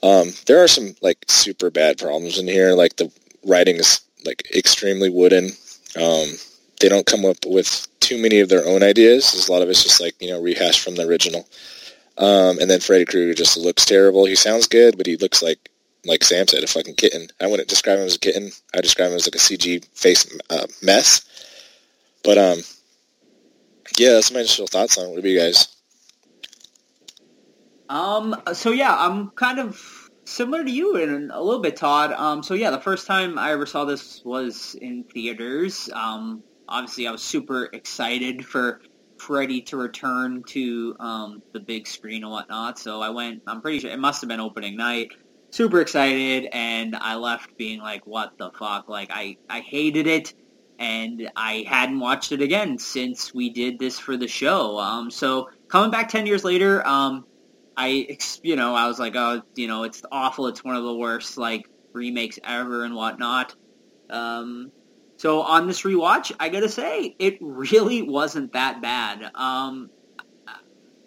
Um, 0.00 0.32
there 0.46 0.62
are 0.62 0.68
some 0.68 0.94
like 1.02 1.18
super 1.26 1.70
bad 1.70 1.98
problems 1.98 2.38
in 2.38 2.46
here, 2.46 2.74
like 2.74 2.94
the 2.94 3.10
writing 3.44 3.76
is 3.76 4.00
like 4.24 4.48
extremely 4.54 5.10
wooden. 5.10 5.50
Um, 6.00 6.28
they 6.80 6.88
don't 6.88 7.04
come 7.04 7.24
up 7.24 7.38
with 7.44 7.88
too 7.98 8.16
many 8.22 8.38
of 8.38 8.48
their 8.48 8.64
own 8.64 8.84
ideas. 8.84 9.32
There's 9.32 9.48
a 9.48 9.52
lot 9.52 9.62
of 9.62 9.68
it's 9.68 9.82
just 9.82 10.00
like 10.00 10.14
you 10.20 10.30
know 10.30 10.40
rehashed 10.40 10.80
from 10.80 10.94
the 10.94 11.06
original. 11.06 11.48
Um, 12.16 12.60
and 12.60 12.70
then 12.70 12.78
Freddy 12.78 13.04
Krueger 13.04 13.34
just 13.34 13.56
looks 13.56 13.84
terrible. 13.84 14.24
He 14.24 14.36
sounds 14.36 14.68
good, 14.68 14.96
but 14.96 15.06
he 15.06 15.16
looks 15.16 15.42
like 15.42 15.68
like 16.04 16.22
Sam 16.22 16.46
said, 16.46 16.62
a 16.62 16.68
fucking 16.68 16.94
kitten. 16.94 17.28
I 17.40 17.48
wouldn't 17.48 17.68
describe 17.68 17.98
him 17.98 18.06
as 18.06 18.14
a 18.14 18.20
kitten. 18.20 18.50
I 18.72 18.80
describe 18.80 19.10
him 19.10 19.16
as 19.16 19.26
like 19.26 19.34
a 19.34 19.38
CG 19.38 19.84
face 19.96 20.32
uh, 20.48 20.68
mess. 20.80 21.24
But 22.22 22.38
um, 22.38 22.58
yeah, 23.96 24.12
that's 24.12 24.30
my 24.30 24.40
initial 24.40 24.66
thoughts 24.66 24.98
on 24.98 25.06
it. 25.06 25.10
What 25.10 25.18
about 25.20 25.28
you 25.28 25.38
guys? 25.38 25.68
Um, 27.88 28.36
so 28.52 28.70
yeah, 28.70 28.94
I'm 28.96 29.30
kind 29.30 29.58
of 29.58 30.10
similar 30.24 30.62
to 30.62 30.70
you 30.70 30.96
in 30.96 31.30
a 31.32 31.42
little 31.42 31.62
bit, 31.62 31.76
Todd. 31.76 32.12
Um, 32.12 32.42
so 32.42 32.54
yeah, 32.54 32.70
the 32.70 32.80
first 32.80 33.06
time 33.06 33.38
I 33.38 33.52
ever 33.52 33.66
saw 33.66 33.84
this 33.84 34.22
was 34.24 34.76
in 34.80 35.04
theaters. 35.04 35.88
Um, 35.92 36.42
obviously, 36.68 37.06
I 37.06 37.10
was 37.10 37.22
super 37.22 37.70
excited 37.72 38.44
for 38.44 38.80
Freddy 39.16 39.62
to 39.62 39.76
return 39.76 40.44
to 40.48 40.96
um, 41.00 41.42
the 41.52 41.60
big 41.60 41.86
screen 41.86 42.22
and 42.22 42.30
whatnot. 42.30 42.78
So 42.78 43.00
I 43.00 43.10
went. 43.10 43.42
I'm 43.46 43.60
pretty 43.60 43.80
sure 43.80 43.90
it 43.90 43.98
must 43.98 44.20
have 44.20 44.28
been 44.28 44.40
opening 44.40 44.76
night. 44.76 45.12
Super 45.50 45.80
excited, 45.80 46.48
and 46.52 46.94
I 46.94 47.14
left 47.14 47.56
being 47.56 47.80
like, 47.80 48.06
"What 48.06 48.36
the 48.36 48.50
fuck?" 48.50 48.88
Like 48.88 49.10
I 49.10 49.38
I 49.48 49.60
hated 49.60 50.06
it, 50.06 50.34
and 50.78 51.30
I 51.36 51.64
hadn't 51.68 51.98
watched 51.98 52.32
it 52.32 52.40
again 52.40 52.78
since 52.78 53.34
we 53.34 53.50
did 53.50 53.78
this 53.78 53.98
for 53.98 54.16
the 54.16 54.28
show. 54.28 54.78
Um, 54.78 55.10
so 55.10 55.50
coming 55.68 55.90
back 55.90 56.08
ten 56.08 56.26
years 56.26 56.44
later, 56.44 56.86
um, 56.86 57.24
I, 57.76 58.18
you 58.42 58.56
know, 58.56 58.74
I 58.74 58.88
was 58.88 58.98
like, 58.98 59.14
oh, 59.16 59.42
you 59.54 59.68
know, 59.68 59.84
it's 59.84 60.02
awful. 60.10 60.46
It's 60.48 60.64
one 60.64 60.76
of 60.76 60.84
the 60.84 60.94
worst 60.94 61.38
like 61.38 61.68
remakes 61.92 62.38
ever 62.44 62.84
and 62.84 62.94
whatnot. 62.94 63.54
Um, 64.10 64.72
so 65.16 65.42
on 65.42 65.66
this 65.66 65.82
rewatch, 65.82 66.32
I 66.38 66.48
gotta 66.48 66.68
say, 66.68 67.14
it 67.18 67.38
really 67.40 68.02
wasn't 68.02 68.52
that 68.52 68.80
bad. 68.82 69.30
Um, 69.34 69.90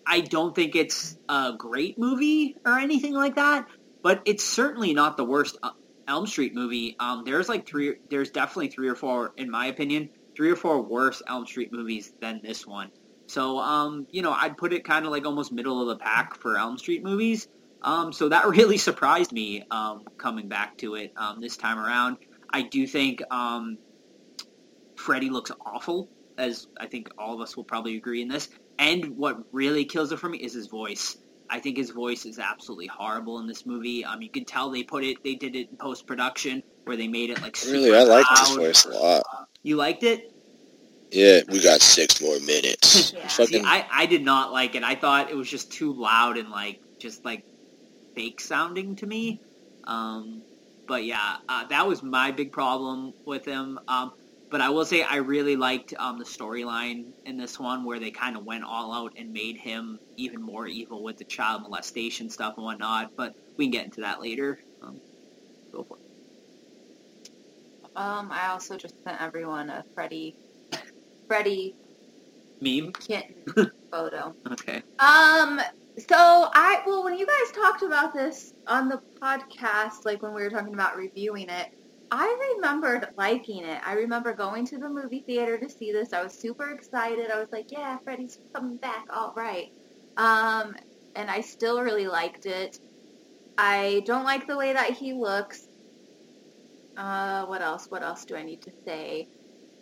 I 0.05 0.21
don't 0.21 0.53
think 0.53 0.75
it's 0.75 1.17
a 1.29 1.53
great 1.57 1.97
movie 1.97 2.57
or 2.65 2.77
anything 2.77 3.13
like 3.13 3.35
that, 3.35 3.67
but 4.01 4.21
it's 4.25 4.43
certainly 4.43 4.93
not 4.93 5.15
the 5.15 5.23
worst 5.23 5.57
uh, 5.63 5.71
Elm 6.11 6.27
Street 6.27 6.53
movie. 6.53 6.97
Um, 6.99 7.23
there's 7.25 7.47
like 7.47 7.65
three, 7.65 7.95
there's 8.09 8.31
definitely 8.31 8.67
three 8.67 8.89
or 8.89 8.95
four, 8.95 9.33
in 9.37 9.49
my 9.49 9.67
opinion, 9.67 10.09
three 10.35 10.51
or 10.51 10.57
four 10.57 10.81
worse 10.81 11.21
Elm 11.25 11.45
Street 11.45 11.71
movies 11.71 12.11
than 12.19 12.41
this 12.43 12.67
one. 12.67 12.91
So, 13.27 13.59
um, 13.59 14.07
you 14.11 14.21
know, 14.21 14.33
I'd 14.33 14.57
put 14.57 14.73
it 14.73 14.83
kind 14.83 15.05
of 15.05 15.11
like 15.11 15.25
almost 15.25 15.53
middle 15.53 15.81
of 15.81 15.87
the 15.87 16.03
pack 16.03 16.35
for 16.35 16.57
Elm 16.57 16.77
Street 16.77 17.01
movies. 17.01 17.47
Um, 17.81 18.11
so 18.11 18.27
that 18.27 18.45
really 18.57 18.77
surprised 18.77 19.31
me 19.31 19.63
um, 19.71 20.03
coming 20.17 20.49
back 20.49 20.77
to 20.79 20.95
it 20.95 21.13
um, 21.15 21.39
this 21.39 21.55
time 21.55 21.79
around. 21.79 22.17
I 22.49 22.63
do 22.63 22.85
think 22.85 23.21
um, 23.31 23.77
Freddy 24.97 25.29
looks 25.29 25.51
awful, 25.65 26.09
as 26.37 26.67
I 26.77 26.87
think 26.87 27.09
all 27.17 27.33
of 27.35 27.39
us 27.39 27.55
will 27.55 27.63
probably 27.63 27.95
agree 27.95 28.21
in 28.21 28.27
this. 28.27 28.49
And 28.77 29.15
what 29.15 29.37
really 29.53 29.85
kills 29.85 30.11
it 30.11 30.19
for 30.19 30.27
me 30.27 30.39
is 30.39 30.53
his 30.53 30.67
voice. 30.67 31.15
I 31.51 31.59
think 31.59 31.75
his 31.75 31.89
voice 31.89 32.25
is 32.25 32.39
absolutely 32.39 32.87
horrible 32.87 33.39
in 33.39 33.47
this 33.47 33.65
movie. 33.65 34.05
Um, 34.05 34.21
you 34.21 34.29
can 34.29 34.45
tell 34.45 34.69
they 34.69 34.83
put 34.83 35.03
it, 35.03 35.21
they 35.21 35.35
did 35.35 35.55
it 35.55 35.69
in 35.69 35.77
post 35.77 36.07
production 36.07 36.63
where 36.85 36.95
they 36.95 37.09
made 37.09 37.29
it 37.29 37.41
like 37.41 37.57
super 37.57 37.73
Really, 37.73 37.95
I 37.95 38.03
liked 38.03 38.29
his 38.39 38.55
voice 38.55 38.85
a 38.85 38.89
lot. 38.89 39.23
You 39.61 39.75
liked 39.75 40.03
it? 40.03 40.31
Yeah, 41.11 41.41
we 41.49 41.61
got 41.61 41.81
six 41.81 42.21
more 42.21 42.39
minutes. 42.39 43.11
Yeah. 43.13 43.27
See, 43.27 43.43
Fucking, 43.43 43.65
I, 43.65 43.85
I 43.91 44.05
did 44.05 44.23
not 44.23 44.53
like 44.53 44.75
it. 44.75 44.83
I 44.83 44.95
thought 44.95 45.29
it 45.29 45.35
was 45.35 45.49
just 45.49 45.71
too 45.71 45.93
loud 45.93 46.37
and 46.37 46.49
like 46.49 46.79
just 46.99 47.25
like 47.25 47.43
fake 48.15 48.39
sounding 48.39 48.95
to 48.97 49.05
me. 49.05 49.41
Um, 49.83 50.41
but 50.87 51.03
yeah, 51.03 51.37
uh, 51.49 51.65
that 51.67 51.87
was 51.87 52.01
my 52.01 52.31
big 52.31 52.51
problem 52.51 53.13
with 53.25 53.45
him. 53.45 53.79
Um, 53.87 54.13
but 54.51 54.59
I 54.59 54.69
will 54.69 54.83
say 54.83 55.01
I 55.01 55.15
really 55.15 55.55
liked 55.55 55.93
um, 55.97 56.19
the 56.19 56.25
storyline 56.25 57.05
in 57.25 57.37
this 57.37 57.57
one 57.57 57.85
where 57.85 57.99
they 57.99 58.11
kind 58.11 58.35
of 58.35 58.45
went 58.45 58.65
all 58.65 58.93
out 58.93 59.13
and 59.17 59.31
made 59.31 59.55
him 59.55 59.97
even 60.17 60.41
more 60.41 60.67
evil 60.67 61.01
with 61.01 61.17
the 61.17 61.23
child 61.23 61.63
molestation 61.63 62.29
stuff 62.29 62.55
and 62.57 62.65
whatnot. 62.65 63.15
But 63.15 63.33
we 63.57 63.65
can 63.65 63.71
get 63.71 63.85
into 63.85 64.01
that 64.01 64.21
later. 64.21 64.59
Um, 64.83 64.99
go 65.71 65.83
for 65.83 65.97
it. 65.97 67.31
Um, 67.95 68.29
I 68.31 68.49
also 68.49 68.77
just 68.77 69.01
sent 69.03 69.21
everyone 69.21 69.69
a 69.69 69.85
Freddy, 69.95 70.35
Freddy 71.27 71.73
Meme. 72.59 72.91
kitten 72.91 73.33
photo. 73.91 74.35
Okay. 74.51 74.83
Um, 74.99 75.61
so 75.97 76.15
I 76.17 76.81
well, 76.85 77.05
when 77.05 77.17
you 77.17 77.25
guys 77.25 77.51
talked 77.53 77.83
about 77.83 78.13
this 78.13 78.53
on 78.67 78.89
the 78.89 79.01
podcast, 79.21 80.03
like 80.03 80.21
when 80.21 80.33
we 80.33 80.41
were 80.43 80.49
talking 80.49 80.73
about 80.73 80.97
reviewing 80.97 81.49
it, 81.49 81.73
I 82.11 82.53
remembered 82.55 83.07
liking 83.17 83.63
it. 83.63 83.81
I 83.85 83.93
remember 83.93 84.33
going 84.33 84.65
to 84.67 84.77
the 84.77 84.89
movie 84.89 85.23
theater 85.25 85.57
to 85.57 85.69
see 85.69 85.93
this. 85.93 86.11
I 86.13 86.21
was 86.23 86.37
super 86.39 86.71
excited. 86.71 87.31
I 87.31 87.39
was 87.39 87.47
like, 87.51 87.71
"Yeah, 87.71 87.97
Freddy's 88.03 88.37
coming 88.53 88.77
back, 88.77 89.05
all 89.09 89.33
right." 89.35 89.67
Um, 90.17 90.75
and 91.15 91.29
I 91.31 91.41
still 91.41 91.81
really 91.81 92.07
liked 92.07 92.45
it. 92.45 92.77
I 93.57 94.03
don't 94.05 94.25
like 94.25 94.47
the 94.47 94.57
way 94.57 94.73
that 94.73 94.91
he 94.91 95.13
looks. 95.13 95.67
Uh, 96.97 97.45
what 97.45 97.61
else? 97.61 97.85
What 97.89 98.03
else 98.03 98.25
do 98.25 98.35
I 98.35 98.43
need 98.43 98.61
to 98.63 98.71
say? 98.85 99.27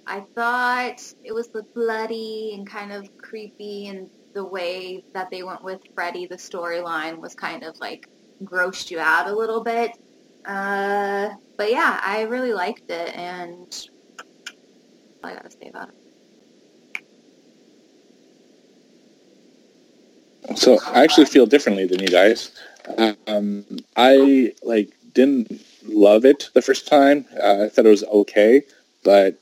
I 0.07 0.25
thought 0.35 0.99
it 1.23 1.33
was 1.33 1.49
the 1.49 1.63
bloody 1.75 2.53
and 2.55 2.69
kind 2.69 2.91
of 2.91 3.07
creepy, 3.17 3.87
and 3.87 4.09
the 4.35 4.45
way 4.45 5.03
that 5.13 5.29
they 5.31 5.43
went 5.43 5.63
with 5.63 5.81
Freddy, 5.95 6.27
the 6.27 6.37
storyline 6.37 7.19
was 7.19 7.33
kind 7.35 7.63
of 7.63 7.75
like 7.81 8.07
grossed 8.43 8.91
you 8.91 8.99
out 8.99 9.27
a 9.27 9.35
little 9.35 9.63
bit. 9.63 9.91
Uh, 10.45 11.29
but 11.59 11.69
yeah, 11.69 11.99
I 12.01 12.21
really 12.21 12.53
liked 12.53 12.89
it, 12.89 13.13
and 13.17 13.67
I 15.21 15.33
gotta 15.33 15.51
say 15.51 15.67
about 15.67 15.89
it. 15.89 15.95
So 20.57 20.79
I 20.87 21.03
actually 21.03 21.25
feel 21.25 21.45
differently 21.45 21.85
than 21.85 21.99
you 21.99 22.07
guys. 22.07 22.51
Um, 23.27 23.65
I 23.97 24.53
like 24.63 24.89
didn't 25.13 25.61
love 25.85 26.23
it 26.23 26.49
the 26.53 26.61
first 26.61 26.87
time. 26.87 27.25
Uh, 27.43 27.65
I 27.65 27.69
thought 27.69 27.85
it 27.85 27.89
was 27.89 28.05
okay, 28.05 28.61
but 29.03 29.37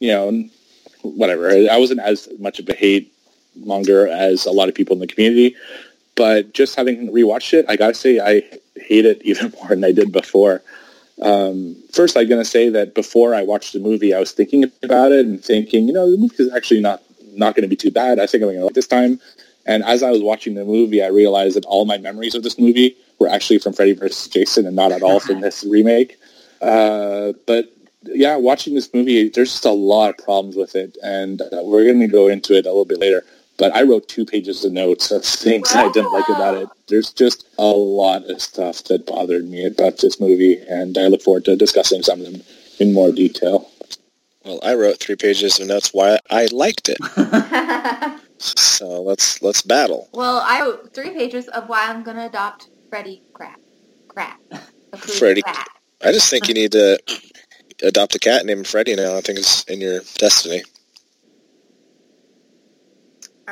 you 0.00 0.08
know, 0.08 0.48
whatever. 1.02 1.48
I 1.48 1.78
wasn't 1.78 2.00
as 2.00 2.28
much 2.40 2.58
of 2.58 2.68
a 2.68 2.74
hate 2.74 3.14
monger 3.54 4.08
as 4.08 4.46
a 4.46 4.50
lot 4.50 4.68
of 4.68 4.74
people 4.74 4.94
in 4.94 5.00
the 5.00 5.06
community. 5.06 5.54
But 6.16 6.54
just 6.54 6.74
having 6.74 7.12
rewatched 7.12 7.54
it, 7.54 7.66
I 7.68 7.76
gotta 7.76 7.94
say 7.94 8.18
I 8.18 8.42
hate 8.74 9.06
it 9.06 9.22
even 9.24 9.54
more 9.60 9.68
than 9.68 9.84
I 9.84 9.92
did 9.92 10.10
before. 10.10 10.60
Um, 11.20 11.76
first, 11.92 12.16
I'm 12.16 12.28
gonna 12.28 12.44
say 12.44 12.68
that 12.70 12.94
before 12.94 13.34
I 13.34 13.42
watched 13.42 13.72
the 13.72 13.80
movie, 13.80 14.14
I 14.14 14.20
was 14.20 14.32
thinking 14.32 14.64
about 14.82 15.12
it 15.12 15.26
and 15.26 15.44
thinking, 15.44 15.86
you 15.86 15.92
know, 15.92 16.10
the 16.10 16.16
movie 16.16 16.36
is 16.38 16.52
actually 16.52 16.80
not 16.80 17.02
not 17.34 17.54
going 17.54 17.62
to 17.62 17.68
be 17.68 17.76
too 17.76 17.90
bad. 17.90 18.18
I 18.18 18.26
think 18.26 18.42
I'm 18.42 18.48
going 18.48 18.58
to 18.58 18.64
like 18.64 18.74
this 18.74 18.86
time. 18.86 19.20
And 19.64 19.84
as 19.84 20.02
I 20.02 20.10
was 20.10 20.22
watching 20.22 20.54
the 20.54 20.64
movie, 20.64 21.02
I 21.02 21.08
realized 21.08 21.56
that 21.56 21.64
all 21.64 21.84
my 21.84 21.98
memories 21.98 22.34
of 22.34 22.42
this 22.42 22.58
movie 22.58 22.96
were 23.18 23.28
actually 23.28 23.58
from 23.58 23.72
Freddy 23.72 23.92
vs. 23.92 24.28
Jason 24.28 24.66
and 24.66 24.74
not 24.74 24.92
at 24.92 25.02
all 25.02 25.20
from 25.20 25.40
this 25.40 25.64
remake. 25.64 26.18
Uh, 26.60 27.32
but 27.46 27.72
yeah, 28.04 28.36
watching 28.36 28.74
this 28.74 28.92
movie, 28.92 29.28
there's 29.28 29.52
just 29.52 29.64
a 29.64 29.70
lot 29.70 30.10
of 30.10 30.24
problems 30.24 30.56
with 30.56 30.74
it, 30.74 30.96
and 31.02 31.40
uh, 31.40 31.60
we're 31.62 31.84
going 31.84 32.00
to 32.00 32.08
go 32.08 32.26
into 32.26 32.54
it 32.54 32.66
a 32.66 32.68
little 32.68 32.84
bit 32.84 32.98
later. 32.98 33.24
But 33.58 33.74
I 33.74 33.82
wrote 33.82 34.08
two 34.08 34.24
pages 34.24 34.64
of 34.64 34.72
notes 34.72 35.10
of 35.10 35.24
things 35.24 35.74
I 35.74 35.90
didn't 35.92 36.12
like 36.12 36.28
about 36.28 36.56
it. 36.56 36.68
There's 36.88 37.12
just 37.12 37.46
a 37.58 37.64
lot 37.66 38.24
of 38.30 38.40
stuff 38.40 38.84
that 38.84 39.06
bothered 39.06 39.48
me 39.48 39.66
about 39.66 39.98
this 39.98 40.18
movie, 40.20 40.58
and 40.68 40.96
I 40.98 41.06
look 41.08 41.22
forward 41.22 41.44
to 41.46 41.56
discussing 41.56 42.02
some 42.02 42.20
of 42.20 42.32
them 42.32 42.42
in 42.80 42.92
more 42.92 43.12
detail. 43.12 43.70
well, 44.44 44.58
I 44.62 44.74
wrote 44.74 44.98
three 44.98 45.16
pages 45.16 45.60
of 45.60 45.68
notes 45.68 45.92
why 45.92 46.18
I 46.30 46.46
liked 46.50 46.88
it. 46.88 46.98
So 48.44 49.02
let's 49.02 49.40
let's 49.40 49.62
battle. 49.62 50.08
well, 50.12 50.42
I 50.44 50.62
wrote 50.62 50.92
three 50.92 51.10
pages 51.10 51.46
of 51.46 51.68
why 51.68 51.86
I'm 51.88 52.02
gonna 52.02 52.26
adopt 52.26 52.66
Freddy 52.90 53.22
Crap. 53.32 53.60
Crap. 54.08 54.40
Freddy- 54.96 55.42
Crap. 55.42 55.68
I 56.02 56.10
just 56.10 56.28
think 56.28 56.48
you 56.48 56.54
need 56.54 56.72
to 56.72 56.98
adopt 57.84 58.16
a 58.16 58.18
cat 58.18 58.44
named 58.44 58.66
Freddy 58.66 58.96
now. 58.96 59.16
I 59.16 59.20
think 59.20 59.38
it's 59.38 59.62
in 59.64 59.80
your 59.80 60.00
destiny. 60.16 60.62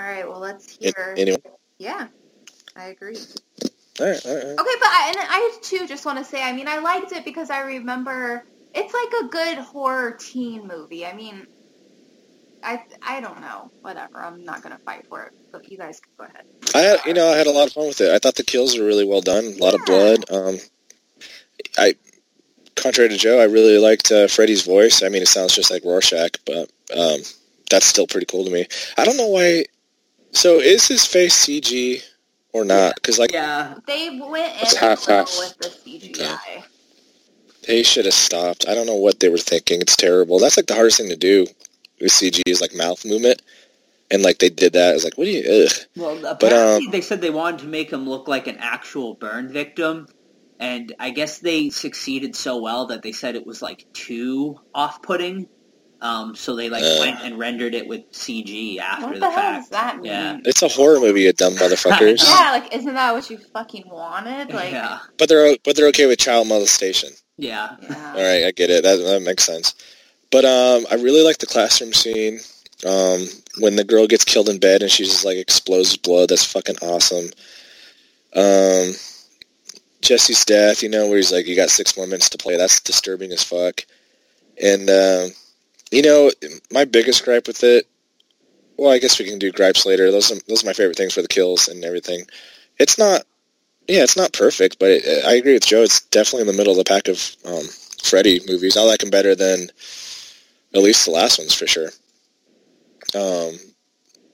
All 0.00 0.06
right. 0.06 0.26
Well, 0.26 0.40
let's 0.40 0.78
hear. 0.78 1.14
Anyway, 1.16 1.36
Yeah, 1.78 2.08
I 2.74 2.86
agree. 2.86 3.16
all 4.00 4.06
right, 4.06 4.26
all 4.26 4.34
right. 4.34 4.44
Okay, 4.44 4.56
but 4.56 4.88
I, 4.88 5.04
and 5.08 5.16
I 5.18 5.58
too 5.60 5.86
just 5.86 6.06
want 6.06 6.18
to 6.18 6.24
say, 6.24 6.42
I 6.42 6.52
mean, 6.54 6.68
I 6.68 6.78
liked 6.78 7.12
it 7.12 7.22
because 7.22 7.50
I 7.50 7.60
remember 7.60 8.42
it's 8.74 8.94
like 8.94 9.24
a 9.24 9.28
good 9.28 9.58
horror 9.58 10.12
teen 10.18 10.66
movie. 10.66 11.04
I 11.04 11.12
mean, 11.12 11.46
I 12.62 12.82
I 13.06 13.20
don't 13.20 13.42
know, 13.42 13.70
whatever. 13.82 14.22
I'm 14.22 14.42
not 14.42 14.62
gonna 14.62 14.78
fight 14.78 15.06
for 15.06 15.24
it, 15.24 15.32
but 15.52 15.70
you 15.70 15.76
guys 15.76 16.00
can 16.00 16.12
go 16.16 16.24
ahead. 16.24 16.46
I 16.74 16.78
had, 16.78 17.00
you 17.04 17.12
know, 17.12 17.30
I 17.30 17.36
had 17.36 17.46
a 17.46 17.52
lot 17.52 17.66
of 17.66 17.74
fun 17.74 17.88
with 17.88 18.00
it. 18.00 18.10
I 18.10 18.18
thought 18.18 18.36
the 18.36 18.42
kills 18.42 18.78
were 18.78 18.86
really 18.86 19.04
well 19.04 19.20
done. 19.20 19.44
A 19.44 19.62
lot 19.62 19.74
of 19.74 19.84
blood. 19.84 20.24
Um, 20.30 20.56
I, 21.76 21.94
contrary 22.74 23.10
to 23.10 23.18
Joe, 23.18 23.38
I 23.38 23.44
really 23.44 23.76
liked 23.76 24.10
uh, 24.10 24.28
Freddy's 24.28 24.64
voice. 24.64 25.02
I 25.02 25.10
mean, 25.10 25.20
it 25.20 25.28
sounds 25.28 25.54
just 25.54 25.70
like 25.70 25.84
Rorschach, 25.84 26.38
but 26.46 26.70
um, 26.96 27.20
that's 27.68 27.86
still 27.86 28.06
pretty 28.06 28.26
cool 28.26 28.44
to 28.46 28.50
me. 28.50 28.66
I 28.96 29.04
don't 29.04 29.18
know 29.18 29.28
why. 29.28 29.64
So, 30.32 30.58
is 30.60 30.86
his 30.86 31.04
face 31.04 31.34
CG 31.46 32.02
or 32.52 32.64
not? 32.64 32.94
Because 32.96 33.18
like 33.18 33.32
Yeah, 33.32 33.74
They 33.86 34.10
went 34.20 34.54
in 34.56 34.62
It's 34.62 34.76
half, 34.76 35.00
little 35.08 35.16
half. 35.16 35.38
with 35.38 35.58
the 35.58 35.68
CGI. 35.68 36.62
they 37.66 37.82
should 37.82 38.04
have 38.04 38.14
stopped. 38.14 38.68
I 38.68 38.74
don't 38.74 38.86
know 38.86 38.94
what 38.96 39.20
they 39.20 39.28
were 39.28 39.38
thinking. 39.38 39.80
It's 39.80 39.96
terrible. 39.96 40.38
That's 40.38 40.56
like 40.56 40.66
the 40.66 40.74
hardest 40.74 40.98
thing 40.98 41.08
to 41.10 41.16
do 41.16 41.46
with 42.00 42.12
CG 42.12 42.42
is 42.46 42.60
like 42.60 42.74
mouth 42.74 43.04
movement, 43.04 43.42
and 44.10 44.22
like 44.22 44.38
they 44.38 44.50
did 44.50 44.72
that. 44.74 44.94
It's 44.94 45.04
like, 45.04 45.18
what 45.18 45.24
do 45.24 45.30
you? 45.30 45.64
Ugh. 45.66 45.72
Well, 45.96 46.18
um, 46.18 46.24
apparently 46.36 46.86
they 46.90 47.00
said 47.00 47.20
they 47.20 47.30
wanted 47.30 47.60
to 47.60 47.66
make 47.66 47.90
him 47.92 48.08
look 48.08 48.28
like 48.28 48.46
an 48.46 48.56
actual 48.58 49.14
burn 49.14 49.52
victim, 49.52 50.06
and 50.58 50.94
I 50.98 51.10
guess 51.10 51.38
they 51.40 51.70
succeeded 51.70 52.34
so 52.36 52.60
well 52.60 52.86
that 52.86 53.02
they 53.02 53.12
said 53.12 53.34
it 53.34 53.46
was 53.46 53.60
like 53.62 53.86
too 53.92 54.58
off-putting. 54.74 55.48
Um, 56.02 56.34
so 56.34 56.56
they 56.56 56.70
like 56.70 56.82
Uh. 56.82 56.96
went 57.00 57.20
and 57.22 57.38
rendered 57.38 57.74
it 57.74 57.86
with 57.86 58.10
CG 58.12 58.78
after 58.78 59.06
What 59.06 59.14
the, 59.14 59.20
the 59.20 59.30
hell 59.30 59.34
fact. 59.40 59.60
does 59.62 59.68
that 59.70 59.96
mean? 59.96 60.06
Yeah. 60.06 60.38
It's 60.46 60.62
a 60.62 60.68
horror 60.68 60.98
movie, 61.00 61.22
you 61.22 61.32
dumb 61.32 61.56
motherfuckers. 61.56 62.22
Yeah, 62.28 62.52
like 62.52 62.74
isn't 62.74 62.94
that 62.94 63.12
what 63.12 63.28
you 63.28 63.38
fucking 63.38 63.84
wanted? 63.88 64.50
Like, 64.54 64.72
yeah, 64.72 65.00
But 65.18 65.28
they're 65.28 65.56
but 65.64 65.76
they're 65.76 65.88
okay 65.88 66.06
with 66.06 66.18
child 66.18 66.48
molestation. 66.48 67.10
yeah, 67.36 67.76
yeah. 67.82 68.12
All 68.16 68.22
right, 68.22 68.44
I 68.46 68.50
get 68.52 68.70
it. 68.70 68.82
That 68.82 68.96
that 68.96 69.22
makes 69.22 69.44
sense. 69.44 69.74
But 70.30 70.44
um, 70.44 70.86
I 70.90 70.94
really 70.94 71.22
like 71.24 71.38
the 71.38 71.46
classroom 71.46 71.92
scene. 71.92 72.40
Um, 72.86 73.26
when 73.58 73.76
the 73.76 73.84
girl 73.84 74.06
gets 74.06 74.24
killed 74.24 74.48
in 74.48 74.58
bed 74.58 74.80
and 74.80 74.90
she 74.90 75.04
just 75.04 75.22
like 75.24 75.36
explodes 75.36 75.98
blood. 75.98 76.30
That's 76.30 76.44
fucking 76.46 76.76
awesome. 76.80 77.26
Um, 78.34 78.92
Jesse's 80.00 80.44
death, 80.46 80.82
you 80.82 80.88
know, 80.88 81.06
where 81.08 81.16
he's 81.18 81.30
like, 81.32 81.46
"You 81.46 81.56
got 81.56 81.68
six 81.68 81.94
more 81.96 82.06
minutes 82.06 82.30
to 82.30 82.38
play." 82.38 82.56
That's 82.56 82.80
disturbing 82.80 83.32
as 83.32 83.44
fuck. 83.44 83.84
And 84.62 84.88
um, 84.88 85.30
you 85.90 86.02
know, 86.02 86.30
my 86.70 86.84
biggest 86.84 87.24
gripe 87.24 87.46
with 87.46 87.64
it. 87.64 87.86
Well, 88.76 88.90
I 88.90 88.98
guess 88.98 89.18
we 89.18 89.26
can 89.26 89.38
do 89.38 89.52
gripes 89.52 89.84
later. 89.84 90.10
Those 90.10 90.32
are, 90.32 90.40
those 90.48 90.62
are 90.62 90.66
my 90.66 90.72
favorite 90.72 90.96
things 90.96 91.12
for 91.12 91.22
the 91.22 91.28
kills 91.28 91.68
and 91.68 91.84
everything. 91.84 92.24
It's 92.78 92.96
not, 92.96 93.24
yeah, 93.86 94.02
it's 94.02 94.16
not 94.16 94.32
perfect, 94.32 94.78
but 94.78 94.90
it, 94.90 95.24
I 95.24 95.34
agree 95.34 95.52
with 95.52 95.66
Joe. 95.66 95.82
It's 95.82 96.00
definitely 96.00 96.42
in 96.42 96.46
the 96.46 96.54
middle 96.54 96.72
of 96.72 96.78
the 96.78 96.84
pack 96.84 97.08
of 97.08 97.36
um, 97.44 97.64
Freddy 98.02 98.40
movies. 98.46 98.76
I 98.76 98.82
like 98.82 99.00
them 99.00 99.10
better 99.10 99.34
than 99.34 99.70
at 100.74 100.82
least 100.82 101.04
the 101.04 101.10
last 101.10 101.38
ones 101.38 101.54
for 101.54 101.66
sure. 101.66 101.90
Um, 103.14 103.58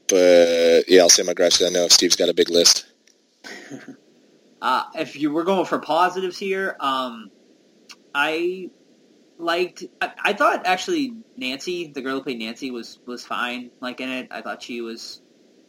but 0.09 0.85
yeah, 0.89 1.01
I'll 1.01 1.09
say 1.09 1.23
my 1.23 1.35
gripes 1.35 1.59
because 1.59 1.75
I 1.75 1.79
know 1.79 1.89
Steve's 1.89 2.17
got 2.17 2.29
a 2.29 2.35
big 2.35 2.51
list. 2.51 2.87
Uh, 4.63 4.85
if 4.95 5.15
you 5.21 5.31
were 5.31 5.45
going 5.45 5.67
for 5.67 5.79
positives 5.79 6.39
here, 6.39 6.77
um, 6.81 7.31
I 8.15 8.71
liked. 9.39 9.85
I, 10.01 10.13
I 10.25 10.33
thought 10.33 10.67
actually 10.67 11.15
Nancy, 11.37 11.89
the 11.89 12.03
girl 12.03 12.17
who 12.19 12.23
played 12.23 12.39
Nancy, 12.39 12.71
was 12.71 12.99
was 13.07 13.25
fine. 13.25 13.71
Like 13.81 14.01
in 14.01 14.09
it, 14.09 14.29
I 14.31 14.43
thought 14.43 14.63
she 14.63 14.81
was 14.81 15.21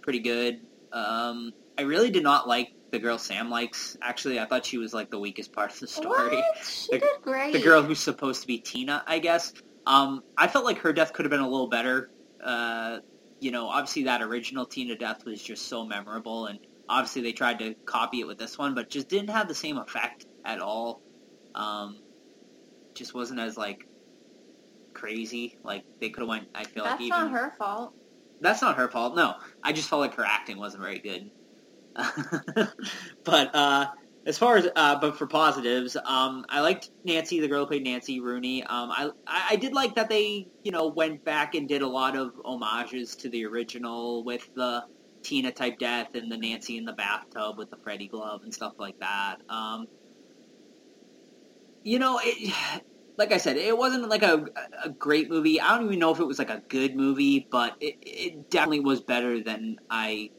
pretty 0.02 0.20
good. 0.20 0.62
Um, 0.92 1.54
I 1.78 1.84
really 1.84 2.10
did 2.12 2.24
not 2.24 2.48
like 2.48 2.72
the 2.92 3.00
girl 3.00 3.18
Sam 3.18 3.50
likes. 3.50 3.98
Actually, 4.02 4.40
I 4.40 4.46
thought 4.46 4.66
she 4.66 4.78
was 4.78 4.94
like 4.94 5.10
the 5.12 5.20
weakest 5.20 5.52
part 5.52 5.72
of 5.74 5.80
the 5.80 5.88
story. 5.88 6.38
What? 6.38 6.58
She 6.64 6.92
The- 6.94 7.00
did 7.00 7.22
great. 7.22 7.54
The 7.54 7.62
girl 7.62 7.82
who's 7.84 8.00
supposed 8.00 8.42
to 8.42 8.48
be 8.48 8.60
Tina, 8.60 9.04
I 9.06 9.20
guess. 9.20 9.54
Um, 9.86 10.24
I 10.38 10.48
felt 10.48 10.66
like 10.66 10.80
her 10.80 10.94
death 10.94 11.14
could 11.14 11.26
have 11.26 11.30
been 11.32 11.40
a 11.42 11.50
little 11.50 11.68
better. 11.68 12.10
Uh, 12.44 13.00
you 13.40 13.52
know, 13.52 13.68
obviously 13.68 14.04
that 14.04 14.22
original 14.22 14.66
Tina 14.66 14.96
death 14.96 15.26
was 15.26 15.42
just 15.42 15.68
so 15.68 15.86
memorable, 15.86 16.46
and 16.48 16.60
obviously 16.90 17.22
they 17.22 17.32
tried 17.34 17.60
to 17.60 17.74
copy 17.86 18.22
it 18.22 18.28
with 18.28 18.38
this 18.38 18.58
one, 18.58 18.74
but 18.76 18.90
just 18.90 19.08
didn't 19.10 19.30
have 19.30 19.48
the 19.48 19.56
same 19.56 19.78
effect 19.78 20.26
at 20.46 20.60
all. 20.60 21.02
Um, 21.56 21.98
just 22.98 23.14
wasn't 23.14 23.40
as 23.40 23.58
like 23.58 23.78
crazy. 24.94 25.58
Like 25.64 25.84
they 26.02 26.10
could 26.10 26.22
have 26.22 26.30
went. 26.30 26.48
I 26.56 26.64
feel 26.66 26.84
That's 26.84 27.00
like 27.00 27.08
even 27.08 27.20
not 27.20 27.32
her 27.32 27.54
fault. 27.58 27.94
that's 28.42 28.62
not 28.62 28.78
her 28.78 28.90
fault. 28.90 29.16
No, 29.16 29.36
I 29.64 29.74
just 29.74 29.90
felt 29.90 30.02
like 30.02 30.16
her 30.16 30.26
acting 30.26 30.58
wasn't 30.58 30.84
very 30.84 31.00
good. 31.00 31.30
but 33.26 33.56
uh, 33.56 33.88
as 34.26 34.38
far 34.38 34.58
as 34.58 34.68
uh, 34.76 35.00
but 35.00 35.18
for 35.18 35.28
positives, 35.28 35.96
um, 36.06 36.46
I 36.50 36.60
liked 36.62 36.90
Nancy, 37.06 37.40
the 37.40 37.48
girl 37.48 37.62
who 37.62 37.68
played 37.68 37.84
Nancy 37.84 38.20
Rooney. 38.20 38.64
Um, 38.64 38.92
I 38.92 39.10
I 39.28 39.48
I 39.52 39.56
did 39.56 39.74
like 39.74 39.96
that 39.96 40.10
they 40.10 40.48
you 40.64 40.72
know 40.72 40.88
went 40.96 41.24
back 41.24 41.56
and 41.56 41.68
did 41.68 41.82
a 41.82 41.88
lot 41.88 42.16
of 42.16 42.32
homages 42.46 43.16
to 43.18 43.30
the 43.30 43.46
original 43.46 44.24
with 44.26 44.48
the 44.56 44.84
Tina 45.24 45.52
type 45.52 45.78
death 45.80 46.10
and 46.14 46.32
the 46.32 46.38
Nancy 46.38 46.78
in 46.78 46.86
the 46.86 46.94
bathtub 46.94 47.58
with 47.58 47.70
the 47.70 47.78
Freddy 47.84 48.08
glove 48.08 48.42
and 48.44 48.54
stuff 48.54 48.74
like 48.80 48.96
that. 49.00 49.38
Um, 49.50 49.86
you 51.88 52.00
know, 52.00 52.20
it, 52.22 52.54
like 53.18 53.32
I 53.32 53.38
said, 53.38 53.56
it 53.56 53.76
wasn't 53.76 54.10
like 54.10 54.22
a, 54.22 54.46
a 54.84 54.90
great 54.90 55.30
movie. 55.30 55.60
I 55.60 55.76
don't 55.76 55.88
even 55.88 56.00
know 56.00 56.12
if 56.12 56.20
it 56.20 56.26
was 56.26 56.38
like 56.38 56.50
a 56.50 56.62
good 56.68 56.96
movie, 56.96 57.48
but 57.50 57.76
it, 57.80 57.96
it 58.02 58.50
definitely 58.50 58.82
was 58.82 59.02
better 59.02 59.42
than 59.42 59.78
I 59.90 60.30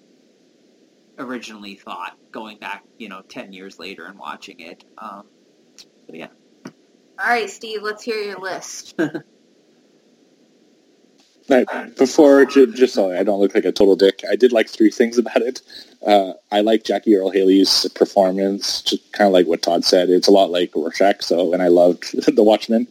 originally 1.19 1.75
thought 1.75 2.16
going 2.31 2.59
back, 2.59 2.85
you 2.99 3.09
know, 3.09 3.23
10 3.29 3.53
years 3.53 3.79
later 3.79 4.05
and 4.05 4.19
watching 4.19 4.61
it. 4.61 4.85
Um, 4.99 5.25
so 5.77 6.15
yeah. 6.15 6.29
All 7.19 7.27
right, 7.27 7.51
Steve, 7.51 7.83
let's 7.83 8.05
hear 8.05 8.23
your 8.23 8.39
list. 8.39 8.95
Right. 11.49 11.66
Before, 11.97 12.45
ju- 12.45 12.73
just 12.75 12.95
so 12.95 13.11
I 13.12 13.23
don't 13.23 13.41
look 13.41 13.55
like 13.55 13.65
a 13.65 13.73
total 13.73 13.97
dick, 13.97 14.23
I 14.31 14.37
did 14.37 14.53
like 14.53 14.69
three 14.69 14.91
things 14.91 15.16
about 15.19 15.43
it. 15.43 15.62
Uh, 16.07 16.35
I 16.53 16.61
like 16.61 16.85
Jackie 16.85 17.16
Earle 17.16 17.31
Haley's 17.31 17.89
performance, 17.95 18.83
just 18.83 19.12
kind 19.12 19.27
of 19.27 19.33
like 19.33 19.47
what 19.47 19.62
Todd 19.62 19.85
said. 19.85 20.11
It's 20.11 20.29
a 20.29 20.33
lot 20.33 20.51
like 20.51 20.75
Rorschach, 20.75 21.23
so, 21.23 21.55
and 21.55 21.62
I 21.62 21.69
loved 21.69 22.12
The 22.37 22.43
Watchmen. 22.43 22.87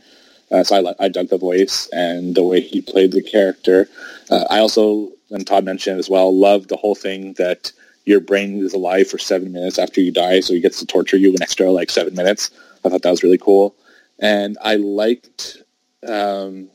Uh, 0.51 0.63
so 0.63 0.87
I, 0.99 1.05
I 1.05 1.09
dug 1.09 1.27
the 1.29 1.37
voice 1.37 1.89
and 1.91 2.33
the 2.33 2.43
way 2.43 2.61
he 2.61 2.81
played 2.81 3.11
the 3.11 3.21
character. 3.21 3.89
Uh, 4.31 4.45
I 4.49 4.59
also, 4.59 5.09
and 5.29 5.45
Todd 5.45 5.65
mentioned 5.65 5.99
as 5.99 6.09
well, 6.09 6.35
loved 6.35 6.69
the 6.69 6.77
whole 6.77 6.95
thing 6.95 7.33
that 7.33 7.71
your 8.05 8.21
brain 8.21 8.63
is 8.65 8.73
alive 8.73 9.09
for 9.09 9.17
seven 9.17 9.51
minutes 9.51 9.77
after 9.77 9.99
you 10.01 10.11
die, 10.11 10.39
so 10.39 10.53
he 10.53 10.61
gets 10.61 10.79
to 10.79 10.85
torture 10.85 11.17
you 11.17 11.29
an 11.31 11.41
extra 11.41 11.69
like 11.71 11.91
seven 11.91 12.15
minutes. 12.15 12.49
I 12.85 12.89
thought 12.89 13.01
that 13.01 13.11
was 13.11 13.23
really 13.23 13.37
cool. 13.37 13.75
And 14.19 14.57
I 14.63 14.75
liked 14.77 15.61
um, 16.07 16.69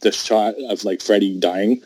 the 0.00 0.12
shot 0.12 0.54
of 0.68 0.84
like 0.84 1.00
Freddy 1.02 1.38
dying, 1.38 1.82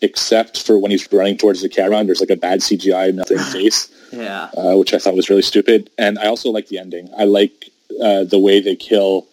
except 0.00 0.62
for 0.66 0.78
when 0.78 0.90
he's 0.90 1.10
running 1.12 1.36
towards 1.36 1.62
the 1.62 1.68
camera 1.68 1.98
and 1.98 2.08
there's 2.08 2.20
like 2.20 2.30
a 2.30 2.36
bad 2.36 2.60
CGI 2.60 3.08
and 3.08 3.16
nothing 3.18 3.38
face, 3.38 3.88
Yeah. 4.12 4.50
uh, 4.56 4.76
which 4.76 4.92
I 4.94 4.98
thought 4.98 5.14
was 5.14 5.30
really 5.30 5.42
stupid. 5.42 5.90
And 5.98 6.18
I 6.18 6.26
also 6.26 6.50
like 6.50 6.68
the 6.68 6.78
ending. 6.78 7.08
I 7.16 7.24
like 7.24 7.70
uh, 8.02 8.24
the 8.24 8.38
way 8.38 8.60
they 8.60 8.74
kill 8.76 9.26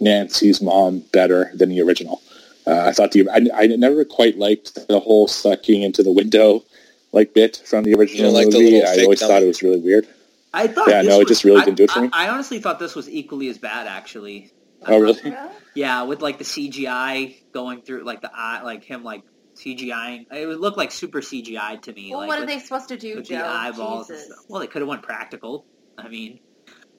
Nancy's 0.00 0.60
mom 0.62 1.00
better 1.12 1.50
than 1.54 1.68
the 1.68 1.80
original. 1.82 2.20
Uh, 2.66 2.80
I 2.86 2.92
thought 2.92 3.12
the 3.12 3.28
I, 3.28 3.46
I 3.54 3.66
never 3.66 4.04
quite 4.04 4.38
liked 4.38 4.88
the 4.88 4.98
whole 4.98 5.28
sucking 5.28 5.82
into 5.82 6.02
the 6.02 6.12
window 6.12 6.64
like 7.12 7.34
bit 7.34 7.62
from 7.66 7.84
the 7.84 7.94
original 7.94 8.32
like 8.32 8.46
movie. 8.46 8.72
little 8.80 8.88
I 8.88 9.02
always 9.04 9.20
dummy? 9.20 9.32
thought 9.32 9.42
it 9.42 9.46
was 9.46 9.62
really 9.62 9.78
weird. 9.80 10.06
I 10.54 10.66
thought 10.68 10.88
Yeah, 10.88 11.02
this 11.02 11.08
no, 11.10 11.20
it 11.20 11.28
just 11.28 11.44
really 11.44 11.60
I- 11.60 11.64
didn't 11.66 11.76
do 11.76 11.84
it 11.84 11.90
for 11.90 11.98
I, 11.98 12.02
me. 12.02 12.08
I 12.12 12.28
honestly 12.30 12.58
thought 12.60 12.78
this 12.78 12.94
was 12.94 13.08
equally 13.10 13.48
as 13.48 13.58
bad, 13.58 13.86
actually. 13.86 14.50
I 14.86 14.94
Oh, 14.94 14.98
really? 14.98 15.34
Yeah, 15.74 16.02
with 16.02 16.22
like 16.22 16.38
the 16.38 16.44
CGI 16.44 17.36
going 17.52 17.82
through, 17.82 18.04
like 18.04 18.20
the 18.20 18.30
eye, 18.32 18.62
like 18.62 18.84
him, 18.84 19.02
like 19.02 19.22
CGIing. 19.56 20.26
It 20.32 20.46
would 20.46 20.60
look 20.60 20.76
like 20.76 20.92
super 20.92 21.20
CGI 21.20 21.80
to 21.82 21.92
me. 21.92 22.10
Well, 22.10 22.20
like 22.20 22.28
what 22.28 22.38
are 22.40 22.46
they 22.46 22.58
supposed 22.58 22.88
to 22.88 22.96
do, 22.96 23.16
with 23.16 23.26
Joe? 23.28 23.38
the 23.38 23.46
eyeballs. 23.46 24.10
and 24.10 24.18
stuff. 24.18 24.38
Well, 24.48 24.60
they 24.60 24.66
could 24.66 24.82
have 24.82 24.88
went 24.88 25.02
practical. 25.02 25.66
I 25.98 26.08
mean, 26.08 26.40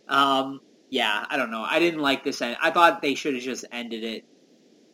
um, 0.08 0.60
yeah, 0.90 1.26
I 1.30 1.38
don't 1.38 1.52
know. 1.52 1.64
I 1.68 1.80
didn't 1.80 2.02
like 2.02 2.24
this 2.24 2.42
end. 2.42 2.58
I 2.62 2.72
thought 2.72 3.02
they 3.02 3.16
should 3.16 3.34
have 3.36 3.44
just 3.44 3.66
ended 3.72 4.04
it 4.04 4.26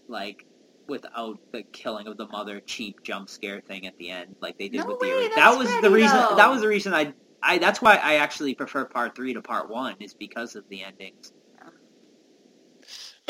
like 0.08 0.46
without 0.88 1.38
the 1.54 1.64
killing 1.72 2.08
of 2.08 2.18
the 2.18 2.28
mother 2.28 2.60
cheap 2.60 3.02
jump 3.04 3.30
scare 3.30 3.62
thing 3.62 3.88
at 3.88 3.98
the 3.98 4.10
end, 4.10 4.36
like 4.42 4.58
they 4.58 4.70
did 4.70 4.80
No 4.80 4.88
with 4.88 5.00
the. 5.00 5.06
way, 5.08 5.14
ori- 5.14 5.24
that's 5.24 5.36
that 5.36 5.58
was 5.58 5.82
the 5.82 5.90
reason. 5.90 6.18
though. 6.18 6.36
That 6.36 6.50
was 6.50 6.62
the 6.62 6.68
reason 6.68 6.94
I. 6.94 7.14
I 7.44 7.58
that's 7.58 7.82
why 7.82 7.96
I 7.96 8.16
actually 8.16 8.54
prefer 8.54 8.86
part 8.86 9.16
three 9.16 9.34
to 9.34 9.42
part 9.42 9.68
one 9.70 9.96
is 10.00 10.14
because 10.14 10.56
of 10.56 10.64
the 10.70 10.84
endings. 10.84 11.32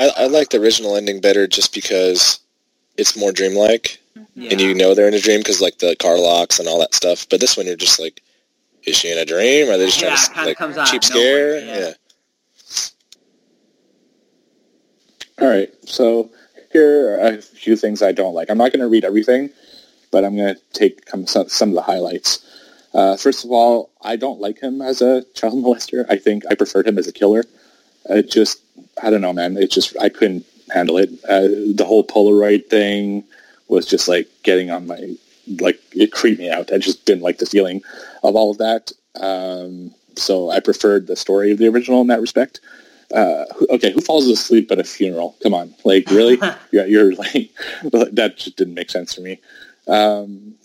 I, 0.01 0.23
I 0.23 0.27
like 0.27 0.49
the 0.49 0.59
original 0.59 0.95
ending 0.95 1.21
better 1.21 1.47
just 1.47 1.73
because 1.73 2.39
it's 2.97 3.15
more 3.17 3.31
dreamlike, 3.31 3.99
Yeah. 4.35 4.49
and 4.51 4.59
you 4.61 4.73
know 4.73 4.93
they're 4.95 5.07
in 5.07 5.13
a 5.13 5.19
dream 5.19 5.39
because 5.39 5.61
like 5.61 5.77
the 5.77 5.95
car 5.95 6.17
locks 6.17 6.59
and 6.59 6.67
all 6.67 6.79
that 6.79 6.95
stuff. 6.95 7.27
But 7.29 7.39
this 7.39 7.55
one, 7.55 7.67
you're 7.67 7.75
just 7.75 7.99
like, 7.99 8.21
is 8.85 8.97
she 8.97 9.11
in 9.11 9.17
a 9.17 9.25
dream? 9.25 9.69
Are 9.69 9.77
they 9.77 9.85
just 9.85 10.01
Yeah, 10.01 10.15
trying 10.15 10.31
it 10.31 10.41
to 10.41 10.45
like 10.49 10.57
comes 10.57 10.89
cheap 10.89 11.03
scare? 11.03 11.61
nowhere, 11.61 11.65
yeah. 11.65 11.79
yeah. 11.79 11.93
All 15.39 15.47
right, 15.47 15.69
so 15.87 16.29
here 16.71 17.19
are 17.19 17.27
a 17.33 17.41
few 17.41 17.75
things 17.75 18.01
I 18.01 18.11
don't 18.11 18.33
like. 18.33 18.49
I'm 18.49 18.57
not 18.57 18.71
going 18.71 18.81
to 18.81 18.87
read 18.87 19.05
everything, 19.05 19.49
but 20.11 20.23
I'm 20.23 20.35
going 20.35 20.55
to 20.55 20.61
take 20.73 21.07
some, 21.09 21.47
some 21.49 21.69
of 21.69 21.75
the 21.75 21.81
highlights. 21.81 22.45
Uh, 22.93 23.17
first 23.17 23.45
of 23.45 23.51
all, 23.51 23.91
I 24.01 24.17
don't 24.17 24.39
like 24.41 24.59
him 24.61 24.81
as 24.81 25.01
a 25.01 25.23
child 25.33 25.53
molester. 25.63 26.05
I 26.09 26.17
think 26.17 26.43
I 26.49 26.55
preferred 26.55 26.87
him 26.87 26.97
as 26.97 27.07
a 27.07 27.11
killer. 27.13 27.43
It 28.05 28.29
just, 28.31 28.61
I 29.01 29.09
don't 29.09 29.21
know, 29.21 29.33
man. 29.33 29.57
It 29.57 29.71
just, 29.71 29.95
I 29.99 30.09
couldn't 30.09 30.45
handle 30.73 30.97
it. 30.97 31.09
Uh, 31.27 31.73
the 31.75 31.85
whole 31.87 32.05
Polaroid 32.05 32.67
thing 32.67 33.23
was 33.67 33.85
just 33.85 34.07
like 34.07 34.27
getting 34.43 34.71
on 34.71 34.87
my, 34.87 35.15
like 35.59 35.79
it 35.93 36.11
creeped 36.11 36.39
me 36.39 36.49
out. 36.49 36.71
I 36.71 36.77
just 36.77 37.05
didn't 37.05 37.23
like 37.23 37.39
the 37.39 37.45
feeling 37.45 37.81
of 38.23 38.35
all 38.35 38.51
of 38.51 38.57
that. 38.57 38.91
Um, 39.15 39.93
so 40.15 40.49
I 40.49 40.59
preferred 40.59 41.07
the 41.07 41.15
story 41.15 41.51
of 41.51 41.57
the 41.57 41.67
original 41.67 42.01
in 42.01 42.07
that 42.07 42.21
respect 42.21 42.59
uh, 43.13 43.45
okay, 43.69 43.91
who 43.91 44.01
falls 44.01 44.27
asleep 44.27 44.71
at 44.71 44.79
a 44.79 44.83
funeral? 44.83 45.35
Come 45.43 45.53
on, 45.53 45.73
like 45.83 46.09
really? 46.09 46.37
yeah, 46.71 46.85
you're 46.85 47.13
like 47.15 47.51
that 47.83 48.33
just 48.37 48.57
didn't 48.57 48.73
make 48.73 48.89
sense 48.89 49.15
to 49.15 49.21
me. 49.21 49.39
Um, 49.87 50.55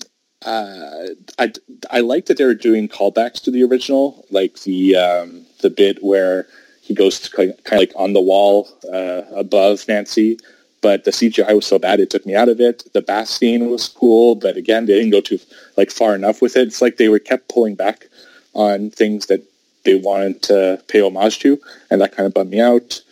uh, 0.45 1.09
I 1.39 1.53
I 1.91 2.01
like 2.01 2.27
that 2.27 2.37
they 2.37 2.45
were 2.45 2.55
doing 2.55 2.89
callbacks 2.89 3.43
to 3.43 3.51
the 3.51 3.65
original, 3.65 4.25
like 4.31 4.61
the 4.61 4.97
um, 4.97 5.47
the 5.61 5.71
bit 5.71 6.03
where 6.03 6.47
he 6.87 6.95
goes 6.95 7.29
kind 7.29 7.51
of 7.51 7.73
like 7.73 7.93
on 7.97 8.13
the 8.13 8.21
wall 8.21 8.69
uh, 8.93 9.23
above 9.35 9.87
Nancy. 9.89 10.39
But 10.83 11.03
the 11.05 11.11
CGI 11.11 11.53
was 11.55 11.67
so 11.67 11.81
bad 11.81 11.99
it 11.99 12.11
took 12.11 12.25
me 12.25 12.37
out 12.37 12.49
of 12.49 12.61
it. 12.61 12.85
The 12.93 13.03
bath 13.03 13.29
scene 13.29 13.71
was 13.71 13.89
cool, 13.89 14.37
but 14.37 14.57
again, 14.57 14.87
they 14.87 14.95
didn't 14.95 15.11
go 15.11 15.21
too 15.21 15.41
like 15.77 15.91
far 15.91 16.15
enough 16.15 16.41
with 16.41 16.57
it. 16.57 16.69
It's 16.69 16.81
like 16.81 16.97
they 16.97 17.09
were 17.09 17.19
kept 17.19 17.49
pulling 17.49 17.75
back 17.75 18.07
on 18.55 18.91
things 18.91 19.27
that 19.27 19.43
they 19.85 19.97
wanted 19.97 20.43
to 20.43 20.81
pay 20.87 21.01
homage 21.01 21.41
to, 21.41 21.59
and 21.91 22.01
that 22.01 22.15
kind 22.15 22.27
of 22.27 22.35
bummed 22.35 22.51
me 22.51 22.61
out. 22.61 23.03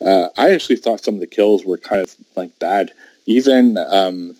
Uh, 0.00 0.28
I 0.36 0.50
actually 0.50 0.76
thought 0.76 1.04
some 1.04 1.14
of 1.14 1.20
the 1.20 1.26
kills 1.26 1.64
were 1.64 1.78
kind 1.78 2.02
of 2.02 2.14
like 2.34 2.58
bad. 2.58 2.90
Even 3.26 3.78
um, 3.78 4.34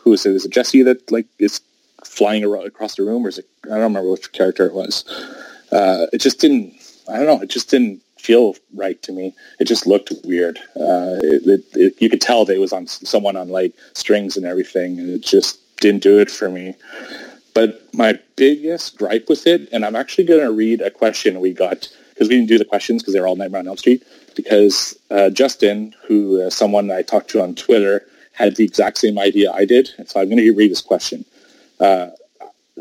who 0.00 0.12
is 0.12 0.26
it? 0.26 0.32
Is 0.32 0.44
it 0.44 0.52
Jesse 0.52 0.82
that 0.82 1.12
like 1.12 1.26
is 1.38 1.60
flying 2.04 2.44
ar- 2.44 2.66
across 2.66 2.96
the 2.96 3.04
room, 3.04 3.24
or 3.24 3.28
is 3.28 3.38
it? 3.38 3.46
I 3.66 3.68
don't 3.68 3.82
remember 3.82 4.10
which 4.10 4.32
character 4.32 4.66
it 4.66 4.74
was. 4.74 5.04
Uh, 5.70 6.06
it 6.12 6.20
just 6.20 6.40
didn't. 6.40 6.74
I 7.08 7.18
don't 7.18 7.26
know. 7.26 7.40
It 7.40 7.50
just 7.50 7.70
didn't 7.70 8.01
feel 8.22 8.54
right 8.74 9.02
to 9.02 9.12
me. 9.12 9.34
It 9.58 9.64
just 9.64 9.86
looked 9.86 10.12
weird. 10.24 10.58
Uh, 10.76 11.18
it, 11.22 11.46
it, 11.46 11.64
it, 11.74 12.02
you 12.02 12.08
could 12.08 12.20
tell 12.20 12.44
that 12.44 12.54
it 12.54 12.60
was 12.60 12.72
on 12.72 12.86
someone 12.86 13.36
on 13.36 13.48
like 13.48 13.74
strings 13.94 14.36
and 14.36 14.46
everything, 14.46 14.98
and 14.98 15.10
it 15.10 15.22
just 15.22 15.58
didn't 15.78 16.02
do 16.02 16.20
it 16.20 16.30
for 16.30 16.48
me. 16.48 16.74
But 17.54 17.82
my 17.92 18.18
biggest 18.36 18.96
gripe 18.96 19.28
with 19.28 19.46
it, 19.46 19.68
and 19.72 19.84
I'm 19.84 19.96
actually 19.96 20.24
going 20.24 20.40
to 20.40 20.52
read 20.52 20.80
a 20.80 20.90
question 20.90 21.40
we 21.40 21.52
got 21.52 21.88
because 22.10 22.28
we 22.28 22.36
didn't 22.36 22.48
do 22.48 22.58
the 22.58 22.64
questions 22.64 23.02
because 23.02 23.14
they 23.14 23.20
were 23.20 23.26
all 23.26 23.36
Nightmare 23.36 23.60
on 23.60 23.68
Elm 23.68 23.76
Street. 23.76 24.04
Because 24.36 24.96
uh, 25.10 25.28
Justin, 25.30 25.94
who 26.06 26.42
uh, 26.42 26.50
someone 26.50 26.90
I 26.90 27.02
talked 27.02 27.28
to 27.30 27.42
on 27.42 27.54
Twitter, 27.54 28.06
had 28.32 28.56
the 28.56 28.64
exact 28.64 28.98
same 28.98 29.18
idea 29.18 29.52
I 29.52 29.64
did, 29.64 29.90
and 29.98 30.08
so 30.08 30.20
I'm 30.20 30.28
going 30.28 30.38
to 30.38 30.52
read 30.52 30.70
this 30.70 30.80
question. 30.80 31.24
Uh, 31.80 32.10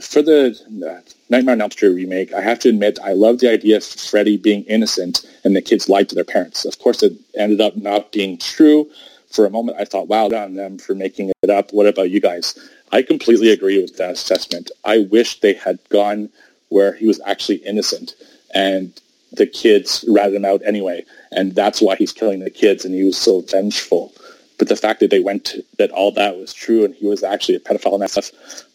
for 0.02 0.22
the 0.22 0.58
uh, 0.88 1.02
Nightmare 1.30 1.54
on 1.54 1.62
Elm 1.62 1.72
Street 1.72 1.90
remake, 1.90 2.34
I 2.34 2.42
have 2.42 2.60
to 2.60 2.70
admit 2.70 3.00
I 3.04 3.14
love 3.14 3.40
the 3.40 3.50
idea 3.50 3.78
of 3.78 3.84
Freddy 3.84 4.38
being 4.38 4.64
innocent 4.64 5.26
and 5.44 5.56
the 5.56 5.62
kids 5.62 5.88
lied 5.90 6.10
to 6.10 6.16
their 6.16 6.24
parents. 6.24 6.66
Of 6.66 6.80
course, 6.80 7.04
it 7.04 7.14
ended 7.36 7.62
up 7.62 7.78
not 7.78 8.12
being 8.12 8.38
true. 8.38 8.90
For 9.30 9.46
a 9.46 9.50
moment, 9.50 9.78
I 9.80 9.86
thought, 9.86 10.10
wow, 10.10 10.26
on 10.26 10.56
them 10.56 10.78
for 10.78 10.94
making 10.94 11.32
it 11.42 11.50
up. 11.50 11.72
What 11.72 11.88
about 11.88 12.10
you 12.10 12.20
guys? 12.20 12.58
I 12.92 13.02
completely 13.02 13.50
agree 13.50 13.82
with 13.82 13.96
that 13.96 14.12
assessment. 14.12 14.72
I 14.84 15.08
wish 15.10 15.40
they 15.40 15.54
had 15.54 15.80
gone 15.88 16.30
where 16.68 16.94
he 16.94 17.08
was 17.08 17.22
actually 17.26 17.58
innocent 17.58 18.16
and 18.54 19.00
the 19.32 19.48
kids 19.48 20.04
ratted 20.08 20.36
him 20.36 20.44
out 20.44 20.62
anyway. 20.66 21.06
And 21.32 21.56
that's 21.56 21.82
why 21.82 21.96
he's 21.96 22.12
killing 22.12 22.42
the 22.42 22.50
kids 22.50 22.84
and 22.84 22.94
he 22.94 23.04
was 23.04 23.18
so 23.18 23.42
vengeful. 23.42 24.14
But 24.58 24.68
the 24.68 24.76
fact 24.76 25.00
that 25.00 25.10
they 25.10 25.22
went 25.22 25.46
to, 25.46 25.64
that 25.78 25.92
all 25.92 26.12
that 26.12 26.38
was 26.38 26.54
true 26.54 26.84
and 26.84 26.94
he 26.94 27.08
was 27.08 27.24
actually 27.24 27.56
a 27.56 27.60
pedophile 27.60 28.00
and 28.00 28.12
stuff, 28.12 28.32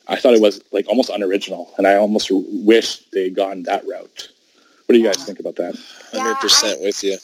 I 0.08 0.16
thought 0.16 0.34
it 0.34 0.40
was 0.40 0.62
like 0.72 0.86
almost 0.88 1.10
unoriginal. 1.10 1.72
And 1.78 1.86
I 1.86 1.96
almost 1.96 2.30
wish 2.30 2.98
they 3.12 3.24
had 3.24 3.34
gone 3.34 3.62
that 3.64 3.86
route. 3.86 4.28
What 4.86 4.92
do 4.92 4.98
you 4.98 5.04
guys 5.04 5.24
think 5.24 5.40
about 5.40 5.56
that? 5.56 5.74
100% 6.12 6.82
with 6.82 7.02
you. 7.02 7.18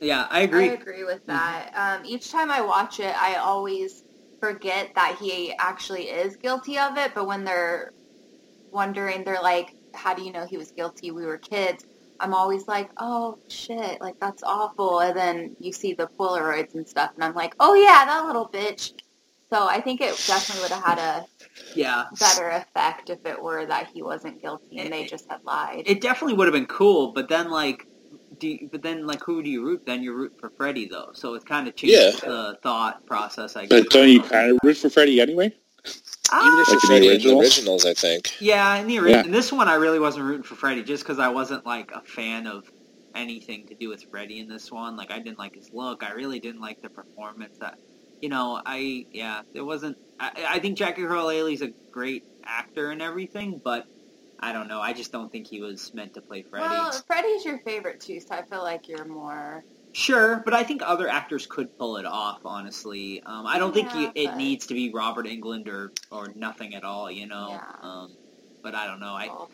Yeah, 0.00 0.26
I 0.30 0.40
agree. 0.40 0.70
I 0.70 0.72
agree 0.72 1.04
with 1.04 1.24
that. 1.26 1.72
Um, 1.74 2.04
each 2.04 2.30
time 2.30 2.50
I 2.50 2.60
watch 2.60 3.00
it, 3.00 3.14
I 3.20 3.36
always 3.36 4.02
forget 4.40 4.90
that 4.94 5.18
he 5.20 5.54
actually 5.58 6.04
is 6.04 6.36
guilty 6.36 6.78
of 6.78 6.96
it. 6.96 7.12
But 7.14 7.26
when 7.26 7.44
they're 7.44 7.92
wondering, 8.72 9.24
they're 9.24 9.42
like, 9.42 9.74
"How 9.94 10.14
do 10.14 10.22
you 10.22 10.32
know 10.32 10.46
he 10.46 10.56
was 10.56 10.70
guilty? 10.70 11.10
We 11.10 11.26
were 11.26 11.38
kids." 11.38 11.84
I'm 12.18 12.34
always 12.34 12.66
like, 12.66 12.90
"Oh 12.98 13.38
shit, 13.48 14.00
like 14.00 14.18
that's 14.20 14.42
awful." 14.42 15.00
And 15.00 15.16
then 15.16 15.56
you 15.60 15.72
see 15.72 15.92
the 15.92 16.08
Polaroids 16.18 16.74
and 16.74 16.88
stuff, 16.88 17.12
and 17.14 17.24
I'm 17.24 17.34
like, 17.34 17.54
"Oh 17.60 17.74
yeah, 17.74 18.04
that 18.06 18.26
little 18.26 18.48
bitch." 18.48 18.94
So 19.52 19.66
I 19.66 19.80
think 19.80 20.00
it 20.00 20.16
definitely 20.26 20.62
would 20.62 20.72
have 20.72 20.84
had 20.84 20.98
a 20.98 21.26
Yeah. 21.74 22.04
better 22.18 22.48
effect 22.50 23.10
if 23.10 23.24
it 23.24 23.40
were 23.40 23.66
that 23.66 23.88
he 23.94 24.02
wasn't 24.02 24.40
guilty 24.42 24.78
and 24.78 24.92
they 24.92 25.06
just 25.06 25.26
had 25.30 25.40
lied. 25.44 25.84
It 25.86 26.00
definitely 26.00 26.34
would 26.34 26.46
have 26.46 26.54
been 26.54 26.66
cool, 26.66 27.12
but 27.12 27.28
then 27.28 27.50
like, 27.50 27.86
do 28.38 28.48
you, 28.48 28.68
but 28.70 28.82
then 28.82 29.06
like, 29.06 29.22
who 29.22 29.42
do 29.42 29.50
you 29.50 29.64
root? 29.64 29.82
Then 29.86 30.02
you 30.02 30.12
root 30.14 30.32
for 30.38 30.50
Freddy 30.50 30.86
though, 30.88 31.10
so 31.14 31.34
it 31.34 31.44
kind 31.46 31.68
of 31.68 31.76
changes 31.76 32.20
Yeah. 32.22 32.28
the 32.28 32.58
thought 32.62 33.04
process. 33.06 33.56
I 33.56 33.66
guess. 33.66 33.82
But 33.82 33.90
don't 33.90 34.08
you 34.08 34.22
kind 34.22 34.50
of 34.52 34.58
root 34.64 34.76
for 34.78 34.90
Freddy 34.90 35.20
anyway? 35.20 35.46
Even 36.32 36.58
if 36.60 36.68
Like 36.68 36.68
it's 36.68 36.70
in 36.70 36.74
the 36.74 36.78
Freddy 36.80 36.96
in 36.96 37.02
the 37.02 37.10
originals? 37.12 37.42
originals, 37.44 37.86
I 37.86 37.94
think. 37.94 38.40
yeah, 38.40 38.76
in 38.76 38.86
the 38.86 38.98
ori- 38.98 39.10
Yeah. 39.10 39.22
this 39.22 39.52
one, 39.52 39.68
I 39.68 39.74
really 39.74 39.98
wasn't 39.98 40.24
rooting 40.26 40.42
for 40.42 40.54
Freddy 40.54 40.82
just 40.82 41.02
because 41.02 41.18
I 41.18 41.28
wasn't 41.28 41.64
like 41.66 41.90
a 41.92 42.00
fan 42.02 42.46
of 42.46 42.64
anything 43.14 43.66
to 43.66 43.74
do 43.74 43.88
with 43.88 44.04
Freddy 44.10 44.38
in 44.38 44.48
this 44.48 44.70
one. 44.70 44.96
Like, 44.96 45.10
I 45.10 45.18
didn't 45.18 45.38
like 45.38 45.54
his 45.56 45.70
look. 45.72 46.04
I 46.04 46.12
really 46.12 46.38
didn't 46.38 46.60
like 46.60 46.80
the 46.82 46.90
performance. 46.90 47.58
That 47.58 47.74
you 48.20 48.28
know, 48.28 48.60
I 48.64 49.06
yeah, 49.12 49.42
it 49.54 49.62
wasn't. 49.62 49.96
I, 50.18 50.30
I 50.48 50.58
think 50.58 50.76
Jackie 50.78 51.02
Earle 51.04 51.28
Haley's 51.30 51.62
a 51.62 51.70
great 51.90 52.24
actor 52.44 52.90
and 52.90 53.00
everything, 53.00 53.60
but 53.64 53.86
I 54.38 54.52
don't 54.52 54.68
know. 54.68 54.80
I 54.80 54.92
just 54.92 55.12
don't 55.12 55.30
think 55.30 55.46
he 55.46 55.60
was 55.60 55.92
meant 55.94 56.14
to 56.14 56.20
play 56.20 56.42
Freddy. 56.42 56.64
well, 56.68 56.92
Freddy's 57.06 57.44
your 57.44 57.58
favorite 57.58 58.00
too, 58.00 58.20
so 58.20 58.34
I 58.34 58.42
feel 58.42 58.62
like 58.62 58.88
you're 58.88 59.04
more. 59.04 59.64
Sure, 59.92 60.40
but 60.44 60.54
I 60.54 60.62
think 60.62 60.82
other 60.84 61.08
actors 61.08 61.46
could 61.46 61.76
pull 61.76 61.96
it 61.96 62.06
off. 62.06 62.40
Honestly, 62.44 63.22
um, 63.26 63.44
I 63.46 63.58
don't 63.58 63.74
think 63.74 63.92
Yeah, 63.92 64.00
you, 64.02 64.12
it 64.14 64.26
but- 64.28 64.36
needs 64.36 64.66
to 64.68 64.74
be 64.74 64.92
Robert 64.92 65.26
Englund 65.26 65.66
or 65.68 65.90
or 66.10 66.28
nothing 66.36 66.74
at 66.74 66.84
all. 66.84 67.10
You 67.10 67.26
know, 67.26 67.48
Yeah. 67.50 67.64
um, 67.82 68.12
but 68.62 68.74
I 68.74 68.86
don't 68.86 69.00
know. 69.00 69.14
I 69.14 69.26
Well, 69.26 69.50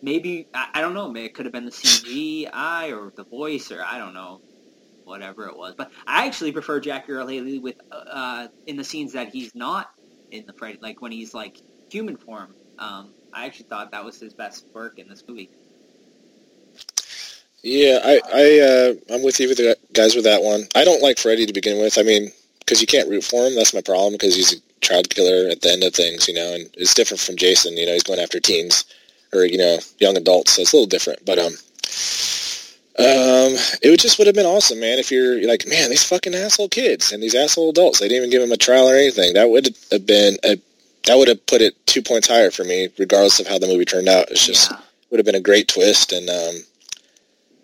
maybe 0.00 0.46
I, 0.54 0.68
I 0.74 0.80
don't 0.80 0.94
know. 0.94 1.14
It 1.16 1.34
could 1.34 1.44
have 1.46 1.52
been 1.52 1.64
the 1.66 1.70
CGI 1.72 2.96
or 2.96 3.12
the 3.16 3.24
voice 3.24 3.70
or 3.72 3.84
I 3.84 3.98
don't 3.98 4.14
know, 4.14 4.40
whatever 5.04 5.46
it 5.46 5.56
was. 5.56 5.74
But 5.76 5.90
I 6.06 6.26
actually 6.26 6.52
prefer 6.52 6.80
Jackie 6.80 7.12
Earle 7.12 7.28
Haley 7.28 7.58
with 7.58 7.76
uh, 7.90 8.48
in 8.66 8.76
the 8.76 8.84
scenes 8.84 9.12
that 9.12 9.28
he's 9.28 9.54
not 9.54 9.90
in 10.30 10.46
the 10.46 10.52
Freddy, 10.52 10.78
like 10.80 11.00
when 11.00 11.12
he's 11.12 11.34
like 11.34 11.60
human 11.90 12.16
form. 12.16 12.54
Um, 12.78 13.10
I 13.32 13.46
actually 13.46 13.66
thought 13.66 13.92
that 13.92 14.04
was 14.04 14.18
his 14.18 14.34
best 14.34 14.66
work 14.74 14.98
in 14.98 15.08
this 15.08 15.22
movie. 15.26 15.50
Yeah, 17.62 18.00
I, 18.04 18.20
I, 18.32 18.60
uh, 18.60 19.14
I'm 19.14 19.22
with 19.22 19.40
you 19.40 19.48
with 19.48 19.56
the 19.56 19.76
guys 19.94 20.14
with 20.14 20.24
that 20.24 20.42
one. 20.42 20.64
I 20.74 20.84
don't 20.84 21.00
like 21.00 21.18
Freddy 21.18 21.46
to 21.46 21.52
begin 21.52 21.78
with. 21.80 21.96
I 21.96 22.02
mean, 22.02 22.30
because 22.58 22.80
you 22.80 22.86
can't 22.86 23.08
root 23.08 23.24
for 23.24 23.46
him. 23.46 23.54
That's 23.54 23.72
my 23.72 23.80
problem. 23.80 24.12
Because 24.12 24.34
he's 24.34 24.52
a 24.52 24.60
child 24.80 25.08
killer 25.08 25.48
at 25.48 25.62
the 25.62 25.72
end 25.72 25.82
of 25.82 25.94
things, 25.94 26.28
you 26.28 26.34
know, 26.34 26.54
and 26.54 26.68
it's 26.74 26.92
different 26.92 27.20
from 27.20 27.36
Jason. 27.36 27.76
You 27.76 27.86
know, 27.86 27.92
he's 27.92 28.02
going 28.02 28.20
after 28.20 28.38
teens 28.38 28.84
or 29.32 29.44
you 29.44 29.58
know 29.58 29.78
young 29.98 30.16
adults, 30.16 30.52
so 30.52 30.62
it's 30.62 30.72
a 30.72 30.76
little 30.76 30.88
different. 30.88 31.24
But 31.24 31.38
um, 31.38 31.54
um, 32.98 33.56
it 33.82 33.90
would 33.90 34.00
just 34.00 34.18
would 34.18 34.26
have 34.26 34.36
been 34.36 34.46
awesome, 34.46 34.78
man. 34.80 34.98
If 34.98 35.10
you're 35.10 35.46
like, 35.46 35.66
man, 35.66 35.90
these 35.90 36.04
fucking 36.04 36.34
asshole 36.34 36.68
kids 36.68 37.10
and 37.12 37.22
these 37.22 37.34
asshole 37.34 37.70
adults, 37.70 37.98
they 38.00 38.08
didn't 38.08 38.18
even 38.18 38.30
give 38.30 38.42
him 38.42 38.52
a 38.52 38.56
trial 38.56 38.88
or 38.88 38.94
anything. 38.94 39.34
That 39.34 39.50
would 39.50 39.74
have 39.90 40.06
been 40.06 40.36
a, 40.44 40.58
that 41.06 41.16
would 41.16 41.28
have 41.28 41.44
put 41.46 41.60
it 41.60 41.74
two 41.86 42.02
points 42.02 42.28
higher 42.28 42.50
for 42.50 42.64
me, 42.64 42.88
regardless 42.98 43.40
of 43.40 43.46
how 43.46 43.58
the 43.58 43.66
movie 43.66 43.84
turned 43.84 44.08
out. 44.08 44.30
It's 44.30 44.46
just 44.46 44.70
Yeah. 44.70 44.78
would 45.10 45.18
have 45.18 45.26
been 45.26 45.34
a 45.34 45.40
great 45.40 45.68
twist, 45.68 46.12
and 46.12 46.28
um, 46.30 46.54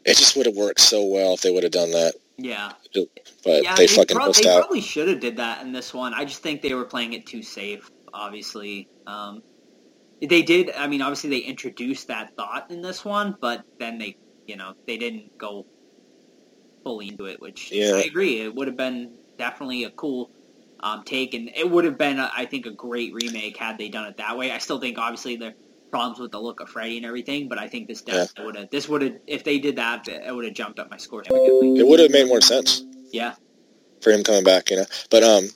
it 0.05 0.17
just 0.17 0.37
would 0.37 0.47
have 0.47 0.57
worked 0.57 0.81
so 0.81 1.05
well 1.05 1.35
if 1.35 1.43
they 1.43 1.51
would 1.51 1.63
have 1.63 1.73
done 1.73 1.91
that. 1.93 2.15
Yeah. 2.37 2.73
But 3.45 3.63
yeah, 3.63 3.75
they, 3.77 3.87
fucking 3.87 4.19
missed 4.19 4.43
they 4.43 4.51
out. 4.51 4.63
probably 4.63 4.81
should 4.81 5.09
have 5.09 5.21
did 5.21 5.37
that 5.37 5.63
in 5.63 5.73
this 5.73 5.95
one. 5.95 6.13
I 6.13 6.25
just 6.25 6.43
think 6.43 6.61
they 6.61 6.75
were 6.75 6.85
playing 6.85 7.13
it 7.13 7.25
too 7.27 7.43
safe. 7.43 7.89
Obviously, 8.13 8.89
um, 9.07 9.43
they 10.21 10.43
did. 10.43 10.71
I 10.77 10.87
mean, 10.89 11.01
obviously 11.03 11.31
they 11.31 11.39
introduced 11.39 12.09
that 12.09 12.35
thought 12.37 12.71
in 12.71 12.83
this 12.83 13.05
one, 13.05 13.37
but 13.41 13.65
then 13.79 13.99
they, 13.99 14.17
you 14.51 14.57
know, 14.57 14.75
they 14.87 14.97
didn't 14.99 15.31
go 15.39 15.65
fully 16.85 17.09
into 17.09 17.27
it. 17.27 17.41
Which 17.41 17.71
Yeah. 17.73 17.95
I 17.95 18.03
agree. 18.03 18.41
It 18.43 18.55
would 18.55 18.67
have 18.67 18.77
been 18.77 19.17
definitely 19.39 19.85
a 19.85 19.91
cool 19.91 20.29
um, 20.83 21.03
take, 21.05 21.35
and 21.35 21.51
it 21.55 21.71
would 21.71 21.85
have 21.85 21.97
been, 21.97 22.19
a, 22.19 22.31
I 22.37 22.47
think, 22.47 22.67
a 22.67 22.71
great 22.71 23.15
remake 23.15 23.57
had 23.57 23.79
they 23.79 23.89
done 23.89 24.07
it 24.07 24.17
that 24.17 24.37
way. 24.37 24.51
I 24.51 24.59
still 24.59 24.81
think, 24.81 24.99
obviously, 24.99 25.37
there 25.37 25.51
are 25.51 25.55
problems 25.93 26.19
with 26.19 26.33
the 26.33 26.41
look 26.41 26.61
of 26.61 26.69
Freddy 26.69 26.97
and 26.97 27.07
everything, 27.07 27.49
but 27.49 27.59
I 27.59 27.69
think 27.69 27.87
this 27.87 28.03
definitely 28.03 28.45
would 28.47 28.57
have. 28.57 28.71
This 28.71 28.89
would 28.89 29.03
have, 29.03 29.15
if 29.27 29.45
they 29.45 29.59
did 29.59 29.77
that, 29.77 30.09
it 30.09 30.35
would 30.35 30.45
have 30.45 30.55
jumped 30.55 30.79
up 30.79 30.91
my 30.91 30.97
score 30.97 31.23
significantly. 31.25 31.81
It 31.81 31.87
would 31.87 32.01
have 32.01 32.11
made 32.11 32.29
more 32.29 32.41
sense 32.41 32.83
Yeah. 33.13 33.35
for 34.01 34.11
him 34.11 34.25
coming 34.25 34.45
back, 34.45 34.71
you 34.71 34.77
know. 34.77 34.87
But 35.11 35.23
um, 35.23 35.51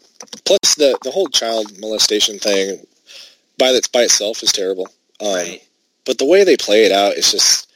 plus 0.44 0.74
the 0.76 0.98
the 1.02 1.10
whole 1.10 1.28
child 1.28 1.78
molestation 1.80 2.38
thing 2.38 2.86
by 3.58 3.68
its 3.68 3.88
by 3.88 4.02
itself 4.02 4.42
is 4.42 4.52
terrible. 4.52 4.88
Um, 5.20 5.34
Right. 5.34 5.62
But 6.04 6.18
the 6.18 6.26
way 6.26 6.44
they 6.44 6.56
play 6.56 6.84
it 6.84 6.92
out, 6.92 7.14
is 7.14 7.32
just 7.32 7.72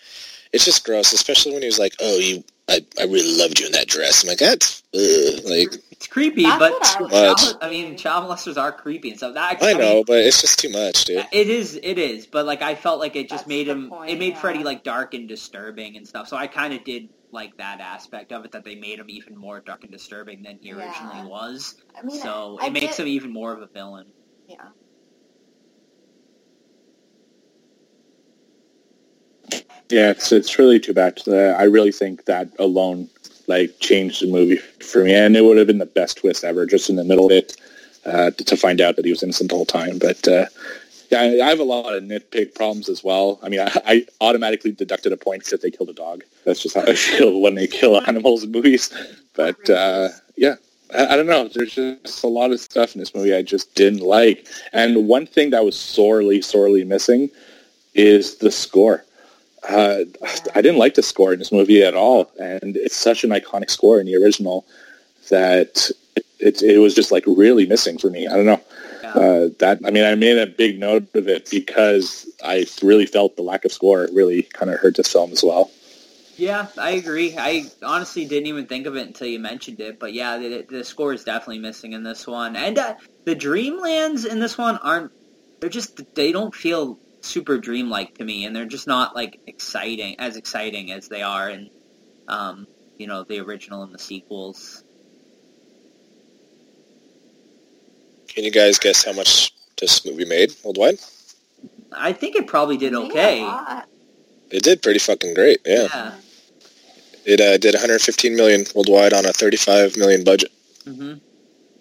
it's 0.52 0.64
just 0.64 0.84
gross. 0.84 1.12
Especially 1.12 1.52
when 1.52 1.62
he 1.62 1.66
was 1.66 1.78
like, 1.78 1.94
"Oh, 2.00 2.18
you, 2.18 2.44
I, 2.68 2.84
I 2.98 3.04
really 3.04 3.36
loved 3.38 3.58
you 3.60 3.66
in 3.66 3.72
that 3.72 3.88
dress." 3.88 4.22
I'm 4.22 4.28
like, 4.28 4.38
that's 4.38 4.82
ugh. 4.94 5.44
like 5.44 5.74
It's 5.90 6.06
creepy, 6.06 6.42
That's 6.44 6.58
but 6.58 6.72
what 7.00 7.12
I 7.14 7.34
child, 7.34 7.58
I 7.62 7.70
mean, 7.70 7.96
child 7.96 8.28
molesters 8.30 8.56
are 8.60 8.70
creepy 8.72 9.10
and 9.10 9.18
stuff. 9.18 9.34
That, 9.34 9.62
I 9.62 9.72
mean, 9.74 9.78
know, 9.78 10.04
but 10.06 10.18
it's 10.18 10.40
just 10.40 10.58
too 10.58 10.70
much, 10.70 11.04
dude. 11.06 11.26
It 11.32 11.48
is, 11.48 11.78
it 11.82 11.98
is, 11.98 12.26
but 12.26 12.46
like 12.46 12.62
I 12.62 12.74
felt 12.74 13.00
like 13.00 13.16
it 13.16 13.28
just 13.28 13.44
That's 13.44 13.48
made 13.48 13.68
him. 13.68 13.88
point, 13.90 14.10
it 14.10 14.18
made 14.18 14.34
yeah. 14.34 14.40
Freddy 14.40 14.62
like 14.64 14.84
dark 14.84 15.14
and 15.14 15.28
disturbing 15.28 15.96
and 15.96 16.06
stuff. 16.06 16.28
So 16.28 16.36
I 16.36 16.46
kind 16.46 16.72
of 16.72 16.84
did 16.84 17.08
like 17.30 17.56
that 17.58 17.80
aspect 17.80 18.32
of 18.32 18.44
it 18.46 18.52
that 18.52 18.64
they 18.64 18.74
made 18.74 18.98
him 18.98 19.10
even 19.10 19.36
more 19.36 19.60
dark 19.60 19.82
and 19.82 19.92
disturbing 19.92 20.42
than 20.42 20.58
he 20.62 20.68
Yeah. 20.68 20.76
originally 20.76 21.28
was. 21.28 21.74
I 21.98 22.02
mean, 22.02 22.20
so 22.20 22.58
I 22.60 22.68
it 22.68 22.72
makes 22.72 22.86
get- 22.96 23.00
him 23.00 23.08
even 23.08 23.32
more 23.32 23.52
of 23.52 23.60
a 23.60 23.66
villain. 23.66 24.06
Yeah. 24.48 24.68
Yeah, 29.90 30.10
it's 30.10 30.32
it's 30.32 30.58
really 30.58 30.78
too 30.78 30.92
bad. 30.92 31.20
Uh, 31.26 31.54
I 31.56 31.64
really 31.64 31.92
think 31.92 32.26
that 32.26 32.48
alone 32.58 33.08
like 33.46 33.78
changed 33.80 34.22
the 34.22 34.30
movie 34.30 34.58
for 34.58 35.04
me, 35.04 35.14
and 35.14 35.36
it 35.36 35.44
would 35.44 35.56
have 35.56 35.66
been 35.66 35.78
the 35.78 35.86
best 35.86 36.18
twist 36.18 36.44
ever, 36.44 36.66
just 36.66 36.90
in 36.90 36.96
the 36.96 37.04
middle 37.04 37.26
of 37.26 37.32
it, 37.32 37.56
uh, 38.04 38.30
to 38.32 38.56
find 38.56 38.80
out 38.80 38.96
that 38.96 39.04
he 39.04 39.10
was 39.10 39.22
innocent 39.22 39.50
the 39.50 39.56
whole 39.56 39.64
time. 39.64 39.98
But 39.98 40.28
uh, 40.28 40.46
yeah, 41.10 41.20
I 41.20 41.48
have 41.48 41.58
a 41.58 41.64
lot 41.64 41.94
of 41.94 42.02
nitpick 42.02 42.54
problems 42.54 42.88
as 42.88 43.02
well. 43.02 43.38
I 43.42 43.48
mean, 43.48 43.60
I, 43.60 43.72
I 43.86 44.06
automatically 44.20 44.72
deducted 44.72 45.12
a 45.12 45.16
point 45.16 45.44
because 45.44 45.60
they 45.60 45.70
killed 45.70 45.88
a 45.88 45.94
dog. 45.94 46.22
That's 46.44 46.62
just 46.62 46.74
how 46.74 46.82
I 46.82 46.94
feel 46.94 47.40
when 47.40 47.54
they 47.54 47.66
kill 47.66 48.00
animals 48.06 48.44
in 48.44 48.52
movies. 48.52 48.92
But 49.34 49.70
uh, 49.70 50.08
yeah, 50.36 50.56
I, 50.94 51.06
I 51.06 51.16
don't 51.16 51.26
know. 51.26 51.48
There's 51.48 51.74
just 51.74 52.22
a 52.22 52.28
lot 52.28 52.52
of 52.52 52.60
stuff 52.60 52.94
in 52.94 52.98
this 52.98 53.14
movie 53.14 53.34
I 53.34 53.42
just 53.42 53.74
didn't 53.74 54.00
like. 54.00 54.46
And 54.72 55.08
one 55.08 55.26
thing 55.26 55.50
that 55.50 55.64
was 55.64 55.78
sorely, 55.78 56.42
sorely 56.42 56.84
missing 56.84 57.30
is 57.94 58.36
the 58.36 58.50
score. 58.50 59.04
Uh, 59.68 60.04
I 60.54 60.62
didn't 60.62 60.78
like 60.78 60.94
the 60.94 61.02
score 61.02 61.32
in 61.32 61.38
this 61.38 61.52
movie 61.52 61.82
at 61.82 61.94
all, 61.94 62.30
and 62.38 62.76
it's 62.76 62.96
such 62.96 63.24
an 63.24 63.30
iconic 63.30 63.70
score 63.70 64.00
in 64.00 64.06
the 64.06 64.16
original 64.16 64.64
that 65.30 65.90
it, 66.38 66.62
it, 66.62 66.78
was 66.78 66.94
just 66.94 67.12
like 67.12 67.24
really 67.26 67.66
missing 67.66 67.98
for 67.98 68.08
me. 68.08 68.26
I 68.26 68.36
don't 68.36 68.46
know. 68.46 68.60
Yeah. 69.02 69.10
Uh, 69.10 69.48
that 69.58 69.80
I 69.84 69.90
mean, 69.90 70.04
I 70.04 70.14
made 70.14 70.38
a 70.38 70.46
big 70.46 70.78
note 70.78 71.14
of 71.14 71.28
it 71.28 71.50
because 71.50 72.30
I 72.44 72.66
really 72.82 73.06
felt 73.06 73.36
the 73.36 73.42
lack 73.42 73.64
of 73.64 73.72
score 73.72 74.08
really 74.12 74.42
kind 74.42 74.70
of 74.70 74.78
hurt 74.78 74.96
this 74.96 75.12
film 75.12 75.32
as 75.32 75.42
well. 75.42 75.70
Yeah, 76.38 76.68
I 76.78 76.92
agree. 76.92 77.34
I 77.36 77.66
honestly 77.82 78.24
didn't 78.24 78.46
even 78.46 78.66
think 78.66 78.86
of 78.86 78.96
it 78.96 79.08
until 79.08 79.26
you 79.26 79.40
mentioned 79.40 79.80
it. 79.80 79.98
But 79.98 80.12
yeah, 80.12 80.38
the, 80.38 80.64
the 80.68 80.84
score 80.84 81.12
is 81.12 81.24
definitely 81.24 81.58
missing 81.58 81.94
in 81.94 82.04
this 82.04 82.28
one. 82.28 82.54
And 82.54 82.78
uh, 82.78 82.94
the 83.24 83.34
Dreamlands 83.34 84.24
in 84.24 84.38
this 84.38 84.56
one 84.56 84.78
aren't, 84.78 85.10
they're 85.58 85.68
just, 85.68 86.14
they 86.14 86.30
don't 86.30 86.54
feel 86.54 86.96
super 87.28 87.58
dreamlike 87.58 88.18
to 88.18 88.24
me. 88.24 88.44
And 88.44 88.54
they're 88.54 88.64
just 88.66 88.86
not 88.86 89.14
like 89.14 89.40
exciting, 89.46 90.18
as 90.18 90.36
exciting 90.36 90.92
as 90.92 91.08
they 91.08 91.22
are 91.22 91.48
in, 91.50 91.70
um, 92.26 92.66
you 92.96 93.06
know, 93.06 93.24
the 93.24 93.40
original 93.40 93.82
and 93.82 93.92
the 93.92 93.98
sequels. 93.98 94.82
Can 98.28 98.44
you 98.44 98.50
guys 98.50 98.78
guess 98.78 99.04
how 99.04 99.12
much 99.12 99.52
this 99.80 100.04
movie 100.04 100.24
made 100.24 100.52
worldwide? 100.64 100.98
I 101.92 102.12
think 102.12 102.36
it 102.36 102.46
probably 102.46 102.76
did 102.76 102.94
okay. 102.94 103.42
lot. 103.42 103.88
It 104.50 104.62
did 104.62 104.82
pretty 104.82 104.98
fucking 104.98 105.34
great. 105.34 105.60
Yeah, 105.64 105.88
Yeah. 105.92 106.14
it 107.24 107.40
uh, 107.40 107.58
did 107.58 107.74
115 107.74 108.36
million 108.36 108.64
worldwide 108.74 109.12
on 109.12 109.26
a 109.26 109.32
35 109.32 109.96
million 109.96 110.24
budget. 110.24 110.52
Mm-hmm. 110.84 111.14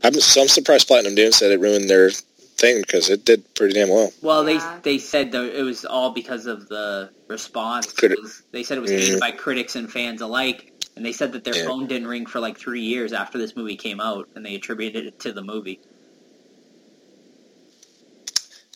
I'm 0.04 0.14
so 0.14 0.42
I'm 0.42 0.48
surprised 0.48 0.88
Platinum 0.88 1.16
Dunes 1.16 1.38
said 1.38 1.52
it 1.52 1.60
ruined 1.60 1.90
their 1.90 2.12
thing 2.58 2.82
because 2.82 3.10
it 3.10 3.24
did 3.26 3.54
pretty 3.56 3.74
damn 3.74 3.90
well. 3.90 4.12
Well, 4.22 4.44
they 4.44 4.60
they 4.84 4.98
said 4.98 5.32
that 5.34 5.58
it 5.58 5.64
was 5.64 5.86
all 5.86 6.12
because 6.12 6.46
of 6.46 6.68
the 6.70 7.10
response. 7.28 7.94
Criti- 7.94 8.22
was- 8.22 8.42
they 8.52 8.64
said 8.64 8.78
it 8.78 8.82
was 8.82 8.92
hated 8.92 9.20
by 9.20 9.32
critics 9.32 9.76
and 9.76 9.92
fans 9.92 10.22
alike, 10.22 10.74
and 10.96 11.06
they 11.06 11.12
said 11.12 11.32
that 11.34 11.44
their 11.44 11.56
Yeah. 11.56 11.66
phone 11.66 11.88
didn't 11.88 12.08
ring 12.08 12.26
for 12.26 12.40
like 12.40 12.58
three 12.58 12.82
years 12.82 13.14
after 13.14 13.38
this 13.38 13.56
movie 13.56 13.76
came 13.76 14.00
out, 14.00 14.28
and 14.36 14.46
they 14.46 14.56
attributed 14.56 15.06
it 15.06 15.20
to 15.22 15.32
the 15.32 15.44
movie. 15.44 15.80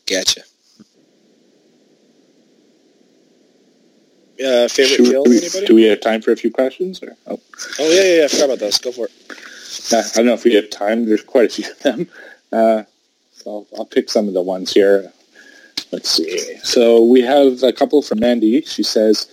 Gotcha. 0.06 0.42
Uh, 4.44 4.68
favorite 4.68 4.96
Should 4.96 5.06
kill? 5.06 5.24
we, 5.26 5.38
Anybody? 5.38 5.66
do 5.68 5.76
we 5.76 5.84
have 5.84 6.02
time 6.02 6.20
for 6.22 6.32
a 6.32 6.36
few 6.36 6.50
questions? 6.52 7.02
Or? 7.04 7.16
Oh. 7.28 7.40
Oh 7.80 7.90
yeah, 7.92 8.02
yeah, 8.04 8.18
yeah. 8.20 8.24
I 8.26 8.28
forgot 8.28 8.46
about 8.46 8.60
those. 8.60 8.78
Go 8.80 8.92
for 8.92 9.06
it. 9.06 9.12
Uh, 9.94 9.98
I 9.98 10.18
don't 10.18 10.26
know 10.26 10.34
if 10.34 10.44
we 10.44 10.56
have 10.56 10.70
time. 10.72 11.06
There's 11.06 11.22
quite 11.24 11.46
a 11.46 11.50
few 11.62 11.72
of 11.72 11.80
them. 11.80 12.10
Uh, 12.52 12.84
so 12.84 12.91
I'll, 13.46 13.68
I'll 13.78 13.86
pick 13.86 14.10
some 14.10 14.28
of 14.28 14.34
the 14.34 14.42
ones 14.42 14.74
here. 14.74 15.12
Let's 15.92 16.10
see. 16.10 16.58
So 16.64 17.04
we 17.04 17.22
have 17.22 17.64
a 17.64 17.74
couple 17.74 18.02
from 18.02 18.20
Mandy. 18.20 18.62
She 18.62 18.84
says, 18.84 19.32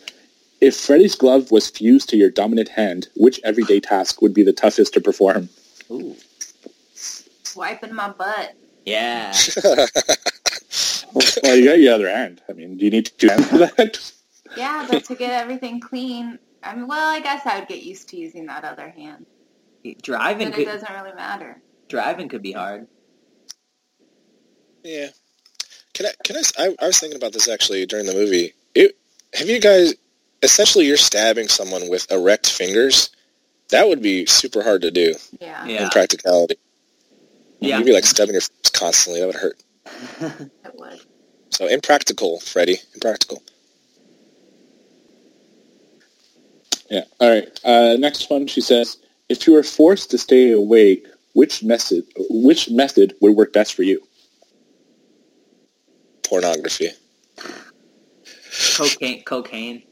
if 0.60 0.76
Freddy's 0.76 1.14
glove 1.14 1.50
was 1.50 1.70
fused 1.70 2.08
to 2.10 2.16
your 2.16 2.30
dominant 2.30 2.68
hand, 2.70 3.08
which 3.16 3.40
everyday 3.44 3.78
task 3.80 4.20
would 4.22 4.34
be 4.34 4.42
the 4.42 4.52
toughest 4.52 4.92
to 4.94 5.00
perform? 5.00 5.48
Ooh, 5.90 6.16
Wiping 7.56 7.94
my 7.94 8.10
butt. 8.10 8.54
yeah. 8.84 9.32
Well, 11.42 11.56
you 11.56 11.64
got 11.64 11.78
your 11.80 11.94
other 11.94 12.10
hand. 12.10 12.42
I 12.50 12.52
mean, 12.52 12.76
do 12.76 12.84
you 12.84 12.90
need 12.90 13.10
two 13.16 13.28
hands 13.28 13.46
for 13.48 13.58
that? 13.58 14.12
Yeah, 14.56 14.86
but 14.90 15.04
to 15.04 15.14
get 15.14 15.30
everything 15.32 15.78
clean, 15.78 16.38
I 16.62 16.74
mean, 16.74 16.86
well, 16.88 17.06
I 17.14 17.20
guess 17.20 17.44
I 17.46 17.58
would 17.58 17.68
get 17.68 17.82
used 17.82 18.08
to 18.10 18.16
using 18.16 18.46
that 18.46 18.64
other 18.64 18.88
hand. 18.88 19.26
driving 20.02 20.50
But 20.50 20.58
it 20.60 20.64
could 20.64 20.72
doesn't 20.72 20.90
really 20.92 21.14
matter. 21.14 21.60
driving 21.88 22.28
could 22.30 22.40
be 22.42 22.52
hard. 22.52 22.86
Yeah. 24.84 25.08
Can 25.94 26.06
I? 26.06 26.10
Can 26.24 26.36
I? 26.36 26.74
I 26.80 26.86
was 26.86 26.98
thinking 26.98 27.16
about 27.16 27.32
this 27.32 27.48
actually 27.48 27.84
during 27.86 28.06
the 28.06 28.14
movie. 28.14 28.52
It, 28.74 28.96
have 29.34 29.48
you 29.48 29.60
guys? 29.60 29.94
Essentially, 30.42 30.86
you're 30.86 30.96
stabbing 30.96 31.48
someone 31.48 31.88
with 31.88 32.10
erect 32.12 32.48
fingers. 32.48 33.10
That 33.70 33.88
would 33.88 34.00
be 34.00 34.24
super 34.26 34.62
hard 34.62 34.82
to 34.82 34.90
do 34.90 35.14
Yeah. 35.40 35.66
Yeah, 35.66 35.84
in 35.84 35.90
practicality. 35.90 36.56
yeah. 37.60 37.76
You'd 37.78 37.86
be 37.86 37.92
like 37.92 38.06
stabbing 38.06 38.34
your 38.34 38.40
face 38.40 38.70
constantly. 38.72 39.20
That 39.20 39.26
would 39.26 39.36
hurt. 39.36 39.62
It 40.64 40.74
would. 40.74 41.00
So 41.50 41.66
impractical, 41.66 42.38
Freddy. 42.40 42.76
Impractical. 42.94 43.42
Yeah. 46.90 47.04
All 47.20 47.28
right. 47.28 47.60
Uh, 47.64 47.96
next 47.98 48.30
one, 48.30 48.46
she 48.46 48.60
says, 48.60 48.96
if 49.28 49.46
you 49.46 49.52
were 49.54 49.62
forced 49.62 50.10
to 50.12 50.18
stay 50.18 50.52
awake, 50.52 51.06
which 51.34 51.62
method, 51.62 52.04
which 52.30 52.70
method 52.70 53.14
would 53.20 53.36
work 53.36 53.52
best 53.52 53.74
for 53.74 53.82
you? 53.82 54.00
Pornography 56.28 56.90
cocaine, 58.76 59.22
cocaine. 59.24 59.82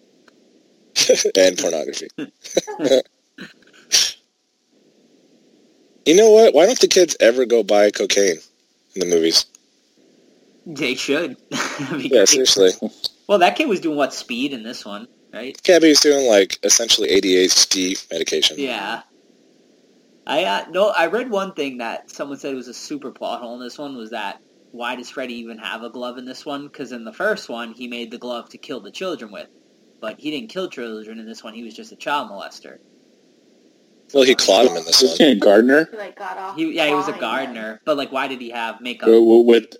and 1.36 1.58
pornography. 1.58 2.08
you 6.06 6.16
know 6.16 6.30
what? 6.30 6.54
Why 6.54 6.66
don't 6.66 6.80
the 6.80 6.88
kids 6.88 7.16
ever 7.20 7.44
go 7.44 7.62
buy 7.62 7.90
cocaine 7.90 8.38
in 8.94 9.00
the 9.00 9.06
movies? 9.06 9.46
They 10.66 10.94
should. 10.94 11.36
Yeah, 11.98 12.24
seriously. 12.24 12.70
Well, 13.28 13.40
that 13.40 13.56
kid 13.56 13.68
was 13.68 13.80
doing 13.80 13.98
what 13.98 14.14
speed 14.14 14.54
in 14.54 14.62
this 14.62 14.82
one, 14.84 15.08
right? 15.32 15.62
Cabby's 15.62 16.00
doing 16.00 16.26
like 16.26 16.58
essentially 16.62 17.10
ADHD 17.10 18.10
medication. 18.10 18.56
Yeah. 18.58 19.02
I 20.26 20.44
uh, 20.44 20.64
no, 20.70 20.88
I 20.88 21.08
read 21.08 21.30
one 21.30 21.52
thing 21.52 21.78
that 21.78 22.10
someone 22.10 22.38
said 22.38 22.54
was 22.54 22.66
a 22.66 22.74
super 22.74 23.10
plot 23.10 23.42
hole 23.42 23.54
in 23.54 23.60
this 23.60 23.76
one 23.76 23.94
was 23.96 24.10
that 24.10 24.40
why 24.76 24.94
does 24.96 25.10
Freddy 25.10 25.34
even 25.34 25.58
have 25.58 25.82
a 25.82 25.90
glove 25.90 26.18
in 26.18 26.24
this 26.24 26.44
one? 26.46 26.66
Because 26.68 26.92
in 26.92 27.04
the 27.04 27.12
first 27.12 27.48
one 27.48 27.72
he 27.72 27.88
made 27.88 28.10
the 28.10 28.18
glove 28.18 28.48
to 28.50 28.58
kill 28.58 28.80
the 28.80 28.90
children 28.90 29.32
with, 29.32 29.48
but 30.00 30.20
he 30.20 30.30
didn't 30.30 30.50
kill 30.50 30.68
children 30.68 31.18
in 31.18 31.26
this 31.26 31.42
one. 31.42 31.54
He 31.54 31.64
was 31.64 31.74
just 31.74 31.92
a 31.92 31.96
child 31.96 32.30
molester. 32.30 32.78
Well, 34.14 34.22
he 34.22 34.34
clawed 34.36 34.66
him 34.66 34.76
in 34.76 34.84
this 34.84 35.02
Isn't 35.02 35.18
one. 35.20 35.30
he 35.30 35.36
a 35.36 35.40
gardener? 35.40 35.88
He, 35.90 35.96
like, 35.96 36.16
got 36.16 36.38
off 36.38 36.56
He 36.56 36.74
yeah, 36.76 36.86
he 36.86 36.94
was 36.94 37.08
a 37.08 37.12
clawing 37.12 37.46
gardener, 37.46 37.80
but 37.84 37.96
like 37.96 38.12
why 38.12 38.28
did 38.28 38.40
he 38.40 38.50
have 38.50 38.80
makeup? 38.80 39.08
With, 39.10 39.76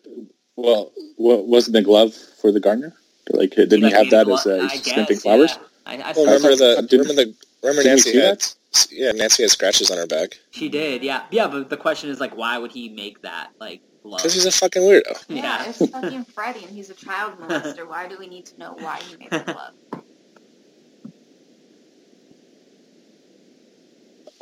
well, 0.57 0.93
wasn't 1.19 1.75
the 1.75 1.83
glove 1.83 2.15
for 2.15 2.51
the 2.51 2.61
gardener? 2.61 2.93
Like, 3.31 3.51
didn't 3.51 3.79
he 3.79 3.85
Like, 3.85 3.95
have 3.95 4.11
that 4.11 4.29
a 4.29 4.33
as 4.33 4.45
glo- 4.45 4.59
uh, 4.61 4.65
I 4.65 4.77
snipping 4.77 5.19
flowers? 5.19 5.53
Yeah. 5.53 5.59
I, 5.87 5.95
I 5.97 5.99
Well, 5.99 6.15
saw 6.15 6.23
remember 6.25 6.57
thought- 6.57 6.77
the 6.77 6.83
didn't- 6.89 7.07
remember 7.09 7.25
the 7.25 7.35
remember 7.63 7.83
Didn't 7.83 7.97
Nancy 7.97 8.11
see 8.13 8.19
had 8.19 8.39
that? 8.41 8.55
yeah 8.91 9.13
Nancy 9.13 9.43
had 9.45 9.51
scratches 9.51 9.91
on 9.91 9.97
her 9.99 10.07
back 10.07 10.39
she 10.51 10.69
did, 10.69 11.03
yeah, 11.03 11.23
yeah. 11.31 11.47
But 11.49 11.71
the 11.71 11.77
question 11.77 12.11
is 12.11 12.19
like, 12.21 12.37
why 12.37 12.59
would 12.59 12.73
he 12.73 12.89
make 12.89 13.23
that 13.23 13.51
like 13.61 13.81
glove? 14.07 14.19
because 14.21 14.35
he's 14.35 14.47
a 14.47 14.51
fucking 14.53 14.83
weirdo. 14.83 15.25
Yeah, 15.29 15.43
Yeah. 15.43 15.69
it's 15.69 15.87
fucking 15.91 16.25
Freddy, 16.25 16.65
and 16.65 16.71
he's 16.75 16.91
a 16.91 16.95
child 16.95 17.39
molester. 17.41 17.87
Why 17.89 18.09
do 18.09 18.17
we 18.19 18.27
need 18.27 18.47
to 18.47 18.59
know 18.59 18.75
why 18.79 19.01
he 19.09 19.17
made 19.17 19.31
the 19.31 19.41
glove? 19.53 20.03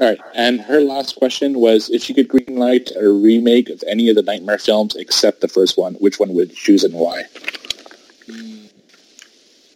All 0.01 0.09
right. 0.09 0.19
And 0.35 0.61
her 0.61 0.81
last 0.81 1.15
question 1.17 1.61
was, 1.61 1.89
if 1.91 2.09
you 2.09 2.15
could 2.17 2.29
greenlight 2.29 2.95
a 3.01 3.09
remake 3.09 3.69
of 3.71 3.83
any 3.87 4.09
of 4.09 4.17
the 4.17 4.23
Nightmare 4.23 4.59
films 4.59 4.97
except 4.97 5.41
the 5.41 5.47
first 5.49 5.79
one, 5.79 5.95
which 5.95 6.19
one 6.19 6.35
would 6.35 6.49
you 6.51 6.57
choose 6.57 6.83
and 6.83 6.95
why? 6.95 7.23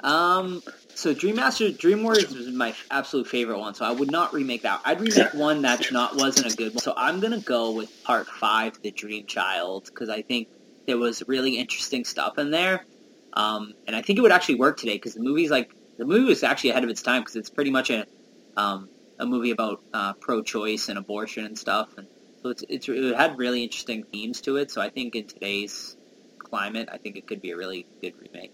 Um, 0.01 0.63
so 0.99 1.15
Dream 1.15 1.37
Master, 1.37 1.71
Dream 1.71 2.03
Warriors 2.03 2.35
was 2.35 2.49
my 2.49 2.75
absolute 2.91 3.29
favorite 3.29 3.61
one, 3.61 3.73
so 3.73 3.85
I 3.85 3.93
would 3.93 4.11
not 4.11 4.35
remake 4.35 4.63
that. 4.63 4.81
I'd 4.85 5.01
remake 5.01 5.33
one 5.33 5.63
that's 5.63 5.93
not 5.93 6.17
wasn't 6.17 6.53
a 6.53 6.57
good 6.57 6.75
one. 6.75 6.83
So 6.83 6.93
I'm 6.97 7.21
gonna 7.21 7.39
go 7.39 7.71
with 7.71 8.03
Part 8.03 8.27
Five, 8.27 8.83
The 8.83 8.91
Dream 8.91 9.25
Child, 9.25 9.85
because 9.85 10.09
I 10.09 10.23
think 10.23 10.49
there 10.89 10.99
was 10.99 11.23
really 11.29 11.57
interesting 11.57 12.05
stuff 12.05 12.37
in 12.37 12.51
there, 12.51 12.85
um, 13.35 13.75
and 13.87 13.95
I 13.95 14.03
think 14.03 14.19
it 14.19 14.23
would 14.23 14.33
actually 14.33 14.57
work 14.57 14.77
today 14.77 14.95
because 14.95 15.15
the 15.15 15.23
movie's 15.23 15.53
like 15.53 15.71
the 15.99 16.05
movie 16.05 16.25
was 16.25 16.43
actually 16.43 16.71
ahead 16.71 16.83
of 16.83 16.91
its 16.91 17.03
time 17.03 17.23
because 17.23 17.37
it's 17.37 17.51
pretty 17.51 17.71
much 17.71 17.91
a 17.91 18.05
um, 18.57 18.89
a 19.21 19.27
movie 19.27 19.53
about 19.53 19.81
uh, 19.95 20.15
pro-choice 20.15 20.89
and 20.89 20.99
abortion 20.99 21.45
and 21.45 21.57
stuff, 21.57 21.97
and 21.97 22.09
so 22.43 22.49
it's, 22.49 22.65
it's 22.69 22.89
it 22.89 23.17
had 23.17 23.39
really 23.39 23.63
interesting 23.63 24.03
themes 24.03 24.41
to 24.41 24.57
it. 24.57 24.73
So 24.73 24.81
I 24.81 24.91
think 24.91 25.15
in 25.15 25.29
today's 25.29 25.97
climate, 26.41 26.89
I 26.91 26.99
think 26.99 27.17
it 27.17 27.29
could 27.29 27.41
be 27.41 27.53
a 27.53 27.57
really 27.57 27.87
good 28.03 28.15
remake. 28.21 28.51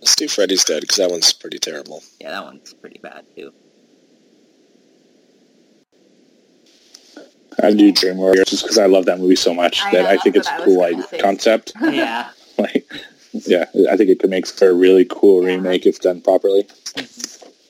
Let's 0.00 0.16
do 0.16 0.28
Freddy's 0.28 0.64
Dead 0.64 0.80
because 0.80 0.96
that 0.96 1.10
one's 1.10 1.32
pretty 1.32 1.58
terrible. 1.58 2.02
Yeah, 2.20 2.30
that 2.30 2.44
one's 2.44 2.72
pretty 2.74 2.98
bad 3.02 3.24
too. 3.36 3.52
I 7.62 7.72
do 7.72 7.92
Dream 7.92 8.16
Warriors 8.16 8.46
just 8.48 8.62
because 8.62 8.78
I 8.78 8.86
love 8.86 9.04
that 9.06 9.18
movie 9.18 9.36
so 9.36 9.52
much 9.52 9.82
I 9.82 9.92
that 9.92 10.02
know, 10.04 10.08
I 10.08 10.16
think 10.18 10.36
it's 10.36 10.48
a 10.48 10.52
what 10.52 10.60
I 10.62 10.64
was 10.64 10.66
cool 10.66 10.80
gonna 10.80 10.96
like, 11.12 11.20
concept. 11.22 11.72
Yeah. 11.82 12.30
like, 12.58 12.90
yeah, 13.32 13.64
I 13.90 13.96
think 13.96 14.10
it 14.10 14.18
could 14.20 14.30
make 14.30 14.46
for 14.46 14.70
a 14.70 14.74
really 14.74 15.04
cool 15.04 15.42
Yeah. 15.42 15.54
remake 15.56 15.84
if 15.84 16.00
done 16.00 16.20
properly. 16.22 16.66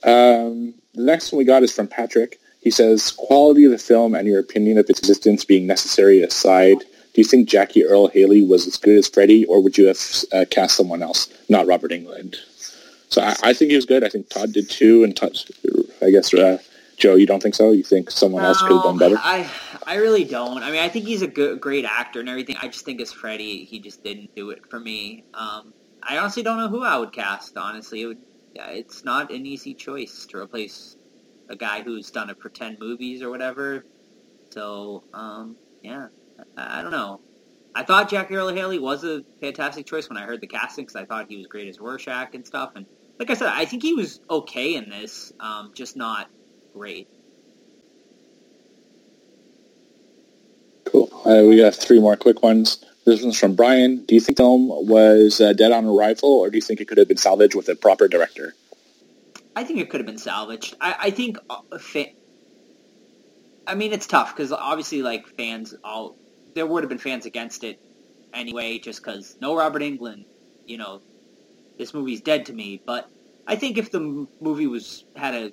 Um, 0.05 0.74
the 0.94 1.02
next 1.02 1.32
one 1.32 1.39
we 1.39 1.44
got 1.44 1.62
is 1.62 1.73
from 1.73 1.89
Patrick. 1.89 2.39
He 2.61 2.70
says, 2.70 3.11
quality 3.11 3.65
of 3.65 3.70
the 3.73 3.78
film 3.78 4.15
and 4.15 4.28
your 4.28 4.39
opinion 4.39 4.78
of 4.78 4.89
its 4.89 4.98
existence 5.01 5.44
being 5.44 5.66
necessary 5.66 6.23
aside, 6.23 6.85
do 7.12 7.20
you 7.20 7.24
think 7.24 7.48
Jackie 7.48 7.84
Earle 7.84 8.08
Haley 8.08 8.42
was 8.42 8.66
as 8.66 8.76
good 8.76 8.96
as 8.96 9.08
Freddy, 9.08 9.44
or 9.46 9.60
would 9.62 9.76
you 9.76 9.86
have 9.86 9.98
uh, 10.32 10.44
cast 10.50 10.76
someone 10.76 11.02
else, 11.02 11.28
not 11.48 11.66
Robert 11.66 11.90
Englund? 11.90 12.36
So 13.08 13.20
I, 13.22 13.34
I 13.42 13.52
think 13.52 13.70
he 13.70 13.76
was 13.76 13.86
good. 13.86 14.04
I 14.04 14.08
think 14.08 14.28
Todd 14.28 14.52
did 14.52 14.70
too, 14.70 15.02
and 15.02 15.16
Todd, 15.16 15.36
I 16.00 16.10
guess 16.10 16.32
uh, 16.32 16.58
Joe, 16.96 17.16
you 17.16 17.26
don't 17.26 17.42
think 17.42 17.56
so? 17.56 17.72
You 17.72 17.82
think 17.82 18.10
someone 18.10 18.44
else 18.44 18.60
could 18.62 18.72
have 18.72 18.82
done 18.84 18.98
better? 18.98 19.16
I 19.18 19.50
I 19.86 19.96
really 19.96 20.24
don't. 20.24 20.62
I 20.62 20.70
mean, 20.70 20.80
I 20.80 20.88
think 20.88 21.06
he's 21.06 21.22
a 21.22 21.26
good, 21.26 21.60
great 21.60 21.84
actor 21.84 22.20
and 22.20 22.28
everything. 22.28 22.56
I 22.62 22.68
just 22.68 22.84
think 22.84 23.00
as 23.00 23.12
Freddy, 23.12 23.64
he 23.64 23.80
just 23.80 24.04
didn't 24.04 24.34
do 24.36 24.50
it 24.50 24.64
for 24.70 24.78
me. 24.78 25.24
Um, 25.34 25.74
I 26.02 26.18
honestly 26.18 26.42
don't 26.42 26.58
know 26.58 26.68
who 26.68 26.84
I 26.84 26.96
would 26.96 27.12
cast. 27.12 27.56
Honestly, 27.56 28.02
it 28.02 28.06
would. 28.06 28.18
It's 28.54 29.04
not 29.04 29.32
an 29.32 29.46
easy 29.46 29.74
choice 29.74 30.26
to 30.26 30.38
replace 30.38 30.96
a 31.48 31.56
guy 31.56 31.82
who's 31.82 32.10
done 32.10 32.30
a 32.30 32.34
pretend 32.34 32.78
movies 32.78 33.22
or 33.22 33.30
whatever. 33.30 33.84
So, 34.50 35.04
um, 35.14 35.56
yeah, 35.82 36.08
I, 36.56 36.82
don't 36.82 36.90
know. 36.90 37.20
I 37.74 37.84
thought 37.84 38.08
Jack 38.10 38.30
Earle 38.30 38.48
Haley 38.48 38.78
was 38.78 39.04
a 39.04 39.22
fantastic 39.40 39.86
choice 39.86 40.08
when 40.08 40.18
I 40.18 40.22
heard 40.22 40.40
the 40.40 40.46
casting 40.46 40.84
because 40.84 40.96
I 40.96 41.04
thought 41.04 41.26
he 41.28 41.36
was 41.36 41.46
great 41.46 41.68
as 41.68 41.78
Rorschach 41.78 42.34
and 42.34 42.46
stuff. 42.46 42.72
And 42.74 42.86
like 43.18 43.30
I 43.30 43.34
said, 43.34 43.48
I 43.48 43.64
think 43.64 43.82
he 43.82 43.94
was 43.94 44.20
okay 44.28 44.74
in 44.74 44.90
this, 44.90 45.32
um, 45.40 45.72
just 45.74 45.96
not 45.96 46.28
great. 46.72 47.08
Cool. 50.86 51.08
Uh, 51.24 51.44
we 51.46 51.56
got 51.56 51.74
three 51.74 52.00
more 52.00 52.16
quick 52.16 52.42
ones. 52.42 52.84
This 53.04 53.22
one's 53.22 53.38
from 53.38 53.54
Brian. 53.54 54.04
Do 54.04 54.14
you 54.14 54.20
think 54.20 54.36
the 54.36 54.42
film 54.42 54.68
was 54.68 55.40
uh, 55.40 55.52
dead 55.52 55.72
on 55.72 55.86
arrival, 55.86 56.30
or 56.30 56.50
do 56.50 56.56
you 56.56 56.62
think 56.62 56.80
it 56.80 56.88
could 56.88 56.98
have 56.98 57.08
been 57.08 57.16
salvaged 57.16 57.54
with 57.54 57.68
a 57.68 57.74
proper 57.74 58.08
director? 58.08 58.54
I 59.56 59.64
think 59.64 59.80
it 59.80 59.90
could 59.90 60.00
have 60.00 60.06
been 60.06 60.18
salvaged. 60.18 60.76
I, 60.80 60.96
I 60.98 61.10
think, 61.10 61.38
uh, 61.48 61.78
fa- 61.78 62.12
I 63.66 63.74
mean, 63.74 63.92
it's 63.92 64.06
tough 64.06 64.34
because 64.34 64.52
obviously, 64.52 65.02
like 65.02 65.26
fans, 65.28 65.74
all 65.82 66.16
there 66.55 66.66
would 66.66 66.82
have 66.82 66.89
been 66.89 66.98
fans 66.98 67.27
against 67.27 67.64
it 67.64 67.78
anyway, 68.35 68.78
just 68.78 69.02
because 69.05 69.36
no 69.40 69.56
Robert 69.56 69.82
Englund, 69.82 70.24
you 70.66 70.78
know, 70.78 71.02
this 71.78 71.94
movie's 71.94 72.20
dead 72.22 72.47
to 72.47 72.52
me. 72.52 72.82
But 72.86 73.06
I 73.47 73.56
think 73.56 73.78
if 73.78 73.90
the 73.90 73.98
m- 74.01 74.28
movie 74.40 74.66
was 74.66 75.05
had 75.16 75.35
a 75.35 75.52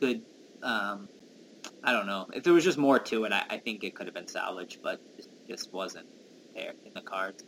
good, 0.00 0.22
um, 0.62 1.08
I 1.84 1.92
don't 1.92 2.06
know, 2.06 2.26
if 2.34 2.44
there 2.44 2.52
was 2.52 2.64
just 2.64 2.78
more 2.78 2.98
to 2.98 3.24
it, 3.24 3.32
I, 3.32 3.44
I 3.50 3.58
think 3.58 3.84
it 3.84 3.94
could 3.94 4.06
have 4.06 4.14
been 4.14 4.28
salvaged, 4.28 4.78
but 4.82 5.00
it 5.18 5.26
just 5.48 5.72
wasn't 5.72 6.06
there 6.54 6.74
in 6.84 6.92
the 6.94 7.02
cards. 7.02 7.42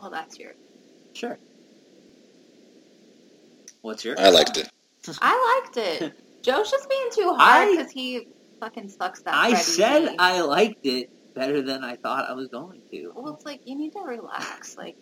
Well, 0.00 0.10
that's 0.10 0.38
your. 0.38 0.52
Sure. 1.14 1.38
What's 3.82 4.04
your? 4.04 4.18
I 4.18 4.30
liked 4.30 4.56
it. 4.58 4.68
I 5.22 5.62
liked 5.64 5.76
it. 5.76 6.12
Joe's 6.42 6.70
just 6.70 6.88
being 6.88 7.08
too 7.14 7.34
hard 7.38 7.70
because 7.72 7.92
he 7.92 8.28
fucking 8.60 8.88
sucks 8.88 9.22
that. 9.22 9.34
I 9.34 9.50
Freddy 9.50 9.64
said 9.64 10.02
movie. 10.04 10.16
I 10.18 10.40
liked 10.42 10.86
it 10.86 11.10
better 11.34 11.62
than 11.62 11.84
I 11.84 11.96
thought 11.96 12.28
I 12.28 12.34
was 12.34 12.48
going 12.48 12.82
to. 12.90 13.12
Well, 13.14 13.34
it's 13.34 13.44
like 13.44 13.66
you 13.66 13.76
need 13.76 13.92
to 13.92 14.00
relax. 14.00 14.76
Like 14.76 14.96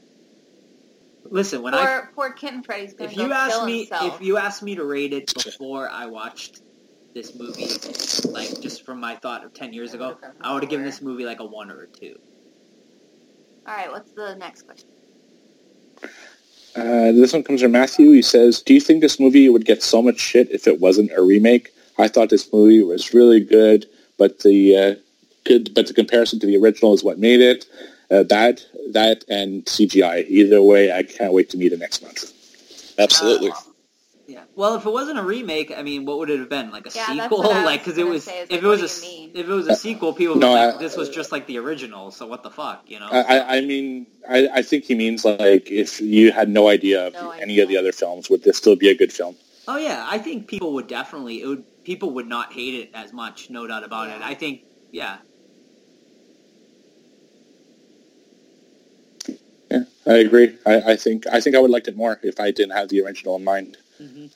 Listen, 1.30 1.62
when 1.62 1.74
poor, 1.74 1.82
I 1.82 2.02
poor 2.14 2.32
Kitten 2.32 2.62
Freddy's 2.62 2.94
gonna 2.94 3.10
if 3.10 3.16
go 3.16 3.26
you 3.26 3.32
asked 3.32 3.64
me 3.64 3.78
himself. 3.78 4.14
if 4.14 4.26
you 4.26 4.36
asked 4.36 4.62
me 4.62 4.74
to 4.76 4.84
rate 4.84 5.12
it 5.12 5.32
before 5.34 5.88
I 5.88 6.06
watched 6.06 6.62
this 7.14 7.34
movie, 7.34 7.66
like 8.30 8.60
just 8.60 8.84
from 8.84 9.00
my 9.00 9.16
thought 9.16 9.44
of 9.44 9.52
ten 9.52 9.72
years 9.72 9.94
ago, 9.94 10.16
I 10.40 10.54
would 10.54 10.62
have 10.62 10.70
given 10.70 10.86
this 10.86 11.02
movie 11.02 11.24
like 11.24 11.40
a 11.40 11.44
one 11.44 11.70
or 11.70 11.82
a 11.82 11.86
two. 11.86 12.18
All 13.66 13.74
right, 13.74 13.90
what's 13.90 14.12
the 14.12 14.34
next 14.36 14.62
question? 14.62 14.88
Uh, 16.74 17.12
this 17.12 17.32
one 17.32 17.42
comes 17.42 17.60
from 17.60 17.72
Matthew. 17.72 18.12
He 18.12 18.22
says, 18.22 18.62
"Do 18.62 18.72
you 18.72 18.80
think 18.80 19.00
this 19.00 19.20
movie 19.20 19.48
would 19.48 19.64
get 19.64 19.82
so 19.82 20.00
much 20.00 20.20
shit 20.20 20.50
if 20.50 20.66
it 20.66 20.80
wasn't 20.80 21.10
a 21.12 21.22
remake? 21.22 21.70
I 21.98 22.08
thought 22.08 22.30
this 22.30 22.50
movie 22.52 22.82
was 22.82 23.12
really 23.12 23.40
good, 23.40 23.86
but 24.16 24.40
the 24.40 24.76
uh, 24.76 24.94
good, 25.48 25.74
but 25.74 25.86
the 25.88 25.94
comparison 25.94 26.38
to 26.40 26.46
the 26.46 26.56
original 26.56 26.92
is 26.94 27.02
what 27.02 27.18
made 27.18 27.40
it 27.40 27.66
uh, 28.10 28.22
bad. 28.22 28.60
That 28.92 29.24
and 29.28 29.64
CGI. 29.66 30.26
Either 30.28 30.62
way, 30.62 30.92
I 30.92 31.02
can't 31.02 31.32
wait 31.32 31.50
to 31.50 31.56
meet 31.58 31.72
it 31.72 31.78
next 31.80 32.02
month." 32.02 32.32
Absolutely. 32.98 33.52
Yeah. 34.26 34.42
Well, 34.56 34.74
if 34.74 34.84
it 34.84 34.90
wasn't 34.92 35.18
a 35.18 35.22
remake, 35.22 35.72
I 35.74 35.82
mean, 35.82 36.04
what 36.04 36.18
would 36.18 36.28
it 36.28 36.38
have 36.38 36.50
been? 36.50 36.70
Like 36.70 36.86
a 36.86 36.90
Yeah, 36.94 37.06
that's 37.14 37.22
sequel? 37.30 37.38
what 37.44 37.56
I 37.56 37.64
like 37.72 37.80
because 37.80 37.96
it 37.96 38.06
was 38.06 38.24
say, 38.24 38.42
if 38.42 38.50
like, 38.50 38.62
it 38.62 38.66
was 38.66 38.80
what 38.82 38.90
a 38.90 39.00
do 39.00 39.06
you 39.06 39.12
mean? 39.20 39.30
if 39.34 39.48
it 39.48 39.52
was 39.52 39.68
a 39.68 39.74
sequel, 39.76 40.12
people 40.12 40.34
would 40.34 40.40
No, 40.40 40.48
be 40.50 40.54
like, 40.54 40.74
I- 40.74 40.78
this 40.78 40.96
was 40.96 41.08
just 41.08 41.32
like 41.32 41.46
the 41.46 41.58
original. 41.58 42.10
So 42.10 42.26
what 42.26 42.42
the 42.42 42.50
fuck, 42.50 42.84
you 42.86 42.98
know? 43.00 43.08
I, 43.10 43.22
I, 43.22 43.56
I 43.56 43.60
mean, 43.62 44.06
I, 44.28 44.48
I 44.56 44.62
think 44.62 44.84
he 44.84 44.94
means 44.94 45.24
like 45.24 45.70
if 45.70 46.00
you 46.00 46.30
had 46.30 46.50
no 46.50 46.68
idea 46.68 47.06
of 47.06 47.14
No 47.14 47.30
any 47.30 47.54
idea. 47.54 47.62
of 47.62 47.68
the 47.70 47.76
other 47.78 47.92
films, 47.92 48.28
would 48.28 48.42
this 48.42 48.58
still 48.58 48.76
be 48.76 48.90
a 48.90 48.94
good 48.94 49.12
film? 49.12 49.34
Oh 49.66 49.76
yeah, 49.78 50.04
I 50.06 50.18
think 50.18 50.46
people 50.46 50.74
would 50.74 50.88
definitely 50.88 51.40
it 51.42 51.46
would 51.46 51.84
people 51.84 52.10
would 52.10 52.26
not 52.26 52.52
hate 52.52 52.74
it 52.74 52.90
as 52.94 53.12
much, 53.14 53.48
no 53.48 53.66
doubt 53.66 53.84
about 53.84 54.08
it. 54.10 54.20
I 54.22 54.34
think 54.34 54.62
yeah. 54.92 55.18
Yeah, 59.70 59.84
I 60.06 60.14
agree. 60.14 60.56
I, 60.66 60.92
I 60.92 60.96
think 60.96 61.26
I 61.26 61.40
think 61.40 61.56
I 61.56 61.58
would 61.58 61.70
liked 61.70 61.88
it 61.88 61.96
more 61.96 62.18
if 62.22 62.40
I 62.40 62.50
didn't 62.50 62.76
have 62.76 62.88
the 62.88 63.02
original 63.02 63.36
in 63.36 63.44
mind. 63.44 63.76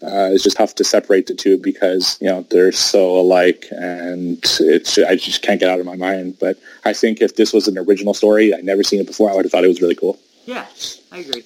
Uh, 0.03 0.31
it's 0.33 0.43
just 0.43 0.57
tough 0.57 0.75
to 0.75 0.85
separate 0.85 1.29
the 1.29 1.35
two 1.35 1.57
because 1.57 2.19
you 2.21 2.27
know 2.27 2.45
they're 2.51 2.73
so 2.73 3.17
alike, 3.17 3.67
and 3.71 4.45
it's 4.61 4.99
I 4.99 5.15
just 5.15 5.43
can't 5.43 5.61
get 5.61 5.71
out 5.71 5.79
of 5.79 5.87
my 5.87 5.97
mind. 5.97 6.39
But 6.41 6.59
I 6.85 6.93
think 6.93 7.21
if 7.21 7.37
this 7.37 7.53
was 7.53 7.69
an 7.69 7.79
original 7.79 8.13
story, 8.13 8.53
I'd 8.53 8.65
never 8.65 8.83
seen 8.83 9.01
it 9.01 9.07
before, 9.07 9.31
I 9.31 9.35
would 9.35 9.45
have 9.45 9.53
thought 9.53 9.65
it 9.65 9.69
was 9.69 9.81
really 9.81 9.95
cool. 9.95 10.19
Yeah, 10.47 10.67
I 11.13 11.19
agree. 11.19 11.45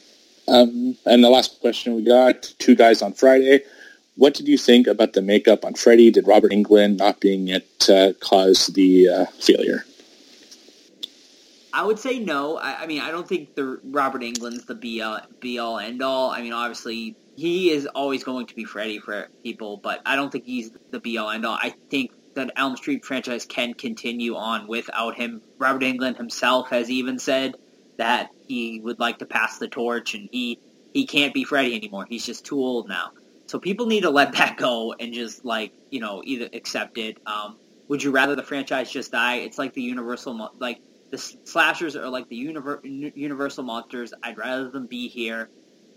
Um, 0.49 0.97
and 1.05 1.23
the 1.23 1.29
last 1.29 1.61
question 1.61 1.95
we 1.95 2.05
got, 2.05 2.43
two 2.59 2.75
guys 2.75 3.03
on 3.03 3.13
Friday. 3.13 3.61
What 4.17 4.33
did 4.33 4.49
you 4.49 4.57
think 4.57 4.87
about 4.87 5.13
the 5.13 5.21
makeup 5.21 5.65
on 5.65 5.75
Freddy? 5.75 6.11
Did 6.11 6.27
Robert 6.27 6.53
Englund 6.53 6.97
not 6.97 7.21
being 7.21 7.49
it 7.49 7.91
uh, 7.91 8.15
cause 8.21 8.69
the 8.69 9.09
uh, 9.09 9.27
failure? 9.39 9.85
I 11.77 11.85
would 11.85 11.99
say 11.99 12.19
no. 12.19 12.57
I, 12.57 12.85
I 12.85 12.87
mean, 12.87 13.03
I 13.03 13.11
don't 13.11 13.29
think 13.29 13.55
the 13.55 13.79
Robert 13.85 14.23
Englund's 14.23 14.65
the 14.65 14.75
be 14.75 15.03
all, 15.03 15.21
be 15.41 15.59
all 15.59 15.79
end 15.79 16.03
all. 16.03 16.31
I 16.31 16.41
mean, 16.41 16.55
obviously 16.55 17.15
he 17.37 17.71
is 17.71 17.85
always 17.85 18.25
going 18.25 18.47
to 18.47 18.55
be 18.55 18.65
Freddy 18.65 18.99
for 18.99 19.29
people, 19.43 19.77
but 19.77 20.01
I 20.07 20.17
don't 20.17 20.33
think 20.33 20.47
he's 20.47 20.71
the 20.91 21.01
be 21.01 21.19
all 21.19 21.29
end 21.29 21.45
all. 21.45 21.59
I 21.61 21.75
think 21.91 22.13
that 22.33 22.51
Elm 22.57 22.79
Street 22.79 23.05
franchise 23.05 23.45
can 23.45 23.75
continue 23.75 24.37
on 24.37 24.67
without 24.69 25.17
him. 25.17 25.43
Robert 25.59 25.83
Englund 25.83 26.17
himself 26.17 26.71
has 26.71 26.91
even 26.91 27.19
said 27.19 27.57
that 27.99 28.31
he 28.49 28.81
would 28.81 28.99
like 28.99 29.19
to 29.19 29.27
pass 29.27 29.59
the 29.59 29.69
torch, 29.69 30.15
and 30.15 30.31
he 30.33 30.59
he 30.95 31.05
can't 31.05 31.35
be 31.35 31.45
Freddy 31.45 31.75
anymore. 31.75 32.07
He's 32.09 32.25
just 32.25 32.47
too 32.47 32.59
old 32.59 32.89
now. 32.89 33.11
So 33.49 33.59
people 33.59 33.85
need 33.85 34.05
to 34.05 34.11
let 34.11 34.33
that 34.33 34.57
go 34.57 34.95
and 34.99 35.13
just 35.13 35.45
like 35.45 35.73
you 35.91 36.01
know 36.01 36.23
either 36.25 36.49
accept 36.55 36.97
it. 36.97 37.19
Um, 37.27 37.59
would 37.89 38.03
you 38.03 38.13
rather 38.13 38.35
the 38.35 38.43
franchise 38.43 38.91
just 38.91 39.13
die? 39.13 39.37
It's 39.37 39.59
like 39.59 39.75
the 39.75 39.83
Universal 39.83 40.53
like 40.59 40.81
the 41.17 41.37
slashers 41.45 41.97
are 41.97 42.09
like 42.09 42.29
the 42.29 42.37
univer- 42.37 42.81
Universal 43.17 43.65
monsters. 43.65 44.13
I'd 44.23 44.37
rather 44.39 44.71
them 44.71 44.87
be 44.87 45.09
here 45.09 45.49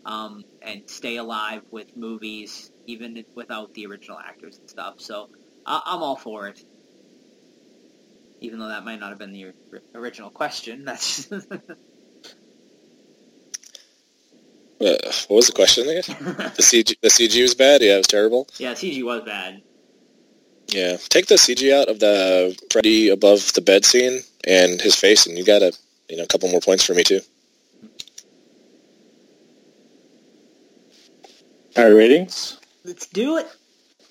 um, 0.06 0.44
and 0.62 0.82
stay 0.90 1.18
alive 1.18 1.62
with 1.72 1.96
movies, 1.98 2.72
even 2.88 3.24
without 3.36 3.74
the 3.74 3.86
original 3.86 4.18
actors 4.18 4.58
and 4.58 4.70
stuff. 4.70 4.96
So 5.00 5.30
I- 5.66 5.82
I'm 5.86 6.02
all 6.02 6.16
for 6.16 6.48
it. 6.48 6.64
Even 8.42 8.60
though 8.60 8.70
that 8.70 8.86
might 8.86 9.00
not 9.00 9.10
have 9.10 9.20
been 9.20 9.34
the 9.34 9.52
original 9.94 10.30
question. 10.30 10.86
That's 10.86 11.30
what 14.80 15.30
was 15.30 15.48
the 15.48 15.54
question 15.54 15.90
again? 15.90 16.04
The 16.56 16.64
CG, 16.64 16.96
the 17.02 17.10
CG 17.10 17.42
was 17.42 17.54
bad. 17.54 17.82
Yeah, 17.82 17.96
it 17.96 17.98
was 17.98 18.08
terrible. 18.08 18.48
yeah, 18.58 18.72
CG 18.74 19.04
was 19.04 19.24
bad. 19.24 19.62
Yeah, 20.70 20.96
take 21.10 21.26
the 21.26 21.36
CG 21.36 21.74
out 21.74 21.90
of 21.90 22.00
the 22.00 22.58
Freddy 22.72 23.10
above 23.10 23.52
the 23.54 23.62
bed 23.62 23.84
scene 23.84 24.22
and 24.48 24.82
his 24.82 24.96
face, 24.96 25.26
and 25.26 25.38
you 25.38 25.46
got 25.46 25.62
a 25.62 25.72
you 26.10 26.18
know 26.18 26.24
a 26.24 26.28
couple 26.28 26.50
more 26.50 26.62
points 26.62 26.84
for 26.84 26.94
me 26.94 27.04
too. 27.04 27.22
Our 31.78 31.94
ratings? 31.94 32.60
Let's 32.84 33.08
do 33.08 33.38
it. 33.38 33.48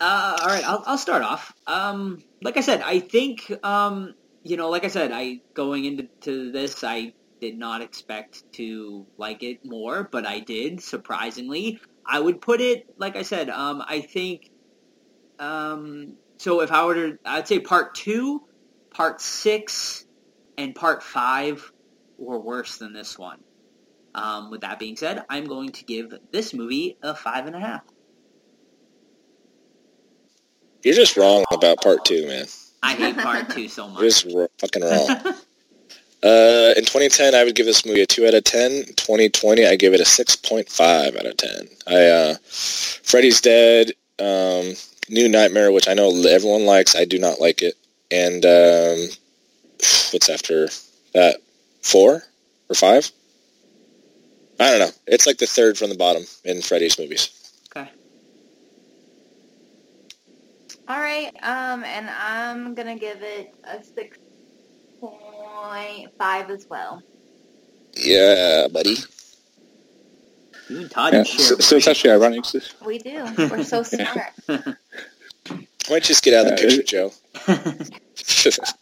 Uh, 0.00 0.38
all 0.40 0.46
right, 0.46 0.64
I'll, 0.64 0.82
I'll 0.86 0.98
start 0.98 1.22
off. 1.22 1.52
Um, 1.66 2.22
like 2.40 2.56
I 2.56 2.60
said, 2.60 2.82
I 2.82 3.00
think 3.00 3.52
um, 3.64 4.14
you 4.42 4.56
know, 4.56 4.70
like 4.70 4.84
I 4.84 4.88
said, 4.88 5.10
I 5.12 5.40
going 5.55 5.84
into 5.84 6.05
to 6.22 6.52
this, 6.52 6.84
I 6.84 7.12
did 7.40 7.59
not 7.59 7.82
expect 7.82 8.44
to 8.55 9.06
like 9.16 9.42
it 9.42 9.64
more, 9.64 10.05
but 10.05 10.26
I 10.26 10.40
did 10.40 10.80
surprisingly. 10.80 11.80
I 12.06 12.20
would 12.20 12.40
put 12.40 12.60
it 12.60 12.86
like 12.96 13.16
I 13.16 13.22
said. 13.22 13.50
Um, 13.50 13.82
I 13.86 14.00
think. 14.00 14.50
Um, 15.38 16.14
so 16.38 16.62
if 16.62 16.72
I 16.72 16.84
were 16.84 16.94
to, 16.94 17.18
I'd 17.24 17.46
say 17.46 17.59
part 17.59 17.94
two, 17.94 18.42
part 18.90 19.20
six, 19.20 20.05
and 20.59 20.74
part 20.74 21.02
five 21.02 21.72
were 22.18 22.39
worse 22.39 22.76
than 22.76 22.93
this 22.93 23.18
one. 23.18 23.39
Um, 24.14 24.51
with 24.51 24.60
that 24.62 24.78
being 24.78 24.97
said, 24.97 25.24
I'm 25.30 25.44
going 25.44 25.70
to 25.70 25.85
give 25.85 26.12
this 26.32 26.52
movie 26.52 26.98
a 27.02 27.14
five 27.14 27.47
and 27.47 27.55
a 27.55 27.60
half. 27.60 27.82
You're 30.82 30.94
just 30.94 31.16
wrong 31.16 31.44
about 31.52 31.80
part 31.80 32.05
two, 32.05 32.26
man. 32.26 32.47
I 32.82 32.94
hate 32.94 33.16
part 33.16 33.51
two 33.51 33.68
so 33.68 33.85
You're 33.86 33.94
much. 33.94 34.02
just 34.02 34.26
ro- 34.35 34.48
fucking 34.59 34.82
wrong. 34.82 35.10
uh, 36.24 36.74
in 36.76 36.85
2010, 36.85 37.35
I 37.35 37.44
would 37.44 37.55
give 37.55 37.66
this 37.66 37.86
movie 37.86 38.02
a 38.02 38.06
two 38.06 38.26
out 38.26 38.35
of 38.35 38.44
ten. 38.44 38.85
2020, 38.97 39.66
I 39.66 39.76
give 39.76 39.94
it 39.94 40.01
a 40.01 40.05
6.5 40.05 41.16
out 41.16 41.26
of 41.26 41.36
ten. 41.36 41.68
I 41.86 42.06
uh, 42.06 42.35
Freddy's 42.43 43.40
Dead, 43.40 43.93
um, 44.18 44.74
New 45.09 45.28
Nightmare, 45.28 45.70
which 45.70 45.89
I 45.89 45.94
know 45.94 46.10
everyone 46.28 46.64
likes. 46.64 46.97
I 46.97 47.05
do 47.05 47.18
not 47.18 47.40
like 47.40 47.62
it. 47.62 47.74
And 48.10 48.44
um, 48.44 49.09
what's 50.12 50.28
after 50.28 50.68
that? 51.14 51.40
Four 51.82 52.22
or 52.68 52.74
five? 52.74 53.10
I 54.60 54.70
don't 54.70 54.80
know. 54.80 54.90
It's 55.06 55.26
like 55.26 55.38
the 55.38 55.46
third 55.46 55.78
from 55.78 55.90
the 55.90 55.96
bottom 55.96 56.24
in 56.44 56.60
Freddy's 56.62 56.98
movies. 56.98 57.30
Okay. 57.76 57.88
All 60.88 60.98
right, 60.98 61.30
um, 61.42 61.84
and 61.84 62.09
I'm 62.10 62.74
gonna 62.74 62.98
give 62.98 63.22
it 63.22 63.55
a 63.64 63.82
six 63.84 64.16
point 65.00 66.10
five 66.18 66.50
as 66.50 66.66
well. 66.68 67.02
Yeah, 67.96 68.68
buddy. 68.68 68.96
You 70.68 70.80
and 70.80 70.90
Todd 70.90 71.12
Yeah, 71.12 71.22
share 71.24 71.46
so, 71.46 71.59
so 71.59 71.76
it's 71.76 71.88
actually 71.88 72.10
ironic. 72.10 72.44
We 72.84 72.98
do. 72.98 73.24
We're 73.50 73.64
so 73.64 73.82
smart. 73.82 74.32
Why 74.46 74.64
don't 75.88 76.05
you 76.05 76.14
just 76.14 76.22
get 76.24 76.34
out 76.34 76.52
of 76.52 76.59
the 76.59 76.66
picture, 76.66 76.82
Joe? 76.82 77.12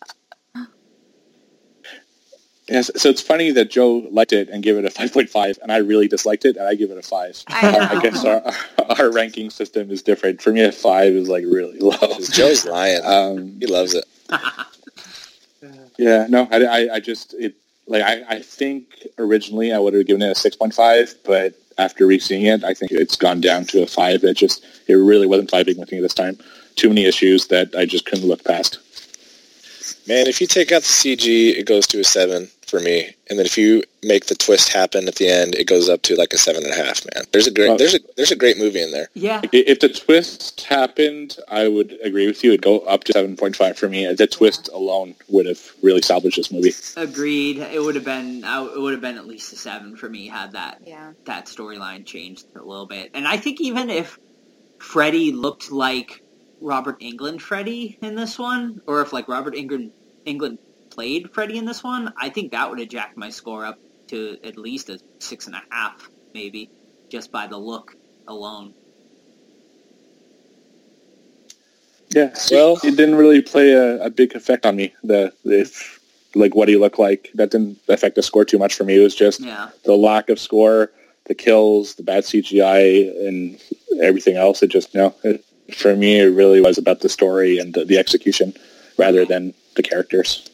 Yes, 2.69 2.91
so 2.97 3.09
it's 3.09 3.23
funny 3.23 3.53
that 3.53 3.71
Joe 3.71 4.09
liked 4.11 4.33
it 4.33 4.49
and 4.49 4.61
gave 4.61 4.77
it 4.77 4.85
a 4.85 4.89
5.5, 4.89 5.59
and 5.63 5.71
I 5.71 5.77
really 5.77 6.09
disliked 6.09 6.45
it, 6.45 6.57
and 6.57 6.67
I 6.67 6.75
give 6.75 6.91
it 6.91 6.99
a 6.99 7.03
5. 7.03 7.45
I 7.49 7.97
I, 7.97 8.01
guess 8.01 8.25
our, 8.25 8.43
our 8.99 9.13
ranking 9.13 9.51
system 9.51 9.91
is 9.93 10.03
different. 10.03 10.43
For 10.43 10.53
me, 10.53 10.63
a 10.63 10.73
5 10.73 11.13
is 11.13 11.29
like 11.29 11.45
really 11.45 11.79
low. 11.79 11.97
Joe's 12.33 12.67
lying. 12.67 13.05
Um, 13.05 13.57
He 13.61 13.67
loves 13.67 13.95
it. 13.95 14.05
yeah, 15.99 16.27
no, 16.29 16.49
I, 16.51 16.65
I, 16.65 16.95
I 16.95 17.01
just, 17.01 17.35
it 17.35 17.55
like 17.87 18.03
I, 18.03 18.25
I 18.29 18.43
think 18.43 19.07
originally 19.17 19.73
I 19.73 19.79
would 19.79 19.95
have 19.95 20.07
given 20.07 20.23
it 20.23 20.37
a 20.37 20.51
6.5, 20.51 21.15
but 21.25 21.55
after 21.79 22.07
re-seeing 22.07 22.47
it, 22.47 22.65
I 22.65 22.75
think 22.75 22.91
it's 22.91 23.17
gone 23.17 23.41
down 23.41 23.65
to 23.67 23.83
a 23.83 23.87
5. 23.87 24.25
It 24.25 24.37
just, 24.37 24.65
it 24.89 24.95
really 24.95 25.27
wasn't 25.27 25.51
vibing 25.51 25.79
with 25.79 25.93
me 25.93 26.01
this 26.01 26.15
time. 26.15 26.39
Too 26.75 26.89
many 26.89 27.05
issues 27.05 27.47
that 27.49 27.75
I 27.77 27.87
just 27.87 28.07
couldn't 28.07 28.27
look 28.27 28.43
past. 28.45 28.81
Man, 30.09 30.27
if 30.27 30.41
you 30.41 30.47
take 30.47 30.73
out 30.73 30.83
the 30.83 30.89
CG, 30.89 31.57
it 31.57 31.67
goes 31.67 31.87
to 31.89 32.01
a 32.01 32.05
seven 32.05 32.49
for 32.67 32.81
me. 32.81 33.15
And 33.31 33.39
then 33.39 33.47
if 33.47 33.57
you 33.57 33.83
make 34.03 34.27
the 34.27 34.35
twist 34.35 34.73
happen 34.73 35.07
at 35.09 35.17
the 35.17 35.29
end, 35.29 35.55
it 35.55 35.67
goes 35.67 35.89
up 35.89 36.03
to 36.03 36.17
like 36.17 36.33
a 36.33 36.39
seven 36.39 36.65
and 36.65 36.73
a 36.73 36.77
half. 36.77 37.05
Man, 37.15 37.25
there's 37.33 37.47
a 37.47 37.51
great 37.53 37.79
there's 37.79 37.95
a 37.95 38.01
there's 38.17 38.33
a 38.33 38.37
great 38.37 38.59
movie 38.59 38.83
in 38.83 38.91
there. 38.93 39.09
yeah, 39.15 39.41
If 39.53 39.81
the 39.81 39.89
twist 39.89 40.61
happened, 40.63 41.37
I 41.49 41.69
would 41.69 41.97
agree 42.03 42.27
with 42.27 42.43
you. 42.43 42.51
It'd 42.51 42.63
go 42.63 42.81
up 42.81 43.05
to 43.05 43.13
7.5 43.13 43.77
for 43.77 43.89
me. 43.89 44.13
The 44.15 44.27
twist 44.27 44.69
alone 44.73 45.15
would 45.29 45.47
have 45.47 45.61
really 45.83 46.03
salvaged 46.03 46.39
this 46.39 46.51
movie. 46.53 46.73
agreed. 46.97 47.59
It 47.59 47.81
would 47.83 47.95
have 47.95 48.05
been 48.05 48.43
uh, 48.45 48.65
it 48.75 48.81
would 48.81 48.93
have 48.93 49.01
been 49.03 49.17
at 49.19 49.27
least 49.27 49.53
a 49.53 49.57
seven 49.57 49.97
for 49.97 50.09
me 50.09 50.27
had 50.29 50.53
that 50.53 50.81
Yeah. 50.85 51.13
that 51.25 51.47
storyline 51.47 52.05
changed 52.05 52.47
a 52.57 52.63
little 52.63 52.87
bit. 52.87 53.11
And 53.15 53.27
I 53.29 53.37
think 53.37 53.61
even 53.61 53.91
if 53.91 54.19
Freddy 54.79 55.33
looked 55.33 55.71
like 55.73 56.23
Robert 56.61 57.01
Englund 57.01 57.41
Freddy 57.41 57.99
in 58.03 58.15
this 58.15 58.39
one, 58.39 58.81
or 58.87 59.03
if 59.03 59.13
like 59.13 59.29
Robert 59.29 59.55
Englund 59.55 59.91
Englund 60.27 60.59
played 60.91 61.31
Freddy 61.33 61.59
in 61.59 61.65
this 61.65 61.85
one, 61.85 62.13
I 62.19 62.29
think 62.31 62.53
that 62.53 62.69
would 62.71 62.79
have 62.81 62.89
jacked 62.89 63.17
my 63.17 63.31
score 63.31 63.65
up 63.65 63.79
to 64.09 64.37
at 64.45 64.57
least 64.57 64.89
a 64.89 64.99
six 65.21 65.47
and 65.47 65.55
a 65.57 65.63
half, 65.71 66.09
maybe, 66.35 66.71
just 67.11 67.31
by 67.33 67.47
the 67.47 67.57
look 67.59 67.95
alone. 68.27 68.73
Yeah, 72.15 72.35
Well- 72.51 72.79
it 72.85 72.97
didn't 72.97 73.17
really 73.17 73.43
play 73.43 73.73
a, 73.73 74.03
a 74.05 74.11
big 74.11 74.35
effect 74.35 74.65
on 74.65 74.77
me. 74.77 74.95
The 75.03 75.33
if 75.45 76.01
like 76.35 76.55
what 76.55 76.69
he 76.69 76.77
looked 76.77 76.99
like 76.99 77.31
that 77.35 77.51
didn't 77.51 77.79
affect 77.89 78.15
the 78.15 78.23
score 78.23 78.45
too 78.45 78.59
much 78.59 78.75
for 78.75 78.85
me. 78.85 78.97
It 79.01 79.03
was 79.03 79.15
just 79.15 79.41
Yeah. 79.41 79.71
the 79.85 79.97
lack 79.97 80.29
of 80.29 80.39
score, 80.39 80.93
the 81.25 81.35
kills, 81.35 81.95
the 81.95 82.03
bad 82.03 82.25
CGI, 82.25 83.27
and 83.27 83.59
everything 84.03 84.37
else. 84.37 84.63
It 84.63 84.69
just 84.69 84.95
you 84.95 85.01
know, 85.01 85.15
it, 85.25 85.45
for 85.75 85.95
me, 85.97 86.21
it 86.21 86.27
really 86.27 86.61
was 86.61 86.79
about 86.79 87.01
the 87.01 87.09
story 87.09 87.59
and 87.59 87.75
the, 87.75 87.85
the 87.85 87.99
execution 87.99 88.55
rather 88.97 89.25
than 89.25 89.55
the 89.75 89.83
characters. 89.83 90.49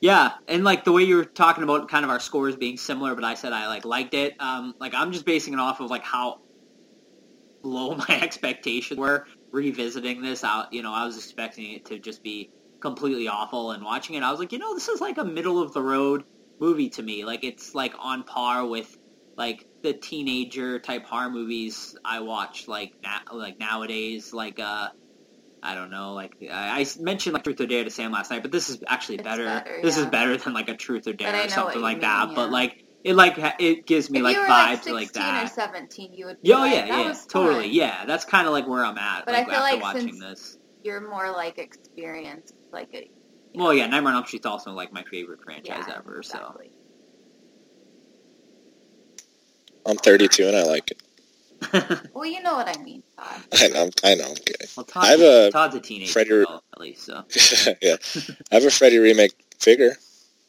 Yeah, 0.00 0.32
and 0.46 0.62
like 0.62 0.84
the 0.84 0.92
way 0.92 1.02
you 1.02 1.16
were 1.16 1.24
talking 1.24 1.64
about 1.64 1.88
kind 1.88 2.04
of 2.04 2.10
our 2.10 2.20
scores 2.20 2.54
being 2.54 2.76
similar, 2.76 3.14
but 3.14 3.24
I 3.24 3.34
said 3.34 3.52
I 3.52 3.66
like 3.66 3.84
liked 3.84 4.14
it. 4.14 4.34
Um, 4.40 4.74
like 4.78 4.94
I'm 4.94 5.12
just 5.12 5.24
basing 5.24 5.54
it 5.54 5.60
off 5.60 5.80
of 5.80 5.90
like 5.90 6.04
how 6.04 6.40
low 7.62 7.94
my 8.08 8.20
expectations 8.22 8.98
were 8.98 9.26
revisiting 9.50 10.22
this 10.22 10.44
out. 10.44 10.72
You 10.72 10.82
know, 10.82 10.92
I 10.92 11.06
was 11.06 11.16
expecting 11.16 11.72
it 11.72 11.86
to 11.86 11.98
just 11.98 12.22
be 12.22 12.50
completely 12.80 13.26
awful, 13.26 13.72
and 13.72 13.82
watching 13.82 14.16
it, 14.16 14.22
I 14.22 14.30
was 14.30 14.38
like, 14.38 14.52
you 14.52 14.58
know, 14.58 14.74
this 14.74 14.88
is 14.88 15.00
like 15.00 15.18
a 15.18 15.24
middle 15.24 15.62
of 15.62 15.72
the 15.72 15.82
road 15.82 16.24
movie 16.60 16.90
to 16.90 17.02
me. 17.02 17.24
Like 17.24 17.42
it's 17.42 17.74
like 17.74 17.94
on 17.98 18.22
par 18.22 18.66
with 18.66 18.96
like 19.36 19.66
the 19.86 19.92
teenager 19.94 20.80
type 20.80 21.04
horror 21.06 21.30
movies 21.30 21.94
I 22.04 22.20
watch 22.20 22.66
like 22.66 22.92
na- 23.02 23.36
like 23.36 23.58
nowadays. 23.60 24.32
Like 24.32 24.58
uh, 24.58 24.88
I 25.62 25.74
don't 25.74 25.90
know, 25.90 26.14
like 26.14 26.32
I, 26.42 26.80
I 26.80 26.86
mentioned 27.00 27.34
like 27.34 27.44
Truth 27.44 27.60
or 27.60 27.66
Dare 27.66 27.84
to 27.84 27.90
Sam 27.90 28.10
last 28.10 28.30
night, 28.30 28.42
but 28.42 28.50
this 28.50 28.68
is 28.68 28.82
actually 28.86 29.18
better. 29.18 29.44
better, 29.44 29.78
This 29.82 29.96
is 29.96 30.06
better 30.06 30.36
than 30.36 30.54
like 30.54 30.68
a 30.68 30.76
Truth 30.76 31.06
or 31.06 31.12
Dare 31.12 31.44
or 31.44 31.48
something 31.48 31.80
like 31.80 31.98
mean, 31.98 32.00
that. 32.02 32.34
But 32.34 32.50
like 32.50 32.84
it 33.04 33.14
like 33.14 33.38
it 33.60 33.86
gives 33.86 34.10
me 34.10 34.18
if 34.18 34.24
like 34.24 34.34
you 34.34 34.42
were 34.42 34.48
vibes 34.48 34.68
like 34.70 34.84
16 34.84 34.92
like 34.94 35.08
or 35.08 35.14
that. 35.14 35.54
17, 35.54 36.14
you 36.14 36.26
would 36.26 36.42
be 36.42 36.52
oh 36.52 36.58
like, 36.58 36.74
yeah, 36.74 36.86
yeah, 36.86 37.14
totally. 37.28 37.62
fun. 37.64 37.72
Yeah, 37.72 38.04
that's 38.06 38.24
kind 38.24 38.48
of 38.48 38.52
like 38.52 38.66
where 38.66 38.84
I'm 38.84 38.98
at. 38.98 39.24
But 39.24 39.34
like 39.34 39.48
I 39.48 39.50
feel 39.50 39.62
after 39.62 39.76
like 39.76 39.82
watching 39.82 40.18
this. 40.18 40.58
You're 40.82 41.08
more 41.08 41.30
like 41.30 41.58
experienced, 41.58 42.54
like 42.72 42.88
a 42.92 43.08
Well, 43.54 43.72
yeah, 43.72 43.86
Nightmare 43.86 44.12
on 44.12 44.16
Elm 44.16 44.26
Street's 44.26 44.46
also 44.46 44.72
like 44.72 44.92
my 44.92 45.04
favorite 45.04 45.40
franchise 45.44 45.84
yeah, 45.88 45.94
ever. 45.96 46.22
So 46.24 46.38
exactly. 46.38 46.70
I'm 49.86 49.96
32 49.96 50.46
and 50.48 50.56
I 50.56 50.62
like 50.64 50.90
it. 50.92 51.02
Well, 52.12 52.26
you 52.26 52.42
know 52.42 52.54
what 52.54 52.68
I 52.68 52.82
mean, 52.82 53.02
Todd. 53.18 53.40
I 53.54 53.68
know. 53.68 53.90
I 54.04 54.14
know. 54.14 54.24
I'm 54.28 54.34
kidding. 54.34 54.66
well, 54.76 54.84
Todd, 54.84 55.04
I 55.04 55.06
have 55.08 55.20
a 55.20 55.50
Todd's 55.50 55.74
a 55.74 55.80
teenager, 55.80 56.12
Freddy- 56.12 56.30
though, 56.30 56.60
at 56.74 56.80
least. 56.80 57.04
So 57.04 57.24
yeah, 57.82 57.96
I 58.52 58.54
have 58.56 58.64
a 58.64 58.70
Freddy 58.70 58.98
remake 58.98 59.32
figure. 59.58 59.96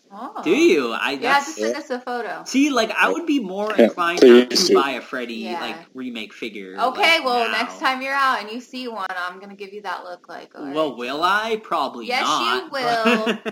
Oh. 0.09 0.41
do 0.41 0.51
you? 0.51 0.91
I 0.93 1.11
You 1.11 1.18
have 1.27 1.45
that's, 1.45 1.55
to 1.55 1.61
send 1.61 1.76
us 1.76 1.89
a 1.89 1.99
photo. 1.99 2.43
see, 2.45 2.69
like 2.69 2.91
I 2.91 3.09
would 3.11 3.26
be 3.26 3.39
more 3.41 3.73
inclined 3.76 4.22
not 4.23 4.49
please 4.49 4.64
to 4.64 4.68
do. 4.69 4.73
buy 4.76 4.91
a 4.91 5.01
Freddy 5.01 5.34
Yeah. 5.35 5.59
like 5.59 5.76
remake 5.93 6.31
figure. 6.34 6.76
Okay, 6.80 7.18
like, 7.18 7.26
well, 7.26 7.45
now. 7.45 7.51
next 7.57 7.80
time 7.80 8.01
you're 8.01 8.14
out 8.14 8.41
and 8.41 8.49
you 8.51 8.61
see 8.61 8.88
one, 8.88 9.07
I'm 9.09 9.39
gonna 9.39 9.55
give 9.55 9.73
you 9.73 9.81
that 9.84 10.03
look. 10.05 10.27
Like, 10.30 10.55
all 10.55 10.65
right. 10.65 10.73
Well, 10.76 10.95
will 10.97 11.23
I? 11.23 11.57
Probably 11.64 12.07
Yes, 12.07 12.23
not. 12.23 12.64
you 12.64 12.69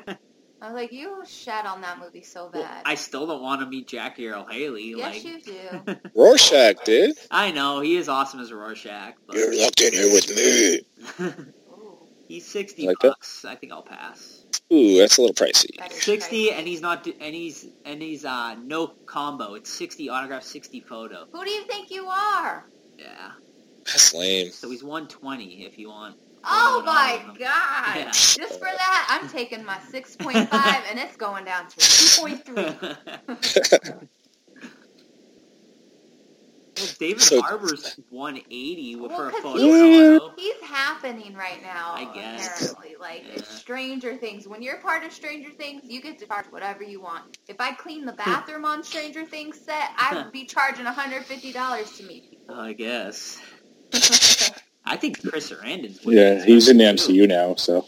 but- 0.08 0.18
I 0.66 0.70
was 0.70 0.76
like, 0.82 0.92
you 0.92 1.22
shat 1.28 1.68
on 1.68 1.82
that 1.82 2.00
movie 2.00 2.24
so 2.24 2.50
Well, 2.52 2.64
bad. 2.64 2.82
I 2.86 2.96
still 2.96 3.28
don't 3.28 3.44
want 3.44 3.62
to 3.62 3.68
meet 3.68 3.88
Jackie 3.88 4.28
Earle 4.28 4.48
Haley. 4.50 4.96
yes, 4.98 5.14
like, 5.14 5.24
you 5.24 5.40
do. 5.40 5.96
Rorschach, 6.16 6.84
dude. 6.84 7.16
I 7.30 7.52
know 7.52 7.82
he 7.82 7.98
is 7.98 8.10
awesome 8.10 8.40
as 8.40 8.52
Rorschach, 8.52 9.14
but 9.28 9.36
You're 9.36 9.56
locked 9.62 9.82
in 9.82 9.94
here 9.94 10.12
with 10.12 10.36
me. 10.36 10.82
He's 12.28 12.48
sixty 12.48 12.88
Like 12.88 12.98
that? 13.04 13.10
bucks. 13.10 13.46
I 13.46 13.54
think 13.54 13.72
I'll 13.74 13.84
pass. 13.84 14.44
Ooh, 14.74 14.98
that's 14.98 15.20
a 15.20 15.22
little 15.22 15.36
pricey. 15.36 15.70
Sixty, 15.92 16.46
crazy. 16.48 16.52
and 16.52 16.68
he's 16.68 16.82
not, 16.82 17.06
and 17.06 17.36
he's, 17.36 17.68
and 17.86 18.02
he's 18.02 18.26
uh 18.26 18.56
no 18.56 18.88
combo. 19.06 19.54
It's 19.54 19.72
sixty 19.72 20.10
autograph, 20.10 20.42
sixty 20.42 20.80
photo. 20.80 21.28
Who 21.32 21.46
do 21.46 21.52
you 21.52 21.64
think 21.66 21.92
you 21.92 22.08
are? 22.08 22.66
Yeah, 22.98 23.32
That's 23.86 24.16
lame. 24.16 24.50
so 24.50 24.72
he's 24.72 24.84
one 24.84 25.08
twenty 25.08 25.66
if 25.68 25.78
you 25.78 25.90
want. 25.90 26.16
Oh 26.48 26.82
my 26.86 27.22
god! 27.38 27.98
Yeah. 27.98 28.12
Just 28.12 28.60
for 28.60 28.66
that, 28.66 29.08
I'm 29.10 29.28
taking 29.30 29.64
my 29.66 29.78
6.5 29.92 30.48
and 30.90 31.00
it's 31.00 31.18
going 31.18 31.46
down 31.46 31.68
to 31.68 31.78
2.3. 31.78 34.06
Well, 36.78 36.88
David 37.00 37.22
So- 37.22 37.42
Harbour's 37.42 37.98
one 38.10 38.38
eighty 38.52 38.96
Well, 38.98 39.10
for 39.10 39.30
a 39.30 39.32
'cause 39.32 39.42
photo. 39.42 39.60
he's- 39.64 40.22
auto. 40.22 40.34
He's 40.36 40.60
happening 40.62 41.34
right 41.34 41.62
now, 41.62 41.94
I 41.96 42.14
guess. 42.14 42.72
apparently. 42.72 42.96
Like, 43.00 43.24
it's 43.34 43.48
Stranger 43.50 44.18
Things. 44.18 44.46
When 44.48 44.62
you're 44.62 44.78
part 44.78 45.04
of 45.06 45.14
Stranger 45.14 45.52
Things, 45.52 45.84
you 45.86 46.02
get 46.02 46.20
to 46.20 46.26
charge 46.26 46.48
whatever 46.48 46.84
you 46.84 47.00
want. 47.00 47.38
If 47.48 47.62
I 47.62 47.72
clean 47.74 48.06
the 48.06 48.12
hmm. 48.12 48.18
bathroom 48.18 48.66
on 48.66 48.84
Stranger 48.84 49.26
Things 49.26 49.58
set, 49.60 49.92
I 49.98 50.16
would 50.16 50.32
be 50.34 50.46
charging 50.56 50.86
$150 50.86 51.98
to 51.98 52.04
meet 52.04 52.30
people. 52.30 52.60
I 52.60 52.74
guess. 52.74 53.40
I 54.86 54.98
think 54.98 55.22
Chris 55.28 55.50
Sarandon's. 55.52 56.00
Yeah, 56.04 56.44
he's 56.44 56.70
in 56.70 56.78
the 56.78 56.84
MCU 56.84 57.28
now, 57.28 57.56
so 57.56 57.86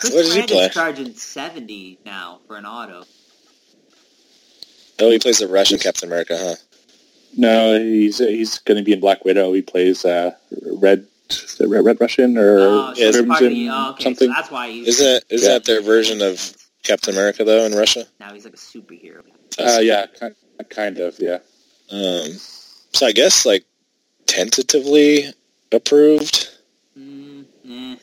Chris 0.00 0.14
What 0.14 0.22
does 0.22 0.34
he 0.34 0.42
play? 0.42 0.68
charging 0.68 1.14
seventy 1.14 1.98
now 2.06 2.40
for 2.46 2.56
an 2.56 2.66
auto. 2.66 3.04
Oh, 5.00 5.10
he 5.10 5.18
plays 5.18 5.38
the 5.38 5.48
Russian 5.48 5.78
Captain 5.78 6.08
America, 6.08 6.36
huh? 6.38 6.54
no, 7.36 7.78
he's 7.78 8.18
he's 8.18 8.58
going 8.60 8.78
to 8.78 8.84
be 8.84 8.92
in 8.92 9.00
Black 9.00 9.24
Widow. 9.24 9.52
He 9.52 9.62
plays 9.62 10.04
uh, 10.04 10.32
Red 10.72 11.06
Red, 11.60 11.84
Red 11.84 12.00
Russian 12.00 12.38
or 12.38 12.58
Oh, 12.60 12.94
so 12.94 13.12
Crimson 13.12 13.48
the, 13.52 13.68
oh, 13.70 13.90
okay, 13.90 14.04
something. 14.04 14.28
so 14.28 14.34
that's 14.34 14.50
why 14.50 14.70
he's 14.70 14.88
Isn't 14.88 15.06
it? 15.06 15.24
Isn't 15.30 15.46
Yeah. 15.48 15.54
that 15.54 15.64
their 15.66 15.82
version 15.82 16.22
of 16.22 16.56
Captain 16.84 17.14
America 17.14 17.44
though 17.44 17.64
in 17.64 17.72
Russia? 17.74 18.06
now 18.18 18.32
he's 18.32 18.44
like 18.44 18.54
a 18.54 18.56
superhero. 18.56 19.22
uh, 19.58 19.78
yeah, 19.80 20.06
kind, 20.18 20.34
kind 20.70 20.98
of, 20.98 21.16
yeah. 21.18 21.38
Um, 21.90 22.30
so 22.92 23.06
I 23.06 23.12
guess 23.12 23.44
like 23.46 23.64
tentatively 24.26 25.26
approved. 25.72 26.50
Mm, 26.98 27.44
eh. 27.68 27.96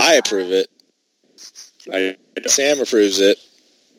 I 0.00 0.14
approve 0.14 0.52
it. 0.52 0.68
I, 1.92 2.16
I 2.36 2.48
Sam 2.48 2.80
approves 2.80 3.20
it. 3.20 3.38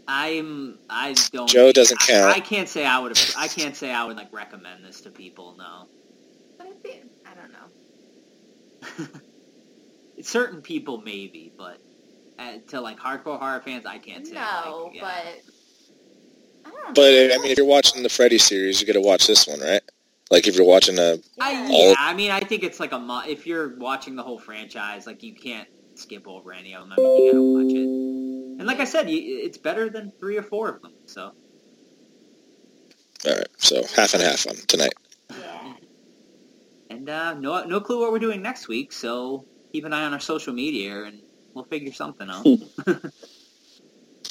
I'm. 0.07 0.77
I 0.89 1.15
don't. 1.31 1.49
Joe 1.49 1.71
doesn't 1.71 2.01
I- 2.03 2.05
count. 2.07 2.35
I, 2.35 2.39
can't 2.39 2.67
say 2.67 2.85
I 2.85 2.99
would. 2.99 3.19
I 3.38 3.47
can't 3.47 3.75
say 3.75 3.91
I 3.91 4.03
would 4.05 4.17
like 4.17 4.31
recommend 4.33 4.83
this 4.83 5.01
to 5.01 5.09
people. 5.09 5.55
No. 5.57 5.88
But 6.57 6.67
I 6.67 6.71
think, 6.81 7.05
I 7.25 7.33
don't 7.35 7.51
know. 9.07 9.19
Certain 10.21 10.61
people 10.61 11.01
maybe, 11.01 11.51
but 11.57 11.79
uh, 12.38 12.57
to 12.69 12.81
like 12.81 12.99
hardcore 12.99 13.39
horror 13.39 13.61
fans, 13.61 13.85
I 13.85 13.97
can't 13.97 14.27
say. 14.27 14.33
No, 14.33 14.85
like, 14.85 14.95
yeah. 14.95 15.01
but... 15.01 15.41
I 16.63 16.69
don't 16.69 16.95
But 16.95 17.01
know. 17.01 17.35
I 17.35 17.38
mean, 17.38 17.51
if 17.51 17.57
you're 17.57 17.65
watching 17.65 18.03
the 18.03 18.09
Freddy 18.09 18.38
series, 18.38 18.79
you 18.79 18.88
got 18.88 18.93
to 18.93 19.01
watch 19.01 19.27
this 19.27 19.47
one, 19.47 19.59
right? 19.61 19.81
Like 20.31 20.47
if 20.47 20.55
you're 20.55 20.65
watching 20.65 20.97
a 20.97 21.17
I, 21.39 21.51
Yeah. 21.51 21.67
yeah, 21.69 21.95
I 21.99 22.13
mean, 22.13 22.31
I 22.31 22.39
think 22.39 22.63
it's 22.63 22.79
like 22.79 22.93
a 22.93 22.99
mu- 22.99 23.27
if 23.27 23.45
you're 23.45 23.75
watching 23.77 24.15
the 24.15 24.23
whole 24.23 24.39
franchise, 24.39 25.05
like 25.05 25.21
you 25.23 25.35
can't 25.35 25.67
skip 25.95 26.25
over 26.27 26.53
any 26.53 26.73
of 26.73 26.83
them. 26.83 26.93
I 26.93 26.95
mean, 27.01 27.25
you 27.25 27.31
gotta 27.31 27.43
watch 27.43 27.73
it. 27.73 28.59
And 28.59 28.65
like 28.65 28.79
I 28.79 28.85
said, 28.85 29.09
you, 29.09 29.43
it's 29.43 29.57
better 29.57 29.89
than 29.89 30.13
three 30.19 30.37
or 30.37 30.43
four 30.43 30.69
of 30.69 30.81
them. 30.81 30.93
So 31.05 31.33
All 33.27 33.35
right, 33.35 33.47
so 33.57 33.83
half 33.95 34.13
and 34.13 34.23
half 34.23 34.47
on 34.47 34.55
tonight. 34.67 34.93
Yeah. 35.29 35.73
And 36.89 37.09
uh, 37.09 37.33
no, 37.33 37.63
no 37.65 37.81
clue 37.81 37.99
what 37.99 38.11
we're 38.11 38.19
doing 38.19 38.41
next 38.41 38.67
week, 38.69 38.93
so 38.93 39.45
keep 39.73 39.83
an 39.85 39.93
eye 39.93 40.05
on 40.05 40.13
our 40.13 40.19
social 40.19 40.53
media 40.53 41.03
and 41.03 41.21
we'll 41.53 41.65
figure 41.65 41.91
something 41.91 42.29
out. 42.29 42.45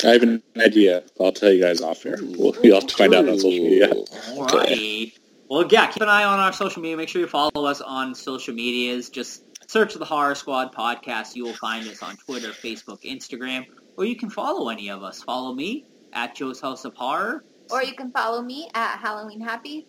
I 0.03 0.09
have 0.13 0.23
an 0.23 0.43
idea. 0.59 1.03
I'll 1.21 1.33
tell 1.33 1.53
you 1.53 1.61
guys 1.63 1.83
off 1.83 2.07
air. 2.07 2.17
We'll, 2.23 2.57
you'll 2.63 2.81
have 2.81 2.87
to 2.87 2.97
find 2.97 3.15
out 3.15 3.29
on 3.29 3.39
social 3.39 3.65
media. 3.65 3.89
Alrighty. 3.89 5.13
Well, 5.51 5.67
yeah, 5.69 5.89
keep 5.89 6.01
an 6.01 6.09
eye 6.09 6.23
on 6.23 6.39
our 6.39 6.53
social 6.53 6.81
media. 6.81 6.97
Make 6.97 7.09
sure 7.09 7.21
you 7.21 7.27
follow 7.27 7.65
us 7.65 7.81
on 7.81 8.15
social 8.15 8.55
medias. 8.55 9.11
Just 9.11 9.43
search 9.69 9.95
the 9.95 10.05
Horror 10.05 10.37
Squad 10.37 10.73
podcast. 10.73 11.35
You 11.35 11.43
will 11.43 11.55
find 11.55 11.89
us 11.89 12.05
on 12.05 12.17
Twitter, 12.19 12.51
Facebook, 12.51 13.03
Instagram, 13.03 13.67
or 13.97 14.05
you 14.05 14.15
can 14.15 14.31
follow 14.31 14.69
any 14.69 14.91
of 14.91 15.03
us. 15.03 15.25
Follow 15.25 15.53
me 15.53 15.87
at 16.13 16.37
Joe's 16.37 16.61
House 16.61 16.85
of 16.85 16.95
Horror. 16.95 17.43
Or 17.69 17.83
you 17.83 17.95
can 17.95 18.13
follow 18.13 18.43
me 18.43 18.71
at 18.75 18.99
Halloween 18.99 19.41
Happy. 19.41 19.87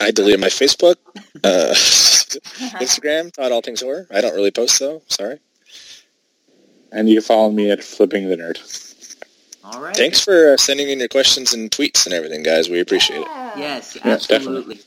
I 0.00 0.10
deleted 0.10 0.40
my 0.40 0.48
Facebook, 0.48 0.96
uh, 1.44 1.70
Instagram, 2.82 3.30
Todd 3.32 3.52
All 3.52 3.60
Things 3.60 3.82
Horror. 3.82 4.08
I 4.10 4.20
don't 4.20 4.34
really 4.34 4.50
post 4.50 4.80
though. 4.80 5.02
Sorry. 5.06 5.38
And 6.90 7.08
you 7.08 7.16
can 7.16 7.22
follow 7.22 7.52
me 7.52 7.70
at 7.70 7.84
Flipping 7.84 8.28
the 8.28 8.36
Nerd. 8.36 8.87
All 9.70 9.82
right. 9.82 9.94
Thanks 9.94 10.20
for 10.20 10.54
uh, 10.54 10.56
sending 10.56 10.88
in 10.88 10.98
your 10.98 11.08
questions 11.08 11.52
and 11.52 11.70
tweets 11.70 12.06
and 12.06 12.14
everything, 12.14 12.42
guys. 12.42 12.70
We 12.70 12.80
appreciate 12.80 13.20
it. 13.20 13.26
Yeah. 13.26 13.58
Yes, 13.58 13.96
Yeah, 13.96 14.12
absolutely. 14.12 14.80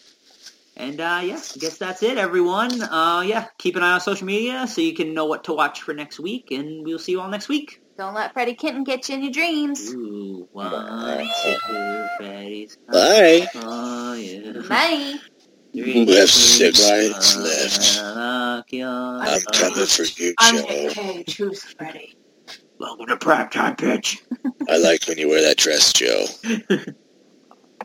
And 0.75 0.99
uh, 0.99 1.21
yeah, 1.23 1.35
I 1.35 1.57
guess 1.59 1.77
that's 1.77 2.01
it, 2.01 2.17
everyone. 2.17 2.81
Uh, 2.81 3.21
yeah, 3.21 3.47
keep 3.59 3.75
an 3.75 3.83
eye 3.83 3.91
on 3.91 4.01
social 4.01 4.25
media 4.25 4.65
so 4.67 4.81
you 4.81 4.95
can 4.95 5.13
know 5.13 5.25
what 5.25 5.43
to 5.43 5.53
watch 5.53 5.81
for 5.83 5.93
next 5.93 6.19
week, 6.19 6.49
and 6.49 6.83
we'll 6.83 6.97
see 6.97 7.11
you 7.11 7.21
all 7.21 7.29
next 7.29 7.47
week. 7.49 7.81
Don't 7.97 8.15
let 8.15 8.33
Freddy 8.33 8.55
Kitten 8.55 8.83
get 8.83 9.07
you 9.07 9.15
in 9.15 9.23
your 9.23 9.31
dreams. 9.31 9.93
Ooh, 9.93 10.47
one, 10.51 11.27
two, 11.43 12.07
Freddy's. 12.17 12.77
Bye. 12.91 13.47
Oh, 13.55 14.13
yeah. 14.13 14.61
Bye. 14.67 15.15
Three, 15.73 16.05
We 16.05 16.15
have 16.15 16.29
six 16.29 16.79
two, 16.79 16.91
minutes 16.91 17.35
one, 17.35 17.43
left. 17.43 17.99
I'm 18.01 19.41
coming 19.53 19.85
for 19.85 20.03
you, 20.03 20.29
Joe. 20.29 20.33
I'm 20.39 20.57
Joe. 20.57 20.63
okay. 20.63 21.23
Choose 21.27 21.63
Freddy. 21.63 22.15
Welcome 22.81 23.05
to 23.05 23.17
prime 23.17 23.47
time, 23.49 23.75
bitch. 23.75 24.21
I 24.67 24.77
like 24.77 25.07
when 25.07 25.19
you 25.19 25.29
wear 25.29 25.43
that 25.43 25.57
dress, 25.57 25.93
Joe. 25.93 26.25